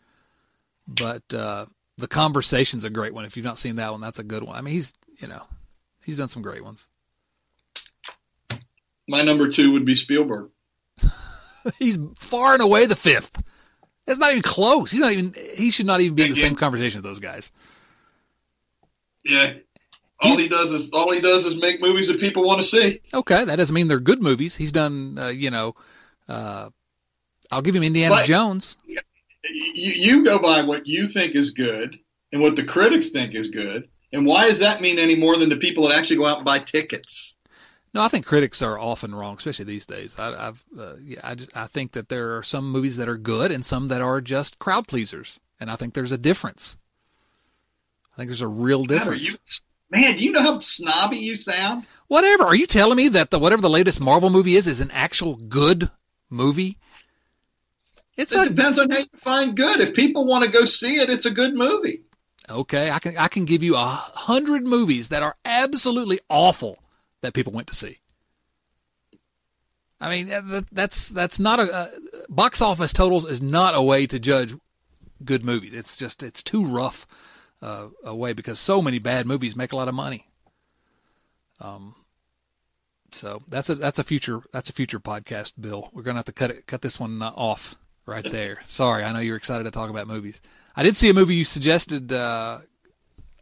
But 0.87 1.23
uh, 1.33 1.67
the 1.97 2.09
conversation's 2.09 2.85
a 2.85 2.91
great 2.91 3.15
one. 3.15 3.25
If 3.25 3.37
you've 3.37 3.47
not 3.47 3.59
seen 3.59 3.77
that 3.77 3.93
one, 3.93 4.01
that's 4.01 4.19
a 4.19 4.25
good 4.25 4.43
one. 4.43 4.57
I 4.57 4.61
mean, 4.61 4.75
he's 4.75 4.93
you 5.21 5.29
know, 5.29 5.43
he's 6.05 6.17
done 6.17 6.29
some 6.29 6.43
great 6.43 6.65
ones. 6.65 6.89
My 9.09 9.23
number 9.23 9.51
two 9.51 9.73
would 9.73 9.85
be 9.85 9.95
Spielberg. 9.95 10.51
he's 11.79 11.99
far 12.17 12.55
and 12.55 12.63
away 12.63 12.87
the 12.87 12.97
fifth. 12.97 13.43
It's 14.07 14.19
not 14.19 14.31
even 14.31 14.43
close. 14.43 14.91
He's 14.91 15.01
not 15.01 15.13
even. 15.13 15.35
He 15.55 15.71
should 15.71 15.87
not 15.87 16.01
even 16.01 16.15
be 16.15 16.25
in 16.25 16.31
the 16.31 16.37
same 16.37 16.57
conversation 16.57 16.99
with 16.99 17.05
those 17.05 17.21
guys. 17.21 17.53
Yeah, 19.25 19.53
all 20.21 20.37
he 20.37 20.49
does 20.49 20.73
is 20.73 20.91
all 20.91 21.13
he 21.13 21.21
does 21.21 21.47
is 21.47 21.57
make 21.57 21.81
movies 21.81 22.09
that 22.09 22.21
people 22.21 22.45
want 22.45 22.61
to 22.61 22.67
see. 22.67 23.01
Okay, 23.13 23.45
that 23.45 23.57
doesn't 23.57 23.75
mean 23.75 23.89
they're 23.89 24.01
good 24.01 24.23
movies. 24.23 24.57
He's 24.57 24.73
done, 24.73 25.19
uh, 25.19 25.29
you 25.29 25.51
know, 25.51 25.75
uh, 26.29 26.71
I'll 27.51 27.63
give 27.63 27.75
him 27.75 27.83
Indiana 27.83 28.17
but 28.17 28.27
Jones. 28.27 28.77
You, 28.87 29.01
you 29.75 30.25
go 30.25 30.39
by 30.39 30.63
what 30.63 30.87
you 30.87 31.09
think 31.09 31.35
is 31.35 31.51
good 31.51 31.99
and 32.33 32.43
what 32.43 32.57
the 32.57 32.65
critics 32.65 33.09
think 33.09 33.35
is 33.35 33.49
good, 33.49 33.89
and 34.13 34.27
why 34.27 34.49
does 34.49 34.59
that 34.59 34.81
mean 34.81 34.99
any 34.99 35.17
more 35.17 35.37
than 35.37 35.49
the 35.49 35.57
people 35.57 35.89
that 35.89 35.97
actually 35.97 36.17
go 36.17 36.27
out 36.27 36.39
and 36.39 36.45
buy 36.45 36.59
tickets? 36.59 37.37
No, 37.93 38.03
I 38.03 38.09
think 38.09 38.25
critics 38.25 38.63
are 38.63 38.79
often 38.79 39.15
wrong, 39.15 39.37
especially 39.37 39.65
these 39.65 39.87
days. 39.87 40.19
I, 40.19 40.31
have 40.31 40.65
uh, 40.79 40.95
yeah, 41.03 41.21
I, 41.25 41.37
I 41.55 41.67
think 41.67 41.93
that 41.93 42.09
there 42.09 42.37
are 42.37 42.43
some 42.43 42.71
movies 42.71 42.97
that 42.97 43.09
are 43.09 43.17
good 43.17 43.51
and 43.51 43.65
some 43.65 43.89
that 43.89 44.01
are 44.01 44.21
just 44.21 44.59
crowd 44.59 44.87
pleasers, 44.87 45.41
and 45.59 45.71
I 45.71 45.77
think 45.77 45.95
there's 45.95 46.13
a 46.13 46.19
difference. 46.19 46.77
I 48.13 48.17
think 48.17 48.29
there's 48.29 48.43
a 48.43 48.49
real 48.49 48.85
difference. 48.85 49.37
Man, 49.91 50.17
do 50.17 50.23
you 50.23 50.31
know 50.31 50.43
how 50.43 50.61
snobby 50.61 51.17
you 51.17 51.35
sound? 51.35 51.85
Whatever. 52.07 52.45
Are 52.45 52.55
you 52.55 52.69
telling 52.69 52.97
me 52.97 53.09
that 53.09 53.31
the 53.31 53.41
whatever 53.41 53.63
the 53.63 53.71
latest 53.71 54.01
Marvel 54.01 54.31
movie 54.31 54.55
is 54.55 54.69
is 54.69 54.81
an 54.81 54.93
actual 54.93 55.35
good 55.35 55.91
movie? 56.29 56.79
It's 58.17 58.33
it 58.33 58.47
a, 58.47 58.49
depends 58.51 58.79
on 58.79 58.91
how 58.91 58.99
you 58.99 59.07
find 59.17 59.57
good. 59.57 59.81
If 59.81 59.95
people 59.95 60.27
want 60.27 60.45
to 60.45 60.51
go 60.51 60.65
see 60.65 61.01
it, 61.01 61.11
it's 61.11 61.27
a 61.27 61.31
good 61.31 61.55
movie. 61.55 62.05
Okay, 62.49 62.91
I 62.91 63.01
can 63.01 63.17
I 63.17 63.27
can 63.27 63.47
give 63.47 63.65
you 63.65 63.75
a 63.75 63.85
hundred 63.85 64.65
movies 64.65 65.09
that 65.09 65.25
are 65.25 65.37
absolutely 65.45 66.21
awful 66.29 66.80
that 67.23 67.35
people 67.35 67.53
went 67.53 67.69
to 67.69 67.75
see. 67.75 67.99
I 70.01 70.09
mean, 70.09 70.65
that's 70.73 71.11
that's 71.11 71.39
not 71.39 71.61
a 71.61 71.73
uh, 71.73 71.89
box 72.29 72.63
office 72.63 72.93
totals 72.93 73.29
is 73.29 73.43
not 73.43 73.75
a 73.75 73.83
way 73.83 74.07
to 74.07 74.19
judge 74.19 74.55
good 75.23 75.45
movies. 75.45 75.75
It's 75.75 75.97
just 75.97 76.23
it's 76.23 76.43
too 76.43 76.65
rough 76.65 77.07
uh, 77.61 77.89
way 78.07 78.33
because 78.33 78.59
so 78.59 78.81
many 78.81 78.99
bad 78.99 79.27
movies 79.27 79.55
make 79.55 79.73
a 79.73 79.77
lot 79.77 79.89
of 79.89 79.95
money. 79.95 80.27
Um, 81.61 81.95
so 83.13 83.43
that's 83.49 83.69
a 83.69 83.75
that's 83.75 83.99
a 83.99 84.05
future 84.05 84.41
that's 84.53 84.71
a 84.71 84.73
future 84.73 85.01
podcast, 85.01 85.61
Bill. 85.61 85.91
We're 85.93 86.03
gonna 86.03 86.19
have 86.19 86.25
to 86.27 86.33
cut 86.33 86.51
it 86.51 86.67
cut 86.67 86.81
this 86.81 86.99
one 86.99 87.21
off 87.21 87.77
right 88.07 88.29
there. 88.31 88.61
Sorry, 88.65 89.05
I 89.05 89.13
know 89.13 89.21
you're 89.21 89.37
excited 89.37 89.65
to 89.65 89.71
talk 89.71 89.91
about 89.91 90.07
movies. 90.07 90.41
I 90.75 90.83
did 90.83 90.97
see 90.97 91.11
a 91.11 91.15
movie 91.15 91.35
you 91.35 91.45
suggested 91.45 92.13
uh, 92.13 92.61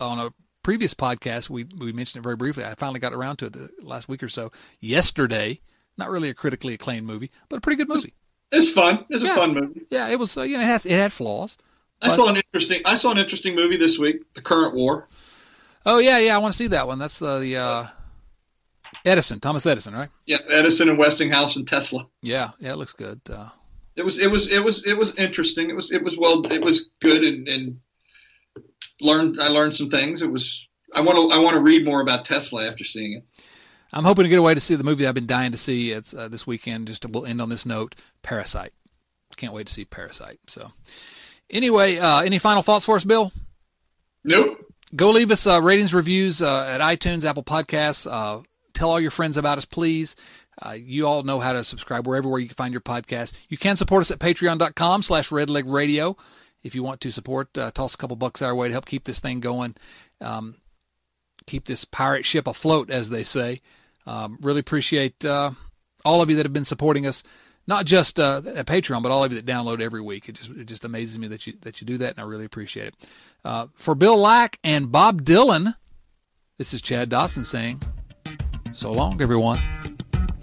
on 0.00 0.18
a 0.18 0.32
previous 0.68 0.92
podcast. 0.92 1.48
We 1.48 1.64
we 1.78 1.92
mentioned 1.92 2.20
it 2.20 2.24
very 2.24 2.36
briefly. 2.36 2.62
I 2.62 2.74
finally 2.74 3.00
got 3.00 3.14
around 3.14 3.38
to 3.38 3.46
it 3.46 3.54
the 3.54 3.70
last 3.80 4.06
week 4.06 4.22
or 4.22 4.28
so. 4.28 4.52
Yesterday, 4.80 5.60
not 5.96 6.10
really 6.10 6.28
a 6.28 6.34
critically 6.34 6.74
acclaimed 6.74 7.06
movie, 7.06 7.30
but 7.48 7.56
a 7.56 7.60
pretty 7.62 7.78
good 7.78 7.88
movie. 7.88 8.12
It's 8.52 8.70
fun. 8.70 9.06
It's 9.08 9.24
yeah. 9.24 9.32
a 9.32 9.34
fun 9.34 9.54
movie. 9.54 9.86
Yeah, 9.88 10.10
it 10.10 10.18
was. 10.18 10.36
Uh, 10.36 10.42
you 10.42 10.58
know, 10.58 10.62
it 10.62 10.66
had, 10.66 10.84
it 10.84 10.98
had 10.98 11.10
flaws. 11.10 11.56
I 12.02 12.10
saw 12.10 12.28
an 12.28 12.36
interesting. 12.36 12.82
I 12.84 12.96
saw 12.96 13.10
an 13.10 13.16
interesting 13.16 13.54
movie 13.54 13.78
this 13.78 13.98
week, 13.98 14.34
The 14.34 14.42
Current 14.42 14.74
War. 14.74 15.08
Oh 15.86 16.00
yeah, 16.00 16.18
yeah, 16.18 16.34
I 16.34 16.38
want 16.38 16.52
to 16.52 16.58
see 16.58 16.66
that 16.66 16.86
one. 16.86 16.98
That's 16.98 17.18
the, 17.18 17.38
the 17.38 17.56
uh, 17.56 17.86
Edison, 19.06 19.40
Thomas 19.40 19.64
Edison, 19.64 19.94
right? 19.94 20.10
Yeah, 20.26 20.36
Edison 20.50 20.90
and 20.90 20.98
Westinghouse 20.98 21.56
and 21.56 21.66
Tesla. 21.66 22.08
Yeah, 22.20 22.50
yeah, 22.60 22.72
it 22.72 22.76
looks 22.76 22.92
good. 22.92 23.22
Uh, 23.26 23.48
it 23.96 24.04
was, 24.04 24.18
it 24.18 24.30
was, 24.30 24.52
it 24.52 24.62
was, 24.62 24.84
it 24.84 24.98
was 24.98 25.14
interesting. 25.14 25.70
It 25.70 25.76
was, 25.76 25.90
it 25.90 26.04
was 26.04 26.18
well, 26.18 26.44
it 26.52 26.62
was 26.62 26.90
good, 27.00 27.24
and, 27.24 27.48
and 27.48 27.80
learned. 29.00 29.40
I 29.40 29.48
learned 29.48 29.74
some 29.74 29.90
things. 29.90 30.22
It 30.22 30.30
was. 30.30 30.66
I 30.94 31.00
want 31.00 31.16
to. 31.18 31.36
I 31.36 31.40
want 31.40 31.54
to 31.54 31.62
read 31.62 31.84
more 31.84 32.00
about 32.00 32.24
Tesla 32.24 32.66
after 32.66 32.84
seeing 32.84 33.14
it. 33.14 33.24
I'm 33.92 34.04
hoping 34.04 34.24
to 34.24 34.28
get 34.28 34.38
away 34.38 34.54
to 34.54 34.60
see 34.60 34.74
the 34.74 34.84
movie 34.84 35.06
I've 35.06 35.14
been 35.14 35.26
dying 35.26 35.52
to 35.52 35.58
see. 35.58 35.92
It's 35.92 36.12
uh, 36.12 36.28
this 36.28 36.46
weekend. 36.46 36.88
Just 36.88 37.02
to, 37.02 37.08
we'll 37.08 37.26
end 37.26 37.40
on 37.40 37.48
this 37.48 37.64
note. 37.64 37.94
Parasite. 38.22 38.72
Can't 39.36 39.52
wait 39.52 39.66
to 39.68 39.72
see 39.72 39.84
Parasite. 39.84 40.40
So. 40.46 40.72
Anyway, 41.50 41.96
uh, 41.96 42.20
any 42.20 42.38
final 42.38 42.62
thoughts 42.62 42.84
for 42.84 42.96
us, 42.96 43.04
Bill? 43.04 43.32
Nope. 44.24 44.58
Go 44.94 45.10
leave 45.10 45.30
us 45.30 45.46
uh, 45.46 45.60
ratings, 45.62 45.94
reviews 45.94 46.42
uh, 46.42 46.66
at 46.66 46.80
iTunes, 46.80 47.24
Apple 47.24 47.42
Podcasts. 47.42 48.10
Uh, 48.10 48.42
tell 48.74 48.90
all 48.90 49.00
your 49.00 49.10
friends 49.10 49.36
about 49.36 49.58
us, 49.58 49.64
please. 49.64 50.16
Uh, 50.60 50.72
you 50.72 51.06
all 51.06 51.22
know 51.22 51.38
how 51.38 51.52
to 51.52 51.62
subscribe 51.62 52.06
wherever 52.06 52.28
where 52.28 52.40
you 52.40 52.48
can 52.48 52.54
find 52.54 52.72
your 52.72 52.80
podcast. 52.80 53.32
You 53.48 53.56
can 53.56 53.76
support 53.76 54.00
us 54.00 54.10
at 54.10 54.18
patreon.com 54.18 55.02
slash 55.02 55.28
redlegradio. 55.28 56.18
If 56.68 56.76
you 56.76 56.84
want 56.84 57.00
to 57.00 57.10
support, 57.10 57.58
uh, 57.58 57.72
toss 57.72 57.94
a 57.94 57.96
couple 57.96 58.14
bucks 58.14 58.42
our 58.42 58.54
way 58.54 58.68
to 58.68 58.72
help 58.72 58.86
keep 58.86 59.04
this 59.04 59.18
thing 59.18 59.40
going, 59.40 59.74
um, 60.20 60.56
keep 61.46 61.64
this 61.64 61.84
pirate 61.84 62.24
ship 62.24 62.46
afloat, 62.46 62.90
as 62.90 63.10
they 63.10 63.24
say. 63.24 63.60
Um, 64.06 64.38
really 64.40 64.60
appreciate 64.60 65.24
all 65.24 65.56
all 66.04 66.22
of 66.22 66.30
you 66.30 66.36
that 66.36 66.46
have 66.46 66.52
been 66.52 66.64
supporting 66.64 67.06
us, 67.06 67.22
not 67.66 67.84
just 67.84 68.18
uh, 68.20 68.42
at 68.54 68.66
Patreon, 68.66 69.02
but 69.02 69.12
all 69.12 69.24
of 69.24 69.32
you 69.32 69.40
that 69.40 69.50
download 69.50 69.80
every 69.80 70.00
week. 70.00 70.28
It 70.28 70.36
just 70.36 70.50
it 70.50 70.66
just 70.66 70.84
amazes 70.84 71.18
me 71.18 71.28
that 71.28 71.46
you 71.46 71.54
that 71.62 71.80
you 71.80 71.86
do 71.86 71.98
that, 71.98 72.12
and 72.12 72.20
I 72.20 72.22
really 72.22 72.44
appreciate 72.44 72.88
it. 72.88 72.94
Uh, 73.44 73.66
for 73.74 73.94
Bill 73.94 74.16
Lack 74.16 74.58
and 74.62 74.92
Bob 74.92 75.22
Dylan, 75.22 75.74
this 76.56 76.72
is 76.72 76.80
Chad 76.80 77.10
Dotson 77.10 77.44
saying, 77.44 77.82
"So 78.72 78.92
long, 78.92 79.20
everyone." 79.20 79.60